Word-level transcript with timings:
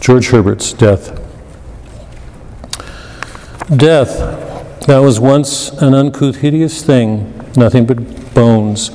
George 0.00 0.30
Herbert's 0.30 0.72
death. 0.72 1.16
Death, 3.76 4.18
that 4.86 4.98
was 4.98 5.20
once 5.20 5.68
an 5.82 5.92
uncouth, 5.92 6.36
hideous 6.36 6.82
thing, 6.82 7.36
nothing 7.54 7.84
but 7.84 8.34
bones. 8.34 8.90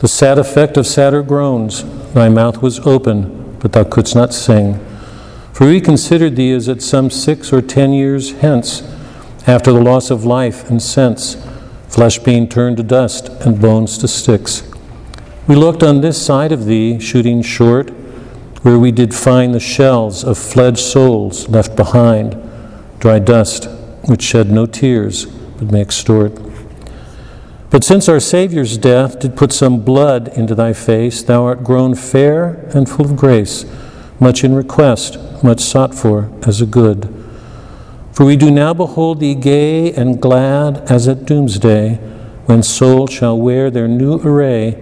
The 0.00 0.08
sad 0.08 0.38
effect 0.38 0.76
of 0.76 0.86
sadder 0.86 1.22
groans. 1.22 1.84
Thy 2.12 2.28
mouth 2.28 2.60
was 2.60 2.86
open, 2.86 3.56
but 3.60 3.72
thou 3.72 3.84
couldst 3.84 4.14
not 4.14 4.34
sing. 4.34 4.78
For 5.54 5.66
we 5.66 5.80
considered 5.80 6.36
thee 6.36 6.52
as 6.52 6.68
at 6.68 6.82
some 6.82 7.10
six 7.10 7.50
or 7.50 7.62
ten 7.62 7.94
years 7.94 8.32
hence, 8.32 8.82
after 9.46 9.72
the 9.72 9.82
loss 9.82 10.10
of 10.10 10.26
life 10.26 10.68
and 10.68 10.82
sense, 10.82 11.36
flesh 11.88 12.18
being 12.18 12.46
turned 12.46 12.76
to 12.76 12.82
dust 12.82 13.28
and 13.40 13.60
bones 13.60 13.96
to 13.98 14.06
sticks. 14.06 14.70
We 15.48 15.54
looked 15.54 15.82
on 15.82 16.02
this 16.02 16.20
side 16.20 16.52
of 16.52 16.66
thee, 16.66 17.00
shooting 17.00 17.40
short, 17.40 17.90
where 18.66 18.80
we 18.80 18.90
did 18.90 19.14
find 19.14 19.54
the 19.54 19.60
shells 19.60 20.24
of 20.24 20.36
fledged 20.36 20.80
souls 20.80 21.48
left 21.48 21.76
behind, 21.76 22.36
dry 22.98 23.16
dust, 23.16 23.70
which 24.06 24.20
shed 24.20 24.50
no 24.50 24.66
tears, 24.66 25.26
but 25.26 25.70
may 25.70 25.80
extort. 25.80 26.32
But 27.70 27.84
since 27.84 28.08
our 28.08 28.18
Saviour's 28.18 28.76
death 28.76 29.20
did 29.20 29.36
put 29.36 29.52
some 29.52 29.84
blood 29.84 30.26
into 30.36 30.56
thy 30.56 30.72
face, 30.72 31.22
thou 31.22 31.44
art 31.44 31.62
grown 31.62 31.94
fair 31.94 32.68
and 32.74 32.88
full 32.88 33.04
of 33.04 33.16
grace, 33.16 33.64
much 34.18 34.42
in 34.42 34.52
request, 34.52 35.16
much 35.44 35.60
sought 35.60 35.94
for 35.94 36.28
as 36.44 36.60
a 36.60 36.66
good. 36.66 37.08
For 38.10 38.26
we 38.26 38.34
do 38.34 38.50
now 38.50 38.74
behold 38.74 39.20
thee 39.20 39.36
gay 39.36 39.92
and 39.92 40.20
glad 40.20 40.78
as 40.90 41.06
at 41.06 41.24
doomsday, 41.24 41.98
when 42.46 42.64
souls 42.64 43.12
shall 43.12 43.38
wear 43.38 43.70
their 43.70 43.86
new 43.86 44.18
array, 44.22 44.74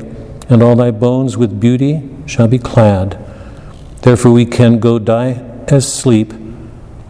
and 0.48 0.62
all 0.62 0.75
thy 0.75 0.91
bones 0.91 1.37
with 1.37 1.61
beauty 1.61 2.09
shall 2.25 2.48
be 2.48 2.59
clad. 2.59 3.20
Therefore 4.04 4.32
we 4.32 4.44
can 4.44 4.80
go 4.80 4.98
die 4.98 5.42
as 5.68 5.90
sleep, 5.90 6.34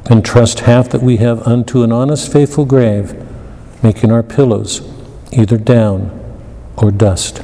and 0.06 0.24
trust 0.24 0.60
half 0.60 0.88
that 0.90 1.02
we 1.02 1.16
have 1.16 1.44
unto 1.44 1.82
an 1.82 1.90
honest, 1.90 2.32
faithful 2.32 2.64
grave, 2.64 3.20
making 3.82 4.12
our 4.12 4.22
pillows 4.22 4.80
either 5.32 5.56
down 5.56 6.12
or 6.76 6.92
dust. 6.92 7.42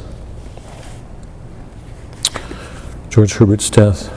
George 3.08 3.32
Herbert's 3.32 3.68
death. 3.70 4.08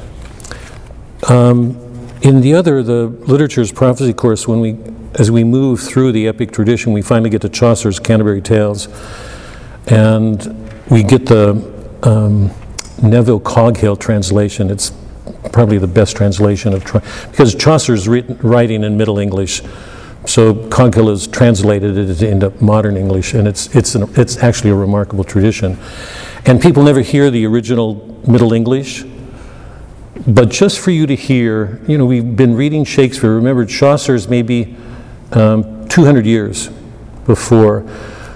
Um, 1.31 1.79
in 2.21 2.41
the 2.41 2.53
other, 2.53 2.83
the 2.83 3.07
literature's 3.07 3.71
prophecy 3.71 4.13
course, 4.13 4.47
when 4.47 4.59
we, 4.59 4.77
as 5.15 5.31
we 5.31 5.43
move 5.43 5.79
through 5.79 6.11
the 6.11 6.27
epic 6.27 6.51
tradition, 6.51 6.93
we 6.93 7.01
finally 7.01 7.31
get 7.31 7.41
to 7.41 7.49
Chaucer's 7.49 7.99
Canterbury 7.99 8.43
Tales, 8.43 8.87
and 9.87 10.69
we 10.91 11.01
get 11.01 11.25
the 11.25 11.53
um, 12.03 12.51
Neville 13.01 13.39
Coghill 13.39 13.95
translation. 13.95 14.69
It's 14.69 14.91
probably 15.51 15.77
the 15.77 15.87
best 15.87 16.15
translation 16.15 16.73
of 16.73 16.83
because 17.31 17.55
Chaucer's 17.55 18.07
written, 18.07 18.37
writing 18.37 18.83
in 18.83 18.97
Middle 18.97 19.19
English, 19.19 19.61
so 20.25 20.67
Coghill 20.69 21.09
has 21.09 21.27
translated 21.27 21.97
it 21.97 22.21
into 22.21 22.51
modern 22.63 22.97
English, 22.97 23.33
and 23.33 23.47
it's 23.47 23.75
it's 23.75 23.95
an, 23.95 24.09
it's 24.15 24.37
actually 24.37 24.71
a 24.71 24.75
remarkable 24.75 25.23
tradition. 25.23 25.77
And 26.45 26.61
people 26.61 26.83
never 26.83 27.01
hear 27.01 27.31
the 27.31 27.45
original 27.45 28.21
Middle 28.27 28.53
English 28.53 29.05
but 30.27 30.49
just 30.49 30.79
for 30.79 30.91
you 30.91 31.07
to 31.07 31.15
hear, 31.15 31.81
you 31.87 31.97
know, 31.97 32.05
we've 32.05 32.35
been 32.35 32.55
reading 32.55 32.85
Shakespeare. 32.85 33.31
Remember, 33.31 33.65
Chaucer's 33.65 34.27
maybe 34.27 34.75
um, 35.31 35.87
200 35.89 36.25
years 36.25 36.69
before. 37.25 37.85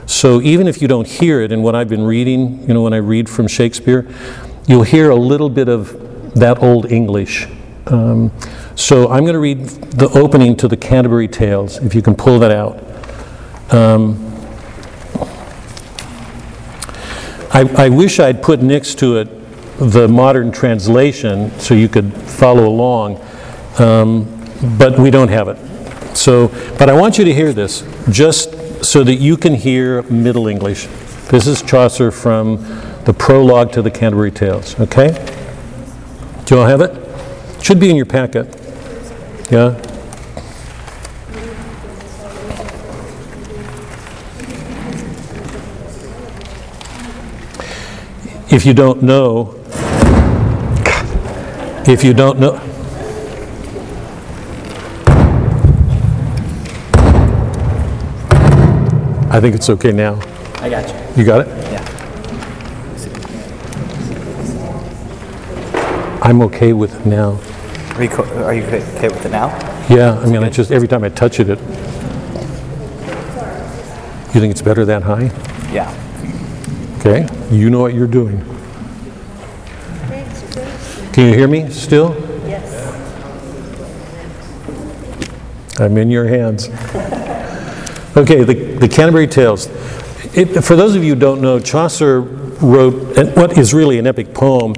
So 0.06 0.42
even 0.42 0.68
if 0.68 0.82
you 0.82 0.88
don't 0.88 1.08
hear 1.08 1.42
it 1.42 1.52
in 1.52 1.62
what 1.62 1.76
I've 1.76 1.90
been 1.90 2.06
reading, 2.06 2.68
you 2.68 2.74
know, 2.74 2.82
when 2.82 2.94
I 2.94 2.98
read 2.98 3.30
from 3.30 3.48
Shakespeare, 3.48 4.08
you'll 4.68 4.84
hear 4.84 5.10
a 5.12 5.16
little 5.16 5.50
bit 5.50 5.70
of 5.70 6.07
that 6.36 6.62
old 6.62 6.92
English. 6.92 7.48
Um, 7.88 8.32
so 8.76 9.10
I'm 9.10 9.24
going 9.24 9.34
to 9.34 9.40
read 9.40 9.66
the 9.66 10.10
opening 10.10 10.56
to 10.58 10.68
the 10.68 10.78
Canterbury 10.78 11.28
Tales, 11.28 11.78
if 11.78 11.96
you 11.96 12.02
can 12.02 12.16
pull 12.16 12.40
that 12.40 12.52
out. 12.52 12.84
Um, 13.74 14.24
I, 17.52 17.86
I 17.86 17.90
wish 17.90 18.20
I'd 18.20 18.44
put 18.44 18.62
next 18.62 19.00
to 19.00 19.18
it 19.18 19.30
the 19.80 20.08
modern 20.08 20.52
translation 20.52 21.52
so 21.60 21.74
you 21.74 21.88
could 21.88 22.14
follow 22.14 22.68
along, 22.68 23.22
um, 23.80 24.26
but 24.78 25.00
we 25.00 25.10
don't 25.12 25.30
have 25.30 25.48
it. 25.48 25.58
So, 26.16 26.50
but 26.78 26.90
I 26.90 27.00
want 27.00 27.18
you 27.18 27.26
to 27.26 27.34
hear 27.34 27.54
this 27.54 27.84
just 28.10 28.84
so 28.84 29.04
that 29.04 29.16
you 29.16 29.38
can 29.38 29.54
hear 29.54 30.02
Middle 30.04 30.48
English. 30.48 30.88
This 31.30 31.48
is 31.48 31.62
Chaucer 31.62 32.12
from 32.12 32.58
the 33.06 33.14
prologue 33.18 33.72
to 33.74 33.82
the 33.82 33.92
Canterbury 33.92 34.32
Tales, 34.32 34.80
okay? 34.80 35.10
Do 36.48 36.56
you 36.56 36.62
all 36.62 36.68
have 36.68 36.80
it? 36.80 36.96
Should 37.62 37.78
be 37.78 37.90
in 37.90 37.98
your 37.98 38.06
packet. 38.06 38.48
Yeah? 39.52 39.76
If 48.50 48.66
you 48.66 48.74
don't 48.74 49.04
know, 49.04 49.56
if 51.86 52.06
you 52.06 52.14
don't 52.14 52.40
know, 52.40 52.54
I 59.30 59.42
think 59.42 59.54
it's 59.54 59.70
okay 59.70 59.92
now. 59.92 60.18
I 60.62 60.70
got 60.70 60.88
you. 60.88 61.18
You 61.18 61.26
got 61.26 61.42
it? 61.42 61.48
Yeah. 61.74 61.97
I'm 66.28 66.42
okay 66.42 66.74
with 66.74 66.94
it 66.94 67.06
now. 67.06 67.40
Are 67.96 68.04
you, 68.04 68.10
co- 68.10 68.44
are 68.44 68.54
you 68.54 68.62
okay 68.64 69.08
with 69.08 69.26
it 69.26 69.32
now? 69.32 69.48
Yeah, 69.88 70.20
I 70.20 70.26
mean, 70.26 70.44
I 70.44 70.50
just, 70.50 70.72
every 70.72 70.90
time 70.90 71.06
I 71.06 71.08
touch 71.08 71.40
it, 71.40 71.48
it. 71.50 71.58
You 74.36 74.42
think 74.42 74.52
it's 74.52 74.62
better 74.62 74.84
that 74.84 75.04
high? 75.04 75.32
Yeah. 75.72 75.90
Okay, 77.00 77.26
you 77.50 77.70
know 77.70 77.80
what 77.80 77.94
you're 77.94 78.08
doing. 78.08 78.42
Can 81.14 81.30
you 81.30 81.34
hear 81.34 81.48
me 81.48 81.70
still? 81.70 82.14
Yes. 82.46 82.74
I'm 85.80 85.98
in 85.98 86.12
your 86.12 86.28
hands. 86.28 86.68
Okay, 88.18 88.44
the, 88.44 88.76
the 88.82 88.90
Canterbury 88.90 89.28
Tales. 89.28 89.68
It, 90.36 90.62
for 90.62 90.76
those 90.76 90.94
of 90.94 91.06
you 91.06 91.14
who 91.14 91.20
don't 91.22 91.40
know, 91.40 91.58
Chaucer 91.58 92.20
wrote 92.20 93.18
an- 93.18 93.28
what 93.34 93.58
is 93.58 93.74
really 93.74 93.98
an 93.98 94.06
epic 94.08 94.34
poem. 94.34 94.76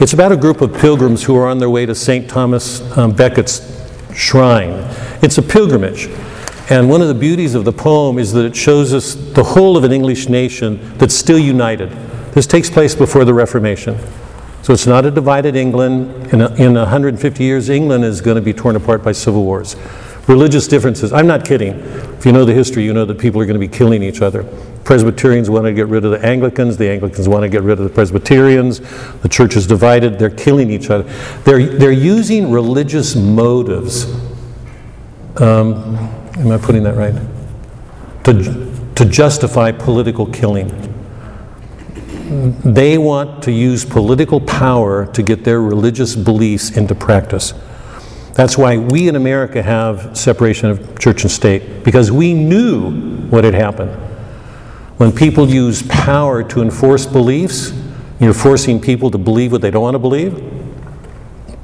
It's 0.00 0.12
about 0.12 0.30
a 0.30 0.36
group 0.36 0.60
of 0.60 0.72
pilgrims 0.74 1.24
who 1.24 1.36
are 1.36 1.48
on 1.48 1.58
their 1.58 1.68
way 1.68 1.84
to 1.84 1.92
St. 1.92 2.30
Thomas 2.30 2.80
um, 2.96 3.10
Becket's 3.10 3.60
shrine. 4.14 4.70
It's 5.22 5.38
a 5.38 5.42
pilgrimage. 5.42 6.06
And 6.70 6.88
one 6.88 7.02
of 7.02 7.08
the 7.08 7.14
beauties 7.14 7.56
of 7.56 7.64
the 7.64 7.72
poem 7.72 8.16
is 8.16 8.32
that 8.34 8.44
it 8.44 8.54
shows 8.54 8.94
us 8.94 9.14
the 9.16 9.42
whole 9.42 9.76
of 9.76 9.82
an 9.82 9.90
English 9.90 10.28
nation 10.28 10.96
that's 10.98 11.16
still 11.16 11.38
united. 11.38 11.90
This 12.32 12.46
takes 12.46 12.70
place 12.70 12.94
before 12.94 13.24
the 13.24 13.34
Reformation. 13.34 13.98
So 14.62 14.72
it's 14.72 14.86
not 14.86 15.04
a 15.04 15.10
divided 15.10 15.56
England. 15.56 16.32
In, 16.32 16.42
a, 16.42 16.54
in 16.54 16.74
150 16.74 17.42
years, 17.42 17.68
England 17.68 18.04
is 18.04 18.20
going 18.20 18.36
to 18.36 18.40
be 18.40 18.52
torn 18.52 18.76
apart 18.76 19.02
by 19.02 19.10
civil 19.10 19.42
wars. 19.42 19.74
Religious 20.28 20.68
differences. 20.68 21.12
I'm 21.12 21.26
not 21.26 21.44
kidding. 21.44 21.72
If 22.18 22.24
you 22.24 22.30
know 22.30 22.44
the 22.44 22.54
history, 22.54 22.84
you 22.84 22.92
know 22.92 23.04
that 23.04 23.18
people 23.18 23.40
are 23.40 23.46
going 23.46 23.60
to 23.60 23.66
be 23.66 23.66
killing 23.66 24.04
each 24.04 24.22
other. 24.22 24.44
Presbyterians 24.88 25.50
want 25.50 25.66
to 25.66 25.74
get 25.74 25.86
rid 25.88 26.06
of 26.06 26.12
the 26.12 26.26
Anglicans. 26.26 26.78
The 26.78 26.88
Anglicans 26.88 27.28
want 27.28 27.42
to 27.42 27.50
get 27.50 27.62
rid 27.62 27.78
of 27.78 27.84
the 27.84 27.90
Presbyterians. 27.90 28.80
The 29.20 29.28
church 29.28 29.54
is 29.54 29.66
divided. 29.66 30.18
They're 30.18 30.30
killing 30.30 30.70
each 30.70 30.88
other. 30.88 31.02
They're, 31.42 31.66
they're 31.66 31.92
using 31.92 32.50
religious 32.50 33.14
motives. 33.14 34.06
Um, 35.42 35.98
am 36.38 36.50
I 36.50 36.56
putting 36.56 36.84
that 36.84 36.94
right? 36.96 37.14
To, 38.24 38.94
to 38.94 39.04
justify 39.04 39.72
political 39.72 40.24
killing 40.24 40.70
they 42.64 42.96
want 42.96 43.42
to 43.42 43.52
use 43.52 43.84
political 43.84 44.40
power 44.40 45.06
to 45.12 45.22
get 45.22 45.44
their 45.44 45.60
religious 45.60 46.16
beliefs 46.16 46.70
into 46.76 46.94
practice. 46.94 47.52
That's 48.32 48.56
why 48.56 48.78
we 48.78 49.08
in 49.08 49.16
America 49.16 49.62
have 49.62 50.16
separation 50.16 50.70
of 50.70 50.98
church 50.98 51.24
and 51.24 51.30
state, 51.30 51.84
because 51.84 52.10
we 52.10 52.32
knew 52.32 53.18
what 53.28 53.44
had 53.44 53.54
happened. 53.54 54.07
When 54.98 55.12
people 55.12 55.48
use 55.48 55.82
power 55.82 56.42
to 56.42 56.60
enforce 56.60 57.06
beliefs, 57.06 57.72
you're 58.18 58.34
forcing 58.34 58.80
people 58.80 59.12
to 59.12 59.18
believe 59.18 59.52
what 59.52 59.60
they 59.60 59.70
don't 59.70 59.82
want 59.82 59.94
to 59.94 60.00
believe, 60.00 60.34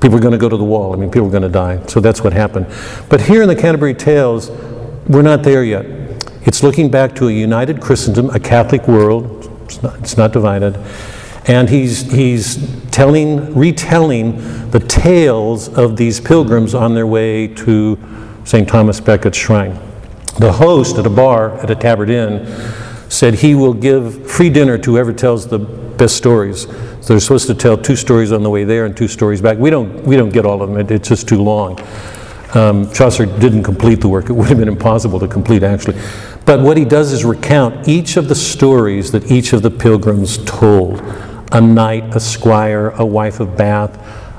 people 0.00 0.14
are 0.16 0.20
going 0.20 0.32
to 0.32 0.38
go 0.38 0.48
to 0.48 0.56
the 0.56 0.64
wall. 0.64 0.92
I 0.92 0.96
mean, 0.96 1.10
people 1.10 1.26
are 1.26 1.32
going 1.32 1.42
to 1.42 1.48
die. 1.48 1.84
So 1.86 1.98
that's 1.98 2.22
what 2.22 2.32
happened. 2.32 2.66
But 3.08 3.20
here 3.20 3.42
in 3.42 3.48
the 3.48 3.56
Canterbury 3.56 3.94
Tales, 3.94 4.50
we're 5.08 5.22
not 5.22 5.42
there 5.42 5.64
yet. 5.64 5.84
It's 6.42 6.62
looking 6.62 6.90
back 6.90 7.14
to 7.16 7.28
a 7.28 7.32
united 7.32 7.80
Christendom, 7.80 8.30
a 8.30 8.38
Catholic 8.38 8.86
world, 8.86 9.50
it's 9.64 9.82
not, 9.82 9.98
it's 9.98 10.16
not 10.16 10.32
divided. 10.32 10.76
And 11.46 11.68
he's, 11.68 12.10
he's 12.12 12.80
telling, 12.90 13.52
retelling 13.54 14.70
the 14.70 14.80
tales 14.80 15.68
of 15.76 15.96
these 15.96 16.20
pilgrims 16.20 16.74
on 16.74 16.94
their 16.94 17.06
way 17.06 17.48
to 17.48 17.98
St. 18.44 18.68
Thomas 18.68 19.00
Becket's 19.00 19.36
shrine. 19.36 19.76
The 20.38 20.52
host 20.52 20.98
at 20.98 21.06
a 21.06 21.10
bar 21.10 21.56
at 21.58 21.70
a 21.70 21.74
Tabard 21.74 22.10
Inn 22.10 22.46
said 23.14 23.34
he 23.34 23.54
will 23.54 23.74
give 23.74 24.30
free 24.30 24.50
dinner 24.50 24.76
to 24.78 24.92
whoever 24.92 25.12
tells 25.12 25.46
the 25.46 25.58
best 25.58 26.16
stories. 26.16 26.62
So 27.00 27.08
they're 27.12 27.20
supposed 27.20 27.46
to 27.46 27.54
tell 27.54 27.76
two 27.76 27.96
stories 27.96 28.32
on 28.32 28.42
the 28.42 28.50
way 28.50 28.64
there 28.64 28.84
and 28.86 28.96
two 28.96 29.08
stories 29.08 29.40
back. 29.40 29.58
We 29.58 29.70
don't, 29.70 30.02
we 30.04 30.16
don't 30.16 30.30
get 30.30 30.44
all 30.44 30.62
of 30.62 30.68
them, 30.70 30.78
It- 30.78 30.90
it's 30.90 31.08
just 31.08 31.28
too 31.28 31.40
long. 31.42 31.78
Um, 32.54 32.90
Chaucer 32.92 33.26
didn't 33.26 33.64
complete 33.64 34.00
the 34.00 34.08
work, 34.08 34.30
it 34.30 34.32
would 34.32 34.48
have 34.48 34.58
been 34.58 34.68
impossible 34.68 35.18
to 35.20 35.26
complete, 35.28 35.62
actually. 35.62 35.96
But 36.46 36.60
what 36.60 36.76
he 36.76 36.84
does 36.84 37.12
is 37.12 37.24
recount 37.24 37.88
each 37.88 38.16
of 38.16 38.28
the 38.28 38.34
stories 38.34 39.10
that 39.12 39.30
each 39.30 39.52
of 39.52 39.62
the 39.62 39.70
pilgrims 39.70 40.38
told 40.44 41.00
a 41.52 41.60
knight, 41.60 42.14
a 42.14 42.20
squire, 42.20 42.90
a 42.90 43.04
wife 43.04 43.40
of 43.40 43.56
Bath, 43.56 43.98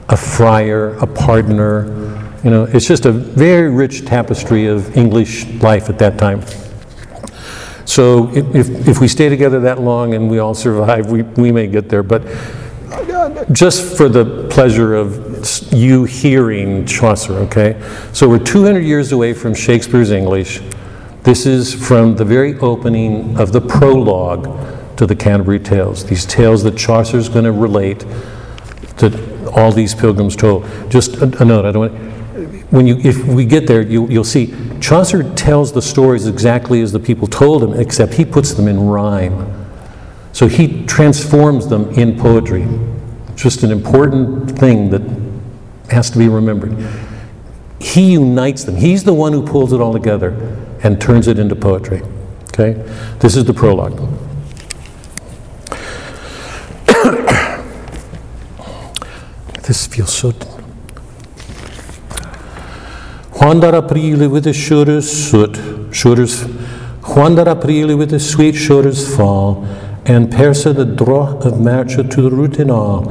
a 0.10 0.16
friar, 0.18 0.92
a 0.98 1.08
pardoner. 1.08 2.44
You 2.44 2.52
know, 2.52 2.64
it's 2.66 2.88
just 2.88 3.06
a 3.06 3.12
very 3.12 3.70
rich 3.70 4.06
tapestry 4.06 4.68
of 4.68 4.96
English 4.96 5.46
life 5.62 5.90
at 5.90 5.98
that 6.00 6.18
time. 6.18 6.42
So 7.86 8.30
if, 8.34 8.88
if- 8.88 9.00
we 9.00 9.08
stay 9.08 9.30
together 9.30 9.60
that 9.62 9.80
long 9.82 10.14
and 10.14 10.30
we 10.30 10.40
all 10.40 10.54
survive, 10.54 11.12
we, 11.12 11.22
we 11.22 11.52
may 11.52 11.68
get 11.68 11.90
there. 11.90 12.04
But 12.04 12.24
just 13.52 13.96
for 13.98 14.10
the 14.10 14.48
pleasure 14.50 14.96
of 14.96 15.22
you 15.72 16.06
hearing 16.06 16.86
Chaucer, 16.86 17.34
okay? 17.34 17.80
So 18.14 18.28
we're 18.28 18.40
200 18.40 18.80
years 18.80 19.12
away 19.12 19.34
from 19.34 19.54
Shakespeare's 19.54 20.12
English. 20.12 20.62
This 21.24 21.46
is 21.46 21.74
from 21.74 22.16
the 22.16 22.26
very 22.26 22.58
opening 22.60 23.38
of 23.40 23.52
the 23.52 23.62
prologue 23.62 24.46
to 24.98 25.06
the 25.06 25.16
Canterbury 25.16 25.60
Tales, 25.60 26.06
these 26.06 26.26
tales 26.26 26.64
that 26.64 26.78
Chaucer's 26.78 27.28
going 27.30 27.46
to 27.46 27.52
relate 27.52 28.06
that 28.98 29.52
all 29.54 29.72
these 29.72 29.94
pilgrims 29.94 30.36
told. 30.36 30.66
Just 30.90 31.16
a, 31.18 31.42
a 31.42 31.46
note, 31.46 31.66
I 31.66 31.72
don't 31.72 31.92
want, 31.92 32.15
when 32.76 32.88
you, 32.88 32.98
if 32.98 33.26
we 33.26 33.46
get 33.46 33.68
there, 33.68 33.82
you, 33.82 34.06
you'll 34.10 34.26
see 34.26 34.54
Chaucer 34.82 35.24
tells 35.36 35.72
the 35.72 35.82
stories 35.82 36.28
exactly 36.28 36.82
as 36.82 36.92
the 36.92 37.00
people 37.00 37.26
told 37.26 37.64
him, 37.64 37.74
except 37.74 38.16
he 38.16 38.26
puts 38.26 38.54
them 38.54 38.68
in 38.68 38.86
rhyme. 38.86 39.66
So 40.34 40.48
he 40.48 40.86
transforms 40.86 41.70
them 41.70 41.90
in 41.92 42.20
poetry. 42.20 42.68
Just 43.38 43.64
an 43.64 43.72
important 43.72 44.60
thing 44.60 44.90
that 44.90 45.02
has 45.90 46.10
to 46.10 46.18
be 46.18 46.28
remembered. 46.28 46.76
He 47.80 48.12
unites 48.12 48.66
them. 48.66 48.76
He's 48.76 49.06
the 49.06 49.14
one 49.14 49.32
who 49.32 49.48
pulls 49.48 49.72
it 49.72 49.80
all 49.80 49.94
together 49.94 50.32
and 50.84 51.00
turns 51.00 51.30
it 51.30 51.40
into 51.40 51.56
poetry. 51.56 52.02
Okay? 52.50 52.74
This 53.20 53.38
is 53.38 53.46
the 53.46 53.54
prologue. 53.54 53.98
this 59.64 59.88
feels 59.88 60.14
so. 60.14 60.34
Juan 63.46 63.60
dar 63.60 63.74
aprile 63.74 64.28
with 64.28 64.46
the 64.46 64.54
shoulders 64.54 65.08
soot, 65.08 65.60
shoulders. 65.94 66.46
Juan 67.04 67.36
aprile 67.36 67.96
with 67.96 68.10
the 68.10 68.20
sweet 68.20 68.56
shoulders 68.56 69.16
fall, 69.16 69.64
and 70.04 70.34
persa 70.34 70.76
the 70.76 70.84
draw 70.84 71.38
of 71.42 71.54
marcha 71.54 72.10
to 72.10 72.24
the 72.24 72.32
root 72.32 72.58
in 72.58 72.72
all. 72.72 73.02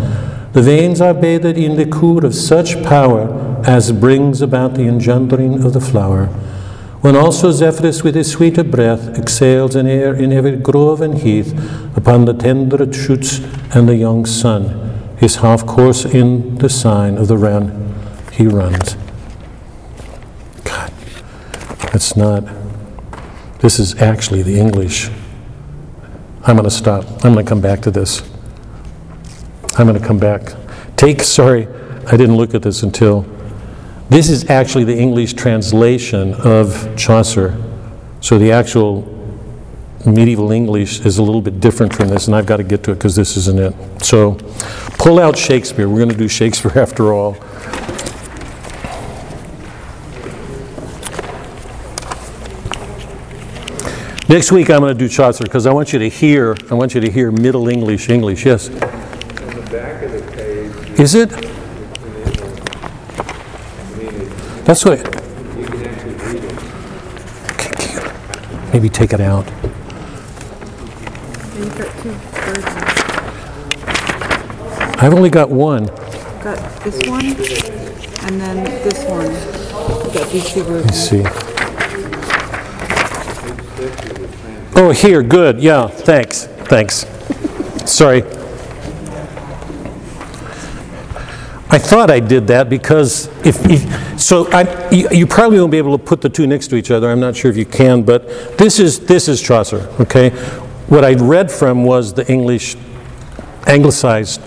The 0.53 0.61
veins 0.61 1.01
are 1.01 1.15
bathed 1.15 1.57
in 1.57 1.77
liquor 1.77 2.27
of 2.27 2.35
such 2.35 2.83
power 2.83 3.63
as 3.65 3.93
brings 3.93 4.43
about 4.43 4.75
the 4.75 4.89
engendering 4.89 5.63
of 5.63 5.73
the 5.73 5.81
flower. 5.81 6.27
When 7.01 7.15
also 7.15 7.53
Zephyrus 7.53 8.03
with 8.03 8.17
his 8.17 8.33
sweeter 8.33 8.65
breath 8.65 9.17
exhales 9.17 9.77
an 9.77 9.87
air 9.87 10.17
in 10.17 10.33
every 10.33 10.57
grove 10.57 11.01
and 11.01 11.17
heath 11.17 11.53
upon 11.97 12.25
the 12.25 12.35
tender 12.35 12.93
shoots 12.93 13.39
and 13.73 13.89
the 13.89 13.95
young 13.95 14.27
sun, 14.27 15.15
his 15.17 15.37
half 15.37 15.65
course 15.65 16.05
in 16.05 16.59
the 16.59 16.69
sign 16.69 17.19
of 17.19 17.29
the 17.29 17.39
wren 17.39 17.95
he 18.33 18.49
runs. 18.49 18.97
That's 21.94 22.17
not. 22.17 22.43
This 23.61 23.79
is 23.79 24.02
actually 24.02 24.43
the 24.43 24.58
English. 24.58 25.11
I'm 26.43 26.56
going 26.56 26.64
to 26.64 26.70
stop. 26.70 27.05
I'm 27.25 27.35
going 27.35 27.46
to 27.46 27.49
come 27.49 27.61
back 27.61 27.82
to 27.82 27.93
this. 27.93 28.20
I'm 29.79 29.87
going 29.87 30.00
to 30.00 30.05
come 30.05 30.19
back. 30.19 30.55
Take, 30.96 31.23
sorry, 31.23 31.69
I 32.08 32.17
didn't 32.17 32.37
look 32.37 32.52
at 32.52 32.62
this 32.62 32.82
until. 32.82 33.25
This 34.08 34.29
is 34.29 34.50
actually 34.50 34.82
the 34.82 34.99
English 34.99 35.35
translation 35.35 36.35
of 36.35 36.96
Chaucer. 36.96 37.56
So 38.20 38.40
the 38.40 38.50
actual 38.50 39.02
medieval 40.05 40.50
English 40.50 40.99
is 41.06 41.19
a 41.19 41.23
little 41.23 41.43
bit 41.43 41.61
different 41.61 41.94
from 41.94 42.08
this, 42.08 42.26
and 42.26 42.35
I've 42.35 42.47
got 42.47 42.56
to 42.56 42.64
get 42.64 42.82
to 42.82 42.90
it 42.90 42.97
because 42.97 43.14
this 43.14 43.37
isn't 43.37 43.61
it. 43.61 44.02
So 44.05 44.32
pull 44.99 45.20
out 45.20 45.38
Shakespeare. 45.38 45.88
We're 45.88 45.99
going 45.99 46.08
to 46.08 46.17
do 46.17 46.26
Shakespeare 46.26 46.73
after 46.76 47.14
all. 47.14 47.37
Next 54.26 54.50
week, 54.50 54.71
I'm 54.71 54.81
going 54.81 54.97
to 54.97 54.99
do 54.99 55.06
Chaucer 55.06 55.44
because 55.44 55.67
I 55.67 55.73
want 55.73 55.93
you 55.93 55.99
to 55.99 56.09
hear, 56.09 56.56
I 56.71 56.75
want 56.75 56.94
you 56.94 57.00
to 57.03 57.11
hear 57.11 57.31
Middle 57.31 57.69
English 57.69 58.09
English. 58.09 58.47
Yes? 58.47 58.69
On 58.69 58.75
the 58.75 59.69
back 59.71 60.03
of 60.03 60.12
the 60.12 60.23
page, 60.32 60.99
Is 60.99 61.15
it? 61.15 61.31
it's 61.31 61.43
in 63.99 64.00
English. 64.00 64.65
That's 64.65 64.82
what, 64.87 64.99
You 64.99 65.67
can 65.67 65.87
actually 65.87 66.15
read 66.15 66.44
it. 66.44 66.53
Okay, 67.53 67.71
can 67.76 68.03
you 68.65 68.73
maybe 68.73 68.88
take 68.88 69.12
it 69.12 69.21
out. 69.21 69.44
You've 71.55 71.76
got 71.76 71.93
two 72.03 72.12
versions. 72.12 72.65
I've 75.03 75.12
only 75.12 75.29
got 75.29 75.50
one. 75.50 75.85
Got 76.43 76.82
this 76.82 77.06
one, 77.06 77.26
and 77.26 78.41
then 78.41 78.65
this 78.65 79.05
one. 79.05 79.26
You 80.06 80.15
got 80.19 80.32
these 80.32 80.50
two 80.50 80.62
Let's 80.65 81.11
see. 81.11 81.54
Oh, 84.76 84.91
here, 84.91 85.23
good, 85.23 85.61
yeah, 85.61 85.87
thanks, 85.87 86.47
thanks. 86.47 87.06
Sorry. 87.91 88.23
I 91.71 91.79
thought 91.79 92.11
I 92.11 92.21
did 92.21 92.47
that 92.49 92.69
because 92.69 93.26
if, 93.44 93.65
if 93.69 94.21
so 94.21 94.50
I, 94.53 94.91
you, 94.91 95.09
you 95.11 95.26
probably 95.26 95.59
won't 95.59 95.73
be 95.73 95.79
able 95.79 95.99
to 95.99 96.05
put 96.05 96.21
the 96.21 96.29
two 96.29 96.47
next 96.47 96.69
to 96.69 96.76
each 96.76 96.91
other. 96.91 97.11
I'm 97.11 97.19
not 97.19 97.37
sure 97.37 97.50
if 97.50 97.56
you 97.56 97.67
can, 97.67 98.03
but 98.03 98.59
this 98.59 98.79
is 98.79 99.00
this 99.00 99.26
is 99.29 99.41
Chaucer, 99.43 99.88
okay? 100.00 100.31
What 100.88 101.05
I 101.05 101.15
read 101.15 101.50
from 101.50 101.85
was 101.85 102.15
the 102.15 102.31
English 102.31 102.76
anglicized 103.67 104.41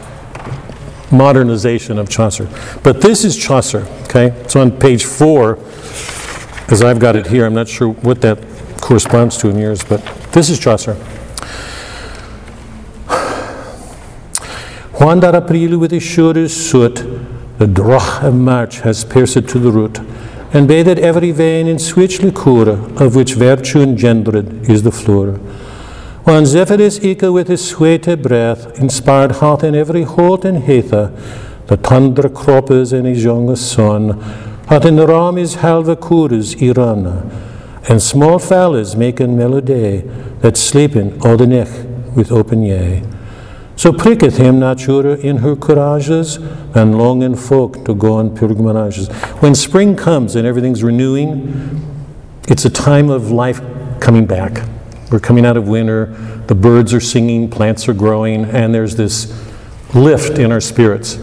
modernization 1.12 1.98
of 1.98 2.10
Chaucer. 2.10 2.50
But 2.84 3.02
this 3.02 3.26
is 3.26 3.36
Chaucer, 3.36 3.86
okay? 4.04 4.28
It's 4.42 4.56
on 4.56 4.72
page 4.72 5.04
four, 5.04 5.58
as 6.70 6.82
I've 6.82 7.00
got 7.00 7.16
it 7.16 7.28
here. 7.28 7.46
I'm 7.46 7.54
not 7.54 7.68
sure 7.68 7.90
what 7.90 8.22
that 8.22 8.40
corresponds 8.80 9.38
to 9.40 9.50
in 9.50 9.58
yours, 9.58 9.84
but 9.84 10.02
this 10.38 10.52
is 10.52 10.60
Chaucer. 10.60 10.94
Juan 15.00 15.20
dar 15.20 15.36
april 15.36 15.80
with 15.80 15.90
his 15.90 16.04
shoulders 16.04 16.56
soot, 16.56 16.98
the 17.58 17.66
droch 17.66 18.22
of 18.22 18.36
March 18.36 18.82
has 18.82 19.04
pierced 19.04 19.48
to 19.48 19.58
the 19.58 19.72
root, 19.72 20.00
and 20.54 20.68
bathed 20.68 21.00
every 21.00 21.32
vein 21.32 21.66
in 21.66 21.80
sweet 21.80 22.22
liquor, 22.22 22.70
of 23.04 23.16
which 23.16 23.34
virtue 23.34 23.82
engendered 23.82 24.70
is 24.70 24.84
the 24.84 24.92
flower. 24.92 25.32
When 26.26 26.46
Zephyrus 26.46 27.04
echo 27.04 27.32
with 27.32 27.48
his 27.48 27.68
sweete 27.68 28.22
breath 28.22 28.80
inspired 28.80 29.38
hath 29.38 29.64
in 29.64 29.74
every 29.74 30.04
holt 30.04 30.46
and 30.46 30.60
heather, 30.60 31.12
the 31.66 31.78
tundra 31.78 32.30
croppers 32.30 32.94
and 32.94 33.08
his 33.08 33.24
youngest 33.24 33.72
son, 33.72 34.20
hath 34.70 34.86
in 34.86 34.98
the 34.98 35.08
ram 35.08 35.38
his 35.38 35.56
halve 35.56 36.00
coures 36.00 36.54
irana, 36.56 37.28
and 37.90 38.02
small 38.02 38.38
fowlers 38.38 38.96
making 38.96 39.38
melody 39.38 40.04
that 40.42 40.58
sleeping 40.58 41.22
all 41.26 41.38
the 41.38 41.48
neck 41.48 41.68
with 42.16 42.32
open 42.32 42.64
yea. 42.64 43.04
So 43.76 43.94
pricketh 43.94 44.38
him 44.38 44.60
nature 44.60 45.16
in 45.16 45.38
her 45.38 45.56
courages, 45.56 46.38
and 46.76 46.98
longing 46.98 47.36
folk 47.36 47.86
to 47.86 47.94
go 47.94 48.14
on 48.14 48.36
pilgrimages. 48.36 49.08
When 49.40 49.54
spring 49.54 49.96
comes 49.96 50.36
and 50.36 50.48
everything's 50.48 50.84
renewing, 50.84 51.80
it's 52.48 52.66
a 52.66 52.70
time 52.70 53.10
of 53.10 53.30
life 53.30 53.62
coming 54.00 54.26
back. 54.26 54.68
We're 55.12 55.20
coming 55.20 55.46
out 55.46 55.58
of 55.58 55.68
winter, 55.68 56.08
the 56.48 56.56
birds 56.56 56.94
are 56.94 57.00
singing, 57.00 57.50
plants 57.50 57.88
are 57.88 57.94
growing, 57.94 58.46
and 58.46 58.74
there's 58.74 58.96
this 58.96 59.32
lift 59.94 60.40
in 60.40 60.52
our 60.52 60.60
spirits. 60.60 61.16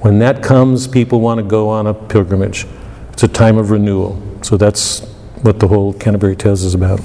When 0.00 0.18
that 0.20 0.42
comes, 0.42 0.86
people 0.86 1.20
want 1.20 1.38
to 1.38 1.44
go 1.44 1.68
on 1.68 1.86
a 1.86 1.94
pilgrimage. 1.94 2.66
It's 3.12 3.22
a 3.22 3.28
time 3.28 3.58
of 3.58 3.70
renewal. 3.70 4.20
So 4.42 4.56
that's 4.56 5.00
what 5.42 5.60
the 5.60 5.68
whole 5.68 5.92
Canterbury 5.94 6.36
Tales 6.36 6.62
is 6.62 6.74
about. 6.74 7.00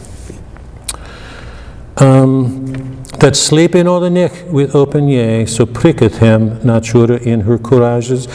Um, 1.98 3.04
that 3.20 3.36
sleeping 3.36 3.88
all 3.88 4.00
the 4.02 4.10
neck 4.10 4.32
with 4.48 4.76
open 4.76 5.08
yea, 5.08 5.46
so 5.46 5.66
pricketh 5.66 6.18
him 6.20 6.60
natura 6.66 7.18
in 7.18 7.42
her 7.42 7.58
courages. 7.58 8.28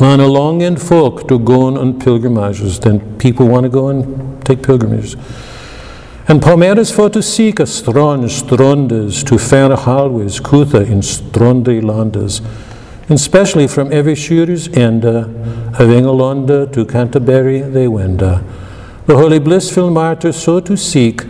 On 0.00 0.18
a 0.18 0.26
long 0.26 0.62
and 0.62 0.80
folk 0.80 1.28
to 1.28 1.38
go 1.38 1.76
on 1.76 2.00
pilgrimages, 2.00 2.80
then 2.80 3.18
people 3.18 3.46
want 3.46 3.64
to 3.64 3.68
go 3.68 3.88
and 3.88 4.44
take 4.46 4.62
pilgrimages. 4.62 5.14
And 6.26 6.40
Pomerus 6.40 6.94
for 6.94 7.10
to 7.10 7.22
seek 7.22 7.60
a 7.60 7.66
strong 7.66 8.28
strondes 8.28 9.22
to 9.24 9.36
fair 9.36 9.70
halways, 9.70 10.40
kutha 10.40 10.88
in 10.88 11.00
strondry 11.00 11.82
landes, 11.82 12.40
and 13.08 13.12
especially 13.18 13.66
from 13.66 13.92
every 13.92 14.14
shooter's 14.14 14.68
end, 14.68 15.04
of 15.04 15.88
Engelonda 15.88 16.72
to 16.72 16.84
Canterbury 16.84 17.60
they 17.60 17.88
wend. 17.88 18.20
The 18.20 18.42
holy 19.06 19.38
blissful 19.38 19.90
martyr 19.90 20.32
so 20.32 20.60
to 20.60 20.76
seek, 20.76 21.22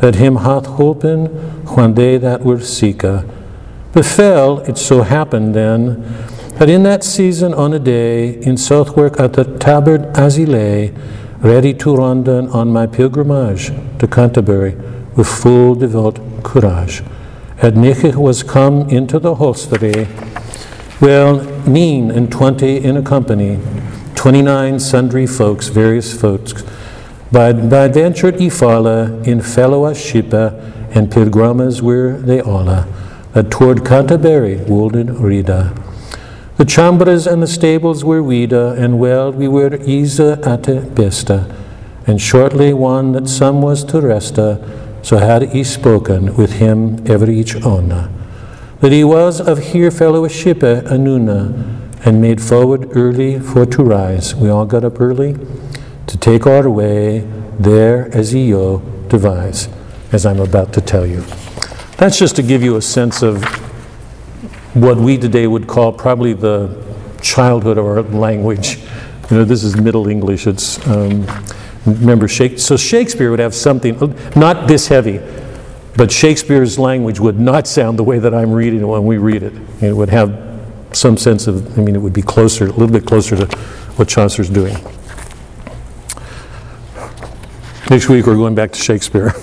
that 0.00 0.16
him 0.16 0.36
hath 0.36 0.64
holpen 0.64 1.28
when 1.76 1.94
they 1.94 2.18
that 2.18 2.42
were 2.42 2.58
seeka, 2.58 3.28
Befell, 3.92 4.58
it 4.68 4.76
so 4.76 5.02
happened 5.02 5.54
then, 5.54 6.02
that 6.58 6.68
in 6.68 6.82
that 6.82 7.02
season 7.02 7.54
on 7.54 7.72
a 7.72 7.78
day 7.78 8.34
in 8.42 8.58
Southwark 8.58 9.18
at 9.18 9.32
the 9.32 9.44
tabard 9.58 10.04
as 10.16 10.36
he 10.36 10.44
lay, 10.44 10.92
ready 11.38 11.72
to 11.74 11.96
run 11.96 12.28
on 12.28 12.72
my 12.72 12.86
pilgrimage 12.86 13.72
to 13.98 14.06
Canterbury 14.06 14.74
with 15.16 15.26
full 15.26 15.74
devout 15.74 16.18
courage, 16.42 17.02
at 17.62 17.72
Nichich 17.72 18.16
was 18.16 18.42
come 18.42 18.88
into 18.90 19.18
the 19.18 19.36
hostelry, 19.36 20.08
well, 21.00 21.42
nine 21.66 22.10
and 22.10 22.30
twenty 22.30 22.76
in 22.76 22.98
a 22.98 23.02
company, 23.02 23.58
twenty-nine 24.14 24.78
sundry 24.78 25.26
folks, 25.26 25.68
various 25.68 26.18
folks, 26.18 26.64
by, 27.32 27.52
by 27.52 27.84
adventured 27.84 28.36
Ifala 28.36 29.26
in 29.26 29.40
fellowship 29.40 30.32
and 30.32 31.10
pilgrimes 31.10 31.82
were 31.82 32.16
they 32.18 32.40
alla, 32.40 32.86
that 33.32 33.46
uh, 33.46 33.48
toward 33.50 33.84
Canterbury 33.84 34.56
wolded 34.64 35.08
rida. 35.08 35.76
The 36.56 36.64
chambers 36.64 37.26
and 37.26 37.42
the 37.42 37.46
stables 37.46 38.04
were 38.04 38.22
weeda, 38.22 38.78
and 38.78 38.98
well 38.98 39.32
we 39.32 39.48
were 39.48 39.76
ease 39.82 40.20
at 40.20 40.62
besta, 40.62 41.54
and 42.06 42.20
shortly 42.20 42.72
one 42.72 43.12
that 43.12 43.28
some 43.28 43.60
was 43.60 43.84
to 43.84 44.00
resta, 44.00 44.62
uh, 44.62 45.02
so 45.02 45.18
had 45.18 45.50
he 45.50 45.64
spoken 45.64 46.34
with 46.36 46.54
him 46.54 47.04
every 47.10 47.38
each 47.38 47.56
owner, 47.56 48.08
uh, 48.08 48.76
that 48.80 48.92
he 48.92 49.04
was 49.04 49.40
of 49.40 49.58
here 49.58 49.90
fellowship 49.90 50.60
anuna, 50.60 52.06
and 52.06 52.22
made 52.22 52.40
forward 52.40 52.88
early 52.96 53.40
for 53.40 53.66
to 53.66 53.82
rise. 53.82 54.34
We 54.34 54.48
all 54.48 54.64
got 54.64 54.84
up 54.84 55.00
early 55.00 55.36
to 56.06 56.16
take 56.16 56.46
our 56.46 56.68
way 56.70 57.20
there 57.58 58.08
as 58.14 58.34
yo 58.34 58.78
devise, 59.08 59.68
as 60.12 60.26
I'm 60.26 60.40
about 60.40 60.72
to 60.74 60.80
tell 60.80 61.06
you. 61.06 61.24
That's 61.96 62.18
just 62.18 62.36
to 62.36 62.42
give 62.42 62.62
you 62.62 62.76
a 62.76 62.82
sense 62.82 63.22
of 63.22 63.42
what 64.74 64.98
we 64.98 65.16
today 65.16 65.46
would 65.46 65.66
call 65.66 65.92
probably 65.92 66.34
the 66.34 66.84
childhood 67.22 67.78
of 67.78 67.86
our 67.86 68.02
language. 68.02 68.78
You 69.30 69.38
know, 69.38 69.44
this 69.44 69.64
is 69.64 69.76
Middle 69.76 70.06
English. 70.08 70.46
It's 70.46 70.86
um, 70.86 71.26
remember 71.86 72.28
Shakespeare. 72.28 72.58
So 72.58 72.76
Shakespeare 72.76 73.30
would 73.30 73.38
have 73.38 73.54
something 73.54 73.96
not 74.36 74.68
this 74.68 74.88
heavy, 74.88 75.20
but 75.96 76.12
Shakespeare's 76.12 76.78
language 76.78 77.18
would 77.18 77.38
not 77.38 77.66
sound 77.66 77.98
the 77.98 78.04
way 78.04 78.18
that 78.18 78.34
I'm 78.34 78.52
reading 78.52 78.80
it 78.80 78.86
when 78.86 79.06
we 79.06 79.16
read 79.18 79.42
it. 79.42 79.54
It 79.80 79.96
would 79.96 80.10
have 80.10 80.44
some 80.92 81.16
sense 81.16 81.46
of. 81.46 81.78
I 81.78 81.82
mean, 81.82 81.96
it 81.96 82.00
would 82.00 82.12
be 82.12 82.22
closer, 82.22 82.66
a 82.66 82.70
little 82.70 82.92
bit 82.92 83.06
closer 83.06 83.36
to 83.36 83.56
what 83.96 84.08
Chaucer's 84.08 84.50
doing. 84.50 84.76
Next 87.88 88.08
week 88.08 88.26
we're 88.26 88.34
going 88.34 88.56
back 88.56 88.72
to 88.72 88.80
Shakespeare. 88.80 89.30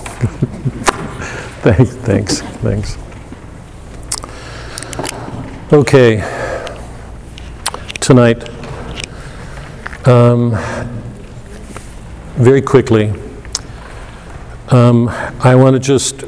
thanks, 1.64 1.96
thanks, 1.96 2.42
thanks. 2.42 2.98
Okay, 5.72 6.18
tonight, 8.02 8.44
um, 10.06 10.52
very 12.36 12.62
quickly, 12.62 13.14
um, 14.72 15.08
I 15.40 15.56
want 15.56 15.76
to 15.76 15.80
just 15.80 16.26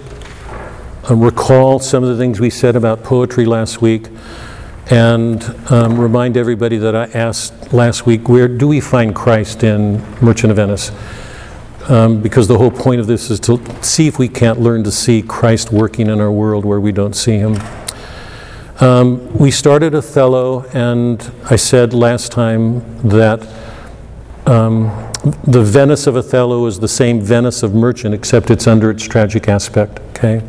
uh, 1.10 1.16
recall 1.16 1.80
some 1.80 2.02
of 2.02 2.08
the 2.08 2.18
things 2.18 2.40
we 2.40 2.50
said 2.50 2.78
about 2.78 3.04
poetry 3.04 3.46
last 3.46 3.82
week 3.82 4.08
and 4.90 5.44
um, 5.70 6.00
remind 6.00 6.38
everybody 6.38 6.78
that 6.78 6.96
I 6.96 7.08
asked 7.08 7.74
last 7.74 8.06
week 8.06 8.30
where 8.30 8.48
do 8.48 8.70
we 8.70 8.80
find 8.80 9.14
Christ 9.14 9.66
in 9.66 10.02
Merchant 10.22 10.52
of 10.52 10.56
Venice? 10.56 10.94
Um, 11.88 12.20
because 12.20 12.48
the 12.48 12.58
whole 12.58 12.72
point 12.72 13.00
of 13.00 13.06
this 13.06 13.30
is 13.30 13.40
to 13.42 13.62
see 13.84 14.08
if 14.08 14.18
we 14.18 14.28
can't 14.28 14.60
learn 14.60 14.84
to 14.86 14.92
see 14.92 15.22
Christ 15.22 15.72
working 15.72 16.10
in 16.10 16.20
our 16.20 16.32
world 16.32 16.66
where 16.66 16.80
we 16.80 16.92
don't 16.92 17.14
see 17.14 17.38
him. 17.38 17.58
Um, 18.82 19.32
we 19.38 19.52
started 19.52 19.94
Othello, 19.94 20.66
and 20.74 21.32
I 21.50 21.56
said 21.56 21.94
last 21.94 22.32
time 22.32 22.80
that 23.08 23.48
um, 24.48 25.12
the 25.44 25.62
Venice 25.62 26.08
of 26.08 26.18
Othello 26.18 26.66
is 26.66 26.80
the 26.80 26.88
same 26.88 27.22
Venice 27.22 27.64
of 27.64 27.74
Merchant, 27.74 28.14
except 28.14 28.50
it's 28.50 28.68
under 28.68 28.90
its 28.90 29.04
tragic 29.04 29.48
aspect, 29.48 30.00
okay? 30.10 30.44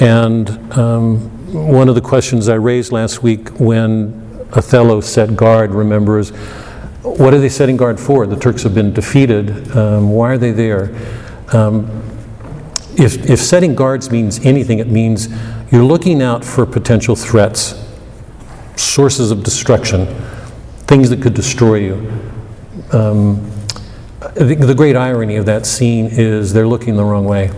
And 0.00 0.50
um, 0.78 1.18
one 1.52 1.88
of 1.88 1.94
the 1.94 2.00
questions 2.00 2.48
I 2.48 2.54
raised 2.54 2.92
last 2.92 3.22
week 3.22 3.48
when 3.58 4.46
Othello 4.52 5.00
set 5.00 5.34
guard, 5.36 5.72
remember, 5.72 6.18
is 6.18 6.32
what 7.04 7.34
are 7.34 7.38
they 7.38 7.50
setting 7.50 7.76
guard 7.76 8.00
for? 8.00 8.26
The 8.26 8.36
Turks 8.36 8.62
have 8.62 8.74
been 8.74 8.92
defeated. 8.94 9.76
Um, 9.76 10.10
why 10.10 10.30
are 10.30 10.38
they 10.38 10.52
there? 10.52 10.94
Um, 11.52 11.86
if, 12.96 13.28
if 13.28 13.40
setting 13.40 13.74
guards 13.74 14.10
means 14.10 14.44
anything, 14.44 14.78
it 14.78 14.88
means 14.88 15.28
you're 15.70 15.84
looking 15.84 16.22
out 16.22 16.42
for 16.42 16.64
potential 16.64 17.14
threats, 17.14 17.74
sources 18.76 19.30
of 19.30 19.42
destruction, 19.42 20.06
things 20.86 21.10
that 21.10 21.20
could 21.20 21.34
destroy 21.34 21.76
you. 21.76 21.94
Um, 22.92 23.50
the, 24.34 24.54
the, 24.54 24.74
great 24.74 24.96
irony 24.96 25.36
of 25.36 25.44
that 25.46 25.66
scene 25.66 26.06
is 26.06 26.54
they're 26.54 26.66
looking 26.66 26.96
the 26.96 27.04
wrong 27.04 27.26
way. 27.26 27.50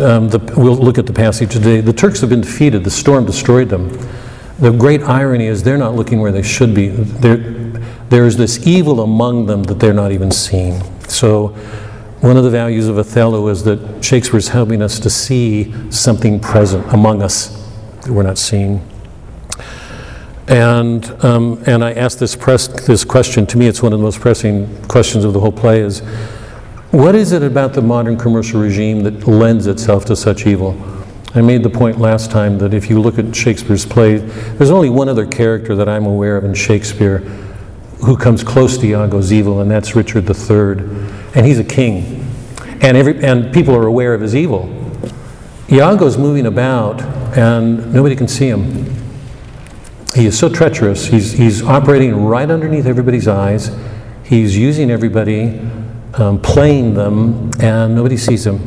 Um, 0.00 0.28
the, 0.28 0.38
we'll 0.56 0.76
look 0.76 0.98
at 0.98 1.06
the 1.06 1.12
passage 1.12 1.52
today. 1.52 1.80
The 1.80 1.92
Turks 1.92 2.20
have 2.20 2.28
been 2.28 2.42
defeated, 2.42 2.84
the 2.84 2.90
storm 2.90 3.24
destroyed 3.24 3.70
them. 3.70 3.88
The 4.58 4.70
great 4.70 5.02
irony 5.02 5.46
is 5.46 5.62
they're 5.62 5.78
not 5.78 5.94
looking 5.94 6.20
where 6.20 6.32
they 6.32 6.42
should 6.42 6.74
be. 6.74 6.88
They're, 6.88 7.36
there's 8.08 8.36
this 8.36 8.66
evil 8.66 9.00
among 9.00 9.46
them 9.46 9.64
that 9.64 9.80
they're 9.80 9.92
not 9.92 10.12
even 10.12 10.30
seeing. 10.30 10.82
So, 11.08 11.48
one 12.20 12.36
of 12.36 12.44
the 12.44 12.50
values 12.50 12.88
of 12.88 12.98
Othello 12.98 13.46
is 13.48 13.64
that 13.64 14.02
Shakespeare's 14.02 14.48
helping 14.48 14.80
us 14.82 14.98
to 15.00 15.10
see 15.10 15.72
something 15.90 16.40
present 16.40 16.90
among 16.92 17.22
us 17.22 17.48
that 18.02 18.10
we're 18.10 18.22
not 18.22 18.38
seeing. 18.38 18.86
And, 20.48 21.04
um, 21.24 21.62
and 21.66 21.84
I 21.84 21.92
asked 21.92 22.18
this, 22.20 22.34
press, 22.34 22.68
this 22.68 23.04
question, 23.04 23.46
to 23.46 23.58
me 23.58 23.66
it's 23.66 23.82
one 23.82 23.92
of 23.92 23.98
the 23.98 24.04
most 24.04 24.20
pressing 24.20 24.84
questions 24.86 25.24
of 25.24 25.34
the 25.34 25.40
whole 25.40 25.52
play 25.52 25.80
is, 25.80 26.00
what 26.90 27.14
is 27.14 27.32
it 27.32 27.42
about 27.42 27.74
the 27.74 27.82
modern 27.82 28.16
commercial 28.16 28.60
regime 28.60 29.02
that 29.02 29.26
lends 29.26 29.66
itself 29.66 30.04
to 30.06 30.16
such 30.16 30.46
evil? 30.46 30.74
I 31.34 31.42
made 31.42 31.62
the 31.62 31.70
point 31.70 31.98
last 31.98 32.30
time 32.30 32.58
that 32.58 32.72
if 32.72 32.88
you 32.88 33.00
look 33.00 33.18
at 33.18 33.36
Shakespeare's 33.36 33.84
play, 33.84 34.16
there's 34.16 34.70
only 34.70 34.88
one 34.88 35.08
other 35.08 35.26
character 35.26 35.74
that 35.74 35.88
I'm 35.88 36.06
aware 36.06 36.36
of 36.36 36.44
in 36.44 36.54
Shakespeare 36.54 37.20
who 37.98 38.16
comes 38.16 38.42
close 38.42 38.76
to 38.78 38.86
Iago's 38.86 39.32
evil, 39.32 39.60
and 39.60 39.70
that's 39.70 39.96
Richard 39.96 40.28
III. 40.28 40.84
And 41.34 41.46
he's 41.46 41.58
a 41.58 41.64
king. 41.64 42.24
And, 42.82 42.96
every, 42.96 43.22
and 43.24 43.52
people 43.52 43.74
are 43.74 43.86
aware 43.86 44.14
of 44.14 44.20
his 44.20 44.34
evil. 44.34 44.72
Iago's 45.70 46.18
moving 46.18 46.46
about, 46.46 47.00
and 47.36 47.92
nobody 47.92 48.14
can 48.14 48.28
see 48.28 48.48
him. 48.48 48.94
He 50.14 50.26
is 50.26 50.38
so 50.38 50.48
treacherous. 50.48 51.06
He's, 51.06 51.32
he's 51.32 51.62
operating 51.62 52.24
right 52.24 52.50
underneath 52.50 52.86
everybody's 52.86 53.28
eyes. 53.28 53.76
He's 54.24 54.56
using 54.56 54.90
everybody, 54.90 55.60
um, 56.14 56.40
playing 56.40 56.94
them, 56.94 57.50
and 57.60 57.94
nobody 57.94 58.16
sees 58.16 58.46
him. 58.46 58.60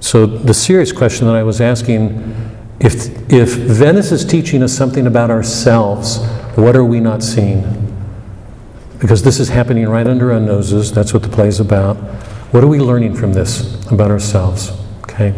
So, 0.00 0.26
the 0.26 0.54
serious 0.54 0.92
question 0.92 1.26
that 1.26 1.36
I 1.36 1.42
was 1.42 1.60
asking 1.60 2.34
if, 2.80 3.30
if 3.30 3.50
Venice 3.54 4.10
is 4.10 4.24
teaching 4.24 4.62
us 4.62 4.72
something 4.72 5.06
about 5.06 5.30
ourselves, 5.30 6.24
what 6.56 6.74
are 6.74 6.84
we 6.84 6.98
not 6.98 7.22
seeing? 7.22 7.89
Because 9.00 9.22
this 9.22 9.40
is 9.40 9.48
happening 9.48 9.88
right 9.88 10.06
under 10.06 10.32
our 10.32 10.40
noses. 10.40 10.92
That's 10.92 11.14
what 11.14 11.22
the 11.22 11.28
play 11.28 11.48
is 11.48 11.58
about. 11.58 11.96
What 12.52 12.62
are 12.62 12.68
we 12.68 12.78
learning 12.78 13.16
from 13.16 13.32
this 13.32 13.84
about 13.90 14.10
ourselves? 14.10 14.72
Okay. 15.04 15.34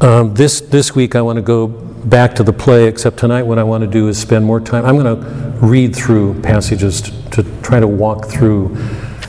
Um, 0.00 0.34
this, 0.34 0.60
this 0.60 0.96
week, 0.96 1.14
I 1.14 1.22
want 1.22 1.36
to 1.36 1.42
go 1.42 1.68
back 1.68 2.34
to 2.34 2.42
the 2.42 2.52
play, 2.52 2.88
except 2.88 3.18
tonight, 3.18 3.44
what 3.44 3.58
I 3.58 3.62
want 3.62 3.82
to 3.82 3.86
do 3.86 4.08
is 4.08 4.18
spend 4.18 4.44
more 4.44 4.60
time. 4.60 4.84
I'm 4.84 4.98
going 4.98 5.16
to 5.16 5.58
read 5.64 5.94
through 5.94 6.40
passages 6.42 7.00
to, 7.02 7.30
to 7.30 7.62
try 7.62 7.78
to 7.78 7.86
walk 7.86 8.26
through, 8.26 8.74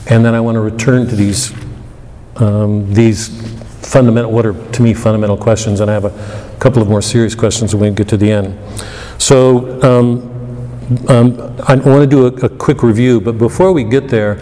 and 0.10 0.26
then 0.26 0.34
I 0.34 0.42
want 0.42 0.56
to 0.56 0.62
return 0.62 1.08
to 1.08 1.16
these, 1.16 1.54
um, 2.38 2.92
these 2.92 3.30
fundamental, 3.88 4.32
what 4.32 4.48
are 4.48 4.54
to 4.72 4.82
me 4.82 4.96
fundamental 4.96 5.38
questions, 5.38 5.80
and 5.80 5.92
I 5.92 5.94
have 5.94 6.06
a 6.06 6.58
couple 6.60 6.82
of 6.82 6.90
more 6.90 7.04
serious 7.04 7.36
questions 7.36 7.76
when 7.76 7.92
we 7.92 7.96
get 7.96 8.08
to 8.08 8.18
the 8.18 8.32
end. 8.32 8.58
So, 9.22 9.80
um, 9.84 10.33
um, 11.08 11.40
I 11.66 11.76
want 11.76 12.02
to 12.02 12.08
do 12.08 12.26
a, 12.26 12.46
a, 12.46 12.50
quick 12.50 12.84
review, 12.84 13.22
but 13.22 13.38
before 13.38 13.72
we 13.72 13.84
get 13.84 14.10
there, 14.10 14.38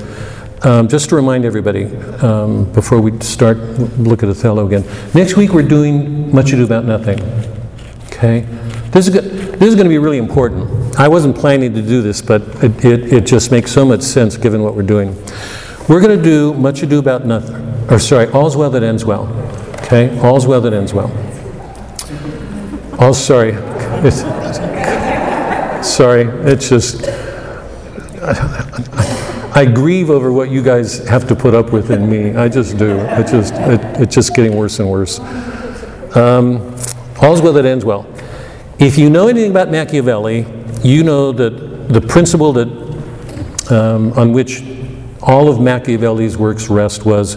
um, 0.63 0.87
just 0.87 1.09
to 1.09 1.15
remind 1.15 1.45
everybody, 1.45 1.85
um, 2.17 2.71
before 2.73 2.99
we 2.99 3.19
start 3.19 3.57
look 3.99 4.23
at 4.23 4.29
Othello 4.29 4.65
again, 4.65 4.83
next 5.13 5.37
week 5.37 5.53
we're 5.53 5.67
doing 5.67 6.33
Much 6.33 6.51
Ado 6.51 6.63
About 6.63 6.85
Nothing. 6.85 7.21
Okay, 8.07 8.41
this 8.91 9.07
is 9.07 9.13
good, 9.13 9.23
this 9.23 9.69
is 9.69 9.75
going 9.75 9.85
to 9.85 9.89
be 9.89 9.99
really 9.99 10.17
important. 10.17 10.99
I 10.99 11.07
wasn't 11.07 11.37
planning 11.37 11.73
to 11.75 11.81
do 11.81 12.01
this, 12.01 12.21
but 12.21 12.41
it, 12.63 12.83
it, 12.83 13.13
it 13.13 13.25
just 13.25 13.51
makes 13.51 13.71
so 13.71 13.85
much 13.85 14.01
sense 14.01 14.35
given 14.35 14.63
what 14.63 14.75
we're 14.75 14.81
doing. 14.81 15.15
We're 15.87 16.01
going 16.01 16.17
to 16.17 16.23
do 16.23 16.53
Much 16.55 16.81
Ado 16.81 16.99
About 16.99 17.25
Nothing, 17.25 17.55
or 17.91 17.99
sorry, 17.99 18.27
All's 18.31 18.57
Well 18.57 18.71
That 18.71 18.83
Ends 18.83 19.05
Well. 19.05 19.27
Okay, 19.83 20.19
All's 20.21 20.47
Well 20.47 20.61
That 20.61 20.73
Ends 20.73 20.93
Well. 20.93 21.11
Oh, 22.99 23.13
sorry. 23.13 23.53
It's, 24.03 24.23
sorry, 25.83 26.23
it's 26.49 26.69
just. 26.69 27.07
I 29.53 29.65
grieve 29.65 30.09
over 30.09 30.31
what 30.31 30.49
you 30.49 30.63
guys 30.63 31.05
have 31.07 31.27
to 31.27 31.35
put 31.35 31.53
up 31.53 31.73
with 31.73 31.91
in 31.91 32.09
me. 32.09 32.35
I 32.35 32.47
just 32.47 32.77
do. 32.77 32.97
It 32.99 33.27
just, 33.27 33.53
it, 33.55 33.81
it's 34.01 34.15
just 34.15 34.33
getting 34.33 34.55
worse 34.55 34.79
and 34.79 34.89
worse. 34.89 35.19
Um, 36.15 36.73
all's 37.21 37.41
well 37.41 37.53
that 37.53 37.65
ends 37.65 37.83
well. 37.83 38.07
If 38.79 38.97
you 38.97 39.09
know 39.09 39.27
anything 39.27 39.51
about 39.51 39.69
Machiavelli, 39.69 40.45
you 40.83 41.03
know 41.03 41.31
that 41.33 41.89
the 41.89 41.99
principle 41.99 42.53
that 42.53 42.67
um, 43.71 44.13
on 44.13 44.31
which 44.31 44.63
all 45.21 45.49
of 45.49 45.59
Machiavelli's 45.59 46.37
works 46.37 46.69
rest 46.69 47.05
was 47.05 47.35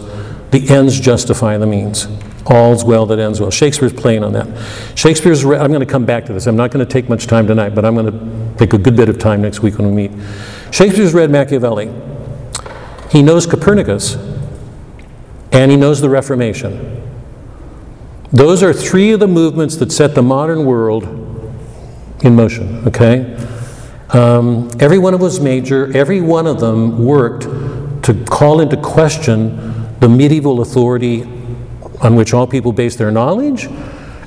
the 0.51 0.65
ends 0.69 0.99
justify 0.99 1.57
the 1.57 1.67
means. 1.67 2.07
All's 2.45 2.83
well 2.83 3.05
that 3.07 3.17
ends 3.17 3.39
well. 3.39 3.49
Shakespeare's 3.49 3.93
playing 3.93 4.23
on 4.23 4.33
that. 4.33 4.47
Shakespeare's, 4.95 5.43
re- 5.43 5.57
I'm 5.57 5.69
going 5.69 5.79
to 5.79 5.91
come 5.91 6.05
back 6.05 6.25
to 6.25 6.33
this. 6.33 6.45
I'm 6.45 6.55
not 6.55 6.71
going 6.71 6.85
to 6.85 6.91
take 6.91 7.09
much 7.09 7.25
time 7.25 7.47
tonight, 7.47 7.73
but 7.73 7.85
I'm 7.85 7.95
going 7.95 8.11
to 8.11 8.57
take 8.57 8.73
a 8.73 8.77
good 8.77 8.95
bit 8.95 9.09
of 9.09 9.17
time 9.17 9.41
next 9.41 9.61
week 9.61 9.77
when 9.77 9.93
we 9.93 10.07
meet. 10.07 10.25
Shakespeare's 10.71 11.13
read 11.13 11.31
Machiavelli. 11.31 11.91
He 13.09 13.23
knows 13.23 13.47
Copernicus, 13.47 14.15
and 15.51 15.71
he 15.71 15.77
knows 15.77 16.01
the 16.01 16.09
Reformation. 16.09 17.01
Those 18.31 18.61
are 18.61 18.73
three 18.73 19.11
of 19.11 19.19
the 19.19 19.27
movements 19.27 19.77
that 19.77 19.91
set 19.91 20.13
the 20.13 20.21
modern 20.21 20.65
world 20.65 21.03
in 22.21 22.35
motion, 22.35 22.87
okay? 22.87 23.35
Um, 24.09 24.69
every 24.79 24.99
one 24.99 25.13
of 25.13 25.21
was 25.21 25.39
major, 25.39 25.95
every 25.95 26.21
one 26.21 26.45
of 26.45 26.59
them 26.59 27.05
worked 27.05 27.43
to 28.03 28.25
call 28.29 28.59
into 28.59 28.77
question 28.77 29.99
the 29.99 30.09
medieval 30.09 30.61
authority 30.61 31.23
on 32.01 32.15
which 32.15 32.33
all 32.33 32.47
people 32.47 32.71
base 32.71 32.95
their 32.95 33.11
knowledge 33.11 33.65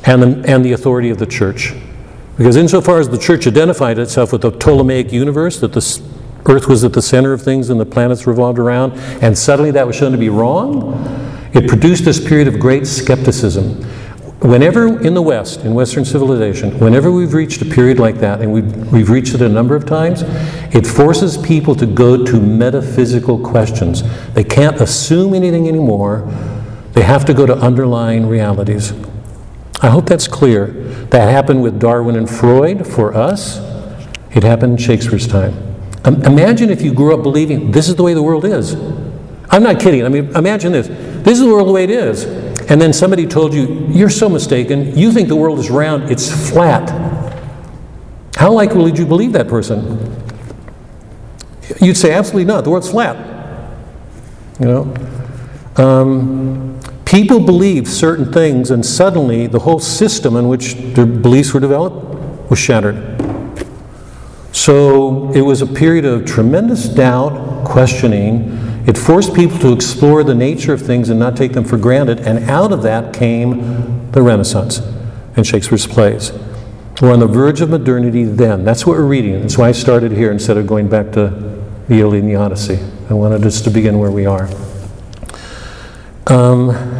and 0.04 0.22
the, 0.22 0.44
and 0.46 0.64
the 0.64 0.72
authority 0.72 1.10
of 1.10 1.18
the 1.18 1.26
church. 1.26 1.74
Because 2.36 2.56
insofar 2.56 3.00
as 3.00 3.08
the 3.08 3.18
church 3.18 3.46
identified 3.46 3.98
itself 3.98 4.32
with 4.32 4.42
the 4.42 4.52
Ptolemaic 4.52 5.12
universe, 5.12 5.58
that 5.60 5.72
the 5.72 6.02
earth 6.46 6.68
was 6.68 6.84
at 6.84 6.92
the 6.92 7.02
center 7.02 7.32
of 7.32 7.42
things 7.42 7.68
and 7.68 7.80
the 7.80 7.86
planets 7.86 8.26
revolved 8.26 8.58
around, 8.58 8.92
and 9.22 9.36
suddenly 9.36 9.70
that 9.72 9.86
was 9.86 9.96
shown 9.96 10.12
to 10.12 10.18
be 10.18 10.28
wrong, 10.28 10.94
it 11.52 11.68
produced 11.68 12.04
this 12.04 12.26
period 12.26 12.46
of 12.46 12.60
great 12.60 12.86
skepticism. 12.86 13.84
Whenever 14.40 15.00
in 15.04 15.14
the 15.14 15.22
West, 15.22 15.64
in 15.64 15.74
Western 15.74 16.04
civilization, 16.04 16.78
whenever 16.78 17.10
we've 17.10 17.34
reached 17.34 17.60
a 17.60 17.64
period 17.64 17.98
like 17.98 18.18
that, 18.18 18.40
and 18.40 18.52
we've, 18.52 18.92
we've 18.92 19.10
reached 19.10 19.34
it 19.34 19.42
a 19.42 19.48
number 19.48 19.74
of 19.74 19.84
times, 19.84 20.22
it 20.72 20.86
forces 20.86 21.36
people 21.36 21.74
to 21.74 21.86
go 21.86 22.24
to 22.24 22.40
metaphysical 22.40 23.36
questions. 23.36 24.04
They 24.34 24.44
can't 24.44 24.80
assume 24.80 25.34
anything 25.34 25.66
anymore, 25.66 26.22
they 26.92 27.02
have 27.02 27.24
to 27.26 27.34
go 27.34 27.46
to 27.46 27.54
underlying 27.54 28.26
realities. 28.26 28.92
I 29.80 29.90
hope 29.90 30.06
that's 30.06 30.26
clear. 30.26 30.66
That 31.10 31.30
happened 31.30 31.62
with 31.62 31.78
Darwin 31.78 32.16
and 32.16 32.28
Freud 32.28 32.86
for 32.86 33.14
us, 33.14 33.58
it 34.34 34.42
happened 34.42 34.72
in 34.72 34.78
Shakespeare's 34.78 35.26
time. 35.26 35.54
Um, 36.04 36.22
imagine 36.22 36.70
if 36.70 36.82
you 36.82 36.92
grew 36.92 37.14
up 37.14 37.22
believing 37.22 37.70
this 37.70 37.88
is 37.88 37.96
the 37.96 38.02
way 38.02 38.14
the 38.14 38.22
world 38.22 38.44
is. 38.44 38.74
I'm 39.50 39.62
not 39.62 39.80
kidding. 39.80 40.04
I 40.04 40.08
mean, 40.08 40.34
imagine 40.36 40.72
this. 40.72 40.88
This 40.88 41.38
is 41.38 41.40
the 41.40 41.48
world 41.48 41.68
the 41.68 41.72
way 41.72 41.84
it 41.84 41.90
is. 41.90 42.24
And 42.70 42.80
then 42.80 42.92
somebody 42.92 43.26
told 43.26 43.54
you, 43.54 43.86
you're 43.88 44.10
so 44.10 44.28
mistaken. 44.28 44.96
You 44.96 45.10
think 45.10 45.28
the 45.28 45.36
world 45.36 45.58
is 45.58 45.70
round, 45.70 46.10
it's 46.10 46.50
flat. 46.50 46.90
How 48.36 48.52
likely 48.52 48.82
would 48.82 48.98
you 48.98 49.06
believe 49.06 49.32
that 49.32 49.48
person? 49.48 50.14
You'd 51.80 51.96
say, 51.96 52.12
absolutely 52.12 52.44
not. 52.44 52.64
The 52.64 52.70
world's 52.70 52.90
flat. 52.90 53.16
You 54.60 54.66
know? 54.66 54.94
Um, 55.76 56.67
people 57.08 57.40
believed 57.40 57.88
certain 57.88 58.30
things, 58.30 58.70
and 58.70 58.84
suddenly 58.84 59.46
the 59.46 59.60
whole 59.60 59.80
system 59.80 60.36
in 60.36 60.46
which 60.46 60.74
their 60.74 61.06
beliefs 61.06 61.54
were 61.54 61.60
developed 61.60 62.50
was 62.50 62.58
shattered. 62.58 62.96
So 64.52 65.32
it 65.32 65.40
was 65.40 65.62
a 65.62 65.66
period 65.66 66.04
of 66.04 66.26
tremendous 66.26 66.86
doubt, 66.86 67.64
questioning. 67.64 68.58
It 68.86 68.98
forced 68.98 69.34
people 69.34 69.58
to 69.60 69.72
explore 69.72 70.22
the 70.22 70.34
nature 70.34 70.74
of 70.74 70.82
things 70.82 71.08
and 71.08 71.18
not 71.18 71.34
take 71.36 71.52
them 71.52 71.64
for 71.64 71.78
granted, 71.78 72.20
and 72.20 72.50
out 72.50 72.72
of 72.72 72.82
that 72.82 73.14
came 73.14 74.10
the 74.12 74.20
Renaissance 74.20 74.80
and 75.34 75.46
Shakespeare's 75.46 75.86
plays. 75.86 76.32
We're 77.00 77.12
on 77.12 77.20
the 77.20 77.26
verge 77.26 77.60
of 77.62 77.70
modernity 77.70 78.24
then. 78.24 78.64
That's 78.64 78.84
what 78.84 78.98
we're 78.98 79.04
reading. 79.06 79.40
That's 79.40 79.56
why 79.56 79.68
I 79.68 79.72
started 79.72 80.12
here 80.12 80.30
instead 80.30 80.58
of 80.58 80.66
going 80.66 80.88
back 80.88 81.12
to 81.12 81.28
the 81.88 82.00
Iliad 82.00 82.24
and 82.24 82.30
the 82.30 82.36
Odyssey. 82.36 82.78
I 83.08 83.14
wanted 83.14 83.46
us 83.46 83.62
to 83.62 83.70
begin 83.70 83.98
where 83.98 84.10
we 84.10 84.26
are. 84.26 84.50
Um, 86.26 86.97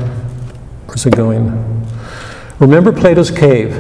where's 0.89 1.07
it 1.07 1.15
going? 1.15 1.87
Remember 2.59 2.93
Plato's 2.93 3.31
cave. 3.31 3.73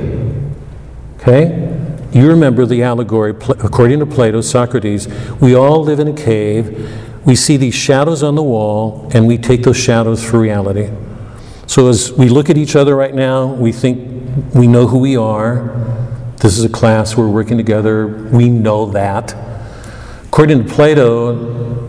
Okay? 1.16 1.64
You 2.12 2.28
remember 2.28 2.64
the 2.64 2.82
allegory, 2.82 3.30
according 3.30 3.98
to 3.98 4.06
Plato, 4.06 4.40
Socrates, 4.40 5.08
we 5.40 5.54
all 5.54 5.82
live 5.82 5.98
in 5.98 6.08
a 6.08 6.12
cave. 6.12 7.26
We 7.26 7.34
see 7.34 7.56
these 7.56 7.74
shadows 7.74 8.22
on 8.22 8.34
the 8.34 8.42
wall, 8.42 9.10
and 9.12 9.26
we 9.26 9.36
take 9.36 9.62
those 9.62 9.76
shadows 9.76 10.24
for 10.24 10.38
reality. 10.38 10.90
So 11.66 11.88
as 11.88 12.12
we 12.12 12.28
look 12.28 12.48
at 12.48 12.56
each 12.56 12.76
other 12.76 12.96
right 12.96 13.14
now, 13.14 13.46
we 13.46 13.72
think 13.72 14.54
we 14.54 14.66
know 14.66 14.86
who 14.86 14.98
we 14.98 15.16
are. 15.16 15.74
This 16.40 16.56
is 16.56 16.64
a 16.64 16.68
class, 16.68 17.16
we're 17.16 17.28
working 17.28 17.56
together, 17.56 18.06
we 18.06 18.48
know 18.48 18.86
that. 18.92 19.34
According 20.26 20.64
to 20.66 20.72
Plato, 20.72 21.88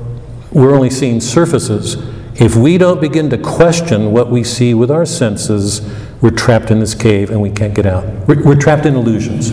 we're 0.52 0.74
only 0.74 0.90
seeing 0.90 1.22
surfaces. 1.22 1.96
If 2.40 2.56
we 2.56 2.78
don't 2.78 3.02
begin 3.02 3.30
to 3.32 3.38
question 3.38 4.14
what 4.14 4.30
we 4.30 4.46
see 4.46 4.74
with 4.74 4.90
our 4.90 5.06
senses, 5.06 5.82
we're 6.22 6.32
trapped 6.32 6.72
in 6.72 6.80
this 6.80 6.96
cave 6.96 7.32
and 7.32 7.42
we 7.42 7.52
can't 7.52 7.74
get 7.74 7.86
out. 7.86 8.06
We're, 8.28 8.42
we're 8.42 8.56
trapped 8.56 8.86
in 8.86 8.96
illusions. 8.96 9.52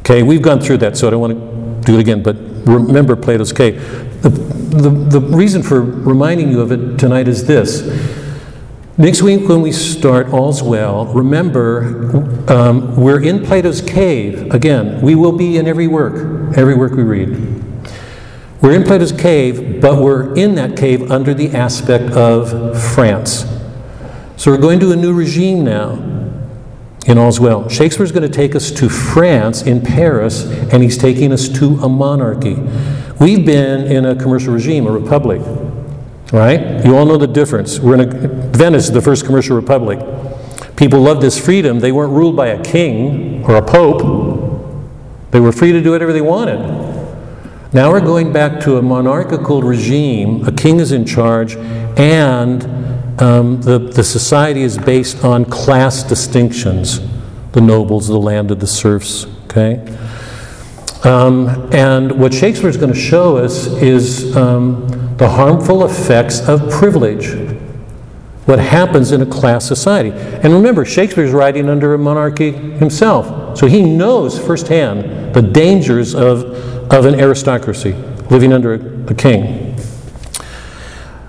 Okay, 0.00 0.22
we've 0.22 0.42
gone 0.42 0.60
through 0.60 0.78
that, 0.78 0.98
so 0.98 1.06
I 1.06 1.10
don't 1.10 1.20
want 1.20 1.38
to 1.38 1.86
do 1.86 1.98
it 1.98 2.00
again, 2.00 2.22
but 2.22 2.36
remember 2.66 3.16
Plato's 3.16 3.52
cave. 3.52 3.80
The, 4.22 4.28
the, 4.28 4.90
the 4.90 5.20
reason 5.20 5.62
for 5.62 5.80
reminding 5.80 6.50
you 6.50 6.60
of 6.60 6.70
it 6.70 6.98
tonight 6.98 7.28
is 7.28 7.46
this. 7.46 7.80
Next 8.98 9.22
week, 9.22 9.48
when 9.48 9.62
we 9.62 9.72
start 9.72 10.28
All's 10.28 10.62
Well, 10.62 11.06
remember 11.06 12.52
um, 12.52 12.94
we're 12.96 13.22
in 13.22 13.42
Plato's 13.42 13.80
cave. 13.80 14.52
Again, 14.52 15.00
we 15.00 15.14
will 15.14 15.32
be 15.32 15.56
in 15.56 15.66
every 15.66 15.86
work, 15.86 16.58
every 16.58 16.74
work 16.74 16.92
we 16.92 17.04
read. 17.04 17.59
We're 18.60 18.74
in 18.74 18.84
Plato's 18.84 19.12
cave, 19.12 19.80
but 19.80 20.02
we're 20.02 20.34
in 20.34 20.54
that 20.56 20.76
cave 20.76 21.10
under 21.10 21.32
the 21.32 21.50
aspect 21.50 22.12
of 22.12 22.80
France. 22.92 23.46
So 24.36 24.50
we're 24.50 24.58
going 24.58 24.80
to 24.80 24.92
a 24.92 24.96
new 24.96 25.14
regime 25.14 25.64
now 25.64 25.92
in 27.06 27.16
All's 27.16 27.40
Well. 27.40 27.68
Shakespeare's 27.70 28.12
going 28.12 28.30
to 28.30 28.34
take 28.34 28.54
us 28.54 28.70
to 28.72 28.88
France 28.88 29.62
in 29.62 29.80
Paris, 29.80 30.44
and 30.44 30.82
he's 30.82 30.98
taking 30.98 31.32
us 31.32 31.48
to 31.58 31.76
a 31.76 31.88
monarchy. 31.88 32.56
We've 33.18 33.44
been 33.44 33.90
in 33.90 34.04
a 34.04 34.14
commercial 34.14 34.52
regime, 34.52 34.86
a 34.86 34.92
republic, 34.92 35.40
right? 36.32 36.84
You 36.84 36.96
all 36.96 37.06
know 37.06 37.16
the 37.16 37.26
difference. 37.26 37.78
We're 37.78 37.94
in 37.94 38.00
a, 38.00 38.28
Venice 38.50 38.90
the 38.90 39.00
first 39.00 39.24
commercial 39.24 39.56
republic. 39.56 39.98
People 40.76 41.00
loved 41.00 41.22
this 41.22 41.38
freedom. 41.38 41.80
They 41.80 41.92
weren't 41.92 42.12
ruled 42.12 42.36
by 42.36 42.48
a 42.48 42.62
king 42.62 43.44
or 43.44 43.56
a 43.56 43.62
pope. 43.62 44.00
They 45.30 45.40
were 45.40 45.52
free 45.52 45.72
to 45.72 45.82
do 45.82 45.92
whatever 45.92 46.12
they 46.12 46.20
wanted. 46.20 46.79
Now 47.72 47.92
we're 47.92 48.00
going 48.00 48.32
back 48.32 48.60
to 48.62 48.78
a 48.78 48.82
monarchical 48.82 49.62
regime. 49.62 50.44
A 50.44 50.50
king 50.50 50.80
is 50.80 50.90
in 50.90 51.06
charge, 51.06 51.54
and 51.96 52.64
um, 53.22 53.62
the, 53.62 53.78
the 53.78 54.02
society 54.02 54.62
is 54.62 54.76
based 54.76 55.24
on 55.24 55.44
class 55.44 56.02
distinctions 56.02 57.00
the 57.52 57.60
nobles, 57.60 58.08
the 58.08 58.18
landed, 58.18 58.58
the 58.58 58.66
serfs. 58.66 59.26
Okay? 59.44 59.86
Um, 61.04 61.72
and 61.72 62.18
what 62.18 62.34
Shakespeare 62.34 62.68
is 62.68 62.76
going 62.76 62.92
to 62.92 62.98
show 62.98 63.36
us 63.36 63.66
is 63.66 64.36
um, 64.36 64.88
the 65.16 65.28
harmful 65.28 65.84
effects 65.84 66.40
of 66.48 66.68
privilege. 66.70 67.34
What 68.46 68.58
happens 68.58 69.12
in 69.12 69.22
a 69.22 69.26
class 69.26 69.64
society. 69.64 70.10
And 70.10 70.52
remember, 70.52 70.84
Shakespeare's 70.84 71.30
writing 71.30 71.68
under 71.68 71.94
a 71.94 71.98
monarchy 71.98 72.50
himself. 72.50 73.56
So 73.56 73.68
he 73.68 73.82
knows 73.82 74.38
firsthand 74.44 75.34
the 75.34 75.42
dangers 75.42 76.14
of, 76.16 76.79
of 76.90 77.06
an 77.06 77.14
aristocracy, 77.14 77.92
living 78.30 78.52
under 78.52 78.74
a, 78.74 79.14
king. 79.14 79.76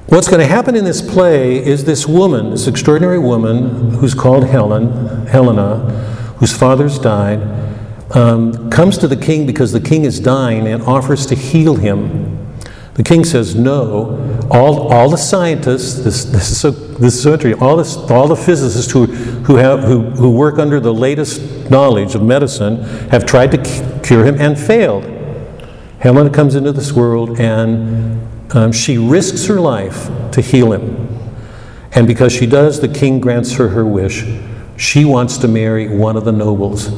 What's 0.08 0.28
going 0.28 0.40
to 0.40 0.48
happen 0.48 0.76
in 0.76 0.86
this 0.86 1.02
play 1.02 1.64
is 1.64 1.86
this 1.86 2.08
woman, 2.08 2.50
this 2.50 2.68
extraordinary 2.68 3.20
woman 3.20 3.92
who's 3.92 4.16
called 4.16 4.46
Helen, 4.46 5.28
Helena, 5.28 5.78
whose 6.38 6.56
father's 6.56 6.98
died, 6.98 7.40
um, 8.16 8.70
comes 8.72 8.98
to 8.98 9.08
the 9.08 9.16
king 9.16 9.46
because 9.46 9.72
the 9.72 9.80
king 9.80 10.04
is 10.04 10.20
dying 10.20 10.68
and 10.68 10.82
offers 10.84 11.26
to 11.28 11.36
heal 11.36 11.76
him. 11.76 12.38
The 12.96 13.04
king 13.04 13.24
says 13.24 13.56
no. 13.56 14.48
All, 14.50 14.92
all 14.92 15.10
the 15.10 15.18
scientists, 15.18 16.04
this, 16.04 16.26
this 16.26 16.52
is 16.52 16.60
so, 16.60 16.72
this 16.72 17.14
is 17.16 17.24
so 17.24 17.34
interesting, 17.34 17.64
all, 17.64 17.78
this, 17.78 17.96
all 17.96 18.28
the 18.28 18.36
physicists 18.36 18.92
who, 18.92 19.06
who, 19.06 19.56
have, 19.56 19.84
who, 19.84 20.02
who 20.10 20.32
work 20.32 20.60
under 20.60 20.80
the 20.80 20.94
latest 20.94 21.70
knowledge 21.70 22.16
of 22.16 22.24
medicine 22.24 22.82
have 23.10 23.26
tried 23.26 23.52
to 23.52 24.02
cure 24.04 24.26
him 24.26 24.36
and 24.40 24.60
failed. 24.60 25.21
Helena 26.02 26.32
comes 26.32 26.56
into 26.56 26.72
this 26.72 26.92
world 26.92 27.40
and 27.40 28.28
um, 28.56 28.72
she 28.72 28.98
risks 28.98 29.46
her 29.46 29.60
life 29.60 30.10
to 30.32 30.42
heal 30.42 30.74
him. 30.74 31.08
And 31.94 32.08
because 32.08 32.34
she 32.34 32.48
does, 32.48 32.82
the 32.82 32.88
king 32.88 33.20
grants 33.20 33.54
her 33.54 33.70
her 33.70 33.86
wish. 33.86 34.26
She 34.78 35.06
wants 35.06 35.38
to 35.38 35.48
marry 35.48 35.88
one 35.88 36.18
of 36.18 36.26
the 36.26 36.32
nobles. 36.32 36.90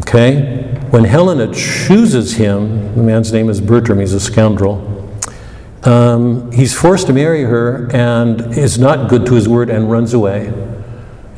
Okay? 0.00 0.80
When 0.90 1.04
Helena 1.04 1.54
chooses 1.54 2.34
him, 2.34 2.96
the 2.96 3.02
man's 3.02 3.32
name 3.32 3.48
is 3.48 3.60
Bertram, 3.60 4.00
he's 4.00 4.14
a 4.14 4.20
scoundrel. 4.20 4.88
Um, 5.84 6.50
he's 6.50 6.78
forced 6.78 7.06
to 7.06 7.12
marry 7.12 7.42
her 7.42 7.88
and 7.94 8.56
is 8.58 8.80
not 8.80 9.08
good 9.08 9.26
to 9.26 9.34
his 9.34 9.48
word 9.48 9.70
and 9.70 9.88
runs 9.88 10.12
away. 10.12 10.46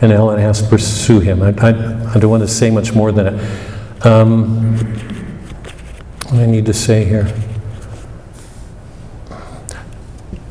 and 0.00 0.12
Helen 0.12 0.38
has 0.38 0.62
to 0.62 0.68
pursue 0.68 1.20
him. 1.20 1.42
I, 1.42 1.48
I, 1.48 2.14
I 2.14 2.18
don't 2.18 2.30
want 2.30 2.42
to 2.42 2.48
say 2.48 2.70
much 2.70 2.94
more 2.94 3.12
than 3.12 3.34
it. 3.34 4.06
Um, 4.06 5.03
what 6.34 6.42
I 6.42 6.46
need 6.46 6.66
to 6.66 6.74
say 6.74 7.04
here? 7.04 7.26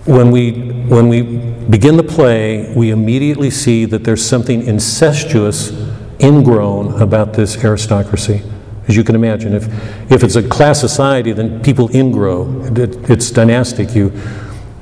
When 0.06 0.32
we, 0.32 0.52
when 0.88 1.10
we 1.10 1.22
begin 1.70 1.98
the 1.98 2.04
play, 2.04 2.74
we 2.74 2.90
immediately 2.90 3.50
see 3.50 3.86
that 3.86 4.04
there's 4.04 4.26
something 4.26 4.66
incestuous, 4.66 5.72
ingrown 6.20 7.02
about 7.02 7.34
this 7.34 7.64
aristocracy. 7.64 8.44
As 8.88 8.96
you 8.96 9.04
can 9.04 9.16
imagine, 9.16 9.54
if, 9.54 9.68
if 10.12 10.24
it's 10.24 10.36
a 10.36 10.48
class 10.48 10.80
society, 10.80 11.32
then 11.32 11.62
people 11.62 11.90
ingrow. 11.90 12.78
It, 12.78 13.10
it's 13.10 13.32
dynastic. 13.32 13.94
You, 13.96 14.12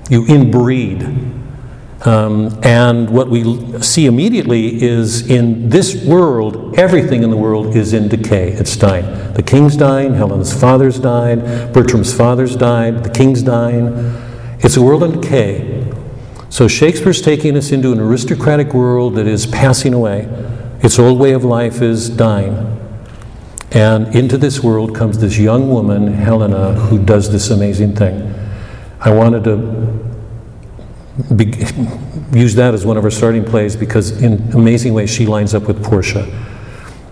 you 0.10 0.26
inbreed. 0.26 1.41
Um, 2.04 2.60
and 2.64 3.12
what 3.12 3.30
we 3.30 3.80
see 3.82 4.08
immediately 4.08 4.82
is 4.82 5.30
in 5.30 5.70
this 5.70 6.04
world, 6.04 6.76
everything 6.78 7.22
in 7.22 7.30
the 7.30 7.38
world 7.38 7.76
is 7.76 7.94
in 7.94 8.08
decay. 8.08 8.54
It's 8.54 8.76
dying. 8.76 9.34
The 9.34 9.44
king's 9.44 9.78
dying, 9.78 10.16
Helen's 10.16 10.60
father's 10.60 11.00
died, 11.00 11.72
Bertram's 11.74 12.14
father's 12.14 12.56
died, 12.56 13.04
the 13.04 13.12
king's 13.12 13.44
dying. 13.44 13.88
It's 14.60 14.78
a 14.78 14.82
world 14.82 15.04
in 15.04 15.22
decay. 15.22 15.92
So 16.50 16.68
Shakespeare's 16.68 17.22
taking 17.22 17.56
us 17.56 17.72
into 17.72 17.92
an 17.92 18.00
aristocratic 18.00 18.74
world 18.74 19.16
that 19.16 19.28
is 19.28 19.46
passing 19.46 19.94
away. 19.94 20.28
Its 20.82 20.98
old 20.98 21.20
way 21.20 21.34
of 21.34 21.44
life 21.44 21.84
is 21.84 22.10
dying. 22.10 22.80
And 23.72 24.14
into 24.16 24.38
this 24.38 24.62
world 24.62 24.96
comes 24.96 25.20
this 25.20 25.38
young 25.38 25.70
woman, 25.70 26.14
Helena, 26.14 26.74
who 26.74 26.98
does 27.04 27.32
this 27.32 27.52
amazing 27.52 27.96
thing. 27.96 28.34
I 29.00 29.12
wanted 29.12 29.44
to 29.46 30.01
be, 31.36 31.46
use 32.32 32.56
that 32.56 32.74
as 32.74 32.86
one 32.86 32.98
of 32.98 33.04
our 33.04 33.12
starting 33.12 33.44
plays 33.44 33.76
because, 33.76 34.22
in 34.22 34.52
amazing 34.54 34.94
ways, 34.94 35.10
she 35.10 35.26
lines 35.26 35.54
up 35.54 35.64
with 35.64 35.84
Portia. 35.84 36.24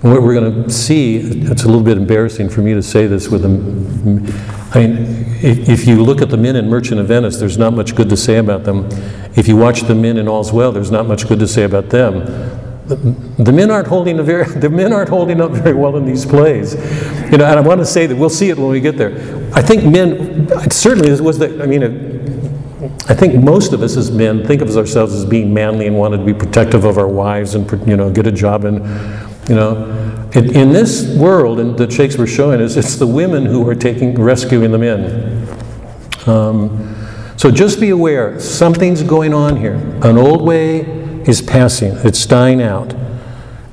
And 0.02 0.14
what 0.14 0.22
we're 0.24 0.34
going 0.34 0.64
to 0.64 0.70
see, 0.70 1.18
it's 1.18 1.64
a 1.64 1.68
little 1.68 1.84
bit 1.84 1.98
embarrassing 1.98 2.48
for 2.48 2.62
me 2.62 2.74
to 2.74 2.82
say 2.82 3.06
this 3.06 3.28
with 3.28 3.42
them. 3.42 4.26
I 4.74 4.88
mean, 4.88 4.96
if, 5.42 5.68
if 5.68 5.88
you 5.88 6.02
look 6.02 6.22
at 6.22 6.30
the 6.30 6.38
men 6.38 6.56
in 6.56 6.70
Merchant 6.70 7.02
of 7.02 7.08
Venice, 7.08 7.38
there's 7.38 7.58
not 7.58 7.74
much 7.74 7.96
good 7.96 8.08
to 8.10 8.16
say 8.16 8.38
about 8.38 8.64
them. 8.64 8.88
If 9.36 9.50
you 9.50 9.58
watch 9.58 9.82
the 9.82 9.96
men 9.96 10.18
in 10.18 10.30
All's 10.30 10.54
Well, 10.54 10.72
there's 10.72 10.92
not 10.92 11.06
much 11.06 11.28
good 11.28 11.40
to 11.40 11.48
say 11.48 11.64
about 11.64 11.90
them. 11.90 12.20
The, 12.88 12.96
the 13.44 13.52
men 13.52 13.70
aren't 13.70 13.88
holding 13.88 14.20
a 14.20 14.24
very, 14.24 14.46
the 14.60 14.70
men 14.70 14.94
aren't 14.94 15.10
holding 15.10 15.42
up 15.42 15.52
very 15.52 15.74
well 15.74 15.98
in 15.98 16.06
these 16.06 16.26
plays. 16.26 16.76
You 17.30 17.38
know, 17.38 17.46
and 17.46 17.60
I 17.60 17.62
want 17.62 17.80
to 17.80 17.86
say 17.86 18.08
that 18.08 18.16
we'll 18.16 18.30
see 18.30 18.50
it 18.50 18.58
when 18.58 18.70
we 18.70 18.80
get 18.80 18.98
there. 18.98 19.12
I 19.54 19.62
think 19.62 19.84
men, 19.84 20.48
certainly 20.72 21.10
this 21.10 21.20
was 21.20 21.40
the, 21.40 21.62
I 21.62 21.66
mean, 21.66 21.84
I 23.10 23.16
think 23.16 23.44
most 23.44 23.74
of 23.74 23.82
us 23.82 23.98
as 23.98 24.12
men 24.12 24.46
think 24.46 24.62
of 24.62 24.76
ourselves 24.78 25.16
as 25.16 25.26
being 25.26 25.52
manly 25.52 25.88
and 25.88 25.98
wanted 25.98 26.18
to 26.18 26.26
be 26.26 26.34
protective 26.34 26.86
of 26.86 27.00
our 27.00 27.08
wives 27.08 27.56
and 27.56 27.70
you 27.88 27.98
know 27.98 28.12
get 28.12 28.28
a 28.28 28.32
job 28.32 28.66
and 28.66 28.78
you 29.50 29.56
know 29.56 30.30
in, 30.36 30.56
in 30.56 30.72
this 30.72 31.08
world 31.18 31.60
and 31.60 31.76
that 31.80 31.92
Shakespeare's 31.92 32.30
showing 32.30 32.62
us 32.62 32.76
it's 32.76 32.98
the 32.98 33.08
women 33.08 33.48
who 33.48 33.68
are 33.68 33.74
taking 33.74 34.14
rescuing 34.14 34.72
the 34.72 34.78
men. 34.78 35.48
Um, 36.28 36.96
so 37.36 37.50
just 37.50 37.80
be 37.80 37.90
aware 37.90 38.40
something's 38.40 39.02
going 39.02 39.34
on 39.34 39.56
here. 39.56 39.76
An 40.04 40.18
old 40.18 40.42
way 40.42 40.82
is 41.28 41.42
passing. 41.42 41.94
It's 42.04 42.24
dying 42.26 42.62
out. 42.62 42.94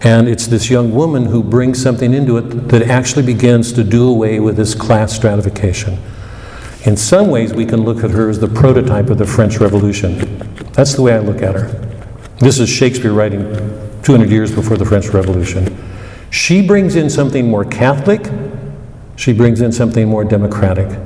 And 0.02 0.28
it's 0.28 0.46
this 0.46 0.70
young 0.70 0.94
woman 0.94 1.26
who 1.26 1.42
brings 1.42 1.82
something 1.82 2.14
into 2.14 2.36
it 2.36 2.68
that 2.68 2.82
actually 2.82 3.26
begins 3.26 3.72
to 3.72 3.82
do 3.82 4.08
away 4.08 4.40
with 4.40 4.56
this 4.56 4.74
class 4.74 5.12
stratification. 5.12 5.98
In 6.86 6.96
some 6.96 7.30
ways, 7.30 7.52
we 7.52 7.66
can 7.66 7.82
look 7.82 8.04
at 8.04 8.12
her 8.12 8.30
as 8.30 8.38
the 8.38 8.46
prototype 8.46 9.10
of 9.10 9.18
the 9.18 9.26
French 9.26 9.58
Revolution. 9.58 10.38
That's 10.72 10.94
the 10.94 11.02
way 11.02 11.14
I 11.14 11.18
look 11.18 11.42
at 11.42 11.56
her. 11.56 11.66
This 12.38 12.60
is 12.60 12.68
Shakespeare 12.68 13.12
writing 13.12 13.42
200 14.02 14.30
years 14.30 14.54
before 14.54 14.76
the 14.76 14.84
French 14.84 15.08
Revolution. 15.08 15.76
She 16.30 16.64
brings 16.64 16.94
in 16.94 17.10
something 17.10 17.50
more 17.50 17.64
Catholic, 17.64 18.30
she 19.16 19.32
brings 19.32 19.62
in 19.62 19.72
something 19.72 20.06
more 20.06 20.22
democratic. 20.22 20.96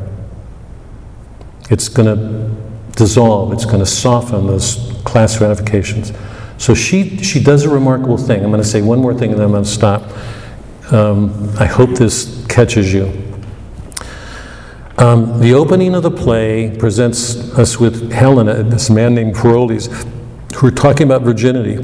It's 1.71 1.89
going 1.89 2.15
to 2.15 2.55
dissolve, 2.93 3.55
it's 3.55 3.65
going 3.65 3.79
to 3.79 3.87
soften 3.87 4.49
those 4.49 5.01
class 5.07 5.35
stratifications. 5.35 6.13
So 6.59 6.75
she, 6.75 7.17
she 7.23 7.43
does 7.43 7.65
a 7.65 7.71
remarkable 7.71 8.19
thing. 8.19 8.45
I'm 8.45 8.51
going 8.51 8.63
to 8.63 8.69
say 8.69 8.83
one 8.83 8.99
more 8.99 9.15
thing 9.15 9.31
and 9.31 9.39
then 9.39 9.47
I'm 9.47 9.53
going 9.53 9.65
to 9.65 9.71
stop. 9.71 10.03
Um, 10.93 11.55
I 11.59 11.65
hope 11.65 11.91
this 11.91 12.45
catches 12.49 12.93
you. 12.93 13.30
Um, 15.01 15.41
the 15.41 15.55
opening 15.55 15.95
of 15.95 16.03
the 16.03 16.11
play 16.11 16.77
presents 16.77 17.35
us 17.59 17.81
with 17.81 18.13
Helena, 18.13 18.63
this 18.63 18.91
man 18.91 19.15
named 19.15 19.35
Parolles, 19.35 19.87
who 20.57 20.67
are 20.67 20.71
talking 20.71 21.07
about 21.07 21.23
virginity. 21.23 21.77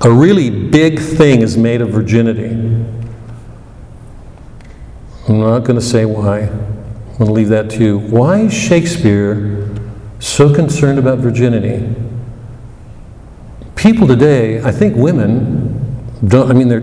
A 0.00 0.10
really 0.10 0.50
big 0.50 0.98
thing 0.98 1.42
is 1.42 1.56
made 1.56 1.80
of 1.80 1.90
virginity. 1.90 2.46
I'm 5.28 5.38
not 5.38 5.60
going 5.60 5.78
to 5.78 5.80
say 5.80 6.06
why. 6.06 6.40
I'm 6.40 7.18
going 7.18 7.26
to 7.26 7.32
leave 7.32 7.50
that 7.50 7.70
to 7.70 7.84
you. 7.84 7.98
Why 7.98 8.40
is 8.40 8.52
Shakespeare 8.52 9.72
so 10.18 10.52
concerned 10.52 10.98
about 10.98 11.18
virginity? 11.18 11.94
People 13.76 14.08
today, 14.08 14.60
I 14.60 14.72
think 14.72 14.96
women, 14.96 16.10
don't, 16.26 16.50
I 16.50 16.54
mean, 16.54 16.66
they're 16.66 16.80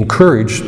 encouraged 0.00 0.64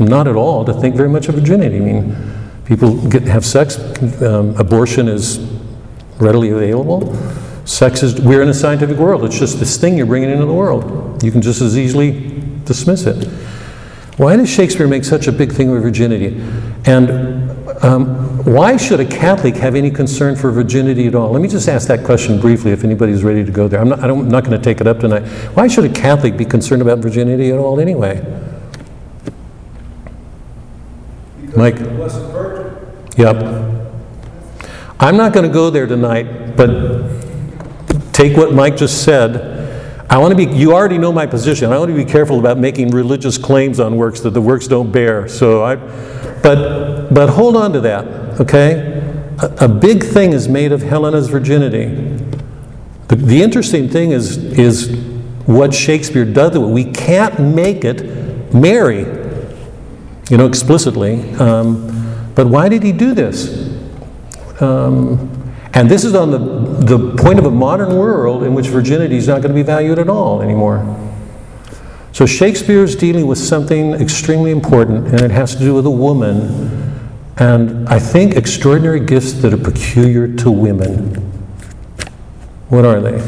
not 0.00 0.26
at 0.26 0.34
all 0.34 0.64
to 0.64 0.72
think 0.72 0.96
very 0.96 1.08
much 1.08 1.28
of 1.28 1.36
virginity. 1.36 1.76
I 1.76 1.80
mean, 1.80 2.39
people 2.70 2.96
get, 3.08 3.24
have 3.24 3.44
sex, 3.44 3.78
um, 4.22 4.56
abortion 4.56 5.08
is 5.08 5.40
readily 6.20 6.50
available. 6.50 7.12
Sex 7.64 8.04
is, 8.04 8.20
we're 8.20 8.42
in 8.42 8.48
a 8.48 8.54
scientific 8.54 8.96
world. 8.96 9.24
It's 9.24 9.38
just 9.38 9.58
this 9.58 9.76
thing 9.76 9.98
you're 9.98 10.06
bringing 10.06 10.30
into 10.30 10.46
the 10.46 10.54
world. 10.54 11.20
You 11.22 11.32
can 11.32 11.42
just 11.42 11.60
as 11.60 11.76
easily 11.76 12.40
dismiss 12.64 13.06
it. 13.06 13.26
Why 14.18 14.36
does 14.36 14.48
Shakespeare 14.48 14.86
make 14.86 15.04
such 15.04 15.26
a 15.26 15.32
big 15.32 15.50
thing 15.50 15.74
of 15.74 15.82
virginity? 15.82 16.40
And 16.84 17.50
um, 17.82 18.44
why 18.44 18.76
should 18.76 19.00
a 19.00 19.04
Catholic 19.04 19.56
have 19.56 19.74
any 19.74 19.90
concern 19.90 20.36
for 20.36 20.52
virginity 20.52 21.08
at 21.08 21.16
all? 21.16 21.32
Let 21.32 21.42
me 21.42 21.48
just 21.48 21.68
ask 21.68 21.88
that 21.88 22.04
question 22.04 22.40
briefly 22.40 22.70
if 22.70 22.84
anybody's 22.84 23.24
ready 23.24 23.44
to 23.44 23.50
go 23.50 23.66
there. 23.66 23.80
I'm 23.80 23.88
not, 23.88 23.98
I'm 23.98 24.28
not 24.28 24.44
going 24.44 24.56
to 24.56 24.62
take 24.62 24.80
it 24.80 24.86
up 24.86 25.00
tonight. 25.00 25.26
Why 25.54 25.66
should 25.66 25.86
a 25.86 25.92
Catholic 25.92 26.36
be 26.36 26.44
concerned 26.44 26.82
about 26.82 27.00
virginity 27.00 27.50
at 27.50 27.58
all 27.58 27.80
anyway? 27.80 28.20
Mike? 31.56 31.76
Yep. 33.20 33.36
I'm 34.98 35.18
not 35.18 35.34
going 35.34 35.46
to 35.46 35.52
go 35.52 35.68
there 35.68 35.86
tonight, 35.86 36.56
but 36.56 37.04
take 38.14 38.34
what 38.34 38.54
Mike 38.54 38.78
just 38.78 39.04
said. 39.04 40.06
I 40.08 40.16
want 40.16 40.30
to 40.30 40.36
be, 40.36 40.50
you 40.56 40.72
already 40.72 40.96
know 40.96 41.12
my 41.12 41.26
position. 41.26 41.70
I 41.70 41.78
want 41.78 41.90
to 41.90 41.94
be 41.94 42.10
careful 42.10 42.38
about 42.38 42.56
making 42.56 42.92
religious 42.92 43.36
claims 43.36 43.78
on 43.78 43.98
works 43.98 44.20
that 44.20 44.30
the 44.30 44.40
works 44.40 44.66
don't 44.66 44.90
bear. 44.90 45.28
So 45.28 45.62
I, 45.62 45.76
but, 45.76 47.10
but 47.12 47.28
hold 47.28 47.56
on 47.56 47.74
to 47.74 47.80
that, 47.80 48.06
okay? 48.40 49.02
A, 49.42 49.66
a 49.66 49.68
big 49.68 50.02
thing 50.02 50.32
is 50.32 50.48
made 50.48 50.72
of 50.72 50.80
Helena's 50.80 51.28
virginity. 51.28 51.88
The, 53.08 53.16
the 53.16 53.42
interesting 53.42 53.90
thing 53.90 54.12
is, 54.12 54.38
is 54.38 54.96
what 55.44 55.74
Shakespeare 55.74 56.24
does 56.24 56.56
it. 56.56 56.60
We 56.60 56.84
can't 56.84 57.38
make 57.38 57.84
it 57.84 58.54
Mary, 58.54 59.00
you 60.30 60.38
know, 60.38 60.46
explicitly. 60.46 61.34
Um, 61.34 61.89
but 62.34 62.46
why 62.46 62.68
did 62.68 62.82
he 62.82 62.92
do 62.92 63.14
this? 63.14 63.68
Um, 64.60 65.36
and 65.72 65.88
this 65.88 66.04
is 66.04 66.14
on 66.14 66.30
the, 66.30 66.38
the 66.38 67.16
point 67.16 67.38
of 67.38 67.46
a 67.46 67.50
modern 67.50 67.96
world 67.96 68.42
in 68.42 68.54
which 68.54 68.66
virginity 68.66 69.16
is 69.16 69.28
not 69.28 69.42
going 69.42 69.54
to 69.54 69.54
be 69.54 69.62
valued 69.62 69.98
at 69.98 70.08
all 70.08 70.42
anymore. 70.42 70.84
So 72.12 72.26
Shakespeare 72.26 72.82
is 72.82 72.96
dealing 72.96 73.26
with 73.26 73.38
something 73.38 73.94
extremely 73.94 74.50
important, 74.50 75.08
and 75.08 75.20
it 75.20 75.30
has 75.30 75.54
to 75.54 75.60
do 75.60 75.74
with 75.74 75.86
a 75.86 75.90
woman, 75.90 77.00
and 77.36 77.88
I 77.88 77.98
think 78.00 78.34
extraordinary 78.34 79.00
gifts 79.00 79.32
that 79.34 79.54
are 79.54 79.56
peculiar 79.56 80.26
to 80.38 80.50
women. 80.50 81.14
What 82.68 82.84
are 82.84 83.00
they? 83.00 83.18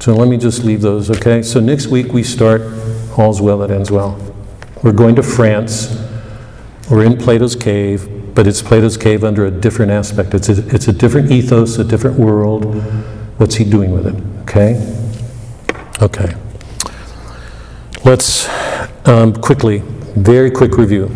So 0.00 0.14
let 0.14 0.28
me 0.28 0.36
just 0.36 0.64
leave 0.64 0.80
those, 0.80 1.10
okay? 1.10 1.42
So 1.42 1.60
next 1.60 1.86
week 1.86 2.12
we 2.12 2.22
start 2.22 2.62
All's 3.16 3.40
Well 3.40 3.58
That 3.58 3.70
Ends 3.70 3.90
Well. 3.90 4.18
We're 4.82 4.92
going 4.92 5.14
to 5.16 5.22
France. 5.22 6.07
We're 6.90 7.04
in 7.04 7.18
Plato's 7.18 7.56
Cave 7.56 8.18
but 8.38 8.46
it's 8.46 8.62
Plato's 8.62 8.96
cave 8.96 9.24
under 9.24 9.46
a 9.46 9.50
different 9.50 9.90
aspect. 9.90 10.32
It's 10.32 10.48
a, 10.48 10.64
it's 10.72 10.86
a 10.86 10.92
different 10.92 11.32
ethos, 11.32 11.76
a 11.76 11.82
different 11.82 12.20
world. 12.20 12.72
What's 13.38 13.56
he 13.56 13.64
doing 13.64 13.90
with 13.90 14.06
it? 14.06 14.14
Okay? 14.42 14.76
Okay. 16.00 16.36
Let's 18.04 18.48
um, 19.08 19.32
quickly, 19.34 19.78
very 20.14 20.52
quick 20.52 20.76
review. 20.76 21.10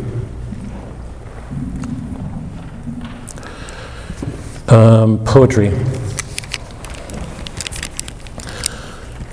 Um, 4.66 5.24
poetry. 5.24 5.70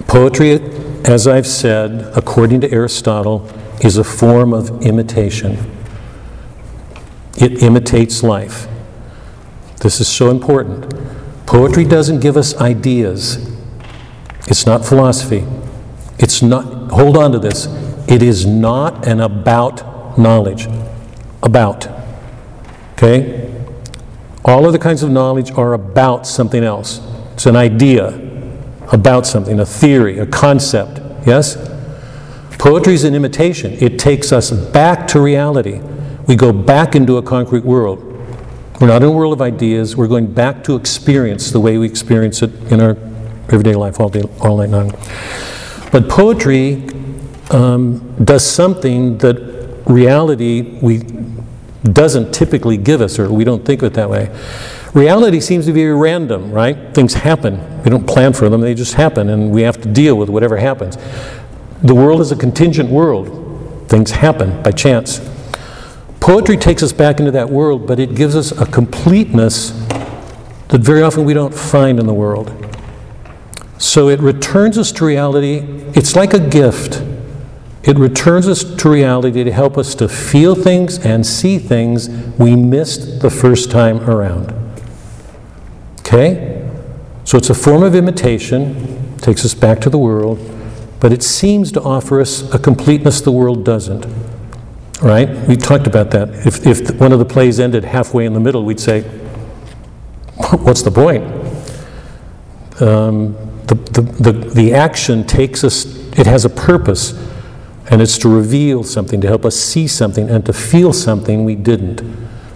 Poetry, 0.06 0.62
as 1.06 1.26
I've 1.26 1.48
said, 1.48 2.16
according 2.16 2.62
to 2.62 2.72
Aristotle, 2.72 3.50
is 3.82 3.98
a 3.98 4.04
form 4.04 4.54
of 4.54 4.86
imitation. 4.86 5.79
It 7.40 7.64
imitates 7.64 8.22
life. 8.22 8.68
This 9.82 10.00
is 10.00 10.08
so 10.08 10.30
important. 10.30 10.94
Poetry 11.46 11.86
doesn't 11.86 12.20
give 12.20 12.38
us 12.38 12.56
ideas, 12.58 13.50
it's 14.48 14.66
not 14.66 14.84
philosophy. 14.84 15.46
It's 16.18 16.42
not, 16.42 16.92
hold 16.92 17.16
on 17.16 17.32
to 17.32 17.40
this. 17.40 17.68
It 18.08 18.22
is 18.22 18.46
not 18.46 19.08
an 19.08 19.22
about 19.22 20.18
knowledge. 20.18 20.68
About. 21.42 21.88
Okay? 22.94 23.46
All 24.44 24.66
of 24.66 24.74
the 24.74 24.80
kinds 24.80 25.04
of 25.04 25.12
knowledge 25.12 25.52
are 25.52 25.74
about 25.74 26.28
something 26.28 26.64
else. 26.64 27.00
It's 27.34 27.46
an 27.46 27.56
idea 27.56 28.08
about 28.92 29.26
something, 29.26 29.60
a 29.60 29.66
theory, 29.66 30.18
a 30.20 30.26
concept. 30.26 31.00
Yes? 31.26 31.56
Poetry 32.58 32.96
is 32.96 33.04
an 33.06 33.16
imitation. 33.16 33.74
It 33.80 34.00
takes 34.00 34.34
us 34.34 34.52
back 34.52 35.08
to 35.10 35.22
reality. 35.22 35.82
We 36.30 36.36
go 36.36 36.54
back 36.54 36.94
into 36.94 37.18
a 37.18 37.24
concrete 37.24 37.66
world. 37.66 38.04
We're 38.80 38.86
not 38.86 39.02
in 39.02 39.10
a 39.10 39.12
world 39.12 39.34
of 39.34 39.42
ideas. 39.42 39.98
We're 39.98 40.08
going 40.08 40.32
back 40.32 40.64
to 40.66 40.76
experience 40.76 41.50
the 41.50 41.60
way 41.60 41.80
we 41.80 41.88
experience 41.88 42.44
it 42.44 42.54
in 42.72 42.80
our 42.80 42.92
everyday 43.52 43.74
life 43.74 44.00
all 44.00 44.10
day, 44.10 44.22
all 44.40 44.58
night 44.58 44.70
long. 44.70 44.92
But 45.92 46.08
poetry 46.08 46.88
um, 47.50 48.16
does 48.24 48.46
something 48.46 49.18
that 49.18 49.82
reality 49.88 50.78
we 50.84 51.00
doesn't 51.82 52.32
typically 52.32 52.78
give 52.78 53.02
us, 53.02 53.18
or 53.18 53.32
we 53.32 53.44
don't 53.44 53.66
think 53.66 53.82
of 53.82 53.88
it 53.88 53.96
that 53.96 54.12
way. 54.12 54.30
Reality 54.94 55.40
seems 55.40 55.66
to 55.66 55.74
be 55.74 55.88
random, 55.88 56.52
right? 56.52 56.94
Things 56.94 57.16
happen. 57.16 57.82
We 57.84 57.90
don't 57.90 58.06
plan 58.06 58.34
for 58.34 58.50
them, 58.50 58.62
they 58.62 58.76
just 58.76 58.94
happen, 58.94 59.30
and 59.30 59.50
we 59.50 59.64
have 59.64 59.82
to 59.82 59.92
deal 59.92 60.16
with 60.16 60.30
whatever 60.30 60.58
happens. 60.58 60.96
The 61.82 61.96
world 61.96 62.22
is 62.22 62.32
a 62.32 62.36
contingent 62.36 62.92
world. 62.92 63.88
Things 63.90 64.12
happen 64.12 64.62
by 64.62 64.70
chance. 64.74 65.28
Poetry 66.20 66.58
takes 66.58 66.84
us 66.84 66.92
back 66.92 67.20
into 67.20 67.32
that 67.32 67.50
world, 67.50 67.88
but 67.88 68.00
it 68.00 68.16
gives 68.16 68.36
us 68.36 68.52
a 68.52 68.66
completeness 68.66 69.72
that 70.68 70.82
very 70.82 71.02
often 71.02 71.26
we 71.26 71.34
don't 71.34 71.54
find 71.54 72.00
in 72.00 72.06
the 72.06 72.14
world. 72.14 72.54
So 73.78 74.10
it 74.10 74.20
returns 74.20 74.78
us 74.78 74.92
to 74.94 75.06
reality. 75.06 75.60
It's 75.96 76.16
like 76.16 76.34
a 76.34 76.40
gift. 76.40 77.02
It 77.84 77.98
returns 77.98 78.48
us 78.48 78.64
to 78.64 78.90
reality 78.90 79.44
to 79.44 79.52
help 79.52 79.78
us 79.78 79.96
to 79.96 80.10
feel 80.10 80.54
things 80.54 81.00
and 81.00 81.26
see 81.26 81.58
things 81.58 82.10
we 82.38 82.56
missed 82.56 83.22
the 83.22 83.30
first 83.30 83.72
time 83.72 84.08
around. 84.10 84.54
Okay? 86.00 86.70
So 87.24 87.38
it's 87.38 87.50
a 87.50 87.56
form 87.56 87.84
of 87.84 87.96
imitation, 87.96 89.18
takes 89.20 89.46
us 89.46 89.54
back 89.54 89.80
to 89.82 89.90
the 89.90 89.98
world, 89.98 90.40
but 91.00 91.14
it 91.14 91.24
seems 91.24 91.72
to 91.72 91.82
offer 91.82 92.20
us 92.20 92.54
a 92.54 92.60
completeness 92.60 93.22
the 93.22 93.32
world 93.32 93.64
doesn't. 93.64 94.06
Right? 95.02 95.30
We 95.48 95.56
talked 95.56 95.88
about 95.88 96.12
that. 96.12 96.30
If, 96.46 96.66
if 96.68 97.00
one 97.00 97.14
of 97.14 97.20
the 97.20 97.26
plays 97.26 97.60
ended 97.60 97.86
halfway 97.86 98.26
in 98.26 98.34
the 98.34 98.40
middle, 98.40 98.66
we'd 98.66 98.80
say, 98.80 99.04
What's 100.58 100.82
the 100.82 100.92
point? 100.92 101.24
Um, 102.82 103.34
the, 103.68 103.76
the, 103.76 104.02
the, 104.02 104.32
the 104.32 104.74
action 104.74 105.28
takes 105.28 105.64
us, 105.64 105.86
it 106.18 106.26
has 106.26 106.44
a 106.44 106.50
purpose, 106.50 107.14
and 107.92 108.02
it's 108.02 108.18
to 108.20 108.30
reveal 108.30 108.84
something, 108.84 109.22
to 109.22 109.28
help 109.28 109.46
us 109.46 109.56
see 109.56 109.86
something, 109.86 110.30
and 110.30 110.46
to 110.46 110.54
feel 110.54 110.92
something 110.92 111.44
we 111.44 111.56
didn't. 111.56 112.02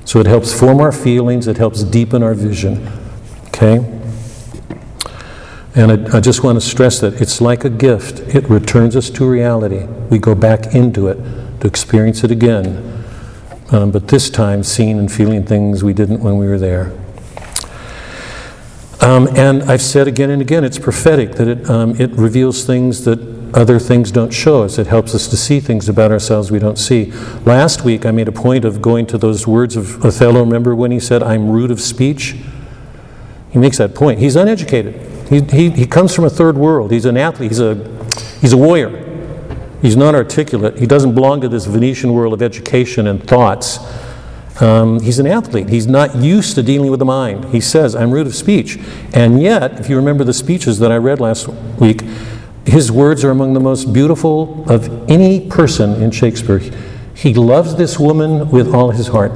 So 0.06 0.20
it 0.20 0.26
helps 0.26 0.58
form 0.58 0.80
our 0.80 0.92
feelings, 0.92 1.48
it 1.48 1.58
helps 1.58 1.84
deepen 1.84 2.24
our 2.24 2.34
vision. 2.34 2.88
Okay? 3.48 3.78
And 5.76 5.92
I, 5.92 6.18
I 6.18 6.20
just 6.20 6.44
want 6.44 6.56
to 6.56 6.62
stress 6.62 7.00
that 7.02 7.22
it's 7.22 7.42
like 7.42 7.64
a 7.64 7.70
gift. 7.70 8.20
It 8.36 8.50
returns 8.50 8.96
us 8.96 9.10
to 9.12 9.30
reality. 9.30 9.86
We 10.10 10.20
go 10.20 10.36
back 10.36 10.74
into 10.74 11.10
it 11.10 11.18
to 11.64 11.68
experience 11.68 12.26
it 12.26 12.32
again. 12.32 13.06
Um, 13.72 13.92
but 13.92 14.10
this 14.10 14.30
time, 14.30 14.64
seeing 14.64 15.00
and 15.00 15.10
feeling 15.10 15.46
things 15.46 15.82
we 15.82 15.94
didn't 15.94 16.20
when 16.20 16.38
we 16.38 16.46
were 16.46 16.60
there. 16.60 16.92
Um, 19.00 19.30
and 19.38 19.64
I've 19.64 19.82
said 19.82 20.06
again 20.06 20.30
and 20.30 20.42
again, 20.42 20.66
it's 20.66 20.78
prophetic 20.78 21.36
that 21.36 21.48
it, 21.48 21.70
um, 21.70 22.00
it 22.02 22.12
reveals 22.12 22.66
things 22.66 23.06
that 23.06 23.18
other 23.56 23.80
things 23.80 24.12
don't 24.12 24.32
show 24.32 24.64
us. 24.64 24.78
It 24.78 24.88
helps 24.88 25.16
us 25.16 25.30
to 25.30 25.38
see 25.38 25.62
things 25.62 25.88
about 25.88 26.12
ourselves 26.12 26.52
we 26.52 26.60
don't 26.60 26.78
see. 26.78 27.14
Last 27.46 27.86
week, 27.86 28.06
I 28.06 28.12
made 28.12 28.28
a 28.28 28.34
point 28.34 28.66
of 28.66 28.82
going 28.82 29.06
to 29.08 29.18
those 29.18 29.48
words 29.48 29.78
of 29.78 30.04
Othello. 30.04 30.42
Remember 30.42 30.76
when 30.76 30.92
he 30.92 31.00
said, 31.00 31.24
I'm 31.24 31.50
rude 31.50 31.72
of 31.72 31.80
speech? 31.80 32.36
He 33.52 33.60
makes 33.60 33.78
that 33.78 33.96
point. 33.96 34.20
He's 34.20 34.36
uneducated. 34.36 35.30
He, 35.30 35.42
he, 35.44 35.70
he 35.70 35.86
comes 35.86 36.14
from 36.14 36.26
a 36.26 36.30
third 36.30 36.58
world. 36.58 36.92
He's 36.92 37.06
an 37.06 37.16
athlete. 37.16 37.52
He's 37.52 37.62
a, 37.62 37.76
he's 38.42 38.52
a 38.52 38.58
warrior. 38.58 39.03
He's 39.84 39.98
not 39.98 40.16
articulate. 40.16 40.80
He 40.80 40.86
doesn't 40.86 41.14
belong 41.14 41.42
to 41.42 41.50
this 41.50 41.66
Venetian 41.66 42.14
world 42.14 42.34
of 42.34 42.42
education 42.42 43.06
and 43.06 43.22
thoughts. 43.22 43.80
Um, 44.62 45.02
he's 45.02 45.20
an 45.20 45.28
athlete. 45.28 45.68
He's 45.68 45.88
not 45.88 46.16
used 46.16 46.56
to 46.56 46.64
dealing 46.64 46.90
with 46.90 47.00
the 47.00 47.06
mind. 47.06 47.44
He 47.54 47.60
says, 47.60 47.94
I'm 47.94 48.12
rude 48.12 48.26
of 48.26 48.34
speech. 48.34 48.80
And 49.14 49.42
yet, 49.42 49.82
if 49.82 49.90
you 49.90 49.98
remember 49.98 50.24
the 50.24 50.34
speeches 50.34 50.80
that 50.80 50.90
I 50.90 50.96
read 50.96 51.20
last 51.20 51.50
week, 51.82 52.02
his 52.66 52.94
words 52.94 53.26
are 53.26 53.32
among 53.32 53.56
the 53.56 53.60
most 53.60 53.92
beautiful 53.92 54.64
of 54.72 54.88
any 55.12 55.50
person 55.50 56.02
in 56.02 56.12
Shakespeare. 56.12 56.62
He 57.14 57.34
loves 57.34 57.76
this 57.76 58.00
woman 58.00 58.50
with 58.52 58.74
all 58.74 58.92
his 58.92 59.08
heart, 59.08 59.34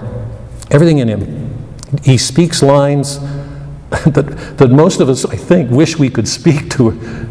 everything 0.71 0.99
in 0.99 1.09
him. 1.09 1.67
He 2.05 2.17
speaks 2.17 2.63
lines 2.63 3.19
that, 3.89 4.55
that 4.57 4.71
most 4.71 5.01
of 5.01 5.09
us, 5.09 5.25
I 5.25 5.35
think, 5.35 5.71
wish 5.71 5.99
we 5.99 6.09
could 6.09 6.29
speak 6.29 6.69
to, 6.69 6.85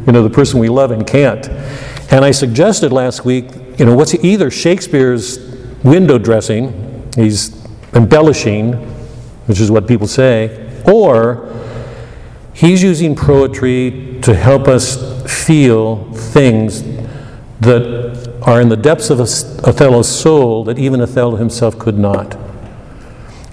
you 0.06 0.12
know, 0.12 0.22
the 0.22 0.28
person 0.28 0.60
we 0.60 0.68
love 0.68 0.90
and 0.90 1.06
can't. 1.06 1.48
And 2.10 2.24
I 2.24 2.30
suggested 2.30 2.92
last 2.92 3.24
week, 3.24 3.46
you 3.78 3.84
know, 3.84 3.94
what's 3.94 4.14
either 4.14 4.50
Shakespeare's 4.50 5.38
window 5.82 6.18
dressing, 6.18 7.10
he's 7.14 7.64
embellishing, 7.94 8.74
which 9.46 9.60
is 9.60 9.70
what 9.70 9.86
people 9.86 10.06
say, 10.06 10.82
or 10.86 11.52
he's 12.52 12.82
using 12.82 13.14
poetry 13.14 14.18
to 14.22 14.34
help 14.34 14.68
us 14.68 14.96
feel 15.46 16.12
things 16.12 16.82
that 17.60 18.38
are 18.42 18.60
in 18.60 18.68
the 18.68 18.76
depths 18.76 19.10
of 19.10 19.20
Othello's 19.20 20.08
soul 20.08 20.64
that 20.64 20.78
even 20.78 21.00
Othello 21.00 21.36
himself 21.36 21.78
could 21.78 21.98
not. 21.98 22.36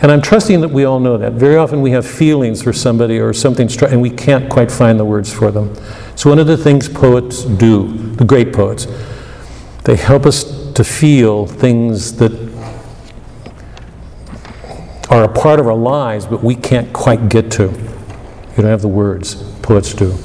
And 0.04 0.12
I'm 0.12 0.22
trusting 0.22 0.60
that 0.60 0.68
we 0.68 0.84
all 0.84 1.00
know 1.00 1.18
that. 1.18 1.32
Very 1.32 1.56
often 1.56 1.82
we 1.82 1.92
have 1.92 2.06
feelings 2.06 2.62
for 2.62 2.74
somebody 2.74 3.20
or 3.20 3.32
something, 3.32 3.70
and 3.84 4.02
we 4.02 4.10
can't 4.10 4.50
quite 4.50 4.70
find 4.70 5.00
the 5.00 5.06
words 5.06 5.34
for 5.34 5.50
them. 5.50 5.74
So, 6.18 6.30
one 6.30 6.40
of 6.40 6.46
the 6.46 6.58
things 6.58 6.90
poets 6.90 7.46
do, 7.46 7.88
the 8.16 8.26
great 8.26 8.52
poets, 8.52 8.86
they 9.86 9.96
help 9.96 10.26
us 10.26 10.74
to 10.74 10.84
feel 10.84 11.48
things 11.48 12.18
that 12.18 12.34
are 15.10 15.24
a 15.24 15.34
part 15.34 15.62
of 15.62 15.68
our 15.68 15.74
lives, 15.74 16.26
but 16.26 16.44
we 16.44 16.56
can't 16.56 16.92
quite 16.92 17.30
get 17.30 17.50
to. 17.54 17.64
You 17.64 18.58
don't 18.58 18.66
have 18.66 18.82
the 18.82 18.90
words, 18.90 19.36
poets 19.62 19.94
do. 19.94 20.18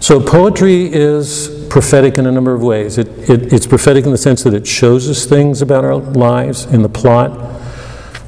So, 0.00 0.20
poetry 0.20 0.92
is 0.92 1.66
prophetic 1.70 2.18
in 2.18 2.26
a 2.26 2.32
number 2.32 2.52
of 2.52 2.64
ways. 2.64 2.98
It, 2.98 3.06
it, 3.30 3.52
it's 3.52 3.68
prophetic 3.68 4.06
in 4.06 4.10
the 4.10 4.18
sense 4.18 4.42
that 4.42 4.54
it 4.54 4.66
shows 4.66 5.08
us 5.08 5.24
things 5.24 5.62
about 5.62 5.84
our 5.84 5.94
lives 5.94 6.64
in 6.64 6.82
the 6.82 6.88
plot, 6.88 7.59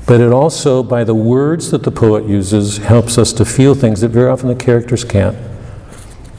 but 0.06 0.20
it 0.20 0.32
also, 0.32 0.82
by 0.82 1.04
the 1.04 1.14
words 1.14 1.70
that 1.70 1.84
the 1.84 1.90
poet 1.90 2.26
uses, 2.26 2.78
helps 2.78 3.18
us 3.18 3.32
to 3.34 3.44
feel 3.44 3.74
things 3.74 4.00
that 4.00 4.08
very 4.08 4.30
often 4.30 4.48
the 4.48 4.54
characters 4.54 5.04
can't. 5.04 5.36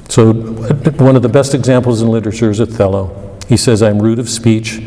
So, 0.09 0.33
one 0.33 1.15
of 1.15 1.21
the 1.21 1.29
best 1.29 1.53
examples 1.53 2.01
in 2.01 2.09
literature 2.09 2.49
is 2.49 2.59
Othello. 2.59 3.39
He 3.47 3.57
says, 3.57 3.81
I'm 3.81 4.01
rude 4.01 4.19
of 4.19 4.29
speech, 4.29 4.79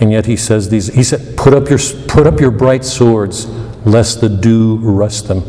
and 0.00 0.12
yet 0.12 0.26
he 0.26 0.36
says 0.36 0.68
these, 0.68 0.86
he 0.88 1.02
said, 1.02 1.36
put 1.36 1.52
up 1.52 1.68
your, 1.68 1.78
put 2.08 2.26
up 2.26 2.40
your 2.40 2.50
bright 2.50 2.84
swords, 2.84 3.46
lest 3.84 4.20
the 4.20 4.28
dew 4.28 4.76
rust 4.76 5.28
them. 5.28 5.40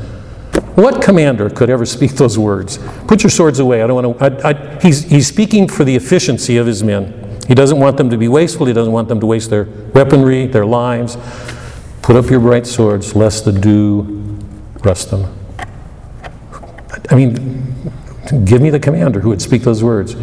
What 0.75 1.03
commander 1.03 1.49
could 1.49 1.69
ever 1.69 1.85
speak 1.85 2.11
those 2.15 2.37
words? 2.37 2.79
Put 3.07 3.23
your 3.23 3.29
swords 3.29 3.59
away. 3.59 3.83
I 3.83 3.87
don't 3.87 4.03
want 4.03 4.19
to. 4.19 4.47
I, 4.47 4.49
I, 4.49 4.79
he's, 4.79 5.03
he's 5.03 5.27
speaking 5.27 5.67
for 5.67 5.83
the 5.83 5.95
efficiency 5.95 6.57
of 6.57 6.65
his 6.65 6.83
men. 6.83 7.39
He 7.47 7.53
doesn't 7.53 7.79
want 7.79 7.97
them 7.97 8.09
to 8.09 8.17
be 8.17 8.27
wasteful. 8.27 8.65
He 8.65 8.73
doesn't 8.73 8.93
want 8.93 9.09
them 9.09 9.19
to 9.19 9.25
waste 9.25 9.49
their 9.49 9.65
weaponry, 9.93 10.47
their 10.47 10.65
lives. 10.65 11.17
Put 12.03 12.17
up 12.17 12.29
your 12.29 12.41
bright 12.41 12.67
swords, 12.67 13.15
lest 13.15 13.45
the 13.45 13.53
dew 13.53 14.01
rust 14.83 15.09
them. 15.09 15.33
I 17.09 17.15
mean, 17.15 17.63
give 18.45 18.61
me 18.61 18.69
the 18.69 18.79
commander 18.79 19.21
who 19.21 19.29
would 19.29 19.41
speak 19.41 19.63
those 19.63 19.81
words. 19.81 20.15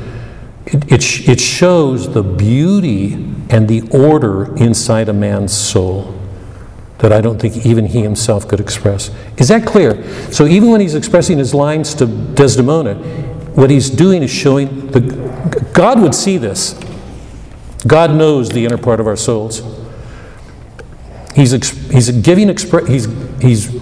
It, 0.67 0.93
it, 0.93 1.29
it 1.29 1.41
shows 1.41 2.13
the 2.13 2.23
beauty 2.23 3.15
and 3.49 3.67
the 3.67 3.81
order 3.91 4.55
inside 4.57 5.09
a 5.09 5.13
man's 5.15 5.53
soul 5.57 6.17
that 6.99 7.13
I 7.13 7.23
don't 7.23 7.41
think 7.41 7.65
even 7.65 7.87
he 7.87 8.03
himself 8.03 8.47
could 8.47 8.61
express. 8.61 9.11
Is 9.39 9.49
that 9.49 9.67
clear? 9.67 10.05
So 10.31 10.47
even 10.47 10.71
when 10.71 10.83
he's 10.83 10.95
expressing 10.95 11.39
his 11.39 11.55
lines 11.55 11.95
to 11.95 12.07
Desdemona, 12.07 12.95
what 13.55 13.71
he's 13.71 13.89
doing 13.89 14.23
is 14.23 14.31
showing 14.31 14.91
the 14.91 15.01
God 15.73 16.01
would 16.03 16.15
see 16.15 16.37
this. 16.37 16.79
God 17.87 18.15
knows 18.15 18.51
the 18.51 18.67
inner 18.67 18.77
part 18.77 19.01
of 19.01 19.07
our 19.07 19.17
souls. 19.17 19.80
He's, 21.41 21.53
he's 21.91 22.11
giving 22.11 22.49
expre- 22.49 22.87
he's, 22.87 23.07
he's 23.41 23.75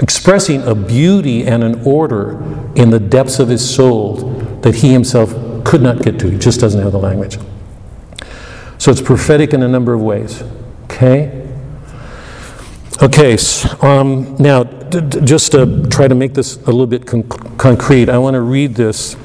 expressing 0.00 0.60
a 0.62 0.74
beauty 0.74 1.46
and 1.46 1.62
an 1.62 1.86
order 1.86 2.32
in 2.74 2.90
the 2.90 2.98
depths 2.98 3.38
of 3.38 3.48
his 3.48 3.62
soul 3.74 4.16
that 4.62 4.74
he 4.74 4.92
himself 4.92 5.30
could 5.64 5.82
not 5.82 6.02
get 6.02 6.18
to. 6.18 6.28
He 6.30 6.36
just 6.36 6.58
doesn't 6.58 6.82
have 6.82 6.90
the 6.90 6.98
language. 6.98 7.38
So 8.78 8.90
it's 8.90 9.00
prophetic 9.00 9.52
in 9.52 9.62
a 9.62 9.68
number 9.68 9.94
of 9.94 10.02
ways. 10.02 10.42
Okay? 10.84 11.48
Okay, 13.00 13.36
so, 13.36 13.80
um, 13.80 14.34
now 14.38 14.64
d- 14.64 15.00
d- 15.00 15.20
just 15.24 15.52
to 15.52 15.86
try 15.90 16.08
to 16.08 16.14
make 16.16 16.34
this 16.34 16.56
a 16.56 16.72
little 16.72 16.88
bit 16.88 17.06
con- 17.06 17.22
concrete, 17.56 18.08
I 18.08 18.18
want 18.18 18.34
to 18.34 18.40
read 18.40 18.74
this 18.74 19.16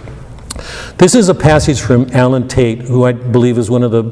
This 0.97 1.15
is 1.15 1.29
a 1.29 1.33
passage 1.33 1.81
from 1.81 2.07
Allen 2.11 2.47
Tate, 2.47 2.83
who 2.83 3.05
I 3.05 3.11
believe 3.13 3.57
is 3.57 3.69
one 3.71 3.81
of 3.81 3.91
the 3.91 4.03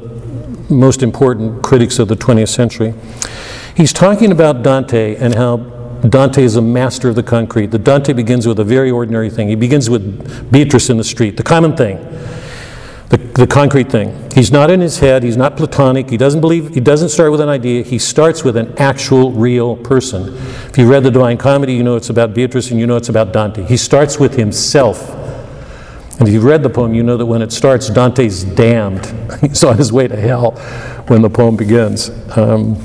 most 0.74 1.02
important 1.02 1.62
critics 1.62 1.98
of 1.98 2.08
the 2.08 2.16
20th 2.16 2.48
century. 2.48 2.94
He's 3.76 3.92
talking 3.92 4.30
about 4.30 4.62
Dante 4.62 5.16
and 5.16 5.34
how 5.34 5.56
Dante 6.08 6.42
is 6.42 6.56
a 6.56 6.62
master 6.62 7.08
of 7.08 7.14
the 7.14 7.22
concrete. 7.22 7.70
The 7.70 7.78
Dante 7.78 8.12
begins 8.12 8.46
with 8.46 8.58
a 8.58 8.64
very 8.64 8.90
ordinary 8.90 9.30
thing. 9.30 9.48
He 9.48 9.54
begins 9.54 9.88
with 9.88 10.50
Beatrice 10.52 10.90
in 10.90 10.98
the 10.98 11.04
street, 11.04 11.36
the 11.36 11.42
common 11.42 11.76
thing, 11.76 11.96
the, 13.08 13.16
the 13.34 13.46
concrete 13.46 13.90
thing. 13.90 14.30
He's 14.32 14.52
not 14.52 14.70
in 14.70 14.80
his 14.80 14.98
head, 14.98 15.22
he's 15.22 15.36
not 15.36 15.56
platonic, 15.56 16.10
he 16.10 16.16
doesn't 16.16 16.42
believe, 16.42 16.74
he 16.74 16.80
doesn't 16.80 17.08
start 17.08 17.30
with 17.30 17.40
an 17.40 17.48
idea, 17.48 17.82
he 17.82 17.98
starts 17.98 18.44
with 18.44 18.56
an 18.56 18.74
actual, 18.76 19.32
real 19.32 19.76
person. 19.76 20.34
If 20.68 20.76
you 20.76 20.90
read 20.90 21.04
the 21.04 21.10
Divine 21.10 21.38
Comedy, 21.38 21.72
you 21.72 21.82
know 21.82 21.96
it's 21.96 22.10
about 22.10 22.34
Beatrice 22.34 22.70
and 22.70 22.78
you 22.78 22.86
know 22.86 22.96
it's 22.96 23.08
about 23.08 23.32
Dante. 23.32 23.64
He 23.64 23.76
starts 23.76 24.18
with 24.18 24.34
himself. 24.34 25.23
And 26.18 26.28
if 26.28 26.34
you've 26.34 26.44
read 26.44 26.62
the 26.62 26.70
poem, 26.70 26.94
you 26.94 27.02
know 27.02 27.16
that 27.16 27.26
when 27.26 27.42
it 27.42 27.52
starts, 27.52 27.90
Dante's 27.90 28.44
damned. 28.44 29.04
He's 29.40 29.64
on 29.64 29.76
his 29.76 29.92
way 29.92 30.06
to 30.06 30.16
hell 30.16 30.52
when 31.08 31.22
the 31.22 31.30
poem 31.30 31.56
begins. 31.56 32.10
Um, 32.36 32.76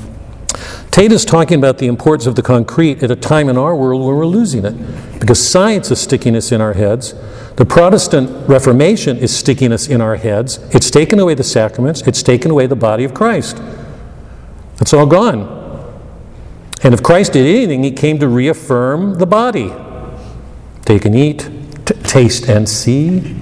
Tate 0.90 1.12
is 1.12 1.24
talking 1.24 1.56
about 1.56 1.78
the 1.78 1.86
importance 1.86 2.26
of 2.26 2.34
the 2.34 2.42
concrete 2.42 3.02
at 3.04 3.10
a 3.12 3.16
time 3.16 3.48
in 3.48 3.56
our 3.56 3.76
world 3.76 4.04
where 4.04 4.16
we're 4.16 4.26
losing 4.26 4.64
it. 4.64 5.20
Because 5.20 5.46
science 5.46 5.92
is 5.92 6.00
sticking 6.00 6.34
us 6.34 6.50
in 6.50 6.60
our 6.60 6.72
heads. 6.72 7.14
The 7.54 7.64
Protestant 7.64 8.48
Reformation 8.48 9.16
is 9.16 9.36
sticking 9.36 9.72
us 9.72 9.86
in 9.86 10.00
our 10.00 10.16
heads. 10.16 10.58
It's 10.74 10.90
taken 10.90 11.20
away 11.20 11.34
the 11.34 11.44
sacraments, 11.44 12.02
it's 12.02 12.22
taken 12.22 12.50
away 12.50 12.66
the 12.66 12.76
body 12.76 13.04
of 13.04 13.14
Christ. 13.14 13.62
It's 14.80 14.92
all 14.92 15.06
gone. 15.06 15.58
And 16.82 16.94
if 16.94 17.02
Christ 17.02 17.34
did 17.34 17.46
anything, 17.46 17.84
he 17.84 17.92
came 17.92 18.18
to 18.18 18.28
reaffirm 18.28 19.18
the 19.18 19.26
body. 19.26 19.72
Take 20.84 21.04
and 21.04 21.14
eat, 21.14 21.48
taste 22.10 22.48
and 22.48 22.68
see. 22.68 23.36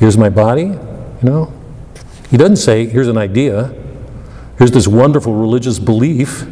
Here's 0.00 0.18
my 0.18 0.28
body, 0.28 0.64
you 0.64 1.22
know. 1.22 1.52
He 2.28 2.36
doesn't 2.36 2.56
say, 2.56 2.86
here's 2.86 3.06
an 3.06 3.16
idea. 3.16 3.72
Here's 4.58 4.72
this 4.72 4.88
wonderful 4.88 5.32
religious 5.32 5.78
belief. 5.78 6.44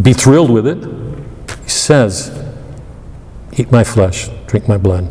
Be 0.00 0.12
thrilled 0.12 0.50
with 0.50 0.66
it. 0.66 0.84
He 1.62 1.70
says, 1.70 2.36
Eat 3.56 3.72
my 3.72 3.82
flesh, 3.82 4.28
drink 4.46 4.68
my 4.68 4.76
blood. 4.76 5.10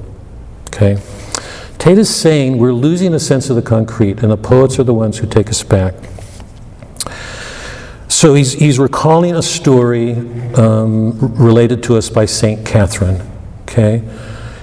Okay? 0.68 1.02
Tate 1.80 1.98
is 1.98 2.13
saying 2.13 2.58
we're 2.58 2.72
losing 2.72 3.13
a 3.15 3.20
sense 3.20 3.50
of 3.50 3.56
the 3.56 3.62
concrete, 3.63 4.22
and 4.22 4.32
the 4.32 4.38
poets 4.38 4.78
are 4.78 4.84
the 4.84 4.94
ones 4.94 5.18
who 5.18 5.28
take 5.28 5.50
us 5.50 5.63
back. 5.63 5.96
So 8.08 8.36
he's, 8.36 8.54
he's 8.54 8.78
recalling 8.78 9.36
a 9.36 9.42
story 9.42 10.13
um, 10.54 11.18
related 11.36 11.82
to 11.84 11.98
us 11.98 12.10
by 12.10 12.26
St. 12.26 12.65
Catherine. 12.65 13.29
Okay? 13.69 14.03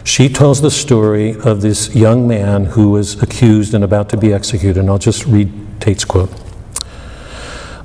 She 0.02 0.28
tells 0.28 0.62
the 0.62 0.70
story 0.70 1.36
of 1.40 1.62
this 1.62 1.94
young 1.94 2.26
man 2.26 2.64
who 2.66 2.90
was 2.90 3.20
accused 3.22 3.72
and 3.72 3.84
about 3.84 4.08
to 4.10 4.16
be 4.16 4.32
executed. 4.32 4.78
And 4.78 4.90
I'll 4.90 4.98
just 4.98 5.26
read 5.26 5.52
Tate's 5.80 6.04
quote. 6.04 6.30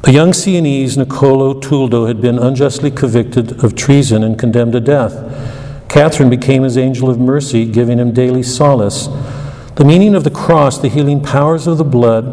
A 0.03 0.11
young 0.11 0.33
Sienese, 0.33 0.97
Niccolo 0.97 1.59
Tuldo, 1.59 2.07
had 2.07 2.21
been 2.21 2.39
unjustly 2.39 2.89
convicted 2.89 3.63
of 3.63 3.75
treason 3.75 4.23
and 4.23 4.37
condemned 4.37 4.73
to 4.73 4.79
death. 4.79 5.13
Catherine 5.89 6.29
became 6.29 6.63
his 6.63 6.77
angel 6.77 7.09
of 7.09 7.19
mercy, 7.19 7.65
giving 7.65 7.99
him 7.99 8.11
daily 8.13 8.41
solace. 8.41 9.07
The 9.75 9.85
meaning 9.85 10.15
of 10.15 10.23
the 10.23 10.31
cross, 10.31 10.79
the 10.79 10.89
healing 10.89 11.21
powers 11.21 11.67
of 11.67 11.77
the 11.77 11.83
blood, 11.83 12.25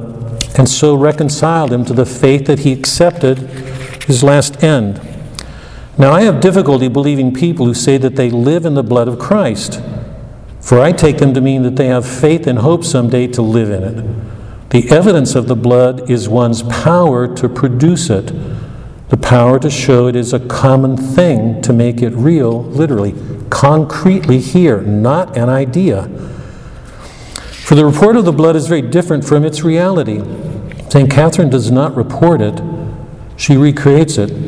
and 0.59 0.68
so 0.68 0.94
reconciled 0.94 1.72
him 1.72 1.85
to 1.85 1.92
the 1.92 2.07
faith 2.07 2.46
that 2.46 2.61
he 2.61 2.72
accepted 2.72 3.38
his 4.07 4.24
last 4.24 4.62
end. 4.62 5.01
Now, 5.99 6.13
I 6.13 6.23
have 6.23 6.41
difficulty 6.41 6.87
believing 6.87 7.35
people 7.35 7.67
who 7.67 7.75
say 7.75 7.99
that 7.99 8.15
they 8.15 8.31
live 8.31 8.65
in 8.65 8.75
the 8.75 8.85
blood 8.85 9.09
of 9.09 9.19
Christ, 9.19 9.83
for 10.61 10.81
I 10.81 10.93
take 10.93 11.19
them 11.19 11.35
to 11.35 11.41
mean 11.41 11.65
that 11.65 11.75
they 11.75 11.89
have 11.89 12.07
faith 12.07 12.47
and 12.47 12.61
hope 12.61 12.85
someday 12.85 13.27
to 13.27 13.43
live 13.43 13.69
in 13.69 13.83
it. 13.83 14.71
The 14.71 14.89
evidence 14.91 15.35
of 15.35 15.49
the 15.49 15.57
blood 15.57 16.09
is 16.09 16.29
one's 16.29 16.63
power 16.63 17.35
to 17.35 17.49
produce 17.49 18.11
it, 18.11 18.33
the 19.09 19.17
power 19.17 19.59
to 19.59 19.71
show 19.71 20.07
it 20.07 20.15
is 20.15 20.33
a 20.33 20.39
common 20.39 20.97
thing, 20.97 21.61
to 21.63 21.73
make 21.73 22.01
it 22.01 22.11
real, 22.11 22.63
literally, 22.63 23.15
concretely 23.51 24.39
here, 24.39 24.83
not 24.83 25.37
an 25.37 25.49
idea. 25.49 26.05
For 27.65 27.75
the 27.75 27.85
report 27.85 28.15
of 28.15 28.25
the 28.25 28.33
blood 28.33 28.55
is 28.55 28.69
very 28.69 28.83
different 28.83 29.25
from 29.25 29.45
its 29.45 29.65
reality. 29.65 30.23
St. 30.91 31.11
Catherine 31.11 31.51
does 31.51 31.73
not 31.73 31.97
report 31.97 32.41
it, 32.41 32.63
she 33.37 33.57
recreates 33.57 34.17
it 34.17 34.48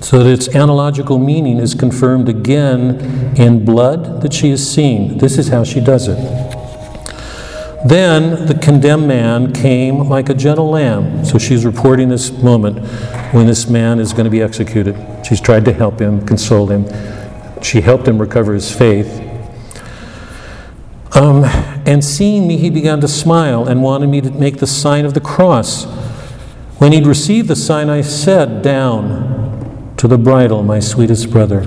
so 0.00 0.22
that 0.22 0.30
its 0.30 0.48
analogical 0.54 1.18
meaning 1.18 1.58
is 1.58 1.74
confirmed 1.74 2.28
again 2.28 3.00
in 3.36 3.64
blood 3.64 4.22
that 4.22 4.32
she 4.32 4.50
has 4.50 4.72
seen. 4.72 5.18
This 5.18 5.38
is 5.38 5.48
how 5.48 5.64
she 5.64 5.80
does 5.80 6.08
it. 6.08 6.16
Then 7.86 8.46
the 8.46 8.54
condemned 8.54 9.06
man 9.06 9.52
came 9.52 10.08
like 10.08 10.28
a 10.28 10.34
gentle 10.34 10.68
lamb. 10.68 11.24
So 11.24 11.38
she's 11.38 11.64
reporting 11.64 12.08
this 12.08 12.30
moment 12.30 12.78
when 13.32 13.46
this 13.46 13.68
man 13.68 14.00
is 14.00 14.12
going 14.12 14.24
to 14.24 14.30
be 14.30 14.42
executed. 14.42 14.96
She's 15.24 15.40
tried 15.40 15.64
to 15.66 15.72
help 15.72 16.00
him, 16.00 16.26
console 16.26 16.66
him. 16.66 16.86
She 17.62 17.80
helped 17.80 18.06
him 18.08 18.18
recover 18.18 18.54
his 18.54 18.74
faith. 18.74 19.24
Um, 21.12 21.44
and 21.86 22.04
seeing 22.04 22.46
me, 22.46 22.56
he 22.56 22.68
began 22.68 23.00
to 23.00 23.08
smile 23.08 23.66
and 23.66 23.82
wanted 23.82 24.08
me 24.08 24.20
to 24.22 24.30
make 24.30 24.58
the 24.58 24.66
sign 24.66 25.04
of 25.04 25.14
the 25.14 25.20
cross. 25.20 25.84
When 26.78 26.92
he'd 26.92 27.06
received 27.06 27.48
the 27.48 27.56
sign, 27.56 27.88
I 27.88 28.02
said, 28.02 28.62
Down 28.62 29.37
to 29.98 30.08
the 30.08 30.16
bridle, 30.18 30.62
my 30.62 30.78
sweetest 30.78 31.30
brother. 31.30 31.64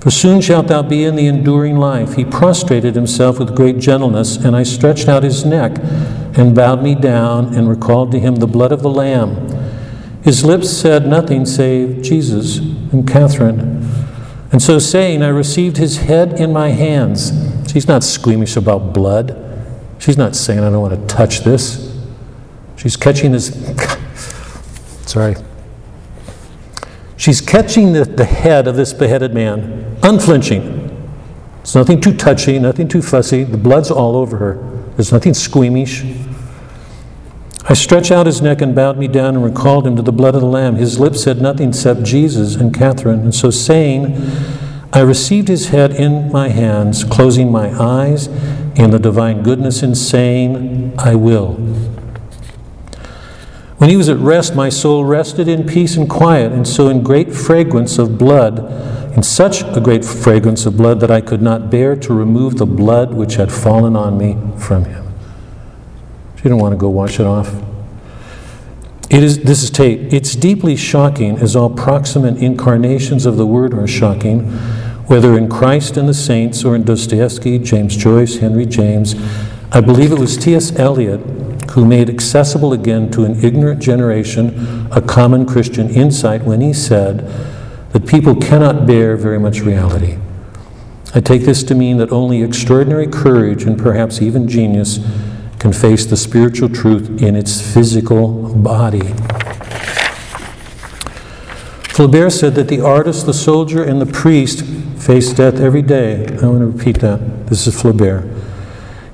For 0.00 0.10
soon 0.10 0.40
shalt 0.40 0.68
thou 0.68 0.82
be 0.82 1.04
in 1.04 1.16
the 1.16 1.26
enduring 1.26 1.76
life. 1.76 2.14
He 2.14 2.24
prostrated 2.24 2.94
himself 2.94 3.38
with 3.38 3.56
great 3.56 3.78
gentleness, 3.78 4.36
and 4.36 4.54
I 4.54 4.62
stretched 4.62 5.08
out 5.08 5.22
his 5.22 5.44
neck 5.44 5.78
and 6.36 6.54
bowed 6.54 6.82
me 6.82 6.94
down 6.94 7.54
and 7.54 7.68
recalled 7.68 8.10
to 8.12 8.20
him 8.20 8.36
the 8.36 8.46
blood 8.46 8.72
of 8.72 8.82
the 8.82 8.90
Lamb. 8.90 9.48
His 10.22 10.44
lips 10.44 10.70
said 10.70 11.06
nothing 11.06 11.46
save 11.46 12.02
Jesus 12.02 12.58
and 12.58 13.08
Catherine. 13.08 13.88
And 14.50 14.60
so 14.60 14.78
saying, 14.78 15.22
I 15.22 15.28
received 15.28 15.78
his 15.78 15.98
head 15.98 16.38
in 16.38 16.52
my 16.52 16.70
hands. 16.70 17.32
She's 17.72 17.88
not 17.88 18.04
squeamish 18.04 18.56
about 18.56 18.92
blood. 18.92 19.38
She's 19.98 20.18
not 20.18 20.36
saying, 20.36 20.60
I 20.60 20.68
don't 20.68 20.82
want 20.82 21.00
to 21.00 21.14
touch 21.14 21.40
this. 21.40 21.96
She's 22.76 22.96
catching 22.96 23.32
this. 23.32 23.48
Sorry. 25.06 25.36
She's 27.22 27.40
catching 27.40 27.92
the, 27.92 28.04
the 28.04 28.24
head 28.24 28.66
of 28.66 28.74
this 28.74 28.92
beheaded 28.92 29.32
man, 29.32 29.96
unflinching. 30.02 30.90
It's 31.60 31.72
nothing 31.72 32.00
too 32.00 32.16
touchy, 32.16 32.58
nothing 32.58 32.88
too 32.88 33.00
fussy. 33.00 33.44
The 33.44 33.56
blood's 33.56 33.92
all 33.92 34.16
over 34.16 34.38
her. 34.38 34.54
There's 34.96 35.12
nothing 35.12 35.32
squeamish. 35.32 36.04
I 37.68 37.74
stretched 37.74 38.10
out 38.10 38.26
his 38.26 38.42
neck 38.42 38.60
and 38.60 38.74
bowed 38.74 38.98
me 38.98 39.06
down 39.06 39.36
and 39.36 39.44
recalled 39.44 39.86
him 39.86 39.94
to 39.94 40.02
the 40.02 40.10
blood 40.10 40.34
of 40.34 40.40
the 40.40 40.48
Lamb. 40.48 40.74
His 40.74 40.98
lips 40.98 41.22
said 41.22 41.40
nothing 41.40 41.68
except 41.68 42.02
Jesus 42.02 42.56
and 42.56 42.74
Catherine. 42.74 43.20
And 43.20 43.32
so 43.32 43.52
saying, 43.52 44.20
I 44.92 45.02
received 45.02 45.46
his 45.46 45.68
head 45.68 45.92
in 45.92 46.32
my 46.32 46.48
hands, 46.48 47.04
closing 47.04 47.52
my 47.52 47.70
eyes 47.80 48.26
in 48.74 48.90
the 48.90 48.98
divine 48.98 49.44
goodness 49.44 49.84
and 49.84 49.96
saying, 49.96 50.92
I 50.98 51.14
will. 51.14 51.52
When 53.82 53.90
he 53.90 53.96
was 53.96 54.08
at 54.08 54.18
rest, 54.18 54.54
my 54.54 54.68
soul 54.68 55.04
rested 55.04 55.48
in 55.48 55.66
peace 55.66 55.96
and 55.96 56.08
quiet, 56.08 56.52
and 56.52 56.68
so 56.68 56.88
in 56.88 57.02
great 57.02 57.34
fragrance 57.34 57.98
of 57.98 58.16
blood, 58.16 58.60
in 59.16 59.24
such 59.24 59.62
a 59.62 59.80
great 59.80 60.04
fragrance 60.04 60.66
of 60.66 60.76
blood 60.76 61.00
that 61.00 61.10
I 61.10 61.20
could 61.20 61.42
not 61.42 61.68
bear 61.68 61.96
to 61.96 62.14
remove 62.14 62.58
the 62.58 62.64
blood 62.64 63.12
which 63.12 63.34
had 63.34 63.50
fallen 63.50 63.96
on 63.96 64.16
me 64.16 64.36
from 64.56 64.84
him. 64.84 65.12
She 66.36 66.44
didn't 66.44 66.58
want 66.58 66.74
to 66.74 66.76
go 66.76 66.88
wash 66.90 67.18
it 67.18 67.26
off. 67.26 67.60
It 69.10 69.24
is, 69.24 69.40
this 69.40 69.64
is 69.64 69.70
Tate. 69.70 70.14
It's 70.14 70.36
deeply 70.36 70.76
shocking, 70.76 71.36
as 71.38 71.56
all 71.56 71.68
proximate 71.68 72.36
incarnations 72.36 73.26
of 73.26 73.36
the 73.36 73.46
Word 73.46 73.74
are 73.74 73.88
shocking, 73.88 74.48
whether 75.08 75.36
in 75.36 75.48
Christ 75.48 75.96
and 75.96 76.08
the 76.08 76.14
saints 76.14 76.64
or 76.64 76.76
in 76.76 76.84
Dostoevsky, 76.84 77.58
James 77.58 77.96
Joyce, 77.96 78.36
Henry 78.36 78.64
James. 78.64 79.16
I 79.72 79.80
believe 79.80 80.12
it 80.12 80.20
was 80.20 80.36
T.S. 80.36 80.70
Eliot 80.78 81.20
who 81.72 81.86
made 81.86 82.10
accessible 82.10 82.72
again 82.72 83.10
to 83.10 83.24
an 83.24 83.42
ignorant 83.42 83.80
generation 83.80 84.86
a 84.92 85.00
common 85.00 85.46
Christian 85.46 85.88
insight 85.88 86.42
when 86.42 86.60
he 86.60 86.72
said 86.72 87.20
that 87.92 88.06
people 88.06 88.36
cannot 88.36 88.86
bear 88.86 89.16
very 89.16 89.38
much 89.38 89.60
reality. 89.60 90.18
I 91.14 91.20
take 91.20 91.42
this 91.42 91.62
to 91.64 91.74
mean 91.74 91.96
that 91.96 92.12
only 92.12 92.42
extraordinary 92.42 93.06
courage 93.06 93.64
and 93.64 93.78
perhaps 93.78 94.20
even 94.20 94.48
genius 94.48 94.98
can 95.58 95.72
face 95.72 96.04
the 96.04 96.16
spiritual 96.16 96.68
truth 96.68 97.22
in 97.22 97.36
its 97.36 97.60
physical 97.60 98.54
body. 98.54 99.14
Flaubert 101.92 102.32
said 102.32 102.54
that 102.54 102.68
the 102.68 102.80
artist, 102.80 103.26
the 103.26 103.34
soldier, 103.34 103.82
and 103.82 104.00
the 104.00 104.06
priest 104.06 104.64
face 104.98 105.32
death 105.32 105.60
every 105.60 105.82
day. 105.82 106.26
I 106.42 106.46
want 106.46 106.60
to 106.60 106.66
repeat 106.66 107.00
that. 107.00 107.46
This 107.46 107.66
is 107.66 107.80
Flaubert. 107.80 108.41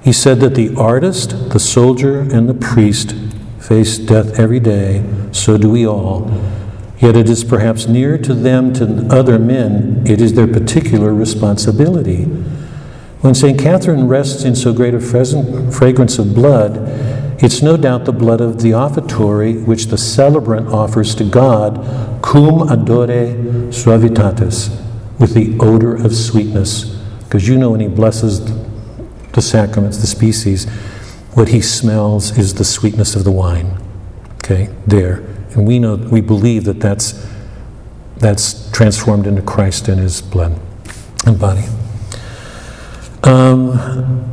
He 0.03 0.12
said 0.12 0.40
that 0.40 0.55
the 0.55 0.74
artist, 0.76 1.51
the 1.51 1.59
soldier, 1.59 2.20
and 2.20 2.49
the 2.49 2.55
priest 2.55 3.14
face 3.61 3.99
death 3.99 4.38
every 4.38 4.61
day. 4.61 5.05
So 5.32 5.59
do 5.59 5.70
we 5.70 5.86
all. 5.86 6.30
Yet 6.99 7.16
it 7.16 7.28
is 7.28 7.44
perhaps 7.44 7.86
nearer 7.86 8.18
to 8.18 8.34
them 8.34 8.72
to 8.74 9.07
other 9.11 9.38
men, 9.38 10.03
it 10.07 10.20
is 10.20 10.34
their 10.34 10.49
particular 10.49 11.14
responsibility. 11.14 12.24
When 13.20 13.34
St. 13.34 13.59
Catherine 13.59 14.09
rests 14.09 14.44
in 14.44 14.55
so 14.57 14.72
great 14.72 14.94
a 14.94 15.01
fragrance 15.01 16.18
of 16.18 16.34
blood, 16.34 16.78
it's 17.40 17.62
no 17.62 17.76
doubt 17.76 18.05
the 18.05 18.12
blood 18.12 18.40
of 18.40 18.62
the 18.62 18.72
offertory 18.72 19.55
which 19.62 19.86
the 19.86 19.99
celebrant 19.99 20.68
offers 20.68 21.14
to 21.16 21.24
God, 21.24 21.76
cum 22.22 22.62
odore 22.62 23.07
suavitatis, 23.70 24.70
with 25.20 25.34
the 25.34 25.57
odor 25.61 25.94
of 25.94 26.14
sweetness. 26.16 26.96
Because 27.24 27.46
you 27.46 27.59
know 27.59 27.70
when 27.70 27.80
he 27.80 27.88
blesses 27.88 28.40
the 29.33 29.43
sacraments, 29.43 29.99
the 29.99 30.07
species, 30.07 30.68
what 31.35 31.49
he 31.49 31.61
smells 31.61 32.37
is 32.37 32.55
the 32.55 32.64
sweetness 32.64 33.14
of 33.14 33.24
the 33.24 33.31
wine. 33.31 33.79
Okay, 34.37 34.74
there. 34.87 35.18
And 35.53 35.66
we 35.66 35.79
know, 35.79 35.97
we 35.97 36.20
believe 36.20 36.64
that 36.64 36.81
that's, 36.81 37.26
that's 38.16 38.70
transformed 38.70 39.26
into 39.26 39.43
Christ 39.43 39.89
in 39.89 39.99
his 39.99 40.22
blood 40.22 40.59
and 41.26 41.39
body. 41.39 41.64
Um, 43.22 44.24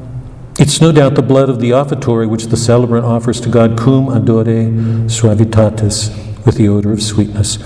it's 0.57 0.79
no 0.79 0.91
doubt 0.91 1.15
the 1.15 1.21
blood 1.21 1.49
of 1.49 1.59
the 1.59 1.73
offertory 1.73 2.27
which 2.27 2.45
the 2.45 2.57
celebrant 2.57 3.05
offers 3.05 3.41
to 3.41 3.49
God, 3.49 3.77
cum 3.77 4.07
odore 4.07 4.45
suavitatis, 4.45 6.45
with 6.45 6.55
the 6.55 6.69
odor 6.69 6.93
of 6.93 7.03
sweetness, 7.03 7.57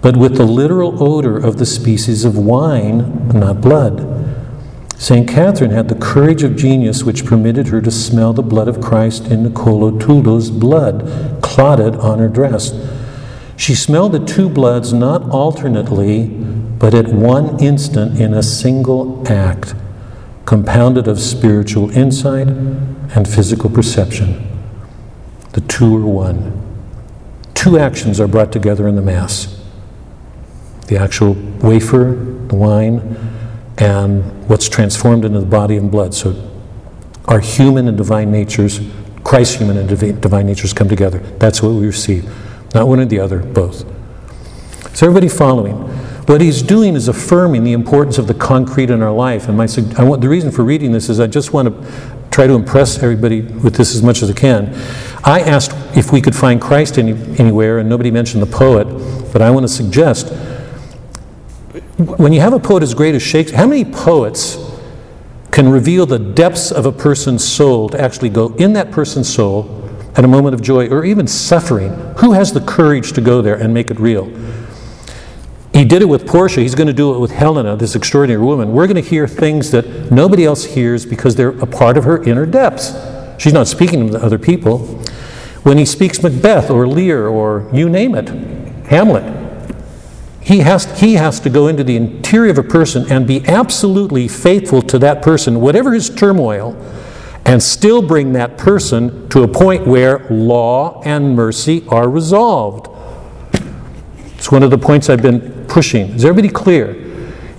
but 0.00 0.16
with 0.16 0.36
the 0.36 0.44
literal 0.44 1.02
odor 1.02 1.36
of 1.36 1.58
the 1.58 1.66
species 1.66 2.24
of 2.24 2.38
wine, 2.38 3.28
not 3.28 3.60
blood. 3.60 4.09
St. 5.00 5.26
Catherine 5.26 5.70
had 5.70 5.88
the 5.88 5.94
courage 5.94 6.42
of 6.42 6.56
genius 6.56 7.04
which 7.04 7.24
permitted 7.24 7.68
her 7.68 7.80
to 7.80 7.90
smell 7.90 8.34
the 8.34 8.42
blood 8.42 8.68
of 8.68 8.82
Christ 8.82 9.28
in 9.28 9.42
Niccolo 9.42 9.98
Tuldo's 9.98 10.50
blood 10.50 11.40
clotted 11.42 11.96
on 11.96 12.18
her 12.18 12.28
dress. 12.28 12.74
She 13.56 13.74
smelled 13.74 14.12
the 14.12 14.22
two 14.22 14.50
bloods 14.50 14.92
not 14.92 15.22
alternately, 15.30 16.26
but 16.26 16.92
at 16.92 17.08
one 17.08 17.58
instant 17.64 18.20
in 18.20 18.34
a 18.34 18.42
single 18.42 19.26
act, 19.26 19.74
compounded 20.44 21.08
of 21.08 21.18
spiritual 21.18 21.90
insight 21.96 22.48
and 22.48 23.26
physical 23.26 23.70
perception. 23.70 24.46
The 25.52 25.62
two 25.62 25.96
are 25.96 26.06
one. 26.06 26.60
Two 27.54 27.78
actions 27.78 28.20
are 28.20 28.28
brought 28.28 28.52
together 28.52 28.86
in 28.86 28.96
the 28.96 29.02
Mass 29.02 29.56
the 30.88 30.98
actual 30.98 31.34
wafer, 31.62 32.16
the 32.48 32.56
wine, 32.56 33.39
and 33.80 34.48
what's 34.48 34.68
transformed 34.68 35.24
into 35.24 35.40
the 35.40 35.46
body 35.46 35.76
and 35.76 35.90
blood. 35.90 36.14
So 36.14 36.48
our 37.26 37.40
human 37.40 37.88
and 37.88 37.96
divine 37.96 38.30
natures, 38.30 38.80
Christ's 39.24 39.56
human 39.56 39.78
and 39.78 39.88
divi- 39.88 40.12
divine 40.12 40.46
natures 40.46 40.72
come 40.72 40.88
together. 40.88 41.18
That's 41.38 41.62
what 41.62 41.70
we 41.70 41.86
receive. 41.86 42.30
Not 42.74 42.86
one 42.86 43.00
or 43.00 43.06
the 43.06 43.18
other, 43.18 43.40
both. 43.40 43.84
Is 44.92 45.02
everybody 45.02 45.28
following? 45.28 45.76
What 46.26 46.40
he's 46.40 46.62
doing 46.62 46.94
is 46.94 47.08
affirming 47.08 47.64
the 47.64 47.72
importance 47.72 48.18
of 48.18 48.26
the 48.26 48.34
concrete 48.34 48.90
in 48.90 49.02
our 49.02 49.12
life. 49.12 49.48
And 49.48 49.56
my, 49.56 49.66
I 49.96 50.04
want, 50.04 50.20
the 50.20 50.28
reason 50.28 50.52
for 50.52 50.62
reading 50.62 50.92
this 50.92 51.08
is 51.08 51.18
I 51.18 51.26
just 51.26 51.52
want 51.52 51.68
to 51.68 52.20
try 52.30 52.46
to 52.46 52.52
impress 52.52 53.02
everybody 53.02 53.40
with 53.40 53.74
this 53.74 53.94
as 53.94 54.02
much 54.02 54.22
as 54.22 54.30
I 54.30 54.34
can. 54.34 54.72
I 55.24 55.40
asked 55.40 55.72
if 55.96 56.12
we 56.12 56.20
could 56.20 56.36
find 56.36 56.60
Christ 56.60 56.98
any, 56.98 57.12
anywhere, 57.38 57.78
and 57.78 57.88
nobody 57.88 58.10
mentioned 58.10 58.42
the 58.42 58.46
poet, 58.46 58.84
but 59.32 59.42
I 59.42 59.50
want 59.50 59.64
to 59.64 59.72
suggest 59.72 60.28
when 62.00 62.32
you 62.32 62.40
have 62.40 62.52
a 62.52 62.58
poet 62.58 62.82
as 62.82 62.94
great 62.94 63.14
as 63.14 63.22
Shakespeare, 63.22 63.58
how 63.58 63.66
many 63.66 63.84
poets 63.84 64.58
can 65.50 65.68
reveal 65.68 66.06
the 66.06 66.18
depths 66.18 66.70
of 66.70 66.86
a 66.86 66.92
person's 66.92 67.44
soul 67.44 67.88
to 67.88 68.00
actually 68.00 68.28
go 68.28 68.54
in 68.54 68.72
that 68.74 68.90
person's 68.90 69.32
soul 69.32 69.88
at 70.16 70.24
a 70.24 70.28
moment 70.28 70.54
of 70.54 70.62
joy 70.62 70.88
or 70.88 71.04
even 71.04 71.26
suffering? 71.26 71.92
Who 72.18 72.32
has 72.32 72.52
the 72.52 72.60
courage 72.60 73.12
to 73.12 73.20
go 73.20 73.42
there 73.42 73.56
and 73.56 73.74
make 73.74 73.90
it 73.90 73.98
real? 73.98 74.26
He 75.72 75.84
did 75.84 76.02
it 76.02 76.06
with 76.06 76.26
Portia. 76.26 76.60
He's 76.60 76.74
going 76.74 76.88
to 76.88 76.92
do 76.92 77.14
it 77.14 77.18
with 77.18 77.30
Helena, 77.30 77.76
this 77.76 77.94
extraordinary 77.94 78.42
woman. 78.42 78.72
We're 78.72 78.86
going 78.86 79.02
to 79.02 79.08
hear 79.08 79.28
things 79.28 79.70
that 79.70 80.10
nobody 80.10 80.44
else 80.44 80.64
hears 80.64 81.06
because 81.06 81.36
they're 81.36 81.58
a 81.60 81.66
part 81.66 81.96
of 81.96 82.04
her 82.04 82.22
inner 82.22 82.44
depths. 82.44 82.92
She's 83.38 83.52
not 83.52 83.68
speaking 83.68 84.10
to 84.10 84.22
other 84.22 84.38
people. 84.38 84.78
When 85.62 85.78
he 85.78 85.84
speaks 85.84 86.22
Macbeth 86.22 86.70
or 86.70 86.86
Lear 86.86 87.28
or 87.28 87.68
you 87.72 87.88
name 87.88 88.14
it, 88.14 88.28
Hamlet, 88.86 89.39
he 90.40 90.60
has, 90.60 91.00
he 91.00 91.14
has 91.14 91.38
to 91.40 91.50
go 91.50 91.68
into 91.68 91.84
the 91.84 91.96
interior 91.96 92.50
of 92.50 92.58
a 92.58 92.62
person 92.62 93.10
and 93.10 93.26
be 93.26 93.46
absolutely 93.46 94.26
faithful 94.26 94.82
to 94.82 94.98
that 94.98 95.22
person, 95.22 95.60
whatever 95.60 95.92
his 95.92 96.08
turmoil, 96.08 96.74
and 97.44 97.62
still 97.62 98.00
bring 98.00 98.32
that 98.32 98.56
person 98.56 99.28
to 99.28 99.42
a 99.42 99.48
point 99.48 99.86
where 99.86 100.26
law 100.30 101.02
and 101.04 101.34
mercy 101.34 101.84
are 101.88 102.08
resolved. 102.08 102.88
It's 104.36 104.50
one 104.50 104.62
of 104.62 104.70
the 104.70 104.78
points 104.78 105.10
I've 105.10 105.22
been 105.22 105.66
pushing. 105.66 106.10
Is 106.10 106.24
everybody 106.24 106.52
clear? 106.52 106.96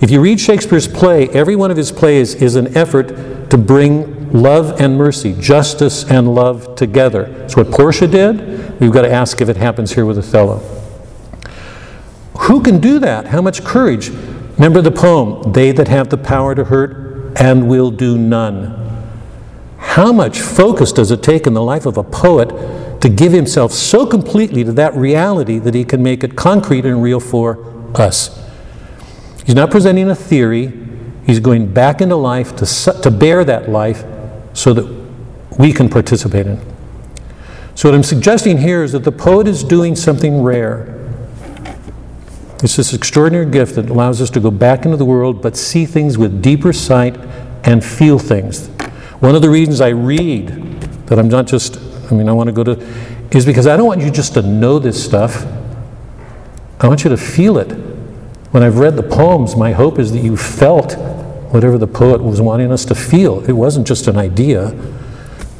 If 0.00 0.10
you 0.10 0.20
read 0.20 0.40
Shakespeare's 0.40 0.88
play, 0.88 1.28
every 1.28 1.54
one 1.54 1.70
of 1.70 1.76
his 1.76 1.92
plays 1.92 2.34
is 2.34 2.56
an 2.56 2.76
effort 2.76 3.50
to 3.50 3.58
bring 3.58 4.32
love 4.32 4.80
and 4.80 4.96
mercy, 4.96 5.36
justice 5.38 6.10
and 6.10 6.34
love 6.34 6.74
together. 6.74 7.24
It's 7.44 7.56
what 7.56 7.70
Portia 7.70 8.08
did. 8.08 8.80
We've 8.80 8.90
got 8.90 9.02
to 9.02 9.12
ask 9.12 9.40
if 9.40 9.48
it 9.48 9.56
happens 9.56 9.92
here 9.92 10.04
with 10.04 10.18
Othello. 10.18 10.81
Who 12.42 12.62
can 12.62 12.80
do 12.80 12.98
that? 12.98 13.26
How 13.26 13.40
much 13.40 13.64
courage? 13.64 14.10
Remember 14.56 14.80
the 14.80 14.90
poem, 14.90 15.52
They 15.52 15.72
that 15.72 15.88
have 15.88 16.08
the 16.08 16.18
power 16.18 16.54
to 16.54 16.64
hurt 16.64 17.40
and 17.40 17.68
will 17.68 17.90
do 17.90 18.18
none. 18.18 18.78
How 19.78 20.12
much 20.12 20.40
focus 20.40 20.92
does 20.92 21.10
it 21.10 21.22
take 21.22 21.46
in 21.46 21.54
the 21.54 21.62
life 21.62 21.86
of 21.86 21.96
a 21.96 22.02
poet 22.02 23.00
to 23.00 23.08
give 23.08 23.32
himself 23.32 23.72
so 23.72 24.06
completely 24.06 24.64
to 24.64 24.72
that 24.72 24.94
reality 24.94 25.58
that 25.58 25.74
he 25.74 25.84
can 25.84 26.02
make 26.02 26.24
it 26.24 26.36
concrete 26.36 26.84
and 26.84 27.02
real 27.02 27.20
for 27.20 27.58
us? 27.94 28.38
He's 29.44 29.54
not 29.54 29.70
presenting 29.70 30.08
a 30.08 30.14
theory, 30.14 30.72
he's 31.26 31.40
going 31.40 31.72
back 31.72 32.00
into 32.00 32.16
life 32.16 32.56
to, 32.56 32.66
to 33.02 33.10
bear 33.10 33.44
that 33.44 33.68
life 33.68 34.04
so 34.52 34.72
that 34.72 34.86
we 35.58 35.72
can 35.72 35.88
participate 35.88 36.46
in. 36.46 36.60
So, 37.74 37.88
what 37.88 37.94
I'm 37.94 38.02
suggesting 38.02 38.58
here 38.58 38.82
is 38.82 38.92
that 38.92 39.04
the 39.04 39.12
poet 39.12 39.48
is 39.48 39.64
doing 39.64 39.96
something 39.96 40.42
rare. 40.42 41.01
It's 42.62 42.76
this 42.76 42.94
extraordinary 42.94 43.50
gift 43.50 43.74
that 43.74 43.90
allows 43.90 44.20
us 44.20 44.30
to 44.30 44.40
go 44.40 44.50
back 44.50 44.84
into 44.84 44.96
the 44.96 45.04
world 45.04 45.42
but 45.42 45.56
see 45.56 45.84
things 45.84 46.16
with 46.16 46.40
deeper 46.40 46.72
sight 46.72 47.16
and 47.64 47.84
feel 47.84 48.20
things. 48.20 48.68
One 49.18 49.34
of 49.34 49.42
the 49.42 49.50
reasons 49.50 49.80
I 49.80 49.88
read, 49.88 50.48
that 51.06 51.18
I'm 51.18 51.28
not 51.28 51.46
just, 51.46 51.78
I 52.10 52.14
mean, 52.14 52.28
I 52.28 52.32
want 52.32 52.48
to 52.48 52.52
go 52.52 52.62
to, 52.62 52.72
is 53.32 53.44
because 53.44 53.66
I 53.66 53.76
don't 53.76 53.86
want 53.86 54.00
you 54.00 54.10
just 54.10 54.34
to 54.34 54.42
know 54.42 54.78
this 54.78 55.04
stuff. 55.04 55.44
I 56.80 56.86
want 56.86 57.02
you 57.02 57.10
to 57.10 57.16
feel 57.16 57.58
it. 57.58 57.72
When 58.52 58.62
I've 58.62 58.78
read 58.78 58.96
the 58.96 59.02
poems, 59.02 59.56
my 59.56 59.72
hope 59.72 59.98
is 59.98 60.12
that 60.12 60.20
you 60.20 60.36
felt 60.36 60.94
whatever 61.52 61.78
the 61.78 61.86
poet 61.86 62.22
was 62.22 62.40
wanting 62.40 62.70
us 62.70 62.84
to 62.86 62.94
feel. 62.94 63.44
It 63.48 63.52
wasn't 63.52 63.86
just 63.86 64.06
an 64.06 64.16
idea. 64.16 64.70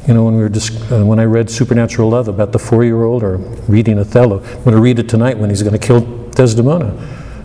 You 0.07 0.13
know, 0.13 0.23
when 0.23 0.35
we 0.35 0.41
were 0.41 0.49
just, 0.49 0.91
uh, 0.91 1.03
when 1.05 1.19
I 1.19 1.25
read 1.25 1.49
Supernatural 1.49 2.09
Love 2.09 2.27
about 2.27 2.51
the 2.51 2.59
four-year-old, 2.59 3.23
or 3.23 3.37
reading 3.67 3.99
Othello, 3.99 4.39
I'm 4.43 4.63
going 4.63 4.75
to 4.75 4.81
read 4.81 4.99
it 4.99 5.09
tonight 5.09 5.37
when 5.37 5.49
he's 5.49 5.63
going 5.63 5.77
to 5.77 5.85
kill 5.85 6.22
Desdemona. 6.35 6.93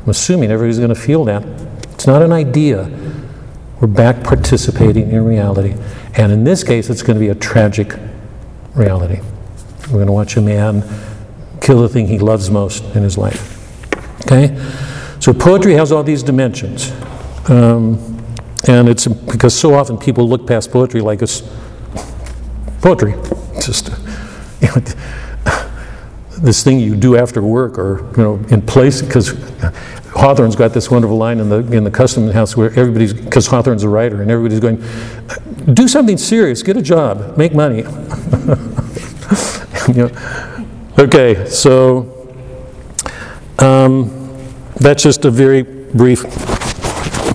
I'm 0.02 0.08
assuming 0.08 0.50
everybody's 0.50 0.78
going 0.78 0.88
to 0.88 0.94
feel 0.94 1.24
that. 1.26 1.44
It's 1.92 2.06
not 2.06 2.22
an 2.22 2.32
idea. 2.32 2.90
We're 3.80 3.88
back 3.88 4.24
participating 4.24 5.10
in 5.10 5.24
reality, 5.24 5.74
and 6.14 6.32
in 6.32 6.44
this 6.44 6.64
case, 6.64 6.90
it's 6.90 7.02
going 7.02 7.14
to 7.14 7.20
be 7.20 7.28
a 7.28 7.34
tragic 7.34 7.94
reality. 8.74 9.20
We're 9.86 9.94
going 9.94 10.06
to 10.06 10.12
watch 10.12 10.36
a 10.36 10.40
man 10.40 10.82
kill 11.60 11.82
the 11.82 11.88
thing 11.88 12.06
he 12.06 12.18
loves 12.18 12.50
most 12.50 12.82
in 12.96 13.02
his 13.02 13.16
life. 13.16 13.54
Okay, 14.22 14.56
so 15.20 15.32
poetry 15.32 15.74
has 15.74 15.92
all 15.92 16.02
these 16.02 16.22
dimensions, 16.22 16.90
um, 17.48 17.98
and 18.66 18.88
it's 18.88 19.06
because 19.06 19.58
so 19.58 19.74
often 19.74 19.96
people 19.96 20.28
look 20.28 20.46
past 20.46 20.72
poetry 20.72 21.00
like 21.00 21.22
it's 21.22 21.42
poetry. 22.80 23.14
It's 23.54 23.66
just 23.66 23.90
you 24.60 24.68
know, 24.68 24.82
this 26.42 26.62
thing 26.62 26.78
you 26.78 26.94
do 26.96 27.16
after 27.16 27.42
work 27.42 27.78
or 27.78 28.06
you 28.16 28.22
know 28.22 28.34
in 28.48 28.62
place 28.62 29.02
because 29.02 29.30
Hawthorne's 30.14 30.56
got 30.56 30.72
this 30.72 30.90
wonderful 30.90 31.16
line 31.16 31.38
in 31.40 31.48
the 31.48 31.58
in 31.72 31.84
the 31.84 31.90
custom 31.90 32.30
house 32.30 32.56
where 32.56 32.70
everybody's 32.78 33.12
because 33.12 33.46
Hawthorne's 33.46 33.82
a 33.82 33.88
writer 33.88 34.22
and 34.22 34.30
everybody's 34.30 34.60
going 34.60 34.82
do 35.74 35.86
something 35.88 36.16
serious 36.16 36.62
get 36.62 36.76
a 36.76 36.82
job 36.82 37.36
make 37.36 37.54
money 37.54 37.78
you 39.88 39.94
know. 39.94 40.10
okay 40.98 41.46
so 41.46 42.14
um, 43.58 44.10
that's 44.76 45.02
just 45.02 45.24
a 45.24 45.30
very 45.30 45.62
brief 45.62 46.22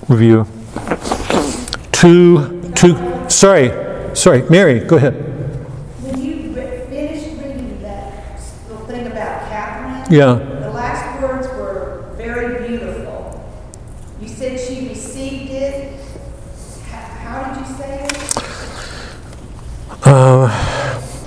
review 0.08 0.46
two 1.92 2.70
two 2.72 2.96
sorry 3.28 3.70
sorry 4.16 4.42
Mary 4.50 4.80
go 4.80 4.96
ahead 4.96 5.14
When 6.02 6.20
you 6.22 6.52
re- 6.54 6.86
finished 6.88 7.36
reading 7.40 7.80
that 7.82 8.40
little 8.68 8.86
thing 8.86 9.06
about 9.06 9.48
Catherine, 9.48 10.03
yeah 10.14 10.34
the 10.34 10.70
last 10.70 11.20
words 11.20 11.48
were 11.48 12.14
very 12.16 12.68
beautiful. 12.68 13.44
You 14.20 14.28
said 14.28 14.60
she 14.60 14.88
received 14.88 15.50
it. 15.50 16.00
How, 16.84 17.42
how 17.42 17.52
did 17.52 17.66
you 17.66 17.74
say 17.74 18.04
it? 18.04 18.38
Uh, 20.06 20.46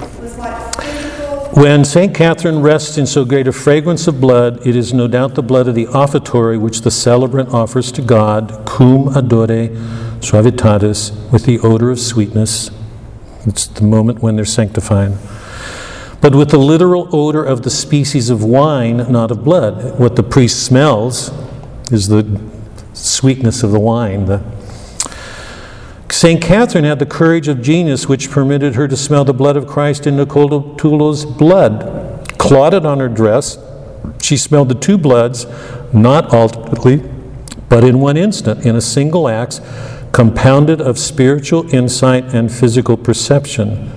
it 0.01 0.21
was 0.21 0.37
like 0.37 0.75
physical. 0.81 1.49
When 1.61 1.83
St. 1.83 2.15
Catherine 2.15 2.61
rests 2.61 2.97
in 2.97 3.05
so 3.05 3.25
great 3.25 3.47
a 3.47 3.51
fragrance 3.51 4.07
of 4.07 4.21
blood, 4.21 4.65
it 4.65 4.77
is 4.77 4.93
no 4.93 5.09
doubt 5.09 5.35
the 5.35 5.43
blood 5.43 5.67
of 5.67 5.75
the 5.75 5.87
offertory 5.87 6.57
which 6.57 6.81
the 6.81 6.91
celebrant 6.91 7.49
offers 7.49 7.91
to 7.91 8.01
God, 8.01 8.63
cum 8.65 9.09
odore 9.09 9.67
suavitatis, 10.19 11.11
with 11.29 11.43
the 11.43 11.59
odor 11.59 11.91
of 11.91 11.99
sweetness. 11.99 12.71
It's 13.45 13.67
the 13.67 13.83
moment 13.83 14.19
when 14.19 14.37
they're 14.37 14.45
sanctifying. 14.45 15.17
But 16.27 16.35
with 16.35 16.49
the 16.49 16.57
literal 16.57 17.07
odor 17.15 17.41
of 17.41 17.61
the 17.61 17.69
species 17.69 18.29
of 18.29 18.43
wine, 18.43 18.97
not 19.09 19.31
of 19.31 19.45
blood. 19.45 19.97
What 19.97 20.17
the 20.17 20.23
priest 20.23 20.65
smells 20.65 21.31
is 21.89 22.09
the 22.09 22.41
sweetness 22.91 23.63
of 23.63 23.71
the 23.71 23.79
wine. 23.79 24.25
The... 24.25 24.43
St. 26.09 26.41
Catherine 26.41 26.83
had 26.83 26.99
the 26.99 27.05
courage 27.05 27.47
of 27.47 27.61
genius 27.61 28.09
which 28.09 28.29
permitted 28.29 28.75
her 28.75 28.89
to 28.89 28.97
smell 28.97 29.23
the 29.23 29.33
blood 29.33 29.55
of 29.55 29.67
Christ 29.67 30.05
in 30.05 30.17
Niccolo 30.17 30.75
Tuldo's 30.75 31.23
blood. 31.23 32.27
Clotted 32.37 32.85
on 32.85 32.99
her 32.99 33.07
dress, 33.07 33.57
she 34.21 34.35
smelled 34.35 34.67
the 34.67 34.75
two 34.75 34.97
bloods, 34.97 35.45
not 35.93 36.33
alternately, 36.33 37.09
but 37.69 37.85
in 37.85 38.01
one 38.01 38.17
instant, 38.17 38.65
in 38.65 38.75
a 38.75 38.81
single 38.81 39.29
act, 39.29 39.61
compounded 40.11 40.81
of 40.81 40.99
spiritual 40.99 41.73
insight 41.73 42.25
and 42.33 42.51
physical 42.51 42.97
perception. 42.97 43.93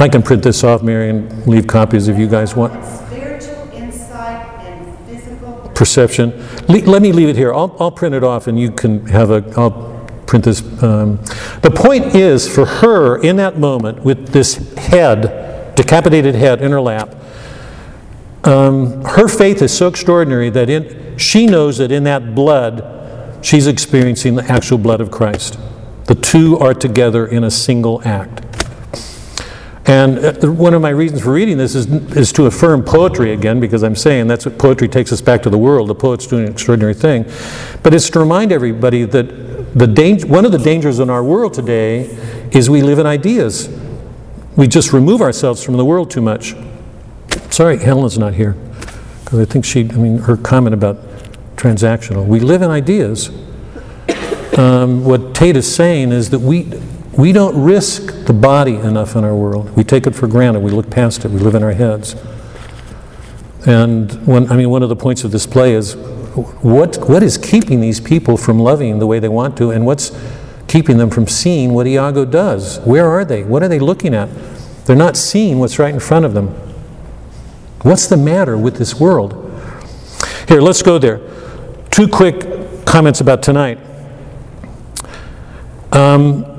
I 0.00 0.08
can 0.08 0.22
print 0.22 0.42
this 0.42 0.64
off, 0.64 0.82
Mary, 0.82 1.10
and 1.10 1.46
leave 1.46 1.66
copies 1.66 2.08
if 2.08 2.18
you 2.18 2.26
guys 2.26 2.56
want. 2.56 2.72
Spiritual 2.84 3.70
insight 3.74 4.46
and 4.64 4.98
physical 5.06 5.70
Perception. 5.74 6.30
Le- 6.68 6.88
let 6.90 7.02
me 7.02 7.12
leave 7.12 7.28
it 7.28 7.36
here. 7.36 7.52
I'll, 7.52 7.76
I'll 7.78 7.90
print 7.90 8.14
it 8.14 8.24
off 8.24 8.46
and 8.46 8.58
you 8.58 8.70
can 8.70 9.04
have 9.08 9.30
a, 9.30 9.44
I'll 9.58 10.06
print 10.26 10.46
this. 10.46 10.62
Um, 10.82 11.16
the 11.60 11.70
point 11.70 12.14
is, 12.14 12.52
for 12.52 12.64
her, 12.64 13.20
in 13.20 13.36
that 13.36 13.58
moment, 13.58 14.02
with 14.02 14.28
this 14.28 14.74
head, 14.78 15.74
decapitated 15.76 16.34
head 16.34 16.62
in 16.62 16.70
her 16.70 16.80
lap, 16.80 17.14
um, 18.44 19.04
her 19.04 19.28
faith 19.28 19.60
is 19.60 19.76
so 19.76 19.86
extraordinary 19.86 20.48
that 20.48 20.70
in, 20.70 21.18
she 21.18 21.46
knows 21.46 21.76
that 21.76 21.92
in 21.92 22.04
that 22.04 22.34
blood, 22.34 23.44
she's 23.44 23.66
experiencing 23.66 24.34
the 24.36 24.44
actual 24.44 24.78
blood 24.78 25.02
of 25.02 25.10
Christ. 25.10 25.58
The 26.06 26.14
two 26.14 26.58
are 26.58 26.72
together 26.72 27.26
in 27.26 27.44
a 27.44 27.50
single 27.50 28.00
act. 28.06 28.49
And 29.86 30.18
uh, 30.18 30.52
one 30.52 30.74
of 30.74 30.82
my 30.82 30.90
reasons 30.90 31.22
for 31.22 31.32
reading 31.32 31.56
this 31.56 31.74
is, 31.74 31.86
is 32.16 32.32
to 32.32 32.46
affirm 32.46 32.84
poetry 32.84 33.32
again, 33.32 33.60
because 33.60 33.82
I'm 33.82 33.96
saying 33.96 34.26
that's 34.26 34.44
what 34.46 34.58
poetry 34.58 34.88
takes 34.88 35.12
us 35.12 35.20
back 35.20 35.42
to 35.42 35.50
the 35.50 35.58
world. 35.58 35.88
The 35.88 35.94
poet's 35.94 36.26
doing 36.26 36.44
an 36.46 36.52
extraordinary 36.52 36.94
thing. 36.94 37.24
But 37.82 37.94
it's 37.94 38.10
to 38.10 38.20
remind 38.20 38.52
everybody 38.52 39.04
that 39.04 39.74
the 39.74 39.86
dang- 39.86 40.28
one 40.28 40.44
of 40.44 40.52
the 40.52 40.58
dangers 40.58 40.98
in 40.98 41.08
our 41.10 41.24
world 41.24 41.54
today 41.54 42.02
is 42.52 42.68
we 42.68 42.82
live 42.82 42.98
in 42.98 43.06
ideas. 43.06 43.68
We 44.56 44.66
just 44.66 44.92
remove 44.92 45.20
ourselves 45.22 45.64
from 45.64 45.76
the 45.76 45.84
world 45.84 46.10
too 46.10 46.20
much. 46.20 46.54
Sorry, 47.50 47.78
Helen's 47.78 48.18
not 48.18 48.34
here, 48.34 48.56
because 49.24 49.38
I 49.38 49.44
think 49.44 49.64
she, 49.64 49.80
I 49.80 49.94
mean, 49.94 50.18
her 50.18 50.36
comment 50.36 50.74
about 50.74 50.98
transactional. 51.56 52.26
We 52.26 52.40
live 52.40 52.62
in 52.62 52.70
ideas. 52.70 53.30
Um, 54.58 55.04
what 55.04 55.34
Tate 55.34 55.56
is 55.56 55.72
saying 55.72 56.10
is 56.12 56.30
that 56.30 56.40
we, 56.40 56.64
we 57.12 57.32
don't 57.32 57.62
risk 57.62 58.26
the 58.26 58.32
body 58.32 58.76
enough 58.76 59.16
in 59.16 59.24
our 59.24 59.34
world. 59.34 59.76
We 59.76 59.84
take 59.84 60.06
it 60.06 60.14
for 60.14 60.26
granted. 60.26 60.60
We 60.60 60.70
look 60.70 60.90
past 60.90 61.24
it. 61.24 61.30
We 61.30 61.38
live 61.38 61.54
in 61.54 61.62
our 61.62 61.72
heads. 61.72 62.14
And 63.66 64.26
one, 64.26 64.50
I 64.50 64.56
mean, 64.56 64.70
one 64.70 64.82
of 64.82 64.88
the 64.88 64.96
points 64.96 65.24
of 65.24 65.32
this 65.32 65.46
play 65.46 65.74
is 65.74 65.96
what, 65.96 66.96
what 67.08 67.22
is 67.22 67.36
keeping 67.36 67.80
these 67.80 68.00
people 68.00 68.36
from 68.36 68.58
loving 68.58 68.98
the 68.98 69.06
way 69.06 69.18
they 69.18 69.28
want 69.28 69.56
to, 69.58 69.70
and 69.70 69.84
what's 69.84 70.16
keeping 70.68 70.96
them 70.98 71.10
from 71.10 71.26
seeing 71.26 71.74
what 71.74 71.86
Iago 71.86 72.24
does? 72.24 72.78
Where 72.80 73.08
are 73.08 73.24
they? 73.24 73.42
What 73.42 73.62
are 73.62 73.68
they 73.68 73.80
looking 73.80 74.14
at? 74.14 74.28
They're 74.86 74.96
not 74.96 75.16
seeing 75.16 75.58
what's 75.58 75.78
right 75.78 75.92
in 75.92 76.00
front 76.00 76.24
of 76.24 76.32
them. 76.32 76.48
What's 77.82 78.06
the 78.06 78.16
matter 78.16 78.56
with 78.56 78.76
this 78.76 78.94
world? 78.94 79.32
Here, 80.48 80.60
let's 80.60 80.82
go 80.82 80.98
there. 80.98 81.20
Two 81.90 82.06
quick 82.06 82.86
comments 82.86 83.20
about 83.20 83.42
tonight. 83.42 83.78
Um, 85.92 86.49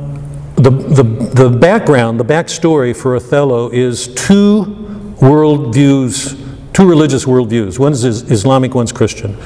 the, 0.61 0.69
the, 0.69 1.03
the 1.03 1.49
background, 1.49 2.19
the 2.19 2.25
backstory 2.25 2.95
for 2.95 3.15
Othello 3.15 3.69
is 3.69 4.13
two 4.13 4.65
worldviews, 5.19 6.73
two 6.73 6.87
religious 6.87 7.25
worldviews. 7.25 7.79
One's 7.79 8.03
is 8.03 8.29
Islamic, 8.29 8.75
one's 8.75 8.91
Christian. 8.91 9.37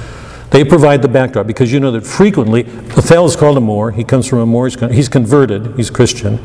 They 0.51 0.63
provide 0.63 1.01
the 1.01 1.07
backdrop 1.07 1.47
because 1.47 1.71
you 1.71 1.79
know 1.79 1.91
that 1.91 2.05
frequently 2.05 2.65
Othello 2.97 3.25
is 3.25 3.35
called 3.35 3.57
a 3.57 3.61
Moor. 3.61 3.91
He 3.91 4.03
comes 4.03 4.27
from 4.27 4.39
a 4.39 4.45
Moor. 4.45 4.67
He's 4.67 4.79
He's 4.91 5.09
converted. 5.09 5.75
He's 5.75 5.89
Christian, 5.89 6.39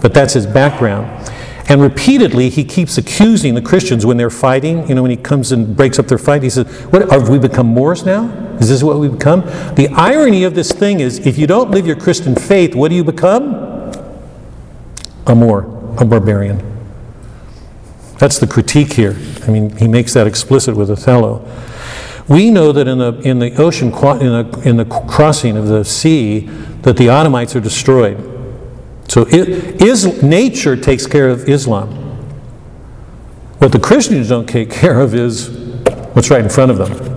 but 0.00 0.14
that's 0.14 0.34
his 0.34 0.46
background. 0.46 1.30
And 1.68 1.82
repeatedly, 1.82 2.48
he 2.48 2.64
keeps 2.64 2.96
accusing 2.96 3.54
the 3.54 3.60
Christians 3.60 4.06
when 4.06 4.16
they're 4.16 4.30
fighting. 4.30 4.88
You 4.88 4.94
know, 4.94 5.02
when 5.02 5.10
he 5.10 5.18
comes 5.18 5.52
and 5.52 5.76
breaks 5.76 5.98
up 5.98 6.06
their 6.06 6.18
fight, 6.18 6.42
he 6.42 6.50
says, 6.50 6.66
"What 6.90 7.10
have 7.10 7.28
we 7.28 7.38
become 7.38 7.66
Moors 7.66 8.06
now? 8.06 8.30
Is 8.58 8.68
this 8.68 8.82
what 8.82 8.98
we 8.98 9.08
become?" 9.08 9.42
The 9.74 9.88
irony 9.92 10.44
of 10.44 10.54
this 10.54 10.72
thing 10.72 11.00
is, 11.00 11.18
if 11.26 11.36
you 11.36 11.46
don't 11.46 11.70
live 11.70 11.86
your 11.86 11.96
Christian 11.96 12.34
faith, 12.34 12.74
what 12.74 12.88
do 12.88 12.94
you 12.94 13.04
become? 13.04 13.67
A 15.28 15.34
Moor, 15.34 15.62
a 15.98 16.04
barbarian. 16.04 16.62
That's 18.18 18.38
the 18.38 18.46
critique 18.46 18.92
here. 18.94 19.16
I 19.46 19.50
mean, 19.50 19.76
he 19.76 19.86
makes 19.86 20.14
that 20.14 20.26
explicit 20.26 20.76
with 20.76 20.90
Othello. 20.90 21.48
We 22.28 22.50
know 22.50 22.72
that 22.72 22.88
in 22.88 22.98
the, 22.98 23.14
in 23.20 23.38
the 23.38 23.54
ocean, 23.56 23.88
in 23.88 23.92
the, 23.92 24.62
in 24.64 24.76
the 24.76 24.84
crossing 24.84 25.56
of 25.56 25.68
the 25.68 25.84
sea, 25.84 26.40
that 26.82 26.96
the 26.96 27.06
Ottomites 27.06 27.54
are 27.54 27.60
destroyed. 27.60 28.18
So 29.08 29.22
it, 29.22 29.80
is, 29.80 30.22
nature 30.22 30.76
takes 30.76 31.06
care 31.06 31.28
of 31.28 31.48
Islam. 31.48 31.88
What 33.58 33.72
the 33.72 33.80
Christians 33.80 34.28
don't 34.28 34.48
take 34.48 34.70
care 34.70 35.00
of 35.00 35.14
is 35.14 35.48
what's 36.12 36.30
right 36.30 36.42
in 36.42 36.50
front 36.50 36.70
of 36.70 36.78
them. 36.78 37.14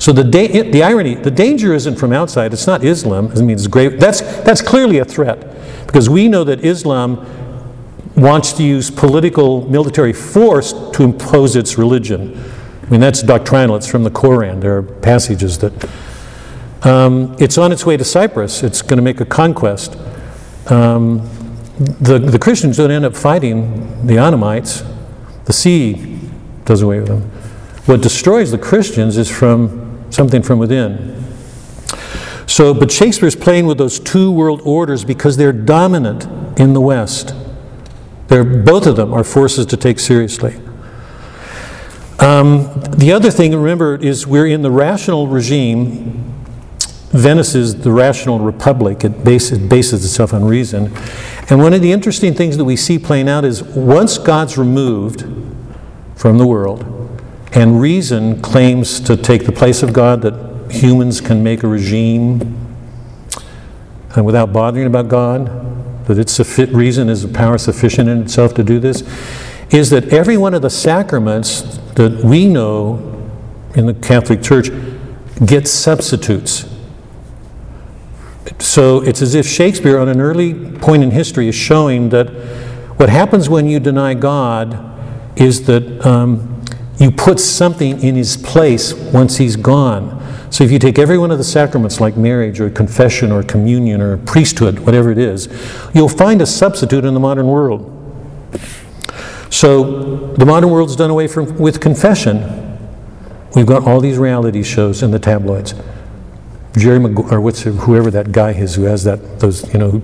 So 0.00 0.12
the, 0.12 0.24
da- 0.24 0.70
the 0.70 0.82
irony, 0.82 1.14
the 1.14 1.30
danger 1.30 1.74
isn't 1.74 1.96
from 1.96 2.12
outside. 2.12 2.52
It's 2.52 2.66
not 2.66 2.84
Islam. 2.84 3.28
I 3.28 3.40
mean, 3.40 3.50
it's 3.50 3.66
great. 3.66 4.00
That's, 4.00 4.20
that's 4.20 4.62
clearly 4.62 4.98
a 4.98 5.04
threat 5.04 5.86
because 5.86 6.10
we 6.10 6.28
know 6.28 6.44
that 6.44 6.64
Islam 6.64 7.24
wants 8.18 8.52
to 8.54 8.62
use 8.62 8.90
political 8.90 9.68
military 9.68 10.12
force 10.12 10.72
to 10.92 11.02
impose 11.02 11.56
its 11.56 11.78
religion. 11.78 12.38
I 12.82 12.90
mean, 12.90 13.00
that's 13.00 13.22
doctrinal. 13.22 13.76
It's 13.76 13.86
from 13.86 14.04
the 14.04 14.10
Koran. 14.10 14.60
There 14.60 14.76
are 14.76 14.82
passages 14.82 15.58
that. 15.58 15.88
Um, 16.82 17.36
it's 17.40 17.58
on 17.58 17.72
its 17.72 17.84
way 17.84 17.96
to 17.96 18.04
Cyprus. 18.04 18.62
It's 18.62 18.82
going 18.82 18.98
to 18.98 19.02
make 19.02 19.20
a 19.20 19.24
conquest. 19.24 19.96
Um, 20.70 21.28
the, 21.78 22.18
the 22.18 22.38
Christians 22.38 22.76
don't 22.76 22.90
end 22.90 23.04
up 23.04 23.16
fighting 23.16 24.06
the 24.06 24.14
Ottomites. 24.14 24.86
The 25.46 25.52
sea 25.52 26.20
does 26.64 26.82
away 26.82 27.00
with 27.00 27.08
them. 27.08 27.22
What 27.86 28.00
destroys 28.00 28.50
the 28.50 28.58
Christians 28.58 29.16
is 29.16 29.30
from 29.30 30.06
something 30.10 30.42
from 30.42 30.58
within. 30.58 31.24
So, 32.46 32.72
but 32.72 32.90
Shakespeare's 32.90 33.36
playing 33.36 33.66
with 33.66 33.78
those 33.78 33.98
two 33.98 34.30
world 34.30 34.60
orders 34.64 35.04
because 35.04 35.36
they're 35.36 35.52
dominant 35.52 36.26
in 36.58 36.72
the 36.72 36.80
West. 36.80 37.34
They're, 38.28 38.44
both 38.44 38.86
of 38.86 38.96
them 38.96 39.12
are 39.12 39.24
forces 39.24 39.66
to 39.66 39.76
take 39.76 39.98
seriously. 39.98 40.60
Um, 42.18 42.80
the 42.96 43.12
other 43.12 43.30
thing, 43.30 43.54
remember, 43.54 43.96
is 43.96 44.26
we're 44.26 44.46
in 44.46 44.62
the 44.62 44.70
rational 44.70 45.26
regime. 45.28 46.34
Venice 47.10 47.54
is 47.54 47.80
the 47.80 47.92
rational 47.92 48.38
republic. 48.38 49.04
It, 49.04 49.26
it 49.26 49.68
bases 49.68 50.04
itself 50.04 50.34
on 50.34 50.44
reason. 50.44 50.92
And 51.48 51.60
one 51.60 51.72
of 51.72 51.80
the 51.80 51.92
interesting 51.92 52.34
things 52.34 52.56
that 52.56 52.64
we 52.64 52.76
see 52.76 52.98
playing 52.98 53.28
out 53.28 53.44
is 53.44 53.62
once 53.62 54.18
God's 54.18 54.58
removed 54.58 55.24
from 56.14 56.38
the 56.38 56.46
world, 56.46 56.84
and 57.52 57.80
reason 57.80 58.42
claims 58.42 59.00
to 59.00 59.16
take 59.16 59.46
the 59.46 59.52
place 59.52 59.82
of 59.82 59.92
God, 59.92 60.20
that 60.22 60.70
humans 60.70 61.20
can 61.20 61.42
make 61.42 61.62
a 61.62 61.68
regime 61.68 62.56
and 64.14 64.26
without 64.26 64.52
bothering 64.52 64.86
about 64.86 65.08
God, 65.08 65.48
that 66.08 66.18
it's 66.18 66.36
suffi- 66.36 66.74
reason 66.74 67.08
is 67.08 67.22
a 67.22 67.28
power 67.28 67.58
sufficient 67.58 68.08
in 68.08 68.22
itself 68.22 68.54
to 68.54 68.64
do 68.64 68.80
this, 68.80 69.02
is 69.70 69.90
that 69.90 70.08
every 70.08 70.36
one 70.36 70.54
of 70.54 70.62
the 70.62 70.70
sacraments 70.70 71.78
that 71.94 72.24
we 72.24 72.46
know 72.46 73.30
in 73.74 73.86
the 73.86 73.94
Catholic 73.94 74.42
Church 74.42 74.70
gets 75.44 75.70
substitutes. 75.70 76.66
So 78.58 79.02
it's 79.02 79.22
as 79.22 79.34
if 79.34 79.46
Shakespeare, 79.46 79.98
on 79.98 80.08
an 80.08 80.20
early 80.20 80.54
point 80.78 81.02
in 81.02 81.10
history, 81.10 81.48
is 81.48 81.54
showing 81.54 82.08
that 82.08 82.28
what 82.96 83.08
happens 83.08 83.48
when 83.48 83.68
you 83.68 83.78
deny 83.78 84.14
God 84.14 84.84
is 85.38 85.66
that 85.66 86.04
um, 86.04 86.64
you 86.98 87.10
put 87.12 87.38
something 87.38 88.02
in 88.02 88.16
his 88.16 88.36
place 88.36 88.92
once 88.92 89.36
he's 89.36 89.54
gone. 89.54 90.17
So 90.50 90.64
if 90.64 90.70
you 90.70 90.78
take 90.78 90.98
every 90.98 91.18
one 91.18 91.30
of 91.30 91.38
the 91.38 91.44
sacraments 91.44 92.00
like 92.00 92.16
marriage 92.16 92.60
or 92.60 92.70
confession 92.70 93.30
or 93.30 93.42
communion 93.42 94.00
or 94.00 94.16
priesthood, 94.18 94.80
whatever 94.80 95.10
it 95.10 95.18
is, 95.18 95.48
you'll 95.94 96.08
find 96.08 96.40
a 96.40 96.46
substitute 96.46 97.04
in 97.04 97.14
the 97.14 97.20
modern 97.20 97.46
world. 97.46 97.94
So 99.50 100.34
the 100.34 100.46
modern 100.46 100.70
world's 100.70 100.96
done 100.96 101.10
away 101.10 101.26
from, 101.28 101.58
with 101.58 101.80
confession. 101.80 102.78
We've 103.54 103.66
got 103.66 103.86
all 103.86 104.00
these 104.00 104.18
reality 104.18 104.62
shows 104.62 105.02
in 105.02 105.10
the 105.10 105.18
tabloids. 105.18 105.74
Jerry 106.76 107.00
Maguire, 107.00 107.34
or 107.34 107.40
what's 107.40 107.62
whoever 107.62 108.10
that 108.10 108.30
guy 108.30 108.52
is 108.52 108.74
who 108.74 108.84
has 108.84 109.04
that 109.04 109.40
those 109.40 109.72
you 109.72 109.80
know 109.80 110.02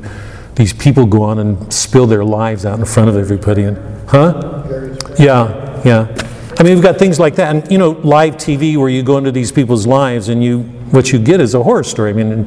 these 0.57 0.73
people 0.73 1.07
go 1.07 1.23
on 1.23 1.39
and 1.39 1.73
spill 1.73 2.07
their 2.07 2.25
lives 2.25 2.65
out 2.65 2.79
in 2.79 2.85
front 2.85 3.09
of 3.09 3.17
everybody 3.17 3.63
and 3.65 3.77
huh? 4.09 4.65
Yeah, 5.19 5.83
yeah. 5.85 6.07
I 6.59 6.63
mean, 6.63 6.75
we've 6.75 6.83
got 6.83 6.99
things 6.99 7.19
like 7.19 7.35
that, 7.37 7.55
and 7.55 7.71
you 7.71 7.79
know, 7.79 7.91
live 7.91 8.37
TV 8.37 8.77
where 8.77 8.89
you 8.89 9.03
go 9.03 9.19
into 9.19 9.33
these 9.33 9.51
people's 9.51 9.87
lives 9.87 10.29
and 10.29 10.43
you 10.43 10.61
what 10.91 11.13
you 11.13 11.19
get 11.19 11.41
is 11.41 11.55
a 11.55 11.63
horror 11.63 11.83
story. 11.83 12.11
I 12.11 12.13
mean, 12.13 12.45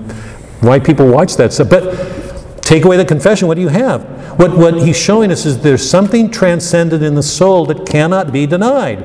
why 0.62 0.80
people 0.80 1.08
watch 1.08 1.36
that 1.36 1.54
stuff. 1.54 1.70
But 1.70 2.62
take 2.62 2.86
away 2.86 2.98
the 2.98 3.06
confession, 3.06 3.48
what 3.48 3.56
do 3.56 3.62
you 3.62 3.68
have? 3.68 4.06
What, 4.40 4.56
what 4.58 4.76
he's 4.76 4.98
showing 4.98 5.32
us 5.32 5.46
is 5.46 5.62
there's 5.62 5.88
something 5.88 6.32
transcendent 6.32 7.04
in 7.04 7.16
the 7.16 7.24
soul 7.24 7.66
that 7.68 7.86
cannot 7.88 8.32
be 8.32 8.46
denied. 8.46 9.04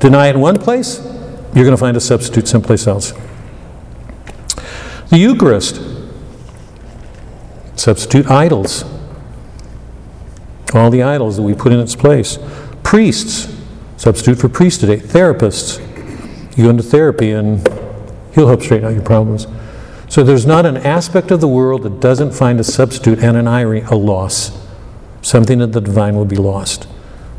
Deny 0.00 0.28
it 0.28 0.34
in 0.34 0.40
one 0.40 0.58
place, 0.58 0.98
you're 1.54 1.64
going 1.64 1.70
to 1.70 1.76
find 1.76 1.96
a 1.96 2.00
substitute 2.00 2.48
someplace 2.48 2.86
else. 2.86 3.12
The 5.10 5.18
Eucharist, 5.18 5.80
substitute 7.76 8.26
idols. 8.28 8.84
All 10.74 10.90
the 10.90 11.02
idols 11.02 11.36
that 11.36 11.42
we 11.42 11.54
put 11.54 11.72
in 11.72 11.80
its 11.80 11.94
place. 11.94 12.38
Priests, 12.82 13.55
substitute 13.96 14.38
for 14.38 14.48
priest 14.48 14.80
today. 14.80 14.98
Therapists, 14.98 15.80
you 16.56 16.64
go 16.64 16.70
into 16.70 16.82
therapy 16.82 17.30
and 17.30 17.66
he'll 18.34 18.48
help 18.48 18.62
straighten 18.62 18.86
out 18.86 18.94
your 18.94 19.02
problems. 19.02 19.46
So 20.08 20.22
there's 20.22 20.46
not 20.46 20.66
an 20.66 20.76
aspect 20.76 21.30
of 21.30 21.40
the 21.40 21.48
world 21.48 21.82
that 21.82 22.00
doesn't 22.00 22.32
find 22.32 22.60
a 22.60 22.64
substitute 22.64 23.18
and 23.18 23.36
an 23.36 23.48
irony, 23.48 23.80
a 23.90 23.94
loss. 23.96 24.56
Something 25.22 25.58
that 25.58 25.72
the 25.72 25.80
divine 25.80 26.14
will 26.14 26.24
be 26.24 26.36
lost. 26.36 26.86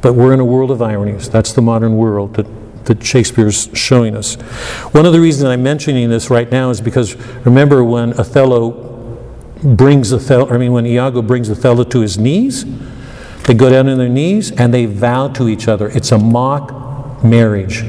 But 0.01 0.13
we're 0.13 0.33
in 0.33 0.39
a 0.39 0.45
world 0.45 0.71
of 0.71 0.81
ironies. 0.81 1.29
That's 1.29 1.53
the 1.53 1.61
modern 1.61 1.95
world 1.95 2.35
that, 2.35 2.45
that 2.85 3.03
Shakespeare's 3.03 3.69
showing 3.73 4.15
us. 4.15 4.35
One 4.91 5.05
of 5.05 5.13
the 5.13 5.21
reasons 5.21 5.45
I'm 5.45 5.63
mentioning 5.63 6.09
this 6.09 6.29
right 6.29 6.51
now 6.51 6.69
is 6.69 6.81
because 6.81 7.15
remember 7.45 7.83
when 7.83 8.13
Othello 8.19 8.85
brings 9.63 10.11
Othello, 10.11 10.49
I 10.49 10.57
mean, 10.57 10.73
when 10.73 10.85
Iago 10.85 11.21
brings 11.21 11.49
Othello 11.49 11.83
to 11.85 12.01
his 12.01 12.17
knees, 12.17 12.65
they 13.47 13.53
go 13.53 13.69
down 13.69 13.87
on 13.87 13.97
their 13.97 14.09
knees 14.09 14.51
and 14.51 14.73
they 14.73 14.85
vow 14.85 15.29
to 15.29 15.47
each 15.47 15.69
other. 15.69 15.87
It's 15.87 16.11
a 16.11 16.17
mock 16.17 17.23
marriage. 17.23 17.83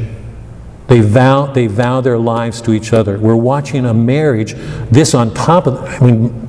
They 0.87 1.01
vow, 1.01 1.47
they 1.47 1.67
vow 1.67 2.01
their 2.01 2.17
lives 2.17 2.63
to 2.63 2.73
each 2.73 2.93
other. 2.93 3.19
We're 3.19 3.37
watching 3.37 3.85
a 3.85 3.93
marriage, 3.93 4.55
this 4.91 5.15
on 5.15 5.35
top 5.35 5.67
of, 5.67 5.75
I 5.85 5.99
mean, 5.99 6.49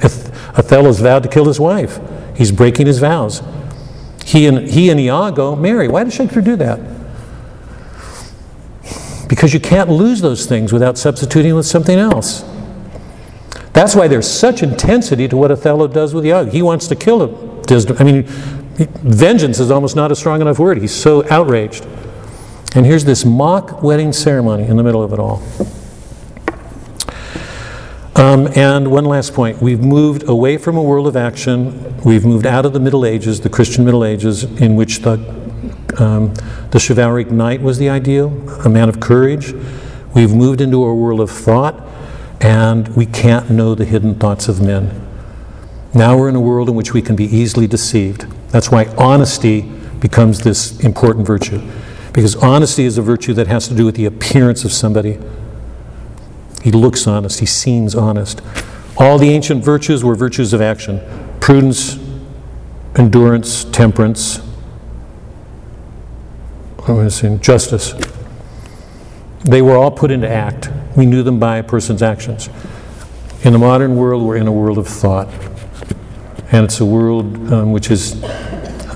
Othello's 0.56 1.00
vowed 1.00 1.24
to 1.24 1.30
kill 1.30 1.46
his 1.46 1.60
wife. 1.60 2.00
He's 2.38 2.52
breaking 2.52 2.86
his 2.86 3.00
vows. 3.00 3.42
He 4.24 4.46
and, 4.46 4.60
he 4.70 4.92
and 4.92 5.00
Iago 5.00 5.56
marry. 5.56 5.88
Why 5.88 6.04
did 6.04 6.14
Shakespeare 6.14 6.44
do 6.44 6.56
that? 6.58 6.80
Because 9.28 9.56
you 9.56 9.60
can't 9.60 9.90
lose 9.90 10.22
those 10.22 10.46
things 10.46 10.72
without 10.72 11.00
substituting 11.00 11.56
with 11.56 11.66
something 11.66 11.98
else. 11.98 12.46
That's 13.74 13.96
why 13.96 14.08
there's 14.08 14.30
such 14.30 14.62
intensity 14.62 15.28
to 15.28 15.36
what 15.36 15.52
Othello 15.52 15.88
does 15.88 16.14
with 16.14 16.26
Iago. 16.26 16.52
He 16.52 16.62
wants 16.62 16.88
to 16.88 16.96
kill 16.96 17.24
him. 17.24 17.60
I 18.00 18.04
mean, 18.04 18.28
vengeance 18.86 19.60
is 19.60 19.72
almost 19.72 19.96
not 19.96 20.12
a 20.12 20.16
strong 20.16 20.42
enough 20.42 20.60
word. 20.60 20.80
He's 20.80 20.94
so 20.94 21.26
outraged. 21.30 21.86
And 22.76 22.86
here's 22.86 23.06
this 23.06 23.26
mock 23.26 23.82
wedding 23.82 24.14
ceremony 24.14 24.64
in 24.66 24.78
the 24.78 24.84
middle 24.84 25.04
of 25.04 25.12
it 25.12 25.20
all. 25.20 25.42
Um, 28.16 28.50
and 28.56 28.92
one 28.92 29.06
last 29.06 29.34
point. 29.34 29.62
We've 29.62 29.80
moved 29.80 30.28
away 30.28 30.58
from 30.58 30.76
a 30.76 30.84
world 30.84 31.08
of 31.08 31.16
action. 31.16 31.98
We've 32.04 32.26
moved 32.26 32.46
out 32.46 32.66
of 32.66 32.74
the 32.74 32.80
Middle 32.80 33.06
Ages, 33.06 33.40
the 33.40 33.50
Christian 33.50 33.86
Middle 33.86 34.04
Ages, 34.04 34.44
in 34.44 34.76
which 34.76 35.00
the, 35.00 35.14
um, 35.98 36.34
the 36.72 36.80
chivalric 36.86 37.32
knight 37.32 37.62
was 37.62 37.78
the 37.78 37.90
ideal, 37.90 38.28
a 38.66 38.70
man 38.70 38.90
of 38.90 39.00
courage. 39.00 39.54
We've 40.14 40.34
moved 40.34 40.60
into 40.60 40.84
a 40.84 40.94
world 40.94 41.22
of 41.22 41.32
thought, 41.32 41.82
and 42.42 42.90
we 42.90 43.06
can't 43.06 43.50
know 43.50 43.74
the 43.74 43.86
hidden 43.86 44.16
thoughts 44.16 44.50
of 44.50 44.62
men. 44.62 45.06
Now 45.94 46.18
we're 46.18 46.30
in 46.30 46.36
a 46.36 46.42
world 46.42 46.68
in 46.68 46.76
which 46.76 46.94
we 46.94 47.02
can 47.02 47.16
be 47.16 47.26
easily 47.26 47.68
deceived. 47.68 48.28
That's 48.50 48.72
why 48.72 48.86
honesty 48.98 49.62
becomes 50.00 50.42
this 50.42 50.80
important 50.80 51.26
virtue. 51.26 51.62
Because 52.14 52.36
honesty 52.36 52.86
is 52.86 52.98
a 52.98 53.02
virtue 53.02 53.34
that 53.34 53.48
has 53.48 53.68
to 53.68 53.76
do 53.76 53.86
with 53.86 53.96
the 53.96 54.06
appearance 54.06 54.66
of 54.66 54.72
somebody. 54.72 55.20
He 56.64 56.72
looks 56.72 57.08
honest, 57.08 57.40
he 57.40 57.46
seems 57.46 57.96
honest. 57.96 58.42
All 58.98 59.18
the 59.18 59.30
ancient 59.30 59.64
virtues 59.64 60.04
were 60.04 60.16
virtues 60.16 60.54
of 60.54 60.62
action 60.62 61.00
prudence, 61.40 61.98
endurance, 62.96 63.64
temperance, 63.66 64.42
justice. 67.42 67.94
They 69.46 69.62
were 69.62 69.78
all 69.78 69.92
put 69.92 70.12
into 70.12 70.28
act. 70.28 70.70
We 70.98 71.06
knew 71.06 71.24
them 71.24 71.40
by 71.40 71.58
a 71.58 71.64
person's 71.64 72.02
actions. 72.02 72.50
In 73.44 73.54
the 73.54 73.60
modern 73.60 73.96
world, 73.96 74.24
we're 74.24 74.38
in 74.38 74.48
a 74.48 74.52
world 74.52 74.78
of 74.78 74.88
thought. 74.88 75.30
And 76.52 76.66
it's 76.66 76.80
a 76.80 76.86
world 76.86 77.52
um, 77.54 77.72
which 77.72 77.92
is 77.92 78.24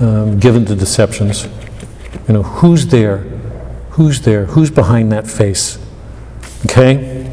um, 0.00 0.38
given 0.40 0.64
to 0.66 0.74
deceptions. 0.74 1.48
You 2.26 2.34
know, 2.34 2.42
who's 2.42 2.86
there? 2.86 3.18
Who's 3.90 4.20
there? 4.22 4.46
Who's 4.46 4.70
behind 4.70 5.12
that 5.12 5.26
face? 5.28 5.78
Okay? 6.66 7.30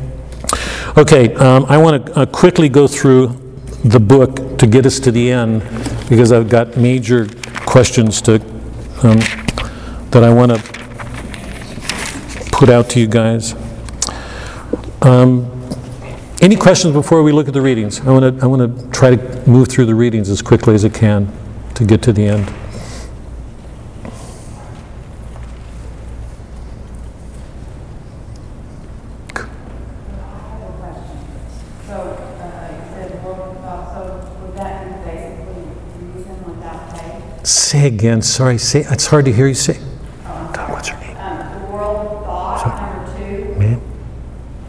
Okay, 0.97 1.34
um, 1.36 1.65
I 1.69 1.78
want 1.78 2.05
to 2.05 2.19
uh, 2.19 2.26
quickly 2.26 2.69
go 2.69 2.88
through 2.88 3.28
the 3.84 3.99
book 3.99 4.59
to 4.59 4.67
get 4.67 4.86
us 4.86 4.99
to 4.99 5.11
the 5.11 5.32
end 5.32 5.61
because 6.09 6.32
I've 6.32 6.49
got 6.49 6.78
major 6.78 7.28
questions 7.65 8.22
to, 8.24 8.36
um, 9.03 9.19
that 10.11 10.24
I 10.24 10.32
want 10.32 10.51
to 10.51 10.82
put 12.51 12.69
out 12.69 12.89
to 12.91 12.99
you 12.99 13.07
guys. 13.07 13.55
Um, 15.01 15.51
any 16.42 16.56
questions 16.56 16.94
before 16.94 17.24
we 17.24 17.32
look 17.32 17.48
at 17.48 17.54
the 17.54 17.62
readings? 17.62 18.00
I 18.02 18.12
want 18.12 18.38
to 18.38 18.44
I 18.44 18.48
want 18.48 18.62
to 18.62 18.89
try 18.89 19.16
to 19.16 19.50
move 19.50 19.68
through 19.68 19.86
the 19.86 19.96
readings 19.96 20.30
as 20.30 20.42
quickly 20.42 20.74
as 20.74 20.84
I 20.84 20.89
can 20.89 21.32
to 21.76 21.86
get 21.86 22.02
to 22.04 22.14
the 22.14 22.26
end. 22.26 22.52
Say 37.44 37.88
again. 37.88 38.22
Sorry. 38.22 38.58
Say. 38.58 38.82
It's 38.82 39.08
hard 39.08 39.26
to 39.26 39.32
hear 39.32 39.48
you 39.48 39.54
say. 39.54 39.80
God, 40.26 40.72
what's 40.72 40.89
her 40.89 41.00
name? 41.00 41.16
Um, 41.18 41.62
the 41.62 41.72
world 41.72 42.18
of 42.18 42.24
thought, 42.26 42.82
number 42.82 43.18
two, 43.18 43.56
Man. 43.56 43.82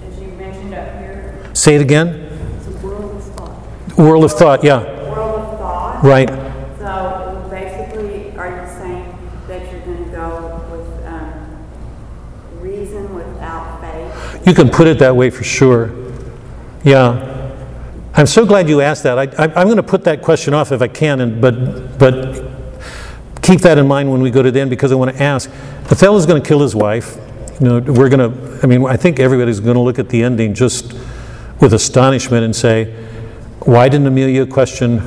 that 0.00 0.22
you 0.22 0.28
mentioned 0.28 0.72
up 0.72 0.98
here, 0.98 1.50
Say 1.62 1.76
it 1.76 1.80
again. 1.80 2.08
It's 2.08 2.66
a 2.66 2.70
world 2.84 3.14
of 3.14 3.22
thought. 3.36 3.96
World 3.96 4.24
of 4.24 4.32
thought. 4.32 4.64
Yeah. 4.64 4.82
world 5.08 5.44
of 5.44 5.58
thought. 5.60 6.02
Right. 6.02 6.28
So 6.28 7.46
basically, 7.52 8.36
are 8.36 8.50
you 8.50 8.66
saying 8.80 9.16
that 9.46 9.70
you're 9.70 9.80
gonna 9.82 10.10
go 10.10 10.66
with, 10.72 11.06
um, 11.06 12.60
reason 12.60 13.14
without 13.14 13.80
faith? 13.80 14.44
You 14.44 14.54
can 14.54 14.70
put 14.70 14.88
it 14.88 14.98
that 14.98 15.14
way 15.14 15.30
for 15.30 15.44
sure. 15.44 15.92
Yeah. 16.82 17.54
I'm 18.14 18.26
so 18.26 18.44
glad 18.44 18.68
you 18.68 18.80
asked 18.80 19.04
that. 19.04 19.16
I, 19.16 19.44
I, 19.44 19.44
I'm 19.54 19.68
going 19.68 19.76
to 19.76 19.84
put 19.84 20.02
that 20.02 20.20
question 20.20 20.54
off 20.54 20.72
if 20.72 20.82
I 20.82 20.88
can, 20.88 21.20
and, 21.20 21.40
but, 21.40 21.96
but 21.96 22.44
keep 23.40 23.60
that 23.60 23.78
in 23.78 23.86
mind 23.86 24.10
when 24.10 24.20
we 24.20 24.32
go 24.32 24.42
to 24.42 24.50
the 24.50 24.60
end 24.60 24.68
because 24.68 24.90
I 24.90 24.96
want 24.96 25.16
to 25.16 25.22
ask. 25.22 25.48
Othello's 25.84 26.26
going 26.26 26.42
to 26.42 26.46
kill 26.46 26.60
his 26.60 26.74
wife. 26.74 27.16
You 27.60 27.68
know, 27.68 27.78
we're 27.78 28.08
going 28.08 28.32
to, 28.32 28.60
I 28.64 28.66
mean, 28.66 28.84
I 28.84 28.96
think 28.96 29.20
everybody's 29.20 29.60
going 29.60 29.76
to 29.76 29.80
look 29.80 30.00
at 30.00 30.08
the 30.08 30.24
ending 30.24 30.54
just 30.54 30.92
with 31.62 31.72
astonishment 31.72 32.44
and 32.44 32.54
say, 32.54 32.92
why 33.60 33.88
didn't 33.88 34.08
Emilia 34.08 34.44
question 34.44 34.98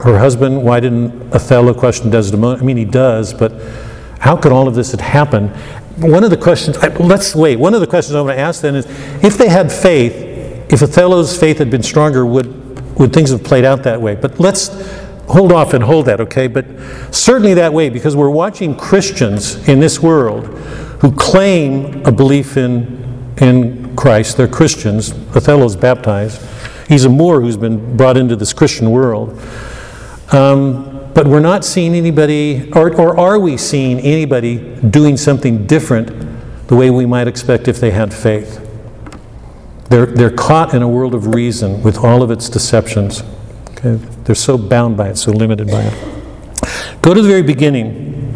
her 0.00 0.18
husband? 0.18 0.62
Why 0.62 0.78
didn't 0.78 1.32
Othello 1.32 1.72
question 1.74 2.10
Desdemona? 2.10 2.60
I 2.60 2.62
mean, 2.62 2.76
he 2.76 2.84
does, 2.84 3.32
but 3.32 3.52
how 4.20 4.36
could 4.36 4.52
all 4.52 4.68
of 4.68 4.74
this 4.74 4.92
have 4.92 5.00
happened? 5.00 5.50
One 5.96 6.22
of 6.22 6.30
the 6.30 6.36
questions, 6.36 6.76
I- 6.76 6.88
let's 6.98 7.34
wait, 7.34 7.58
one 7.58 7.74
of 7.74 7.80
the 7.80 7.86
questions 7.86 8.14
I 8.14 8.20
want 8.20 8.36
to 8.36 8.40
ask 8.40 8.60
then 8.60 8.76
is, 8.76 8.86
if 9.24 9.38
they 9.38 9.48
had 9.48 9.72
faith, 9.72 10.14
if 10.70 10.82
Othello's 10.82 11.36
faith 11.36 11.58
had 11.58 11.70
been 11.70 11.82
stronger, 11.82 12.24
would, 12.26 12.98
would 12.98 13.12
things 13.12 13.30
have 13.30 13.42
played 13.42 13.64
out 13.64 13.82
that 13.84 14.00
way? 14.00 14.14
But 14.14 14.38
let's 14.38 14.68
hold 15.28 15.52
off 15.52 15.72
and 15.72 15.82
hold 15.82 16.06
that, 16.06 16.20
okay? 16.20 16.46
But 16.46 16.66
certainly 17.10 17.54
that 17.54 17.72
way, 17.72 17.88
because 17.88 18.14
we're 18.14 18.30
watching 18.30 18.76
Christians 18.76 19.66
in 19.68 19.80
this 19.80 20.00
world 20.02 20.46
who 21.00 21.12
claim 21.12 22.04
a 22.04 22.12
belief 22.12 22.56
in, 22.56 23.34
in 23.40 23.81
Christ. 23.96 24.36
They're 24.36 24.48
Christians. 24.48 25.12
Othello's 25.34 25.76
baptized. 25.76 26.40
He's 26.88 27.04
a 27.04 27.08
Moor 27.08 27.40
who's 27.40 27.56
been 27.56 27.96
brought 27.96 28.16
into 28.16 28.36
this 28.36 28.52
Christian 28.52 28.90
world. 28.90 29.40
Um, 30.32 31.10
but 31.14 31.26
we're 31.26 31.40
not 31.40 31.64
seeing 31.64 31.94
anybody, 31.94 32.70
or, 32.72 32.94
or 32.98 33.18
are 33.18 33.38
we 33.38 33.56
seeing 33.56 34.00
anybody 34.00 34.58
doing 34.80 35.16
something 35.16 35.66
different 35.66 36.10
the 36.68 36.76
way 36.76 36.90
we 36.90 37.04
might 37.04 37.28
expect 37.28 37.68
if 37.68 37.80
they 37.80 37.90
had 37.90 38.14
faith? 38.14 38.58
They're, 39.90 40.06
they're 40.06 40.30
caught 40.30 40.72
in 40.72 40.80
a 40.80 40.88
world 40.88 41.14
of 41.14 41.34
reason 41.34 41.82
with 41.82 41.98
all 41.98 42.22
of 42.22 42.30
its 42.30 42.48
deceptions. 42.48 43.22
Okay? 43.72 43.96
They're 44.24 44.34
so 44.34 44.56
bound 44.56 44.96
by 44.96 45.10
it, 45.10 45.18
so 45.18 45.32
limited 45.32 45.68
by 45.68 45.82
it. 45.82 47.02
Go 47.02 47.12
to 47.12 47.20
the 47.20 47.28
very 47.28 47.42
beginning, 47.42 48.32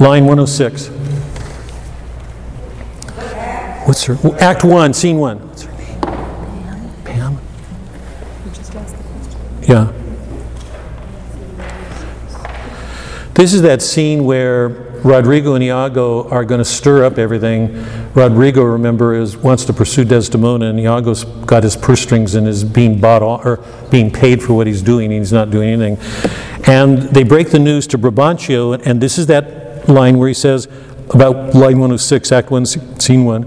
line 0.00 0.24
106. 0.24 0.88
What's 3.84 4.04
her? 4.04 4.16
Act 4.40 4.64
1, 4.64 4.94
scene 4.94 5.18
1. 5.18 5.38
What's 5.46 5.62
her 5.64 5.72
name? 5.72 6.00
Pam? 7.04 7.38
Yeah. 9.62 9.92
This 13.34 13.52
is 13.52 13.62
that 13.62 13.82
scene 13.82 14.24
where 14.24 14.68
Roderigo 15.04 15.54
and 15.54 15.62
Iago 15.62 16.26
are 16.30 16.46
going 16.46 16.60
to 16.60 16.64
stir 16.64 17.04
up 17.04 17.18
everything. 17.18 17.84
Roderigo, 18.14 18.62
remember, 18.62 19.14
is 19.14 19.36
wants 19.36 19.66
to 19.66 19.74
pursue 19.74 20.04
Desdemona, 20.04 20.66
and 20.66 20.80
Iago's 20.80 21.24
got 21.24 21.62
his 21.62 21.76
purse 21.76 22.00
strings 22.00 22.34
and 22.36 22.48
is 22.48 22.64
being 22.64 22.98
bought 22.98 23.22
off, 23.22 23.44
or 23.44 23.62
being 23.90 24.10
paid 24.10 24.42
for 24.42 24.54
what 24.54 24.66
he's 24.66 24.80
doing. 24.80 25.12
and 25.12 25.20
He's 25.20 25.32
not 25.32 25.50
doing 25.50 25.68
anything, 25.68 25.98
and 26.66 27.02
they 27.02 27.22
break 27.22 27.50
the 27.50 27.58
news 27.58 27.86
to 27.88 27.98
Brabantio, 27.98 28.80
and 28.86 29.00
this 29.00 29.18
is 29.18 29.26
that 29.26 29.86
line 29.90 30.16
where 30.16 30.28
he 30.28 30.34
says 30.34 30.68
about 31.10 31.54
line 31.54 31.78
106, 31.78 32.32
Act 32.32 32.50
1, 32.50 32.66
Scene 32.66 33.24
1. 33.24 33.42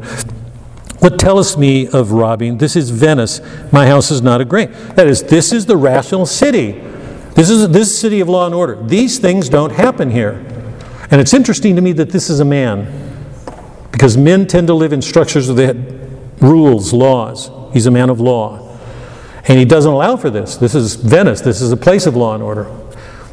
What 1.00 1.20
telleth 1.20 1.58
me 1.58 1.88
of 1.88 2.12
robbing? 2.12 2.58
This 2.58 2.76
is 2.76 2.90
Venice. 2.90 3.40
My 3.72 3.86
house 3.86 4.10
is 4.10 4.22
not 4.22 4.42
a 4.42 4.46
grain. 4.46 4.72
That 4.96 5.08
is, 5.08 5.24
this 5.24 5.52
is 5.54 5.66
the 5.66 5.78
rational 5.78 6.26
city. 6.26 6.72
This 7.36 7.52
is 7.52 7.70
this 7.70 7.92
is 7.92 8.00
city 8.00 8.20
of 8.20 8.28
law 8.28 8.48
and 8.48 8.56
order. 8.56 8.82
These 8.84 9.20
things 9.20 9.48
don't 9.48 9.72
happen 9.72 10.10
here. 10.10 10.44
And 11.12 11.22
it's 11.22 11.34
interesting 11.34 11.76
to 11.76 11.82
me 11.82 11.92
that 11.94 12.10
this 12.10 12.30
is 12.30 12.40
a 12.40 12.46
man, 12.46 12.88
because 13.92 14.18
men 14.18 14.48
tend 14.48 14.68
to 14.68 14.74
live 14.74 14.92
in 14.92 15.02
structures 15.02 15.48
that 15.48 15.76
rules, 16.42 16.94
laws. 16.94 17.52
He's 17.74 17.86
a 17.86 17.92
man 17.92 18.10
of 18.10 18.20
law. 18.20 18.76
And 19.48 19.60
he 19.60 19.66
doesn't 19.66 19.92
allow 19.92 20.18
for 20.18 20.30
this. 20.30 20.58
This 20.58 20.74
is 20.74 20.96
Venice. 20.96 21.42
This 21.42 21.62
is 21.62 21.72
a 21.72 21.78
place 21.78 22.08
of 22.08 22.16
law 22.16 22.34
and 22.34 22.44
order. 22.44 22.70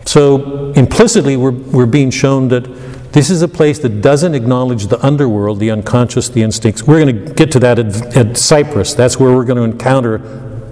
So 0.05 0.73
implicitly, 0.73 1.37
we're, 1.37 1.51
we're 1.51 1.87
being 1.87 2.11
shown 2.11 2.49
that 2.49 2.67
this 3.15 3.31
is 3.31 3.43
a 3.43 3.49
place 3.49 3.79
that 3.79 4.03
doesn't 4.03 4.35
acknowledge 4.35 4.89
the 4.89 5.05
underworld, 5.07 5.61
the 5.61 5.71
unconscious, 5.71 6.29
the 6.29 6.43
instincts. 6.43 6.83
We're 6.83 6.99
going 6.99 7.27
to 7.27 7.33
get 7.35 7.53
to 7.53 7.61
that 7.61 7.79
at, 7.79 8.17
at 8.17 8.37
Cyprus. 8.37 8.93
That's 8.93 9.21
where 9.21 9.33
we're 9.33 9.45
going 9.45 9.57
to 9.57 9.63
encounter 9.63 10.19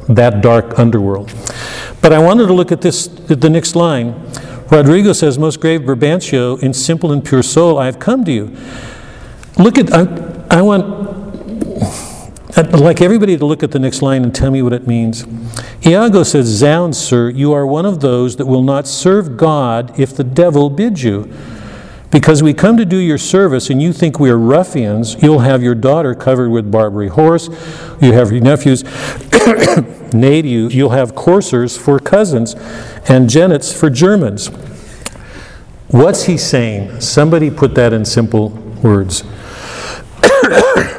that 0.08 0.42
dark 0.42 0.76
underworld. 0.76 1.32
But 2.02 2.12
I 2.12 2.18
wanted 2.18 2.48
to 2.48 2.52
look 2.52 2.72
at 2.72 2.80
this, 2.80 3.06
at 3.30 3.40
the 3.40 3.48
next 3.48 3.76
line. 3.76 4.12
Roderigo 4.70 5.12
says, 5.12 5.38
Most 5.38 5.60
grave 5.60 5.82
Brabantio, 5.82 6.60
in 6.60 6.74
simple 6.74 7.12
and 7.12 7.24
pure 7.24 7.44
soul, 7.44 7.78
I 7.78 7.86
have 7.86 8.00
come 8.00 8.24
to 8.24 8.32
you. 8.32 8.56
Look 9.56 9.78
at, 9.78 9.92
I, 9.92 10.58
I 10.58 10.62
want 10.62 11.12
I'd 12.54 12.80
like 12.80 13.00
everybody 13.00 13.38
to 13.38 13.46
look 13.46 13.62
at 13.62 13.70
the 13.70 13.78
next 13.78 14.02
line 14.02 14.24
and 14.24 14.34
tell 14.34 14.50
me 14.50 14.60
what 14.60 14.74
it 14.74 14.86
means. 14.86 15.24
Iago 15.86 16.22
says, 16.22 16.46
Zounds, 16.46 16.98
sir, 16.98 17.30
you 17.30 17.52
are 17.54 17.66
one 17.66 17.86
of 17.86 18.00
those 18.00 18.36
that 18.36 18.46
will 18.46 18.62
not 18.62 18.86
serve 18.86 19.38
God 19.38 19.98
if 19.98 20.14
the 20.14 20.24
devil 20.24 20.68
bids 20.68 21.02
you. 21.02 21.32
Because 22.12 22.42
we 22.42 22.52
come 22.52 22.76
to 22.76 22.84
do 22.84 22.98
your 22.98 23.16
service 23.16 23.70
and 23.70 23.82
you 23.82 23.92
think 23.92 24.20
we 24.20 24.28
are 24.30 24.38
ruffians, 24.38 25.20
you'll 25.22 25.40
have 25.40 25.62
your 25.62 25.74
daughter 25.74 26.14
covered 26.14 26.50
with 26.50 26.70
Barbary 26.70 27.08
horse, 27.08 27.48
you 28.00 28.12
have 28.12 28.30
your 28.30 28.42
nephews 28.42 28.84
nay 30.12 30.40
you, 30.40 30.68
you'll 30.68 30.90
have 30.90 31.14
coursers 31.14 31.76
for 31.76 31.98
cousins 31.98 32.54
and 33.08 33.30
genets 33.30 33.72
for 33.72 33.88
Germans. 33.88 34.48
What's 35.88 36.24
he 36.24 36.36
saying? 36.36 37.00
Somebody 37.00 37.50
put 37.50 37.74
that 37.74 37.92
in 37.92 38.04
simple 38.04 38.50
words. 38.82 39.24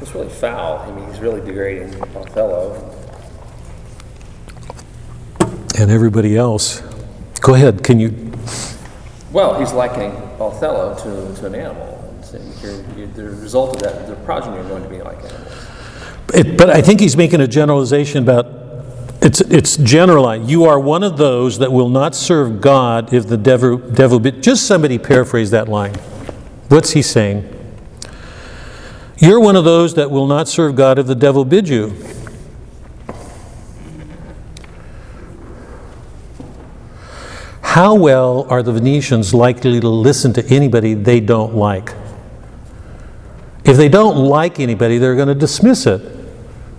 It's 0.00 0.14
really 0.14 0.30
foul. 0.30 0.78
I 0.78 0.90
mean, 0.92 1.06
he's 1.08 1.20
really 1.20 1.40
degrading 1.42 1.94
Othello. 2.16 2.89
And 5.80 5.90
everybody 5.90 6.36
else. 6.36 6.82
Go 7.40 7.54
ahead, 7.54 7.82
can 7.82 7.98
you? 7.98 8.32
Well, 9.32 9.58
he's 9.58 9.72
likening 9.72 10.12
Othello 10.38 10.94
to, 10.96 11.40
to 11.40 11.46
an 11.46 11.54
animal. 11.54 12.04
and 12.16 12.22
saying 12.24 12.52
you're- 12.62 12.84
you're- 12.98 13.12
The 13.14 13.24
result 13.40 13.76
of 13.76 13.82
that, 13.82 14.06
the 14.06 14.14
progeny 14.16 14.58
are 14.58 14.64
going 14.64 14.82
to 14.82 14.90
be 14.90 15.00
like 15.00 15.16
animals. 15.24 15.54
It, 16.34 16.58
but 16.58 16.68
I 16.68 16.82
think 16.82 17.00
he's 17.00 17.16
making 17.16 17.40
a 17.40 17.46
generalization 17.48 18.22
about 18.22 18.46
it's 19.22 19.40
it's 19.40 19.76
generalized. 19.78 20.50
You 20.50 20.64
are 20.64 20.78
one 20.78 21.02
of 21.02 21.16
those 21.16 21.58
that 21.58 21.72
will 21.72 21.88
not 21.88 22.14
serve 22.14 22.60
God 22.60 23.12
if 23.14 23.26
the 23.26 23.36
devil 23.38 23.78
devil. 23.78 24.20
Be, 24.20 24.32
just 24.32 24.66
somebody 24.66 24.98
paraphrase 24.98 25.50
that 25.50 25.66
line. 25.68 25.94
What's 26.68 26.90
he 26.90 27.00
saying? 27.02 27.48
You're 29.16 29.40
one 29.40 29.56
of 29.56 29.64
those 29.64 29.94
that 29.94 30.10
will 30.10 30.26
not 30.26 30.46
serve 30.46 30.76
God 30.76 30.98
if 30.98 31.06
the 31.06 31.14
devil 31.14 31.44
bid 31.46 31.68
you. 31.68 31.94
How 37.70 37.94
well 37.94 38.48
are 38.50 38.64
the 38.64 38.72
Venetians 38.72 39.32
likely 39.32 39.78
to 39.78 39.88
listen 39.88 40.32
to 40.32 40.44
anybody 40.48 40.94
they 40.94 41.20
don't 41.20 41.54
like? 41.54 41.94
If 43.64 43.76
they 43.76 43.88
don't 43.88 44.16
like 44.16 44.58
anybody, 44.58 44.98
they're 44.98 45.14
going 45.14 45.28
to 45.28 45.36
dismiss 45.36 45.86
it, 45.86 46.02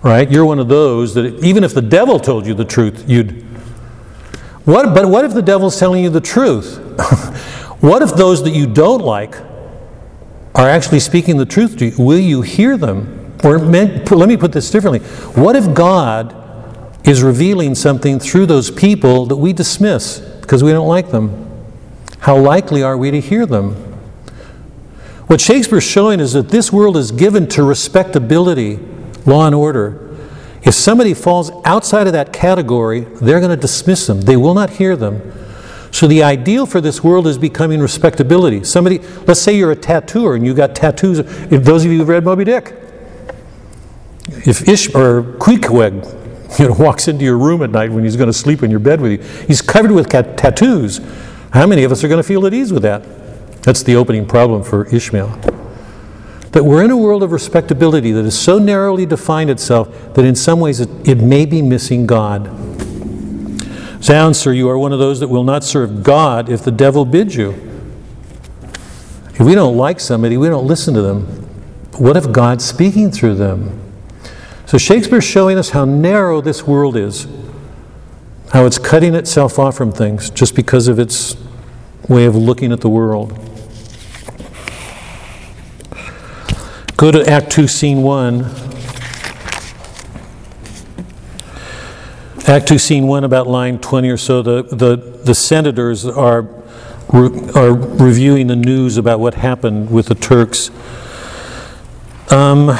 right? 0.02 0.30
You're 0.30 0.44
one 0.44 0.58
of 0.58 0.68
those 0.68 1.14
that 1.14 1.42
even 1.42 1.64
if 1.64 1.72
the 1.72 1.80
devil 1.80 2.20
told 2.20 2.46
you 2.46 2.52
the 2.52 2.66
truth, 2.66 3.08
you'd. 3.08 3.42
What, 4.66 4.94
but 4.94 5.06
what 5.06 5.24
if 5.24 5.32
the 5.32 5.40
devil's 5.40 5.80
telling 5.80 6.04
you 6.04 6.10
the 6.10 6.20
truth? 6.20 6.76
what 7.80 8.02
if 8.02 8.12
those 8.12 8.44
that 8.44 8.50
you 8.50 8.66
don't 8.66 9.00
like 9.00 9.40
are 10.54 10.68
actually 10.68 11.00
speaking 11.00 11.38
the 11.38 11.46
truth 11.46 11.78
to 11.78 11.86
you? 11.86 12.04
Will 12.04 12.18
you 12.18 12.42
hear 12.42 12.76
them? 12.76 13.34
Or 13.42 13.58
let 13.58 14.28
me 14.28 14.36
put 14.36 14.52
this 14.52 14.70
differently. 14.70 15.00
What 15.40 15.56
if 15.56 15.72
God 15.72 16.36
is 17.08 17.22
revealing 17.22 17.74
something 17.76 18.18
through 18.18 18.44
those 18.44 18.70
people 18.70 19.24
that 19.24 19.36
we 19.36 19.54
dismiss 19.54 20.31
because 20.42 20.62
we 20.62 20.72
don't 20.72 20.88
like 20.88 21.10
them? 21.10 21.48
How 22.20 22.36
likely 22.36 22.82
are 22.82 22.96
we 22.96 23.10
to 23.10 23.20
hear 23.20 23.46
them? 23.46 23.74
What 25.26 25.40
Shakespeare's 25.40 25.84
showing 25.84 26.20
is 26.20 26.34
that 26.34 26.50
this 26.50 26.72
world 26.72 26.96
is 26.96 27.10
given 27.10 27.48
to 27.48 27.62
respectability, 27.62 28.78
law 29.24 29.46
and 29.46 29.54
order. 29.54 30.14
If 30.62 30.74
somebody 30.74 31.14
falls 31.14 31.50
outside 31.64 32.06
of 32.06 32.12
that 32.12 32.32
category, 32.32 33.00
they're 33.00 33.40
going 33.40 33.50
to 33.50 33.56
dismiss 33.56 34.06
them. 34.06 34.20
They 34.20 34.36
will 34.36 34.54
not 34.54 34.70
hear 34.70 34.94
them. 34.94 35.32
So 35.90 36.06
the 36.06 36.22
ideal 36.22 36.66
for 36.66 36.80
this 36.80 37.02
world 37.02 37.26
is 37.26 37.38
becoming 37.38 37.80
respectability. 37.80 38.64
Somebody, 38.64 38.98
let's 39.26 39.40
say 39.40 39.56
you're 39.56 39.72
a 39.72 39.76
tattooer 39.76 40.34
and 40.34 40.46
you 40.46 40.54
got 40.54 40.74
tattoos. 40.74 41.18
If 41.18 41.64
those 41.64 41.84
of 41.84 41.90
you 41.90 41.98
who've 41.98 42.08
read 42.08 42.24
Moby 42.24 42.44
Dick, 42.44 42.74
if 44.46 44.68
Ish 44.68 44.94
or 44.94 45.22
Queequeg, 45.38 46.21
you 46.58 46.68
know, 46.68 46.74
walks 46.74 47.08
into 47.08 47.24
your 47.24 47.38
room 47.38 47.62
at 47.62 47.70
night 47.70 47.90
when 47.90 48.04
he's 48.04 48.16
going 48.16 48.28
to 48.28 48.32
sleep 48.32 48.62
in 48.62 48.70
your 48.70 48.80
bed 48.80 49.00
with 49.00 49.12
you, 49.12 49.46
he's 49.46 49.62
covered 49.62 49.92
with 49.92 50.08
cat- 50.08 50.36
tattoos. 50.36 51.00
How 51.52 51.66
many 51.66 51.84
of 51.84 51.92
us 51.92 52.02
are 52.02 52.08
going 52.08 52.22
to 52.22 52.26
feel 52.26 52.46
at 52.46 52.54
ease 52.54 52.72
with 52.72 52.82
that? 52.82 53.02
That's 53.62 53.82
the 53.82 53.96
opening 53.96 54.26
problem 54.26 54.62
for 54.62 54.86
Ishmael. 54.86 55.28
That 56.52 56.64
we're 56.64 56.84
in 56.84 56.90
a 56.90 56.96
world 56.96 57.22
of 57.22 57.32
respectability 57.32 58.12
that 58.12 58.24
is 58.24 58.38
so 58.38 58.58
narrowly 58.58 59.06
defined 59.06 59.50
itself 59.50 60.14
that 60.14 60.24
in 60.24 60.34
some 60.34 60.60
ways 60.60 60.80
it, 60.80 60.88
it 61.08 61.16
may 61.16 61.46
be 61.46 61.62
missing 61.62 62.06
God. 62.06 62.46
Zounds, 64.02 64.38
sir, 64.38 64.52
you 64.52 64.68
are 64.68 64.76
one 64.76 64.92
of 64.92 64.98
those 64.98 65.20
that 65.20 65.28
will 65.28 65.44
not 65.44 65.62
serve 65.62 66.02
God 66.02 66.48
if 66.48 66.62
the 66.62 66.72
devil 66.72 67.04
bids 67.04 67.36
you. 67.36 67.52
If 69.34 69.40
we 69.40 69.54
don't 69.54 69.76
like 69.76 70.00
somebody, 70.00 70.36
we 70.36 70.48
don't 70.48 70.66
listen 70.66 70.92
to 70.94 71.02
them. 71.02 71.22
What 71.98 72.16
if 72.16 72.32
God's 72.32 72.64
speaking 72.64 73.10
through 73.10 73.36
them? 73.36 73.91
So 74.72 74.78
Shakespeare's 74.78 75.24
showing 75.24 75.58
us 75.58 75.68
how 75.68 75.84
narrow 75.84 76.40
this 76.40 76.66
world 76.66 76.96
is, 76.96 77.26
how 78.54 78.64
it's 78.64 78.78
cutting 78.78 79.14
itself 79.14 79.58
off 79.58 79.76
from 79.76 79.92
things 79.92 80.30
just 80.30 80.56
because 80.56 80.88
of 80.88 80.98
its 80.98 81.36
way 82.08 82.24
of 82.24 82.34
looking 82.34 82.72
at 82.72 82.80
the 82.80 82.88
world. 82.88 83.38
Go 86.96 87.10
to 87.10 87.22
Act 87.28 87.52
2, 87.52 87.68
Scene 87.68 88.00
1. 88.00 88.44
Act 92.46 92.66
2, 92.66 92.78
Scene 92.78 93.06
1, 93.06 93.24
about 93.24 93.46
line 93.46 93.78
20 93.78 94.08
or 94.08 94.16
so. 94.16 94.40
The, 94.40 94.62
the, 94.62 94.96
the 94.96 95.34
senators 95.34 96.06
are, 96.06 96.48
re- 97.12 97.50
are 97.54 97.74
reviewing 97.74 98.46
the 98.46 98.56
news 98.56 98.96
about 98.96 99.20
what 99.20 99.34
happened 99.34 99.90
with 99.90 100.06
the 100.06 100.14
Turks. 100.14 100.70
Um, 102.30 102.70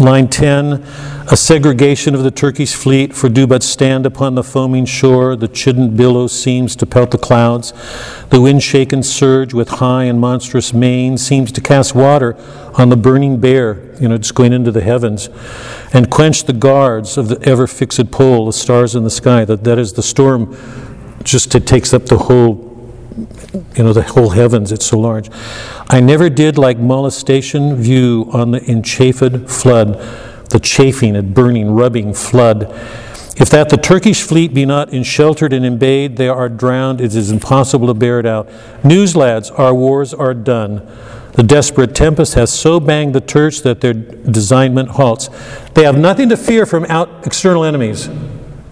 line 0.00 0.28
10 0.28 0.82
A 1.30 1.36
segregation 1.36 2.14
of 2.14 2.22
the 2.22 2.30
Turkish 2.30 2.74
fleet, 2.74 3.14
for 3.14 3.28
do 3.28 3.46
but 3.46 3.62
stand 3.62 4.06
upon 4.06 4.34
the 4.34 4.42
foaming 4.42 4.86
shore, 4.86 5.36
the 5.36 5.46
chidden 5.46 5.96
billow 5.96 6.26
seems 6.26 6.74
to 6.76 6.86
pelt 6.86 7.10
the 7.10 7.18
clouds. 7.18 7.72
The 8.30 8.40
wind 8.40 8.62
shaken 8.62 9.02
surge 9.02 9.52
with 9.52 9.68
high 9.68 10.04
and 10.04 10.18
monstrous 10.18 10.72
mane 10.72 11.18
seems 11.18 11.52
to 11.52 11.60
cast 11.60 11.94
water 11.94 12.36
on 12.74 12.88
the 12.88 12.96
burning 12.96 13.38
bear, 13.38 13.94
you 14.00 14.08
know, 14.08 14.14
it's 14.14 14.32
going 14.32 14.52
into 14.52 14.72
the 14.72 14.80
heavens, 14.80 15.28
and 15.92 16.10
quench 16.10 16.44
the 16.44 16.52
guards 16.52 17.18
of 17.18 17.28
the 17.28 17.40
ever 17.48 17.66
fixed 17.66 18.10
pole, 18.10 18.46
the 18.46 18.52
stars 18.52 18.94
in 18.94 19.04
the 19.04 19.10
sky. 19.10 19.44
That, 19.44 19.64
that 19.64 19.78
is 19.78 19.92
the 19.92 20.02
storm, 20.02 20.56
just 21.22 21.54
it 21.54 21.66
takes 21.66 21.92
up 21.92 22.06
the 22.06 22.18
whole 22.18 22.69
you 23.52 23.84
know, 23.84 23.92
the 23.92 24.02
whole 24.02 24.30
heavens, 24.30 24.72
it's 24.72 24.86
so 24.86 24.98
large. 24.98 25.28
I 25.88 26.00
never 26.00 26.30
did 26.30 26.56
like 26.56 26.78
molestation 26.78 27.76
view 27.76 28.28
on 28.32 28.52
the 28.52 28.62
enchafed 28.70 29.50
flood, 29.50 29.94
the 30.50 30.60
chafing 30.60 31.16
and 31.16 31.34
burning, 31.34 31.72
rubbing 31.72 32.14
flood. 32.14 32.64
If 33.36 33.48
that 33.50 33.70
the 33.70 33.76
Turkish 33.76 34.22
fleet 34.22 34.52
be 34.52 34.66
not 34.66 34.92
ensheltered 34.92 35.52
and 35.52 35.64
embayed, 35.64 36.16
they 36.16 36.28
are 36.28 36.48
drowned, 36.48 37.00
it 37.00 37.14
is 37.14 37.30
impossible 37.30 37.86
to 37.86 37.94
bear 37.94 38.20
it 38.20 38.26
out. 38.26 38.48
News, 38.84 39.16
lads, 39.16 39.50
our 39.50 39.74
wars 39.74 40.12
are 40.12 40.34
done. 40.34 40.86
The 41.32 41.42
desperate 41.42 41.94
tempest 41.94 42.34
has 42.34 42.52
so 42.52 42.80
banged 42.80 43.14
the 43.14 43.20
Turks 43.20 43.60
that 43.62 43.80
their 43.80 43.94
designment 43.94 44.90
halts. 44.90 45.30
They 45.74 45.84
have 45.84 45.96
nothing 45.96 46.28
to 46.28 46.36
fear 46.36 46.66
from 46.66 46.84
out 46.86 47.26
external 47.26 47.64
enemies. 47.64 48.10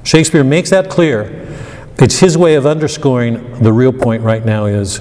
Shakespeare 0.03 0.45
makes 0.45 0.71
that 0.71 0.91
clear. 0.91 1.47
It's 2.01 2.21
his 2.21 2.39
way 2.39 2.55
of 2.55 2.67
underscoring 2.67 3.61
the 3.63 3.73
real 3.73 3.93
point 3.93 4.23
right 4.23 4.45
now 4.45 4.67
is 4.67 4.99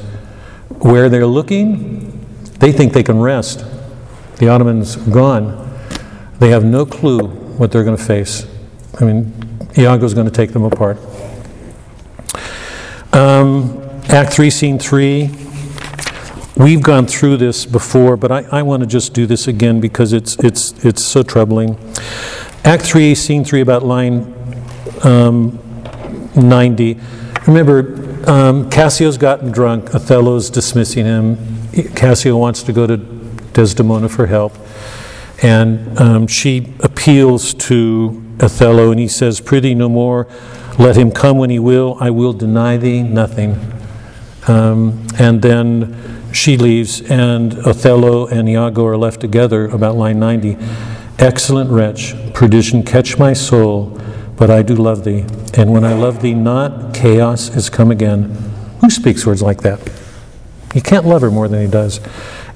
where 0.80 1.10
they're 1.10 1.28
looking, 1.28 2.26
they 2.60 2.72
think 2.72 2.94
they 2.94 3.04
can 3.04 3.20
rest. 3.20 3.66
The 4.38 4.50
Ottomans 4.50 4.96
gone. 4.96 5.64
They 6.40 6.50
have 6.50 6.64
no 6.64 6.86
clue 6.86 7.28
what 7.28 7.72
they're 7.72 7.84
going 7.84 7.98
to 7.98 8.04
face. 8.04 8.46
I 9.00 9.06
mean, 9.06 9.34
Iago's 9.78 10.14
going 10.14 10.26
to 10.28 10.32
take 10.32 10.52
them 10.52 10.64
apart. 10.64 10.98
Um, 13.14 13.84
Act 14.10 14.34
3, 14.34 14.50
Scene 14.50 14.80
3. 14.80 15.30
We've 16.56 16.82
gone 16.82 17.06
through 17.06 17.38
this 17.38 17.66
before, 17.66 18.18
but 18.18 18.32
I, 18.32 18.44
I 18.52 18.62
want 18.64 18.82
to 18.82 18.88
just 18.88 19.14
do 19.14 19.26
this 19.26 19.48
again 19.48 19.80
because 19.80 20.14
it's, 20.14 20.36
it's, 20.44 20.74
it's 20.84 21.04
so 21.04 21.24
troubling. 21.24 21.78
Act 22.64 22.84
3, 22.84 23.14
Scene 23.16 23.44
3, 23.44 23.62
about 23.62 23.84
line 23.84 24.34
um, 25.04 25.60
90. 26.44 27.00
Remember, 27.48 28.30
um, 28.30 28.70
Cassio's 28.70 29.18
gotten 29.18 29.52
drunk, 29.52 29.94
Othello's 29.96 30.50
dismissing 30.50 31.06
him. 31.06 31.38
Cassio 31.96 32.38
wants 32.38 32.64
to 32.64 32.74
go 32.74 32.88
to 32.88 32.98
Desdemona 33.54 34.10
for 34.10 34.28
help. 34.28 34.54
And 35.42 35.98
um, 36.00 36.28
she 36.28 36.74
appeals 36.80 37.54
to 37.54 38.24
Othello, 38.40 38.92
and 38.92 39.00
he 39.00 39.08
says, 39.08 39.40
Prithee 39.40 39.76
no 39.76 39.88
more, 39.90 40.28
let 40.80 40.96
him 40.96 41.12
come 41.12 41.38
when 41.38 41.50
he 41.50 41.60
will, 41.60 41.98
I 42.00 42.10
will 42.10 42.34
deny 42.34 42.78
thee 42.78 43.02
nothing. 43.04 43.60
Um, 44.48 45.08
and 45.18 45.42
then 45.42 46.32
she 46.34 46.58
leaves, 46.58 47.02
and 47.02 47.54
Othello 47.60 48.28
and 48.28 48.48
Iago 48.48 48.86
are 48.86 48.98
left 48.98 49.22
together, 49.22 49.68
about 49.68 49.96
line 49.96 50.20
90. 50.20 50.58
Excellent 51.20 51.70
wretch, 51.72 52.14
perdition 52.34 52.84
catch 52.84 53.18
my 53.18 53.34
soul, 53.34 53.97
but 54.38 54.52
I 54.52 54.62
do 54.62 54.76
love 54.76 55.04
thee. 55.04 55.26
And 55.56 55.74
when 55.74 55.84
I 55.84 55.94
love 55.94 56.22
thee 56.22 56.34
not, 56.34 56.94
chaos 56.94 57.50
is 57.50 57.70
come 57.70 57.92
again. 57.92 58.30
Who 58.82 58.90
speaks 58.90 59.26
words 59.26 59.42
like 59.42 59.62
that? 59.64 59.80
You 60.76 60.82
can't 60.82 61.06
love 61.06 61.22
her 61.22 61.32
more 61.32 61.48
than 61.48 61.62
he 61.62 61.68
does. 61.68 62.00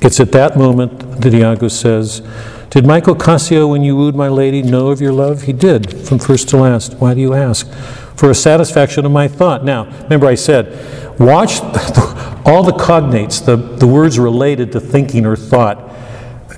It's 0.01 0.19
at 0.19 0.31
that 0.33 0.55
moment 0.55 1.21
that 1.21 1.33
Iago 1.33 1.67
says, 1.67 2.21
Did 2.69 2.85
Michael 2.85 3.15
Cassio, 3.15 3.67
when 3.67 3.83
you 3.83 3.95
wooed 3.95 4.15
my 4.15 4.27
lady, 4.27 4.61
know 4.61 4.89
of 4.89 5.01
your 5.01 5.11
love? 5.11 5.43
He 5.43 5.53
did, 5.53 6.07
from 6.07 6.19
first 6.19 6.49
to 6.49 6.57
last. 6.57 6.93
Why 6.95 7.15
do 7.15 7.19
you 7.19 7.33
ask? 7.33 7.71
For 8.15 8.29
a 8.29 8.35
satisfaction 8.35 9.05
of 9.05 9.11
my 9.11 9.27
thought. 9.27 9.63
Now, 9.63 9.85
remember 10.03 10.27
I 10.27 10.35
said, 10.35 11.19
watch 11.19 11.61
all 12.45 12.63
the 12.63 12.73
cognates, 12.73 13.43
the, 13.43 13.55
the 13.55 13.87
words 13.87 14.19
related 14.19 14.71
to 14.73 14.79
thinking 14.79 15.25
or 15.25 15.35
thought, 15.35 15.89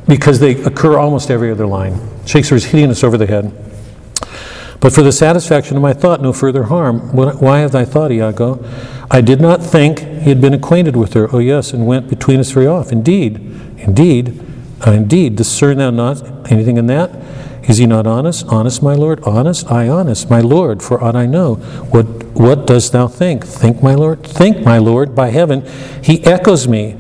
because 0.06 0.40
they 0.42 0.62
occur 0.64 0.98
almost 0.98 1.32
every 1.32 1.50
other 1.50 1.66
line. 1.66 1.98
Shakespeare's 2.26 2.66
hitting 2.66 2.90
us 2.90 3.04
over 3.04 3.18
the 3.18 3.28
head. 3.28 3.73
But 4.84 4.92
for 4.92 5.02
the 5.02 5.14
satisfaction 5.14 5.78
of 5.78 5.82
my 5.82 5.94
thought, 5.94 6.22
no 6.22 6.34
further 6.34 6.64
harm. 6.64 7.16
Why 7.16 7.60
have 7.60 7.72
thy 7.72 7.86
thought, 7.86 8.12
Iago? 8.12 8.62
I 9.10 9.22
did 9.22 9.40
not 9.40 9.64
think 9.64 10.00
he 10.00 10.28
had 10.28 10.42
been 10.42 10.54
acquainted 10.54 10.98
with 10.98 11.14
her. 11.14 11.34
Oh, 11.34 11.40
yes, 11.40 11.72
and 11.72 11.88
went 11.88 12.10
between 12.10 12.42
us 12.42 12.52
very 12.52 12.68
oft. 12.68 12.92
Indeed, 12.92 13.38
indeed, 13.78 14.44
uh, 14.86 14.92
indeed, 14.92 15.38
discern 15.38 15.78
thou 15.78 15.90
not 15.90 16.52
anything 16.52 16.76
in 16.76 16.88
that? 16.88 17.12
Is 17.64 17.78
he 17.78 17.86
not 17.86 18.06
honest? 18.06 18.46
Honest, 18.48 18.84
my 18.84 18.94
lord? 18.94 19.24
Honest? 19.24 19.72
I 19.72 19.88
honest, 19.88 20.30
my 20.30 20.42
lord, 20.42 20.84
for 20.84 21.02
aught 21.02 21.16
I 21.16 21.28
know. 21.28 21.56
What, 21.94 22.26
what 22.34 22.68
dost 22.68 22.92
thou 22.92 23.08
think? 23.08 23.46
Think, 23.46 23.82
my 23.82 23.96
lord? 23.96 24.28
Think, 24.28 24.66
my 24.66 24.80
lord, 24.80 25.16
by 25.16 25.30
heaven. 25.30 25.66
He 26.04 26.22
echoes 26.26 26.68
me 26.68 26.98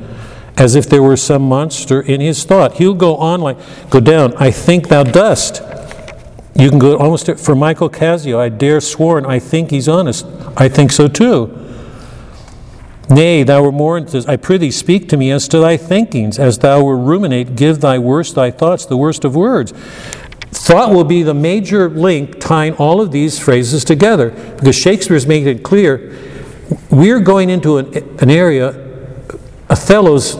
as 0.55 0.75
if 0.75 0.87
there 0.87 1.03
were 1.03 1.17
some 1.17 1.41
monster 1.41 1.99
in 1.99 2.21
his 2.21 2.45
thought. 2.45 2.75
He'll 2.75 2.93
go 2.93 3.17
on 3.17 3.41
like, 3.41 3.57
go 3.89 3.99
down. 3.99 4.33
I 4.37 4.51
think 4.51 4.87
thou 4.87 5.03
dost. 5.03 5.61
You 6.55 6.69
can 6.69 6.79
go 6.79 6.97
almost 6.97 7.25
to- 7.25 7.35
for 7.35 7.55
Michael 7.55 7.89
Cassio. 7.89 8.39
I 8.39 8.49
dare 8.49 8.79
sworn, 8.79 9.25
I 9.25 9.39
think 9.39 9.71
he's 9.71 9.87
honest. 9.87 10.25
I 10.55 10.67
think 10.67 10.91
so 10.91 11.07
too. 11.07 11.49
Nay, 13.09 13.43
thou 13.43 13.61
were 13.61 13.71
more 13.71 13.97
into 13.97 14.13
this. 14.13 14.27
I 14.27 14.37
prithee, 14.37 14.71
speak 14.71 15.09
to 15.09 15.17
me 15.17 15.31
as 15.31 15.47
to 15.49 15.59
thy 15.59 15.77
thinkings. 15.77 16.39
As 16.39 16.59
thou 16.59 16.83
were 16.83 16.97
ruminate, 16.97 17.55
give 17.55 17.81
thy 17.81 17.99
worst 17.99 18.35
thy 18.35 18.49
thoughts, 18.49 18.85
the 18.85 18.97
worst 18.97 19.25
of 19.25 19.35
words. 19.35 19.73
Thought 20.51 20.93
will 20.93 21.03
be 21.03 21.23
the 21.23 21.33
major 21.33 21.89
link 21.89 22.39
tying 22.39 22.73
all 22.73 23.01
of 23.01 23.11
these 23.11 23.39
phrases 23.39 23.83
together 23.83 24.29
because 24.57 24.75
Shakespeare's 24.75 25.27
making 25.27 25.47
it 25.47 25.63
clear 25.63 26.15
we're 26.89 27.19
going 27.19 27.49
into 27.49 27.77
an, 27.77 27.93
an 28.19 28.29
area 28.29 28.73
Othello's 29.69 30.37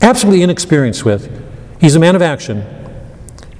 absolutely 0.00 0.42
inexperienced 0.42 1.04
with. 1.04 1.30
He's 1.80 1.96
a 1.96 1.98
man 1.98 2.14
of 2.14 2.22
action. 2.22 2.64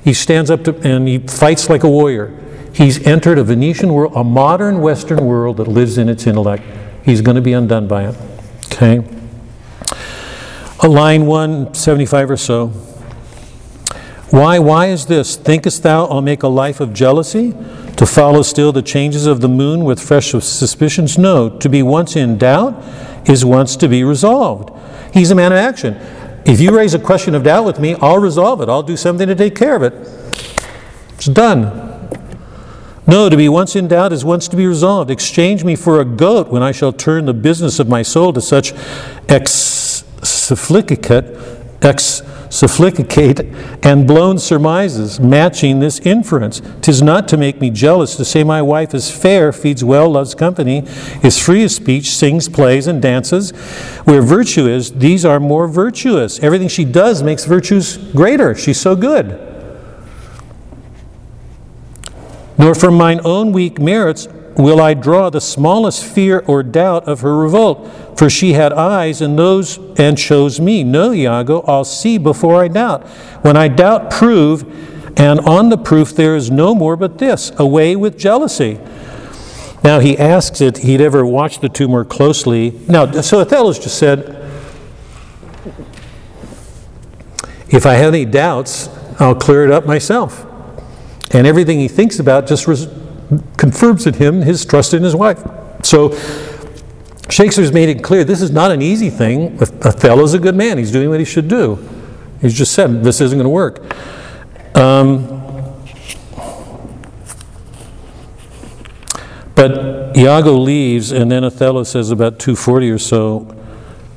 He 0.05 0.13
stands 0.13 0.51
up 0.51 0.65
to, 0.65 0.77
and 0.87 1.09
he 1.09 1.19
fights 1.19 1.71
like 1.71 1.83
a 1.83 1.89
warrior. 1.89 2.39
He's 2.75 3.05
entered 3.07 3.39
a 3.39 3.45
Venetian 3.45 3.93
world, 3.93 4.13
a 4.15 4.23
modern 4.23 4.81
Western 4.81 5.25
world 5.25 5.57
that 5.57 5.69
lives 5.69 5.97
in 5.97 6.09
its 6.09 6.27
intellect. 6.27 6.63
He's 7.05 7.23
going 7.23 7.37
to 7.37 7.43
be 7.43 7.53
undone 7.53 7.89
by 7.89 8.09
it. 8.09 8.17
Okay? 8.67 9.03
A 10.83 10.89
line 10.89 11.25
175 11.25 12.31
or 12.31 12.37
so. 12.37 12.67
Why, 14.31 14.59
why 14.59 14.87
is 14.87 15.07
this? 15.07 15.37
Thinkest 15.37 15.85
thou 15.85 16.07
I'll 16.07 16.21
make 16.21 16.43
a 16.43 16.49
life 16.49 16.81
of 16.81 16.93
jealousy? 16.93 17.55
To 17.97 18.05
follow 18.05 18.43
still 18.43 18.73
the 18.73 18.83
changes 18.83 19.27
of 19.27 19.41
the 19.41 19.49
moon 19.49 19.85
with 19.85 20.01
fresh 20.01 20.33
suspicions? 20.33 21.17
No. 21.17 21.49
To 21.61 21.69
be 21.69 21.83
once 21.83 22.17
in 22.17 22.37
doubt 22.37 22.83
is 23.29 23.45
once 23.45 23.77
to 23.77 23.89
be 23.89 24.03
resolved. 24.03 24.71
He's 25.15 25.31
a 25.31 25.35
man 25.37 25.53
of 25.53 25.59
action. 25.59 25.95
If 26.47 26.61
you 26.61 26.77
raise 26.77 26.93
a 26.93 26.99
question 26.99 27.35
of 27.35 27.43
doubt 27.43 27.65
with 27.65 27.79
me, 27.81 27.95
I'll 27.97 28.19
resolve 28.19 28.61
it. 28.61 28.69
I'll 28.69 28.83
do 28.83 28.97
something 28.97 29.27
to 29.29 29.35
take 29.35 29.55
care 29.55 29.75
of 29.77 29.83
it. 29.83 29.95
It's 31.15 31.27
done. 31.27 31.95
No, 33.07 33.29
to 33.29 33.37
be 33.37 33.49
once 33.49 33.77
in 33.77 33.89
doubt 33.89 34.13
is 34.13 34.25
once 34.25 34.49
to 34.49 34.57
be 34.57 34.67
resolved. 34.67 35.11
Exchange 35.11 35.65
me 35.65 35.77
for 35.77 36.01
a 36.01 36.05
goat 36.05 36.49
when 36.49 36.63
I 36.63 36.73
shall 36.73 36.93
turn 36.93 37.27
the 37.27 37.35
business 37.35 37.79
of 37.79 37.89
my 37.89 38.03
soul 38.03 38.33
to 38.33 38.41
such 38.41 38.73
ex 39.29 40.05
ex 41.83 42.23
supplicate 42.55 43.41
and 43.85 44.07
blown 44.07 44.39
surmises, 44.39 45.19
matching 45.19 45.81
this 45.81 45.99
inference. 46.01 46.63
Tis 46.81 47.03
not 47.03 47.27
to 47.29 47.37
make 47.37 47.61
me 47.61 47.71
jealous 47.71 48.15
to 48.17 48.25
say 48.25 48.45
my 48.45 48.63
wife 48.63 48.95
is 48.95 49.11
fair, 49.11 49.53
feeds 49.53 49.83
well, 49.83 50.11
loves 50.11 50.35
company, 50.35 50.85
is 51.23 51.39
free 51.39 51.65
of 51.65 51.71
speech, 51.73 52.11
sings, 52.15 52.49
plays, 52.49 52.87
and 52.87 53.03
dances. 53.03 53.51
Where 54.05 54.23
virtue 54.23 54.69
is, 54.69 54.93
these 54.93 55.25
are 55.25 55.41
more 55.41 55.67
virtuous. 55.67 56.39
Everything 56.41 56.69
she 56.69 56.85
does 56.85 57.23
makes 57.23 57.45
virtues 57.45 57.97
greater. 57.97 58.55
She's 58.55 58.81
so 58.81 58.95
good 58.95 59.51
nor 62.57 62.75
from 62.75 62.95
mine 62.95 63.21
own 63.25 63.53
weak 63.53 63.81
merits 63.81 64.29
will 64.57 64.81
I 64.81 64.95
draw 64.95 65.31
the 65.31 65.41
smallest 65.41 66.05
fear 66.05 66.45
or 66.47 66.63
doubt 66.63 67.09
of 67.09 67.21
her 67.21 67.37
revolt. 67.37 67.91
For 68.19 68.31
she 68.31 68.53
had 68.53 68.73
eyes 68.73 69.21
and 69.21 69.39
those 69.39 69.79
and 69.99 70.17
chose 70.17 70.61
me. 70.61 70.85
No, 70.85 71.13
Iago, 71.13 71.63
I'll 71.63 71.85
see 71.85 72.19
before 72.19 72.63
I 72.63 72.69
doubt. 72.69 73.07
When 73.43 73.57
I 73.57 73.69
doubt, 73.69 74.11
prove, 74.11 74.63
and 75.19 75.41
on 75.41 75.69
the 75.69 75.79
proof 75.79 76.15
there 76.15 76.37
is 76.37 76.51
no 76.51 76.75
more 76.75 76.97
but 76.97 77.19
this 77.19 77.51
away 77.59 77.97
with 77.97 78.19
jealousy. 78.19 78.79
Now 79.83 79.99
he 79.99 80.17
asks 80.17 80.61
it, 80.61 80.79
he'd 80.79 81.01
ever 81.01 81.27
watched 81.27 81.61
the 81.61 81.69
two 81.69 81.89
more 81.89 82.05
closely. 82.05 82.71
Now, 82.89 83.11
so 83.21 83.41
Othello's 83.41 83.79
just 83.79 83.99
said, 83.99 84.41
if 87.69 87.85
I 87.85 87.95
have 87.95 88.15
any 88.15 88.25
doubts, 88.25 88.89
I'll 89.19 89.35
clear 89.35 89.65
it 89.65 89.71
up 89.71 89.85
myself. 89.85 90.47
And 91.33 91.47
everything 91.47 91.81
he 91.81 91.89
thinks 91.89 92.19
about 92.19 92.47
just 92.47 92.67
res- 92.67 92.87
confirms 93.57 94.07
in 94.07 94.15
him 94.15 94.43
his 94.43 94.65
trust 94.65 94.95
in 94.95 95.03
his 95.03 95.15
wife. 95.15 95.43
So 95.83 96.17
Shakespeare's 97.31 97.73
made 97.73 97.89
it 97.89 98.03
clear 98.03 98.25
this 98.25 98.43
is 98.43 98.51
not 98.51 98.71
an 98.71 98.83
easy 98.83 99.11
thing. 99.11 99.59
Othello's 99.61 100.35
a 100.35 100.39
good 100.39 100.55
man. 100.55 100.79
He's 100.79 100.93
doing 100.93 101.09
what 101.09 101.19
he 101.19 101.25
should 101.25 101.49
do. 101.49 101.77
He's 102.41 102.57
just 102.57 102.73
said 102.73 103.03
this 103.03 103.21
isn't 103.21 103.39
going 103.39 103.45
to 103.45 103.49
work. 103.49 103.83
Um, 104.77 105.43
but 109.55 110.17
Iago 110.17 110.53
leaves, 110.53 111.13
and 111.13 111.31
then 111.31 111.45
Othello 111.45 111.85
says 111.85 112.11
about 112.11 112.39
240 112.39 112.91
or 112.91 112.99
so, 112.99 113.57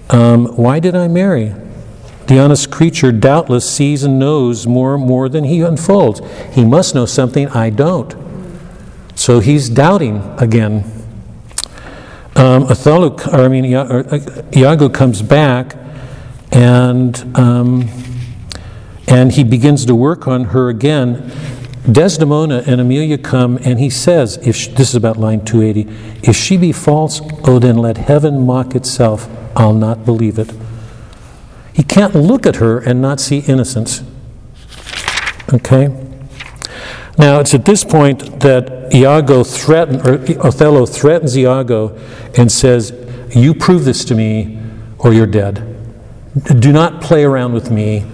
um, 0.09 0.47
Why 0.57 0.79
did 0.79 0.95
I 0.95 1.07
marry? 1.07 1.53
The 2.27 2.39
honest 2.39 2.69
creature 2.69 3.13
doubtless 3.13 3.69
sees 3.69 4.03
and 4.03 4.19
knows 4.19 4.67
more 4.67 4.97
more 4.97 5.29
than 5.29 5.45
he 5.45 5.61
unfolds. 5.61 6.21
He 6.51 6.65
must 6.65 6.93
know 6.93 7.05
something 7.05 7.47
I 7.49 7.69
don't. 7.69 8.26
So 9.17 9.39
he's 9.39 9.67
doubting 9.67 10.21
again. 10.37 10.83
Um, 12.35 12.65
Othello, 12.65 13.17
or 13.33 13.45
I 13.45 13.47
mean, 13.47 13.73
or, 13.73 14.07
uh, 14.13 14.43
Iago 14.55 14.89
comes 14.89 15.23
back, 15.23 15.75
and 16.51 17.35
um, 17.35 17.89
and 19.07 19.31
he 19.31 19.43
begins 19.43 19.87
to 19.87 19.95
work 19.95 20.27
on 20.27 20.45
her 20.45 20.69
again. 20.69 21.31
Desdemona 21.91 22.63
and 22.67 22.79
Emilia 22.79 23.17
come, 23.17 23.57
and 23.63 23.79
he 23.79 23.89
says, 23.89 24.37
"If 24.43 24.55
sh 24.55 24.67
this 24.67 24.89
is 24.89 24.95
about 24.95 25.17
line 25.17 25.43
280, 25.43 25.89
if 26.21 26.35
she 26.35 26.55
be 26.55 26.71
false, 26.71 27.19
oh 27.45 27.57
then 27.57 27.77
let 27.77 27.97
heaven 27.97 28.45
mock 28.45 28.75
itself. 28.75 29.27
I'll 29.55 29.73
not 29.73 30.05
believe 30.05 30.37
it." 30.37 30.53
He 31.73 31.81
can't 31.81 32.13
look 32.13 32.45
at 32.45 32.57
her 32.57 32.77
and 32.77 33.01
not 33.01 33.19
see 33.19 33.39
innocence. 33.39 34.03
Okay? 35.51 36.06
Now, 37.17 37.39
it's 37.39 37.53
at 37.53 37.65
this 37.65 37.83
point 37.83 38.39
that 38.41 38.93
Iago 38.93 39.43
threaten, 39.43 40.01
or 40.01 40.19
Othello 40.45 40.85
threatens 40.85 41.37
Iago 41.37 41.97
and 42.37 42.51
says, 42.51 42.93
You 43.35 43.55
prove 43.55 43.85
this 43.85 44.05
to 44.05 44.15
me, 44.15 44.59
or 44.99 45.13
you're 45.13 45.25
dead. 45.25 45.75
Do 46.59 46.71
not 46.71 47.01
play 47.01 47.23
around 47.23 47.53
with 47.53 47.71
me. 47.71 48.05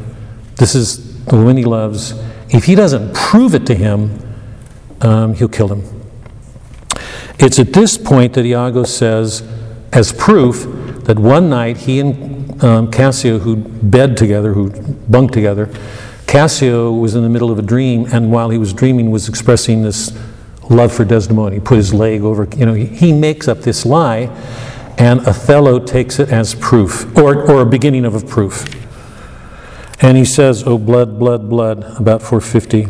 This 0.55 0.73
is 0.75 1.25
the 1.25 1.35
woman 1.35 1.57
he 1.57 1.65
loves. 1.65 2.13
If 2.49 2.65
he 2.65 2.75
doesn't 2.75 3.13
prove 3.13 3.53
it 3.53 3.65
to 3.65 3.75
him, 3.75 4.19
um, 5.01 5.33
he'll 5.33 5.49
kill 5.49 5.67
him. 5.67 5.83
It's 7.39 7.59
at 7.59 7.73
this 7.73 7.97
point 7.97 8.33
that 8.33 8.45
Iago 8.45 8.83
says, 8.83 9.43
as 9.91 10.13
proof, 10.13 10.65
that 11.03 11.19
one 11.19 11.49
night 11.49 11.77
he 11.77 11.99
and 11.99 12.63
um, 12.63 12.89
Cassio, 12.91 13.39
who 13.39 13.57
bed 13.57 14.15
together, 14.15 14.53
who 14.53 14.69
bunked 15.09 15.33
together, 15.33 15.69
Cassio 16.33 16.91
was 16.91 17.13
in 17.13 17.21
the 17.21 17.29
middle 17.29 17.51
of 17.51 17.59
a 17.59 17.61
dream, 17.61 18.07
and 18.11 18.31
while 18.31 18.49
he 18.49 18.57
was 18.57 18.73
dreaming, 18.73 19.11
was 19.11 19.29
expressing 19.29 19.83
this 19.83 20.11
love 20.67 20.91
for 20.91 21.05
Desdemona. 21.05 21.53
He 21.53 21.61
put 21.61 21.77
his 21.77 21.93
leg 21.93 22.23
over, 22.23 22.47
you 22.57 22.65
know, 22.65 22.73
he, 22.73 23.13
makes 23.13 23.47
up 23.47 23.59
this 23.59 23.85
lie, 23.85 24.31
and 24.97 25.19
Othello 25.27 25.77
takes 25.77 26.17
it 26.17 26.29
as 26.29 26.55
proof, 26.55 27.15
or, 27.15 27.39
or 27.47 27.61
a 27.61 27.67
beginning 27.67 28.03
of 28.03 28.15
a 28.15 28.19
proof. 28.25 28.65
And 30.01 30.17
he 30.17 30.25
says, 30.25 30.63
Oh, 30.65 30.79
blood, 30.79 31.19
blood, 31.19 31.51
blood, 31.51 31.83
about 31.99 32.23
450. 32.23 32.87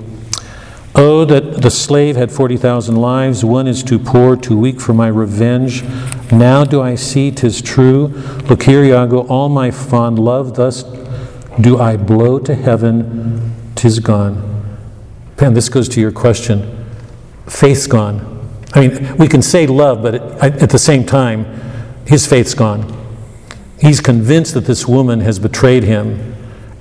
Oh, 0.96 1.26
that 1.26 1.62
the 1.62 1.70
slave 1.70 2.16
had 2.16 2.32
40,000 2.32 2.96
lives. 2.96 3.44
One 3.44 3.68
is 3.68 3.84
too 3.84 4.00
poor, 4.00 4.38
too 4.38 4.58
weak 4.58 4.80
for 4.80 4.94
my 4.94 5.10
revenge. 5.10 5.84
Now 6.32 6.64
do 6.64 6.82
I 6.82 6.96
see 6.96 7.30
'tis 7.30 7.62
true. 7.62 8.08
Look 8.48 8.64
here, 8.64 8.86
Iago, 8.86 9.28
all 9.28 9.50
my 9.50 9.70
fond 9.70 10.18
love, 10.18 10.56
thus 10.56 10.86
do 11.60 11.80
I 11.80 11.98
blow 11.98 12.40
to 12.40 12.56
heaven, 12.56 13.54
'tis 13.76 14.00
gone. 14.00 14.42
Pen, 15.38 15.54
this 15.54 15.70
goes 15.70 15.90
to 15.90 16.02
your 16.02 16.12
question. 16.12 16.86
Faith's 17.48 17.88
gone. 17.88 18.30
I 18.74 18.88
mean, 18.88 19.18
we 19.18 19.28
can 19.28 19.42
say 19.42 19.68
love, 19.68 20.02
but 20.02 20.16
at, 20.42 20.70
the 20.70 20.80
same 20.80 21.06
time, 21.06 21.46
his 22.06 22.26
faith's 22.26 22.54
gone. 22.54 22.92
He's 23.80 24.00
convinced 24.00 24.54
that 24.56 24.66
this 24.66 24.88
woman 24.88 25.20
has 25.22 25.38
betrayed 25.40 25.84
him, 25.84 26.36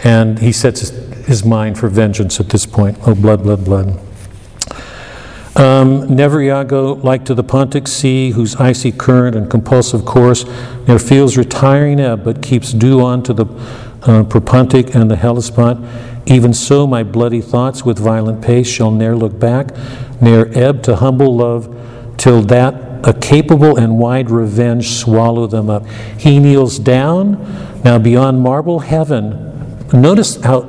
and 0.04 0.38
he 0.38 0.52
sets 0.52 0.80
his, 0.80 0.90
his 1.26 1.44
mind 1.44 1.78
for 1.78 1.88
vengeance 1.88 2.40
at 2.40 2.48
this 2.48 2.64
point. 2.64 2.98
Oh, 3.06 3.14
blood, 3.14 3.42
blood, 3.42 3.64
blood. 3.64 3.98
Um, 5.54 6.14
never 6.14 6.40
Iago, 6.40 6.94
like 6.94 7.26
to 7.26 7.34
the 7.34 7.44
Pontic 7.44 7.86
Sea, 7.86 8.30
whose 8.30 8.56
icy 8.56 8.90
current 8.90 9.36
and 9.36 9.50
compulsive 9.50 10.06
course 10.06 10.46
ne'er 10.86 10.98
feels 10.98 11.36
retiring 11.36 12.00
ebb, 12.00 12.24
but 12.24 12.42
keeps 12.42 12.72
due 12.72 13.02
on 13.02 13.22
to 13.24 13.34
the 13.34 13.44
uh, 14.02 14.24
Propontic 14.24 14.94
and 14.94 15.10
the 15.10 15.16
Hellespont. 15.16 15.84
Even 16.26 16.52
so, 16.52 16.86
my 16.86 17.02
bloody 17.02 17.40
thoughts 17.40 17.84
with 17.84 17.98
violent 17.98 18.42
pace 18.42 18.68
shall 18.68 18.90
ne'er 18.90 19.16
look 19.16 19.38
back, 19.38 19.74
ne'er 20.20 20.50
ebb 20.56 20.82
to 20.84 20.96
humble 20.96 21.36
love, 21.36 21.74
till 22.16 22.42
that 22.42 22.74
a 23.04 23.12
capable 23.12 23.76
and 23.76 23.98
wide 23.98 24.30
revenge 24.30 24.90
swallow 24.90 25.46
them 25.46 25.68
up. 25.68 25.84
He 26.18 26.38
kneels 26.38 26.78
down, 26.78 27.82
now 27.84 27.98
beyond 27.98 28.40
marble 28.40 28.80
heaven. 28.80 29.88
Notice 29.92 30.40
how 30.42 30.60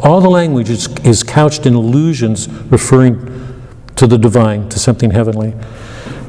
all 0.00 0.20
the 0.20 0.30
language 0.30 0.70
is, 0.70 0.88
is 1.04 1.22
couched 1.22 1.66
in 1.66 1.74
allusions 1.74 2.48
referring 2.48 3.16
to 3.96 4.06
the 4.06 4.18
divine, 4.18 4.68
to 4.68 4.78
something 4.78 5.10
heavenly. 5.10 5.54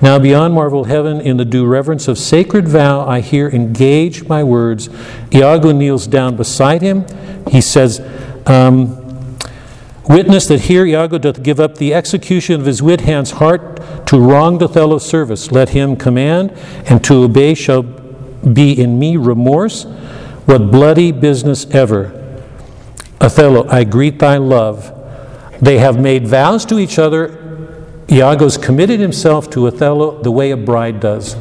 Now, 0.04 0.20
beyond 0.20 0.54
marvel 0.54 0.84
heaven, 0.84 1.22
in 1.22 1.38
the 1.38 1.46
due 1.46 1.66
reverence 1.66 2.10
of 2.10 2.18
sacred 2.20 2.68
vow, 2.68 3.08
I 3.08 3.22
here 3.22 3.48
engage 3.48 4.26
my 4.28 4.44
words. 4.44 4.90
Iago 5.34 5.72
kneels 5.72 6.08
down 6.08 6.36
beside 6.36 6.82
him. 6.82 7.06
He 7.50 7.62
says, 7.62 8.02
um, 8.46 9.00
Witness 10.10 10.46
that 10.48 10.64
here 10.64 10.86
Iago 10.86 11.20
doth 11.20 11.42
give 11.42 11.58
up 11.62 11.78
the 11.78 11.94
execution 11.94 12.60
of 12.60 12.66
his 12.66 12.84
wit 12.84 13.00
hand's 13.00 13.32
heart 13.32 13.78
to 14.08 14.20
wronged 14.20 14.62
Othello's 14.62 15.06
service. 15.06 15.54
Let 15.54 15.70
him 15.70 15.96
command, 15.96 16.52
and 16.90 17.02
to 17.06 17.24
obey 17.24 17.54
shall 17.54 17.84
be 17.84 18.74
in 18.78 19.00
me 19.00 19.16
remorse. 19.16 19.86
What 20.44 20.70
bloody 20.70 21.14
business 21.14 21.66
ever. 21.68 22.44
Othello, 23.22 23.70
I 23.70 23.86
greet 23.86 24.20
thy 24.20 24.36
love. 24.36 24.92
They 25.62 25.78
have 25.78 25.98
made 25.98 26.28
vows 26.28 26.66
to 26.66 26.78
each 26.78 27.00
other. 27.00 27.40
Iago's 28.12 28.58
committed 28.58 29.00
himself 29.00 29.50
to 29.52 29.68
Othello 29.68 30.22
the 30.22 30.32
way 30.32 30.52
a 30.52 30.58
bride 30.58 31.00
does. 31.00 31.36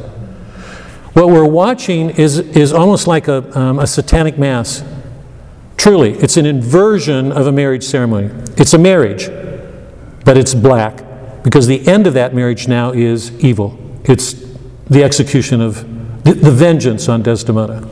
What 1.13 1.27
we're 1.27 1.47
watching 1.47 2.09
is, 2.11 2.39
is 2.39 2.73
almost 2.73 3.05
like 3.05 3.27
a, 3.27 3.57
um, 3.57 3.79
a 3.79 3.85
satanic 3.85 4.37
mass. 4.37 4.83
Truly, 5.77 6.13
it's 6.13 6.37
an 6.37 6.45
inversion 6.45 7.31
of 7.31 7.45
a 7.45 7.51
marriage 7.51 7.83
ceremony. 7.83 8.31
It's 8.57 8.73
a 8.73 8.79
marriage, 8.79 9.27
but 10.25 10.37
it's 10.37 10.55
black 10.55 11.03
because 11.43 11.67
the 11.67 11.85
end 11.87 12.07
of 12.07 12.13
that 12.15 12.33
marriage 12.33 12.67
now 12.67 12.91
is 12.91 13.31
evil. 13.43 13.77
It's 14.05 14.33
the 14.89 15.03
execution 15.03 15.61
of 15.61 16.23
the, 16.23 16.33
the 16.33 16.51
vengeance 16.51 17.09
on 17.09 17.21
Desdemona. 17.21 17.87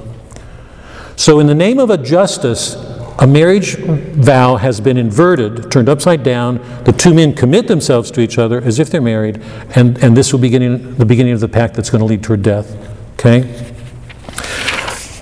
So, 1.16 1.40
in 1.40 1.48
the 1.48 1.56
name 1.56 1.78
of 1.78 1.90
a 1.90 1.98
justice, 1.98 2.76
a 3.22 3.28
marriage 3.28 3.76
vow 3.78 4.56
has 4.56 4.82
been 4.82 4.98
inverted, 4.98 5.72
turned 5.72 5.88
upside 5.88 6.24
down. 6.24 6.58
The 6.86 6.92
two 6.92 7.14
men 7.14 7.36
commit 7.36 7.68
themselves 7.68 8.10
to 8.12 8.20
each 8.20 8.40
other 8.40 8.60
as 8.64 8.80
if 8.80 8.90
they're 8.90 9.00
married, 9.00 9.40
and, 9.76 10.04
and 10.04 10.18
this 10.18 10.34
will 10.34 10.40
be 10.40 10.50
the 10.50 11.06
beginning 11.06 11.34
of 11.34 11.40
the 11.40 11.48
pact 11.48 11.76
that's 11.76 11.92
going 11.92 12.00
to 12.00 12.06
lead 12.06 12.24
to 12.24 12.30
her 12.30 12.38
death. 12.38 12.76
Okay? 13.14 13.42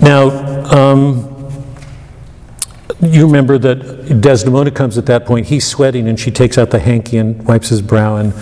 Now, 0.01 0.29
um, 0.73 1.25
you 3.01 3.25
remember 3.25 3.57
that 3.57 4.21
Desdemona 4.21 4.71
comes 4.71 4.97
at 4.97 5.05
that 5.07 5.25
point. 5.25 5.47
He's 5.47 5.67
sweating, 5.67 6.07
and 6.07 6.17
she 6.17 6.31
takes 6.31 6.57
out 6.57 6.71
the 6.71 6.79
hanky 6.79 7.17
and 7.17 7.45
wipes 7.45 7.67
his 7.67 7.81
brow 7.81 8.15
and, 8.15 8.33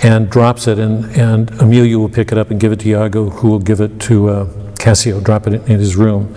and 0.00 0.28
drops 0.28 0.68
it. 0.68 0.78
And, 0.78 1.06
and 1.16 1.50
Emilia 1.58 1.98
will 1.98 2.10
pick 2.10 2.32
it 2.32 2.36
up 2.36 2.50
and 2.50 2.60
give 2.60 2.70
it 2.70 2.80
to 2.80 2.88
Iago, 2.90 3.30
who 3.30 3.48
will 3.48 3.60
give 3.60 3.80
it 3.80 3.98
to 4.00 4.28
uh, 4.28 4.72
Cassio, 4.78 5.20
drop 5.20 5.46
it 5.46 5.54
in 5.54 5.78
his 5.78 5.96
room. 5.96 6.34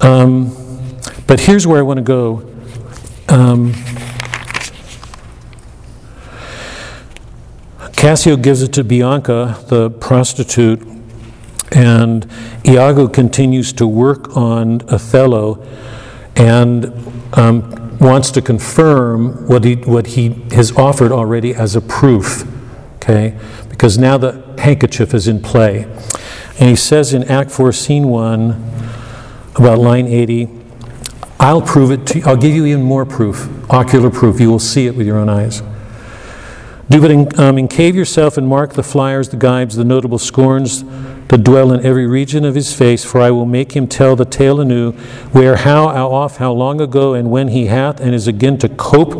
Um, 0.00 0.63
but 1.26 1.40
here's 1.40 1.66
where 1.66 1.78
I 1.78 1.82
want 1.82 1.98
to 1.98 2.02
go. 2.02 2.50
Um, 3.28 3.72
Cassio 7.96 8.36
gives 8.36 8.62
it 8.62 8.72
to 8.74 8.84
Bianca, 8.84 9.58
the 9.68 9.90
prostitute, 9.90 10.86
and 11.72 12.30
Iago 12.66 13.08
continues 13.08 13.72
to 13.74 13.86
work 13.86 14.36
on 14.36 14.82
Othello 14.90 15.66
and 16.36 16.92
um, 17.32 17.98
wants 17.98 18.30
to 18.32 18.42
confirm 18.42 19.46
what 19.48 19.64
he, 19.64 19.76
what 19.76 20.08
he 20.08 20.30
has 20.52 20.70
offered 20.76 21.12
already 21.12 21.54
as 21.54 21.74
a 21.76 21.80
proof, 21.80 22.44
okay? 22.96 23.38
Because 23.70 23.96
now 23.96 24.18
the 24.18 24.54
handkerchief 24.58 25.14
is 25.14 25.26
in 25.26 25.40
play. 25.40 25.84
And 26.60 26.68
he 26.68 26.76
says 26.76 27.14
in 27.14 27.24
Act 27.24 27.50
4, 27.50 27.72
Scene 27.72 28.08
1, 28.08 28.50
about 29.56 29.78
line 29.78 30.06
80, 30.06 30.63
I'll 31.44 31.60
prove 31.60 31.90
it 31.90 32.06
to 32.06 32.20
you. 32.20 32.24
I'll 32.24 32.38
give 32.38 32.54
you 32.54 32.64
even 32.64 32.82
more 32.82 33.04
proof, 33.04 33.50
ocular 33.70 34.08
proof. 34.08 34.40
You 34.40 34.50
will 34.50 34.58
see 34.58 34.86
it 34.86 34.96
with 34.96 35.06
your 35.06 35.18
own 35.18 35.28
eyes. 35.28 35.62
Do 36.88 37.02
but 37.02 37.10
in, 37.10 37.38
um, 37.38 37.58
encave 37.58 37.94
yourself 37.94 38.38
and 38.38 38.48
mark 38.48 38.72
the 38.72 38.82
flyers, 38.82 39.28
the 39.28 39.36
gibes, 39.36 39.76
the 39.76 39.84
notable 39.84 40.18
scorns 40.18 40.84
that 41.28 41.44
dwell 41.44 41.70
in 41.70 41.84
every 41.84 42.06
region 42.06 42.46
of 42.46 42.54
his 42.54 42.74
face, 42.74 43.04
for 43.04 43.20
I 43.20 43.30
will 43.30 43.44
make 43.44 43.72
him 43.72 43.86
tell 43.86 44.16
the 44.16 44.24
tale 44.24 44.58
anew, 44.58 44.92
where, 45.32 45.56
how, 45.56 45.88
how 45.88 46.08
oft, 46.08 46.38
how 46.38 46.50
long 46.50 46.80
ago, 46.80 47.12
and 47.12 47.30
when 47.30 47.48
he 47.48 47.66
hath 47.66 48.00
and 48.00 48.14
is 48.14 48.26
again 48.26 48.56
to 48.60 48.68
cope, 48.70 49.12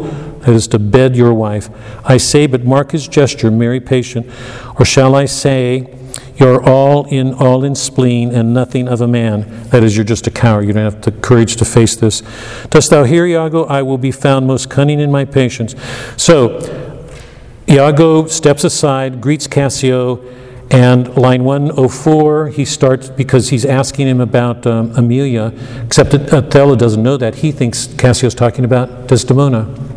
that 0.45 0.55
is 0.55 0.67
to 0.69 0.79
bed 0.79 1.17
your 1.17 1.35
wife. 1.35 1.69
I 2.07 2.17
say, 2.17 2.47
but 2.47 2.65
mark 2.65 2.93
his 2.93 3.07
gesture, 3.07 3.51
merry 3.51 3.81
patient, 3.81 4.31
or 4.79 4.87
shall 4.87 5.15
I 5.15 5.27
say, 5.27 5.95
you're 6.37 6.63
all 6.63 7.05
in 7.07 7.33
all 7.35 7.65
in 7.65 7.75
spleen 7.75 8.33
and 8.33 8.53
nothing 8.53 8.89
of 8.89 9.01
a 9.01 9.09
man. 9.09 9.69
That 9.69 9.85
is, 9.85 9.97
you're 9.97 10.05
just 10.05 10.27
a 10.27 10.31
coward. 10.31 10.67
You 10.67 10.73
don't 10.73 10.85
have 10.85 11.03
the 11.03 11.13
courage 11.13 11.57
to 11.57 11.65
face 11.65 11.97
this. 11.97 12.23
Dost 12.71 12.91
thou 12.91 13.05
hear, 13.05 13.27
Iago? 13.27 13.65
I 13.65 13.83
will 13.83 13.99
be 13.99 14.11
found 14.11 14.47
most 14.47 14.69
cunning 14.69 15.01
in 15.01 15.11
my 15.11 15.25
patience. 15.25 15.75
So, 16.17 16.59
Iago 17.69 18.27
steps 18.27 18.65
aside, 18.65 19.21
greets 19.21 19.47
Cassio, 19.47 20.21
and 20.71 21.17
line 21.17 21.45
104, 21.45 22.49
he 22.49 22.65
starts 22.65 23.09
because 23.09 23.51
he's 23.51 23.65
asking 23.65 24.09
him 24.09 24.21
about 24.21 24.67
um, 24.67 24.91
Emilia, 24.97 25.53
except 25.85 26.15
Othello 26.15 26.75
doesn't 26.75 27.03
know 27.03 27.17
that. 27.17 27.37
He 27.37 27.53
thinks 27.53 27.87
Cassio's 27.99 28.35
talking 28.35 28.65
about 28.65 29.07
Desdemona. 29.07 29.94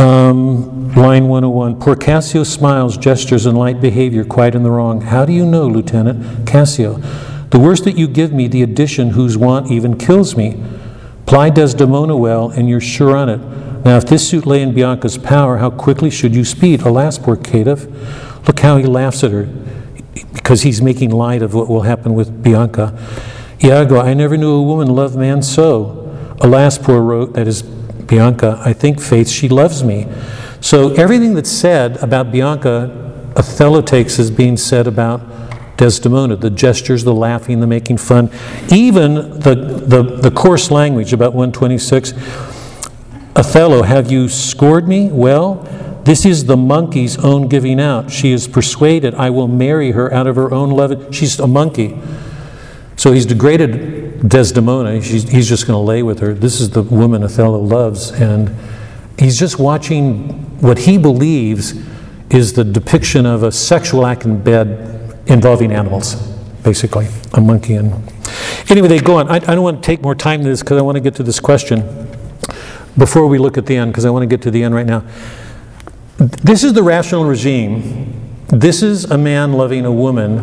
Um, 0.00 0.94
line 0.94 1.28
101 1.28 1.78
Poor 1.78 1.94
Cassio 1.94 2.42
smiles, 2.42 2.96
gestures, 2.96 3.44
and 3.44 3.58
light 3.58 3.82
behavior, 3.82 4.24
quite 4.24 4.54
in 4.54 4.62
the 4.62 4.70
wrong. 4.70 5.02
How 5.02 5.26
do 5.26 5.32
you 5.34 5.44
know, 5.44 5.66
Lieutenant? 5.66 6.46
Cassio, 6.46 6.94
the 7.50 7.58
worst 7.58 7.84
that 7.84 7.98
you 7.98 8.08
give 8.08 8.32
me, 8.32 8.48
the 8.48 8.62
addition 8.62 9.10
whose 9.10 9.36
want 9.36 9.70
even 9.70 9.98
kills 9.98 10.36
me. 10.36 10.58
Ply 11.26 11.50
Desdemona 11.50 12.16
well, 12.16 12.48
and 12.48 12.66
you're 12.66 12.80
sure 12.80 13.14
on 13.14 13.28
it. 13.28 13.40
Now, 13.84 13.98
if 13.98 14.06
this 14.06 14.26
suit 14.26 14.46
lay 14.46 14.62
in 14.62 14.74
Bianca's 14.74 15.18
power, 15.18 15.58
how 15.58 15.68
quickly 15.68 16.08
should 16.08 16.34
you 16.34 16.46
speed? 16.46 16.80
Alas, 16.80 17.18
poor 17.18 17.36
caitiff. 17.36 17.86
Look 18.46 18.60
how 18.60 18.78
he 18.78 18.84
laughs 18.84 19.22
at 19.22 19.32
her, 19.32 19.50
because 20.32 20.62
he's 20.62 20.80
making 20.80 21.10
light 21.10 21.42
of 21.42 21.52
what 21.52 21.68
will 21.68 21.82
happen 21.82 22.14
with 22.14 22.42
Bianca. 22.42 22.98
Iago, 23.62 24.00
I 24.00 24.14
never 24.14 24.38
knew 24.38 24.52
a 24.52 24.62
woman 24.62 24.88
love 24.88 25.14
man 25.14 25.42
so. 25.42 26.36
Alas, 26.40 26.78
poor 26.78 27.02
rogue, 27.02 27.34
that 27.34 27.46
is 27.46 27.62
Bianca, 28.10 28.60
I 28.64 28.72
think, 28.72 29.00
Faith, 29.00 29.28
she 29.28 29.48
loves 29.48 29.84
me. 29.84 30.08
So 30.60 30.92
everything 30.94 31.34
that's 31.34 31.50
said 31.50 31.96
about 31.98 32.32
Bianca, 32.32 33.32
Othello 33.36 33.80
takes 33.80 34.18
as 34.18 34.32
being 34.32 34.56
said 34.56 34.88
about 34.88 35.22
Desdemona 35.76 36.36
the 36.36 36.50
gestures, 36.50 37.04
the 37.04 37.14
laughing, 37.14 37.60
the 37.60 37.66
making 37.68 37.98
fun, 37.98 38.28
even 38.70 39.14
the, 39.14 39.54
the, 39.86 40.02
the 40.02 40.30
coarse 40.30 40.72
language 40.72 41.12
about 41.12 41.32
126. 41.32 42.12
Othello, 43.36 43.82
have 43.82 44.10
you 44.10 44.28
scored 44.28 44.88
me? 44.88 45.08
Well, 45.10 45.54
this 46.04 46.26
is 46.26 46.46
the 46.46 46.56
monkey's 46.56 47.16
own 47.24 47.46
giving 47.46 47.80
out. 47.80 48.10
She 48.10 48.32
is 48.32 48.48
persuaded 48.48 49.14
I 49.14 49.30
will 49.30 49.48
marry 49.48 49.92
her 49.92 50.12
out 50.12 50.26
of 50.26 50.34
her 50.34 50.52
own 50.52 50.70
love. 50.70 51.14
She's 51.14 51.38
a 51.38 51.46
monkey. 51.46 51.96
So 52.96 53.12
he's 53.12 53.24
degraded 53.24 53.99
Desdemona. 54.26 55.00
He's 55.00 55.48
just 55.48 55.66
going 55.66 55.76
to 55.76 55.86
lay 55.86 56.02
with 56.02 56.18
her. 56.20 56.34
This 56.34 56.60
is 56.60 56.70
the 56.70 56.82
woman 56.82 57.22
Othello 57.22 57.58
loves. 57.58 58.10
And 58.12 58.54
he's 59.18 59.38
just 59.38 59.58
watching 59.58 60.60
what 60.60 60.78
he 60.78 60.98
believes 60.98 61.74
is 62.30 62.52
the 62.52 62.64
depiction 62.64 63.26
of 63.26 63.42
a 63.42 63.50
sexual 63.50 64.06
act 64.06 64.24
in 64.24 64.42
bed 64.42 65.22
involving 65.26 65.72
animals, 65.72 66.14
basically, 66.62 67.08
a 67.34 67.40
monkey. 67.40 67.74
And 67.74 67.92
anyway, 68.68 68.88
they 68.88 69.00
go 69.00 69.16
on. 69.16 69.28
I, 69.28 69.36
I 69.36 69.38
don't 69.38 69.62
want 69.62 69.82
to 69.82 69.86
take 69.86 70.02
more 70.02 70.14
time 70.14 70.42
to 70.42 70.48
this 70.48 70.60
because 70.60 70.78
I 70.78 70.82
want 70.82 70.96
to 70.96 71.00
get 71.00 71.14
to 71.16 71.22
this 71.22 71.40
question 71.40 72.08
before 72.98 73.26
we 73.26 73.38
look 73.38 73.56
at 73.56 73.66
the 73.66 73.76
end, 73.76 73.92
because 73.92 74.04
I 74.04 74.10
want 74.10 74.22
to 74.22 74.26
get 74.26 74.42
to 74.42 74.50
the 74.50 74.62
end 74.62 74.74
right 74.74 74.86
now. 74.86 75.04
This 76.18 76.62
is 76.62 76.74
the 76.74 76.82
rational 76.82 77.24
regime. 77.24 78.14
This 78.48 78.82
is 78.82 79.04
a 79.04 79.16
man 79.16 79.54
loving 79.54 79.86
a 79.86 79.92
woman. 79.92 80.38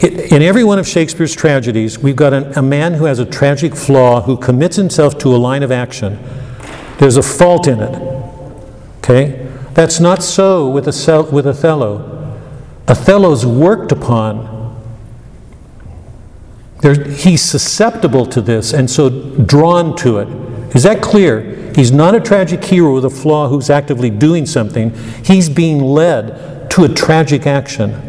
It- 0.00 0.32
In 0.32 0.42
every 0.42 0.62
one 0.64 0.78
of 0.78 0.86
Shakespeare's 0.86 1.34
tragedies, 1.34 1.98
we've 1.98 2.16
got 2.16 2.32
an- 2.32 2.52
a 2.56 2.62
man 2.62 2.94
who 2.94 3.06
has 3.06 3.18
a 3.18 3.24
tragic 3.24 3.74
flaw 3.74 4.22
who 4.22 4.36
commits 4.36 4.76
himself 4.76 5.18
to 5.18 5.34
a 5.34 5.38
line 5.38 5.62
of 5.62 5.72
action. 5.72 6.18
There's 6.98 7.16
a 7.16 7.22
fault 7.22 7.66
in 7.66 7.80
it. 7.80 7.98
Okay? 9.02 9.40
That's 9.74 9.98
not 10.00 10.22
so 10.22 10.68
with, 10.68 10.86
with 10.86 11.46
Othello. 11.46 12.02
Othello's 12.86 13.44
worked 13.44 13.92
upon. 13.92 14.56
There, 16.80 16.94
he's 17.04 17.42
susceptible 17.42 18.24
to 18.26 18.40
this 18.40 18.72
and 18.72 18.88
so 18.88 19.08
drawn 19.08 19.96
to 19.96 20.18
it. 20.18 20.28
Is 20.76 20.84
that 20.84 21.02
clear? 21.02 21.72
He's 21.74 21.90
not 21.90 22.14
a 22.14 22.20
tragic 22.20 22.64
hero 22.64 22.94
with 22.94 23.04
a 23.04 23.10
flaw 23.10 23.48
who's 23.48 23.68
actively 23.70 24.10
doing 24.10 24.46
something. 24.46 24.92
He's 25.24 25.48
being 25.48 25.80
led 25.82 26.70
to 26.70 26.84
a 26.84 26.88
tragic 26.88 27.46
action. 27.46 28.07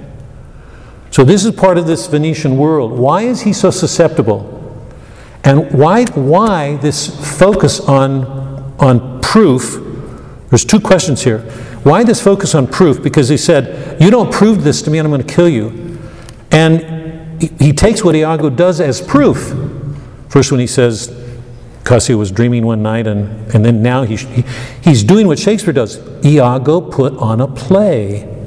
So, 1.12 1.24
this 1.24 1.44
is 1.46 1.54
part 1.54 1.78
of 1.78 1.88
this 1.88 2.08
Venetian 2.08 2.58
world. 2.58 2.92
Why 2.92 3.24
is 3.24 3.42
he 3.42 3.54
so 3.54 3.72
susceptible? 3.72 4.56
And 5.44 5.72
why, 5.72 6.06
why 6.06 6.76
this 6.78 7.38
focus 7.40 7.80
on, 7.80 8.26
on 8.80 9.22
proof? 9.22 9.78
There's 10.50 10.66
two 10.66 10.80
questions 10.80 11.24
here. 11.24 11.40
Why 11.84 12.04
this 12.04 12.22
focus 12.22 12.54
on 12.54 12.68
proof? 12.68 13.02
Because 13.02 13.30
he 13.30 13.38
said, 13.38 14.02
You 14.02 14.12
don't 14.12 14.32
prove 14.32 14.64
this 14.64 14.82
to 14.84 14.92
me, 14.92 15.00
and 15.00 15.08
I'm 15.08 15.12
going 15.12 15.26
to 15.26 15.34
kill 15.34 15.50
you. 15.50 15.98
And 16.52 17.42
he, 17.42 17.48
he 17.60 17.74
takes 17.74 18.04
what 18.04 18.16
Iago 18.16 18.50
does 18.50 18.82
as 18.82 19.02
proof. 19.02 19.54
First, 20.30 20.52
when 20.52 20.60
he 20.60 20.68
says, 20.68 21.16
Cassio 21.84 22.18
was 22.18 22.32
dreaming 22.32 22.66
one 22.66 22.84
night, 22.84 23.08
and, 23.08 23.52
and 23.54 23.66
then 23.66 23.82
now 23.82 24.04
he, 24.04 24.18
he, 24.18 24.44
he's 24.84 25.04
doing 25.04 25.26
what 25.26 25.40
Shakespeare 25.40 25.74
does. 25.74 25.98
Iago 26.24 26.82
put 26.82 27.18
on 27.18 27.42
a 27.42 27.48
play. 27.48 28.39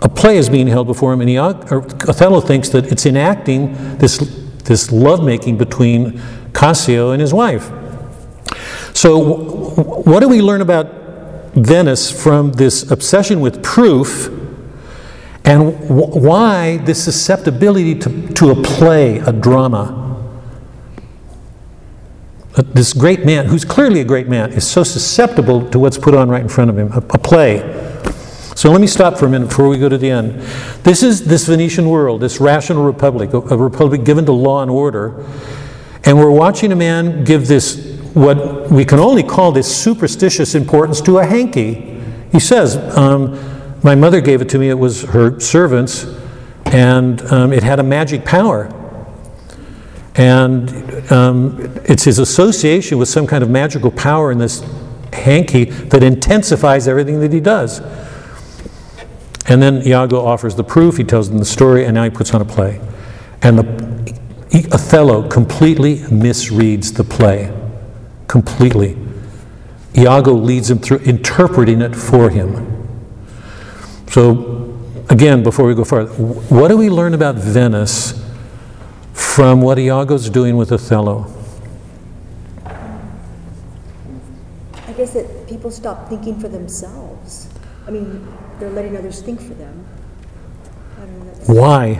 A 0.00 0.08
play 0.08 0.36
is 0.36 0.48
being 0.50 0.66
held 0.66 0.86
before 0.86 1.12
him, 1.12 1.22
and 1.22 1.30
or 1.30 1.82
Othello 2.08 2.40
thinks 2.40 2.68
that 2.70 2.92
it's 2.92 3.06
enacting 3.06 3.96
this, 3.96 4.18
this 4.64 4.92
lovemaking 4.92 5.56
between 5.56 6.20
Cassio 6.52 7.12
and 7.12 7.20
his 7.20 7.32
wife. 7.32 7.70
So, 8.92 9.18
what 10.04 10.20
do 10.20 10.28
we 10.28 10.42
learn 10.42 10.60
about 10.60 10.86
Venice 11.54 12.10
from 12.10 12.52
this 12.52 12.90
obsession 12.90 13.40
with 13.40 13.62
proof, 13.62 14.28
and 15.44 15.88
why 15.88 16.78
this 16.78 17.02
susceptibility 17.02 17.94
to, 17.94 18.28
to 18.34 18.50
a 18.50 18.62
play, 18.62 19.18
a 19.18 19.32
drama? 19.32 20.02
Uh, 22.54 22.62
This 22.74 22.92
great 22.92 23.24
man, 23.24 23.46
who's 23.46 23.64
clearly 23.64 24.00
a 24.00 24.04
great 24.04 24.28
man, 24.28 24.52
is 24.52 24.66
so 24.66 24.82
susceptible 24.82 25.70
to 25.70 25.78
what's 25.78 25.98
put 25.98 26.14
on 26.14 26.28
right 26.28 26.42
in 26.42 26.48
front 26.48 26.68
of 26.68 26.78
him 26.78 26.92
a, 26.92 26.98
a 26.98 27.18
play. 27.18 27.85
So 28.56 28.72
let 28.72 28.80
me 28.80 28.86
stop 28.86 29.18
for 29.18 29.26
a 29.26 29.28
minute 29.28 29.48
before 29.48 29.68
we 29.68 29.76
go 29.76 29.86
to 29.86 29.98
the 29.98 30.08
end. 30.08 30.40
This 30.82 31.02
is 31.02 31.26
this 31.26 31.46
Venetian 31.46 31.90
world, 31.90 32.22
this 32.22 32.40
rational 32.40 32.84
republic, 32.84 33.34
a, 33.34 33.38
republic 33.38 34.02
given 34.02 34.24
to 34.24 34.32
law 34.32 34.62
and 34.62 34.70
order. 34.70 35.26
And 36.04 36.16
we're 36.18 36.30
watching 36.30 36.72
a 36.72 36.76
man 36.76 37.22
give 37.22 37.48
this, 37.48 37.98
what 38.14 38.70
we 38.70 38.86
can 38.86 38.98
only 38.98 39.22
call 39.22 39.52
this 39.52 39.76
superstitious 39.76 40.54
importance 40.54 41.02
to 41.02 41.18
a 41.18 41.26
hanky. 41.26 42.00
He 42.32 42.40
says, 42.40 42.78
um, 42.96 43.38
My 43.82 43.94
mother 43.94 44.22
gave 44.22 44.40
it 44.40 44.48
to 44.48 44.58
me, 44.58 44.70
it 44.70 44.78
was 44.78 45.02
her 45.02 45.38
servant's, 45.38 46.06
and 46.64 47.20
um, 47.30 47.52
it 47.52 47.62
had 47.62 47.78
a 47.78 47.82
magic 47.82 48.24
power. 48.24 48.72
And 50.14 51.12
um, 51.12 51.58
it's 51.84 52.04
his 52.04 52.18
association 52.18 52.96
with 52.96 53.10
some 53.10 53.26
kind 53.26 53.44
of 53.44 53.50
magical 53.50 53.90
power 53.90 54.32
in 54.32 54.38
this 54.38 54.64
hanky 55.12 55.64
that 55.64 56.02
intensifies 56.02 56.88
everything 56.88 57.20
that 57.20 57.34
he 57.34 57.40
does. 57.40 57.82
And 59.48 59.62
then 59.62 59.86
Iago 59.86 60.24
offers 60.24 60.56
the 60.56 60.64
proof, 60.64 60.96
he 60.96 61.04
tells 61.04 61.28
them 61.28 61.38
the 61.38 61.44
story, 61.44 61.84
and 61.84 61.94
now 61.94 62.04
he 62.04 62.10
puts 62.10 62.34
on 62.34 62.40
a 62.40 62.44
play. 62.44 62.80
And 63.42 63.58
the, 63.58 63.86
Othello 64.72 65.28
completely 65.28 65.98
misreads 65.98 66.96
the 66.96 67.04
play. 67.04 67.52
Completely. 68.26 68.96
Iago 69.96 70.32
leads 70.32 70.70
him 70.70 70.78
through 70.78 70.98
interpreting 70.98 71.80
it 71.80 71.94
for 71.94 72.30
him. 72.30 72.72
So, 74.08 74.76
again, 75.08 75.42
before 75.42 75.66
we 75.66 75.74
go 75.74 75.84
further, 75.84 76.12
what 76.12 76.68
do 76.68 76.76
we 76.76 76.90
learn 76.90 77.14
about 77.14 77.36
Venice 77.36 78.22
from 79.12 79.60
what 79.60 79.78
Iago's 79.78 80.28
doing 80.28 80.56
with 80.56 80.72
Othello? 80.72 81.32
I 82.64 82.72
guess 84.96 85.12
that 85.12 85.48
people 85.48 85.70
stop 85.70 86.08
thinking 86.08 86.40
for 86.40 86.48
themselves. 86.48 87.48
I 87.86 87.90
mean, 87.90 88.26
they're 88.58 88.70
letting 88.70 88.96
others 88.96 89.22
think 89.22 89.40
for 89.40 89.54
them. 89.54 89.84
I 90.96 91.00
don't 91.00 91.18
know, 91.18 91.24
that's- 91.26 91.48
Why? 91.48 91.94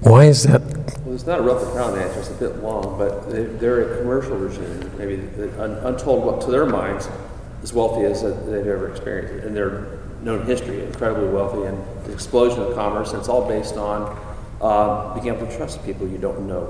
Why 0.00 0.24
is 0.24 0.44
that? 0.44 0.62
Well, 1.04 1.14
it's 1.14 1.26
not 1.26 1.40
a 1.40 1.42
rough 1.42 1.62
and 1.62 1.72
crown 1.72 1.98
answer, 1.98 2.20
it's 2.20 2.30
a 2.30 2.34
bit 2.34 2.62
long, 2.62 2.96
but 2.98 3.30
they, 3.30 3.44
they're 3.44 3.94
a 3.94 3.98
commercial 3.98 4.36
regime, 4.36 4.90
maybe 4.98 5.16
the- 5.16 5.62
un- 5.62 5.78
untold, 5.84 6.24
what 6.24 6.40
to 6.42 6.50
their 6.50 6.66
minds, 6.66 7.08
as 7.62 7.72
wealthy 7.72 8.04
as 8.04 8.22
that 8.22 8.46
they've 8.46 8.66
ever 8.66 8.88
experienced 8.90 9.44
in 9.46 9.54
their 9.54 9.88
known 10.22 10.44
history, 10.46 10.84
incredibly 10.84 11.28
wealthy, 11.28 11.62
and 11.64 11.78
the 12.04 12.12
explosion 12.12 12.60
of 12.60 12.74
commerce, 12.74 13.10
and 13.10 13.18
it's 13.20 13.28
all 13.28 13.46
based 13.48 13.76
on 13.76 14.16
uh, 14.60 15.14
being 15.14 15.34
able 15.34 15.46
to 15.46 15.56
trust 15.56 15.84
people 15.84 16.06
you 16.08 16.18
don't 16.18 16.46
know 16.46 16.60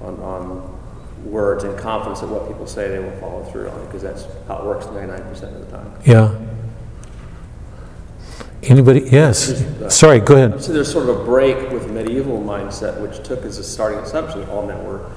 well, 0.00 0.08
on, 0.08 0.20
on 0.20 0.80
words 1.30 1.64
and 1.64 1.78
confidence 1.78 2.20
that 2.20 2.28
what 2.28 2.46
people 2.48 2.66
say 2.66 2.88
they 2.88 2.98
will 2.98 3.16
follow 3.18 3.42
through 3.44 3.68
on, 3.68 3.86
because 3.86 4.02
that's 4.02 4.26
how 4.48 4.58
it 4.58 4.64
works 4.64 4.86
99% 4.86 5.42
of 5.42 5.60
the 5.70 5.76
time. 5.76 5.92
Yeah. 6.04 6.34
Anybody? 8.66 9.00
Yes. 9.00 9.64
Sorry, 9.94 10.20
go 10.20 10.34
ahead. 10.36 10.62
So 10.62 10.72
there's 10.72 10.90
sort 10.90 11.08
of 11.08 11.20
a 11.20 11.24
break 11.24 11.70
with 11.70 11.86
the 11.86 11.92
medieval 11.92 12.40
mindset, 12.40 13.00
which 13.00 13.22
took 13.26 13.44
as 13.44 13.58
a 13.58 13.64
starting 13.64 13.98
assumption 14.00 14.44
all 14.48 14.66
men 14.66 14.82
were 14.84 15.10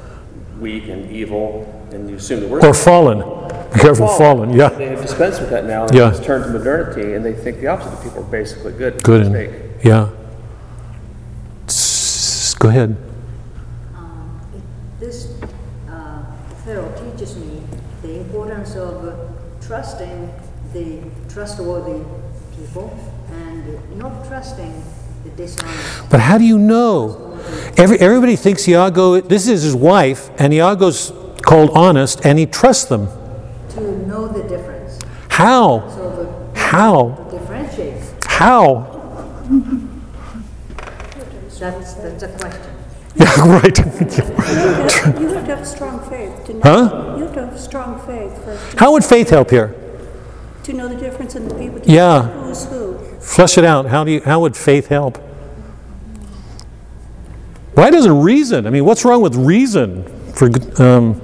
weak 0.59 0.87
and 0.87 1.09
evil, 1.11 1.65
and 1.91 2.09
you 2.09 2.15
assume 2.17 2.41
the 2.41 2.47
worst. 2.47 2.65
Or 2.65 2.73
fallen. 2.73 3.19
Be 3.73 3.79
careful, 3.79 4.07
fallen. 4.07 4.51
Yeah. 4.53 4.69
They 4.69 4.87
have 4.87 5.01
dispensed 5.01 5.39
with 5.41 5.49
that 5.51 5.65
now. 5.65 5.85
and 5.85 5.93
Yeah. 5.95 6.09
It's 6.09 6.19
turned 6.25 6.43
to 6.45 6.49
modernity, 6.49 7.13
and 7.13 7.23
they 7.23 7.33
think 7.33 7.59
the 7.61 7.67
opposite. 7.67 7.91
that 7.91 8.03
People 8.03 8.19
are 8.21 8.31
basically 8.31 8.73
good. 8.73 9.01
Good. 9.03 9.31
Mistake. 9.31 9.49
And, 9.49 9.83
yeah. 9.85 10.09
S- 11.67 12.53
Go 12.59 12.69
ahead. 12.69 12.95
Um, 13.95 14.41
This 14.99 15.33
uh, 15.89 16.23
Pharaoh 16.65 16.91
teaches 17.11 17.37
me 17.37 17.61
the 18.01 18.17
importance 18.19 18.75
of 18.75 19.05
uh, 19.05 19.15
trusting 19.61 20.33
the 20.73 20.99
trustworthy 21.29 22.03
people 22.57 22.89
and 22.89 23.16
not 23.95 24.25
trusting 24.27 24.83
the 25.23 25.29
dishonest. 25.31 26.09
But 26.09 26.19
how 26.19 26.37
do 26.37 26.43
you 26.45 26.57
know? 26.57 27.23
Every, 27.77 27.99
everybody 27.99 28.35
thinks 28.35 28.67
Iago, 28.67 29.21
this 29.21 29.47
is 29.47 29.63
his 29.63 29.75
wife, 29.75 30.29
and 30.39 30.53
Iago's 30.53 31.11
called 31.43 31.71
honest, 31.75 32.25
and 32.25 32.37
he 32.39 32.45
trusts 32.45 32.85
them. 32.85 33.07
To 33.71 33.81
know 34.07 34.27
the 34.27 34.43
difference. 34.43 34.99
How? 35.29 35.87
So 35.89 36.09
the, 36.53 36.59
How? 36.59 37.09
the 37.29 37.37
differentiate. 37.39 38.03
How? 38.25 38.93
That's, 41.59 41.93
that's 41.95 42.23
a 42.23 42.27
question. 42.37 42.73
Yeah, 43.15 43.47
right. 43.61 43.77
You 43.77 45.27
have 45.29 45.45
to 45.47 45.55
have 45.55 45.67
strong 45.67 46.07
faith 46.09 46.45
to 46.45 46.53
know. 46.53 46.61
Huh? 46.63 47.15
You 47.17 47.23
have 47.23 47.33
to 47.33 47.45
have 47.47 47.59
strong 47.59 47.99
faith 48.05 48.43
first 48.43 48.77
How 48.77 48.91
would 48.91 49.03
faith 49.03 49.29
help 49.31 49.49
here? 49.49 49.73
to 50.63 50.73
know 50.73 50.87
the 50.89 50.95
difference 50.97 51.33
in 51.35 51.47
the 51.47 51.55
people. 51.55 51.79
to 51.79 51.89
Yeah. 51.89 52.21
know 52.35 52.43
Who's 52.43 52.65
who. 52.65 52.99
Flesh 53.27 53.57
it 53.57 53.65
out. 53.65 53.87
How 53.87 54.05
do 54.05 54.11
you, 54.11 54.21
how 54.21 54.39
would 54.39 54.55
faith 54.55 54.87
help? 54.87 55.17
Why 57.75 57.91
doesn't 57.91 58.21
reason? 58.21 58.65
I 58.65 58.69
mean, 58.71 58.85
what's 58.85 59.03
wrong 59.03 59.21
with 59.21 59.35
reason? 59.35 60.05
For 60.33 60.49
um, 60.81 61.21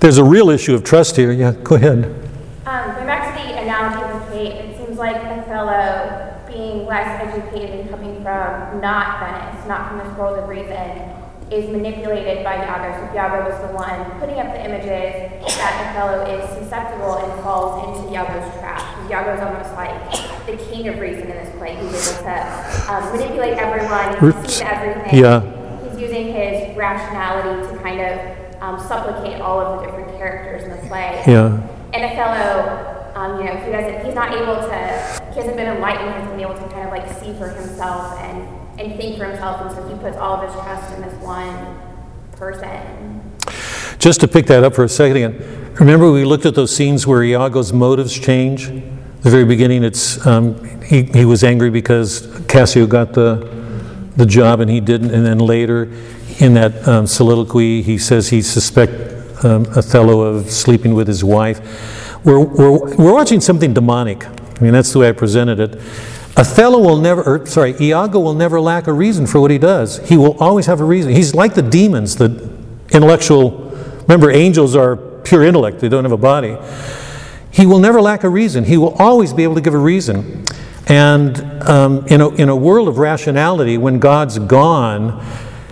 there's 0.00 0.18
a 0.18 0.24
real 0.24 0.50
issue 0.50 0.74
of 0.74 0.82
trust 0.82 1.14
here. 1.16 1.30
Yeah, 1.30 1.52
go 1.52 1.76
ahead. 1.76 2.04
Um, 2.66 2.94
going 2.96 3.06
back 3.06 3.38
to 3.38 3.42
the 3.42 3.60
analogy 3.62 4.12
of 4.12 4.32
Kate, 4.32 4.52
it 4.52 4.76
seems 4.76 4.98
like 4.98 5.16
Othello, 5.16 6.34
being 6.48 6.84
less 6.84 7.22
educated 7.22 7.80
and 7.80 7.90
coming 7.90 8.16
from 8.16 8.80
not 8.80 9.20
Venice, 9.20 9.66
not 9.68 9.88
from 9.88 9.98
this 9.98 10.18
world 10.18 10.38
of 10.40 10.48
reason, 10.48 10.74
is 11.50 11.68
manipulated 11.70 12.44
by 12.44 12.56
Iago. 12.56 12.92
So 12.92 13.14
Iago 13.14 13.48
was 13.48 13.58
the 13.64 13.72
one 13.72 14.20
putting 14.20 14.38
up 14.38 14.52
the 14.52 14.64
images 14.64 15.32
that 15.56 15.96
Othello 15.96 16.24
is 16.28 16.44
susceptible 16.58 17.16
and 17.16 17.42
falls 17.42 17.80
into 17.88 18.12
Iago's 18.12 18.52
trap. 18.60 18.84
Iago 19.10 19.34
is 19.34 19.40
almost 19.40 19.72
like 19.72 19.96
the 20.46 20.56
king 20.68 20.88
of 20.88 20.98
reason 20.98 21.22
in 21.22 21.36
this 21.36 21.54
play. 21.56 21.74
He's 21.76 22.08
able 22.12 22.22
to 22.22 22.92
um, 22.92 23.04
manipulate 23.16 23.56
everyone, 23.56 24.46
seen 24.46 24.66
everything. 24.66 25.18
Yeah. 25.18 25.40
He's 25.88 26.00
using 26.00 26.32
his 26.32 26.76
rationality 26.76 27.66
to 27.72 27.78
kind 27.82 28.00
of 28.00 28.62
um, 28.62 28.78
supplicate 28.78 29.40
all 29.40 29.60
of 29.60 29.80
the 29.80 29.86
different 29.86 30.18
characters 30.18 30.64
in 30.64 30.70
the 30.70 30.88
play. 30.88 31.22
Yeah. 31.26 31.56
And 31.94 32.04
Othello, 32.04 33.12
um, 33.14 33.40
you 33.40 33.46
know, 33.46 33.56
he 33.56 33.72
doesn't, 33.72 34.04
he's 34.04 34.14
not 34.14 34.34
able 34.34 34.56
to, 34.56 35.32
he 35.32 35.40
hasn't 35.40 35.56
been 35.56 35.74
enlightened, 35.74 36.08
he 36.08 36.14
hasn't 36.14 36.30
been 36.32 36.40
able 36.40 36.54
to 36.54 36.68
kind 36.74 36.84
of 36.86 36.90
like 36.92 37.08
see 37.18 37.32
for 37.38 37.48
himself 37.48 38.18
and, 38.18 38.57
and 38.78 38.96
think 38.96 39.18
for 39.18 39.24
himself, 39.24 39.60
and 39.60 39.70
so 39.72 39.86
he 39.88 40.00
puts 40.00 40.16
all 40.16 40.36
of 40.36 40.48
his 40.48 40.52
trust 40.62 40.94
in 40.94 41.02
this 41.02 41.14
one 41.22 41.78
person. 42.32 43.32
Just 43.98 44.20
to 44.20 44.28
pick 44.28 44.46
that 44.46 44.62
up 44.62 44.74
for 44.74 44.84
a 44.84 44.88
second 44.88 45.16
again, 45.16 45.74
remember 45.74 46.10
we 46.10 46.24
looked 46.24 46.46
at 46.46 46.54
those 46.54 46.74
scenes 46.74 47.06
where 47.06 47.22
Iago's 47.22 47.72
motives 47.72 48.18
change? 48.18 48.68
The 48.68 49.30
very 49.30 49.44
beginning, 49.44 49.82
it's 49.82 50.24
um, 50.26 50.80
he, 50.82 51.02
he 51.02 51.24
was 51.24 51.42
angry 51.42 51.70
because 51.70 52.40
Cassio 52.46 52.86
got 52.86 53.12
the 53.12 53.58
the 54.16 54.26
job 54.26 54.60
and 54.60 54.70
he 54.70 54.80
didn't, 54.80 55.14
and 55.14 55.24
then 55.24 55.38
later 55.38 55.84
in 56.40 56.54
that 56.54 56.86
um, 56.86 57.06
soliloquy, 57.06 57.82
he 57.82 57.98
says 57.98 58.28
he 58.28 58.42
suspect 58.42 58.92
um, 59.44 59.64
Othello 59.76 60.22
of 60.22 60.50
sleeping 60.50 60.94
with 60.94 61.06
his 61.06 61.22
wife. 61.22 61.60
We're, 62.24 62.40
we're, 62.40 62.96
we're 62.96 63.14
watching 63.14 63.40
something 63.40 63.72
demonic. 63.72 64.26
I 64.26 64.60
mean, 64.60 64.72
that's 64.72 64.92
the 64.92 64.98
way 64.98 65.08
I 65.08 65.12
presented 65.12 65.60
it. 65.60 65.80
Othello 66.38 66.78
will 66.78 66.98
never, 66.98 67.22
or, 67.22 67.46
sorry, 67.46 67.74
Iago 67.80 68.20
will 68.20 68.34
never 68.34 68.60
lack 68.60 68.86
a 68.86 68.92
reason 68.92 69.26
for 69.26 69.40
what 69.40 69.50
he 69.50 69.58
does. 69.58 69.98
He 70.08 70.16
will 70.16 70.38
always 70.38 70.66
have 70.66 70.80
a 70.80 70.84
reason. 70.84 71.12
He's 71.12 71.34
like 71.34 71.54
the 71.54 71.62
demons, 71.62 72.14
the 72.14 72.48
intellectual. 72.90 73.72
Remember, 74.02 74.30
angels 74.30 74.76
are 74.76 74.96
pure 74.96 75.42
intellect, 75.42 75.80
they 75.80 75.88
don't 75.88 76.04
have 76.04 76.12
a 76.12 76.16
body. 76.16 76.56
He 77.50 77.66
will 77.66 77.80
never 77.80 78.00
lack 78.00 78.22
a 78.22 78.28
reason. 78.28 78.62
He 78.64 78.76
will 78.76 78.94
always 79.00 79.32
be 79.32 79.42
able 79.42 79.56
to 79.56 79.60
give 79.60 79.74
a 79.74 79.78
reason. 79.78 80.44
And 80.86 81.40
um, 81.68 82.06
in, 82.06 82.20
a, 82.20 82.28
in 82.30 82.48
a 82.48 82.56
world 82.56 82.86
of 82.86 82.98
rationality, 82.98 83.76
when 83.76 83.98
God's 83.98 84.38
gone, 84.38 85.20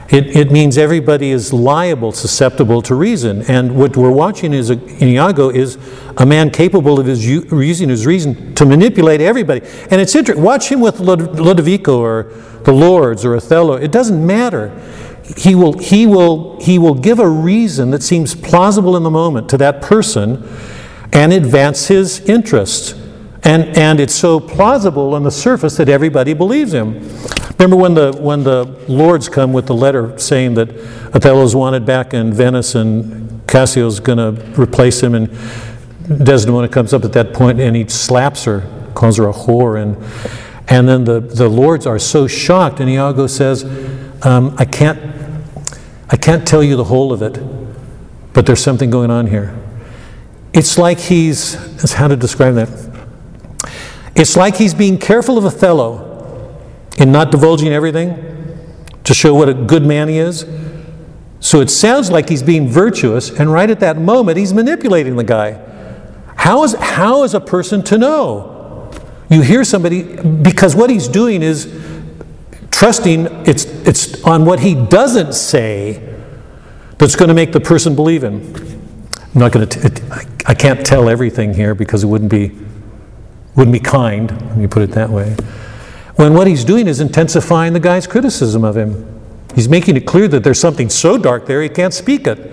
it, 0.08 0.36
it 0.36 0.52
means 0.52 0.78
everybody 0.78 1.30
is 1.30 1.52
liable, 1.52 2.12
susceptible 2.12 2.80
to 2.82 2.94
reason. 2.94 3.42
And 3.42 3.76
what 3.76 3.96
we're 3.96 4.12
watching 4.12 4.52
is 4.52 4.70
in 4.70 5.08
Iago 5.08 5.50
is 5.50 5.78
a 6.16 6.24
man 6.24 6.50
capable 6.50 7.00
of 7.00 7.06
his, 7.06 7.26
using 7.26 7.88
his 7.88 8.06
reason 8.06 8.54
to 8.54 8.64
manipulate 8.64 9.20
everybody. 9.20 9.66
And 9.90 10.00
it's 10.00 10.14
interesting. 10.14 10.44
Watch 10.44 10.70
him 10.70 10.80
with 10.80 11.00
Lod- 11.00 11.36
Lodovico 11.36 11.98
or 11.98 12.32
the 12.62 12.72
Lords 12.72 13.24
or 13.24 13.34
Othello. 13.34 13.74
It 13.74 13.90
doesn't 13.90 14.24
matter. 14.24 14.70
He 15.36 15.56
will, 15.56 15.76
he, 15.78 16.06
will, 16.06 16.60
he 16.60 16.78
will 16.78 16.94
give 16.94 17.18
a 17.18 17.28
reason 17.28 17.90
that 17.90 18.02
seems 18.02 18.34
plausible 18.34 18.96
in 18.96 19.02
the 19.02 19.10
moment 19.10 19.48
to 19.50 19.56
that 19.58 19.82
person 19.82 20.48
and 21.12 21.32
advance 21.32 21.88
his 21.88 22.20
interests. 22.28 22.94
And, 23.42 23.76
and 23.76 23.98
it's 23.98 24.14
so 24.14 24.38
plausible 24.38 25.14
on 25.14 25.24
the 25.24 25.30
surface 25.30 25.76
that 25.78 25.88
everybody 25.88 26.32
believes 26.32 26.72
him. 26.72 27.08
Remember 27.58 27.76
when 27.76 27.94
the, 27.94 28.12
when 28.12 28.44
the 28.44 28.64
lords 28.86 29.30
come 29.30 29.54
with 29.54 29.66
the 29.66 29.74
letter 29.74 30.18
saying 30.18 30.54
that 30.54 30.68
Othello's 31.14 31.56
wanted 31.56 31.86
back 31.86 32.12
in 32.12 32.32
Venice 32.32 32.74
and 32.74 33.46
Cassio's 33.48 33.98
going 33.98 34.18
to 34.18 34.60
replace 34.60 35.02
him, 35.02 35.14
and 35.14 35.30
Desdemona 36.06 36.68
comes 36.68 36.92
up 36.92 37.04
at 37.04 37.14
that 37.14 37.32
point 37.32 37.58
and 37.58 37.74
he 37.74 37.88
slaps 37.88 38.44
her, 38.44 38.62
calls 38.94 39.16
her 39.16 39.28
a 39.28 39.32
whore, 39.32 39.80
and, 39.80 39.96
and 40.68 40.86
then 40.86 41.04
the, 41.04 41.20
the 41.20 41.48
lords 41.48 41.86
are 41.86 41.98
so 41.98 42.26
shocked, 42.26 42.80
and 42.80 42.90
Iago 42.90 43.26
says, 43.26 43.64
um, 44.22 44.54
I, 44.58 44.66
can't, 44.66 45.00
I 46.10 46.16
can't 46.16 46.46
tell 46.46 46.62
you 46.62 46.76
the 46.76 46.84
whole 46.84 47.10
of 47.10 47.22
it, 47.22 47.40
but 48.34 48.44
there's 48.44 48.62
something 48.62 48.90
going 48.90 49.10
on 49.10 49.28
here. 49.28 49.58
It's 50.52 50.76
like 50.76 50.98
he's, 50.98 51.54
how 51.94 52.08
to 52.08 52.16
describe 52.16 52.54
that? 52.56 52.68
It's 54.14 54.36
like 54.36 54.56
he's 54.56 54.74
being 54.74 54.98
careful 54.98 55.38
of 55.38 55.46
Othello 55.46 56.05
in 56.98 57.12
not 57.12 57.30
divulging 57.30 57.68
everything 57.68 58.16
to 59.04 59.14
show 59.14 59.34
what 59.34 59.48
a 59.48 59.54
good 59.54 59.84
man 59.84 60.08
he 60.08 60.18
is. 60.18 60.46
So 61.40 61.60
it 61.60 61.70
sounds 61.70 62.10
like 62.10 62.28
he's 62.28 62.42
being 62.42 62.68
virtuous, 62.68 63.30
and 63.30 63.52
right 63.52 63.70
at 63.70 63.80
that 63.80 63.98
moment, 63.98 64.38
he's 64.38 64.52
manipulating 64.52 65.16
the 65.16 65.24
guy. 65.24 65.62
How 66.36 66.64
is, 66.64 66.74
how 66.74 67.22
is 67.24 67.34
a 67.34 67.40
person 67.40 67.82
to 67.84 67.98
know? 67.98 68.90
You 69.28 69.42
hear 69.42 69.64
somebody, 69.64 70.02
because 70.02 70.74
what 70.74 70.90
he's 70.90 71.08
doing 71.08 71.42
is 71.42 71.72
trusting 72.70 73.26
it's, 73.46 73.64
it's 73.64 74.22
on 74.24 74.44
what 74.44 74.60
he 74.60 74.74
doesn't 74.74 75.34
say 75.34 76.14
that's 76.98 77.16
going 77.16 77.28
to 77.28 77.34
make 77.34 77.52
the 77.52 77.60
person 77.60 77.94
believe 77.94 78.22
him. 78.22 78.54
I'm 79.34 79.40
not 79.40 79.52
going 79.52 79.68
to, 79.68 80.26
I 80.46 80.54
can't 80.54 80.84
tell 80.84 81.08
everything 81.08 81.54
here 81.54 81.74
because 81.74 82.04
it 82.04 82.06
wouldn't 82.06 82.30
be 82.30 82.56
wouldn't 83.54 83.72
be 83.72 83.80
kind, 83.80 84.30
let 84.30 84.56
me 84.56 84.66
put 84.66 84.82
it 84.82 84.90
that 84.90 85.08
way. 85.08 85.34
When 86.16 86.34
what 86.34 86.46
he's 86.46 86.64
doing 86.64 86.88
is 86.88 87.00
intensifying 87.00 87.72
the 87.72 87.80
guy's 87.80 88.06
criticism 88.06 88.64
of 88.64 88.76
him. 88.76 89.12
He's 89.54 89.68
making 89.68 89.96
it 89.96 90.06
clear 90.06 90.28
that 90.28 90.44
there's 90.44 90.60
something 90.60 90.90
so 90.90 91.16
dark 91.16 91.46
there 91.46 91.62
he 91.62 91.68
can't 91.68 91.94
speak 91.94 92.26
it. 92.26 92.52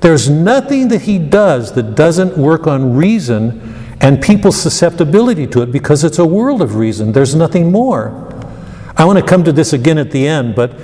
There's 0.00 0.28
nothing 0.28 0.88
that 0.88 1.02
he 1.02 1.18
does 1.18 1.72
that 1.74 1.94
doesn't 1.94 2.36
work 2.36 2.66
on 2.66 2.96
reason 2.96 3.74
and 4.00 4.22
people's 4.22 4.60
susceptibility 4.60 5.46
to 5.48 5.62
it 5.62 5.72
because 5.72 6.04
it's 6.04 6.18
a 6.18 6.24
world 6.24 6.60
of 6.60 6.76
reason. 6.76 7.12
There's 7.12 7.34
nothing 7.34 7.72
more. 7.72 8.32
I 8.96 9.04
want 9.04 9.18
to 9.18 9.24
come 9.24 9.44
to 9.44 9.52
this 9.52 9.72
again 9.72 9.98
at 9.98 10.10
the 10.10 10.26
end, 10.26 10.54
but 10.54 10.78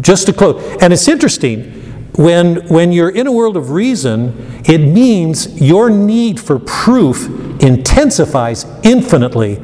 just 0.00 0.26
to 0.26 0.32
close. 0.32 0.62
And 0.80 0.92
it's 0.92 1.08
interesting. 1.08 1.74
When, 2.14 2.66
when 2.66 2.90
you're 2.90 3.10
in 3.10 3.28
a 3.28 3.32
world 3.32 3.56
of 3.56 3.70
reason, 3.70 4.62
it 4.64 4.78
means 4.78 5.60
your 5.60 5.88
need 5.88 6.40
for 6.40 6.58
proof 6.58 7.28
intensifies 7.62 8.66
infinitely. 8.82 9.60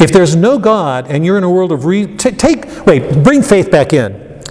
If 0.00 0.12
there's 0.12 0.34
no 0.34 0.58
God 0.58 1.06
and 1.08 1.26
you're 1.26 1.36
in 1.36 1.44
a 1.44 1.50
world 1.50 1.72
of 1.72 1.84
reason, 1.84 2.16
take, 2.16 2.86
wait, 2.86 3.22
bring 3.22 3.42
faith 3.42 3.70
back 3.70 3.92
in. 3.92 4.42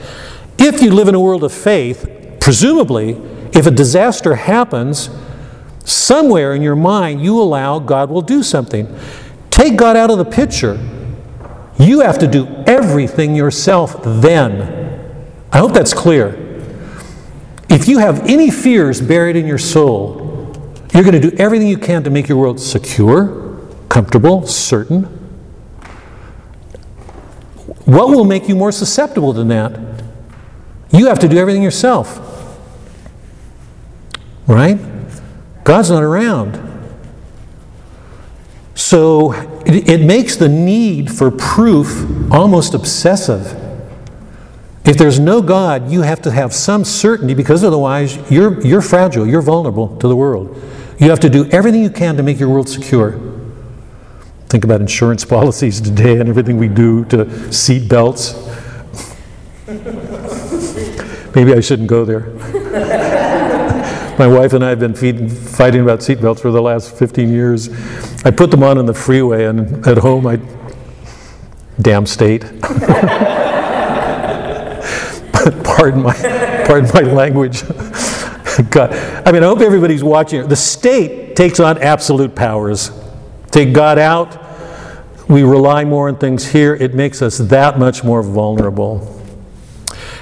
If 0.60 0.82
you 0.82 0.92
live 0.92 1.08
in 1.08 1.16
a 1.16 1.20
world 1.20 1.44
of 1.44 1.52
faith, 1.52 2.38
presumably, 2.40 3.12
if 3.54 3.66
a 3.66 3.72
disaster 3.72 4.36
happens, 4.36 5.10
somewhere 5.86 6.54
in 6.54 6.62
your 6.62 6.76
mind 6.76 7.24
you 7.24 7.42
allow 7.42 7.80
God 7.80 8.12
will 8.12 8.22
do 8.22 8.44
something. 8.44 8.96
Take 9.50 9.76
God 9.76 9.98
out 9.98 10.12
of 10.12 10.20
the 10.20 10.26
picture. 10.26 10.80
You 11.80 12.02
have 12.02 12.20
to 12.20 12.28
do 12.28 12.46
everything 12.68 13.36
yourself 13.36 14.02
then. 14.04 14.76
I 15.52 15.58
hope 15.58 15.74
that's 15.74 15.94
clear. 15.94 16.46
If 17.70 17.88
you 17.88 18.00
have 18.00 18.28
any 18.28 18.52
fears 18.52 19.02
buried 19.02 19.36
in 19.36 19.48
your 19.48 19.58
soul, 19.58 20.64
you're 20.94 21.04
going 21.04 21.20
to 21.20 21.32
do 21.32 21.36
everything 21.38 21.68
you 21.68 21.78
can 21.78 22.04
to 22.04 22.10
make 22.10 22.28
your 22.28 22.38
world 22.38 22.60
secure, 22.60 23.66
comfortable, 23.90 24.46
certain. 24.46 25.19
What 27.90 28.10
will 28.10 28.24
make 28.24 28.48
you 28.48 28.56
more 28.56 28.72
susceptible 28.72 29.34
than 29.34 29.48
that? 29.48 30.03
You 30.91 31.07
have 31.07 31.18
to 31.20 31.28
do 31.28 31.40
everything 31.40 31.64
yourself. 31.64 32.20
Right? 34.45 34.78
God's 35.64 35.90
not 35.90 36.03
around. 36.03 36.68
So 38.76 39.34
it, 39.66 39.90
it 39.90 40.06
makes 40.06 40.36
the 40.36 40.48
need 40.48 41.11
for 41.11 41.32
proof 41.32 42.06
almost 42.32 42.76
obsessive. 42.76 43.57
If 44.86 44.95
there's 44.99 45.20
no 45.20 45.41
God, 45.41 45.90
you 45.90 46.03
have 46.03 46.22
to 46.22 46.32
have 46.32 46.53
some 46.53 46.86
certainty 46.86 47.34
because 47.34 47.64
otherwise 47.64 48.20
you're, 48.30 48.61
you're 48.61 48.82
fragile, 48.82 49.26
you're 49.26 49.41
vulnerable 49.41 49.98
to 49.98 50.07
the 50.07 50.16
world. 50.16 50.61
You 50.99 51.10
have 51.10 51.22
to 51.22 51.30
do 51.30 51.49
everything 51.49 51.82
you 51.82 51.90
can 51.90 52.18
to 52.18 52.24
make 52.24 52.40
your 52.40 52.49
world 52.49 52.70
secure. 52.70 53.28
Think 54.50 54.64
about 54.64 54.82
insurance 54.82 55.24
policies 55.24 55.80
today 55.80 56.20
and 56.20 56.28
everything 56.28 56.58
we 56.58 56.68
do 56.68 57.06
to 57.06 57.54
seat 57.54 57.88
belts. 57.88 58.34
Maybe 61.36 61.54
I 61.54 61.60
shouldn't 61.60 61.88
go 61.88 62.04
there. 62.04 62.32
My 64.18 64.28
wife 64.28 64.54
and 64.54 64.66
I 64.66 64.70
have 64.70 64.80
been 64.80 65.30
fighting 65.30 65.82
about 65.82 66.04
seat 66.04 66.20
belts 66.20 66.42
for 66.42 66.52
the 66.52 66.62
last 66.62 66.98
15 66.98 67.32
years. 67.32 67.70
I 68.26 68.32
put 68.32 68.52
them 68.52 68.64
on 68.64 68.78
in 68.78 68.86
the 68.86 68.94
freeway, 68.94 69.46
and 69.46 69.88
at 69.88 69.98
home, 70.00 70.28
I. 70.28 70.40
Damn 71.80 72.06
state. 72.06 72.42
pardon 75.64 76.02
my, 76.02 76.14
pardon 76.68 76.92
my 76.94 77.02
language. 77.02 77.64
God. 78.70 78.92
I 79.26 79.32
mean, 79.32 79.44
I 79.44 79.46
hope 79.46 79.62
everybody's 79.62 80.04
watching. 80.04 80.46
The 80.50 80.58
state 80.58 81.38
takes 81.38 81.62
on 81.62 81.78
absolute 81.78 82.36
powers. 82.36 82.92
Take 83.52 83.74
God 83.74 83.98
out, 83.98 84.38
we 85.28 85.44
rely 85.44 85.86
more 85.86 86.08
on 86.08 86.18
things 86.18 86.48
here, 86.48 86.76
it 86.76 86.94
makes 86.94 87.22
us 87.22 87.38
that 87.38 87.80
much 87.80 88.04
more 88.04 88.24
vulnerable. 88.24 89.16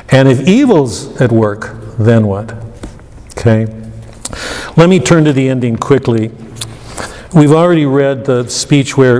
And 0.09 0.27
if 0.27 0.47
evil's 0.47 1.19
at 1.21 1.31
work, 1.31 1.75
then 1.97 2.27
what? 2.27 2.53
Okay? 3.37 3.65
Let 4.77 4.89
me 4.89 4.99
turn 4.99 5.25
to 5.25 5.33
the 5.33 5.49
ending 5.49 5.75
quickly. 5.75 6.31
We've 7.33 7.51
already 7.51 7.85
read 7.85 8.25
the 8.25 8.47
speech 8.47 8.97
where 8.97 9.19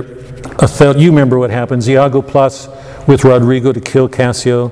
Othello, 0.60 0.98
you 0.98 1.10
remember 1.10 1.38
what 1.38 1.50
happens. 1.50 1.88
Iago 1.88 2.22
plots 2.22 2.68
with 3.06 3.24
Roderigo 3.24 3.72
to 3.72 3.80
kill 3.80 4.08
Cassio 4.08 4.68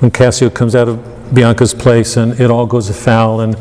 when 0.00 0.10
Cassio 0.10 0.50
comes 0.50 0.74
out 0.74 0.88
of 0.88 0.98
Bianca's 1.32 1.74
place 1.74 2.16
and 2.16 2.38
it 2.40 2.50
all 2.50 2.66
goes 2.66 2.88
afoul 2.88 3.40
and 3.40 3.56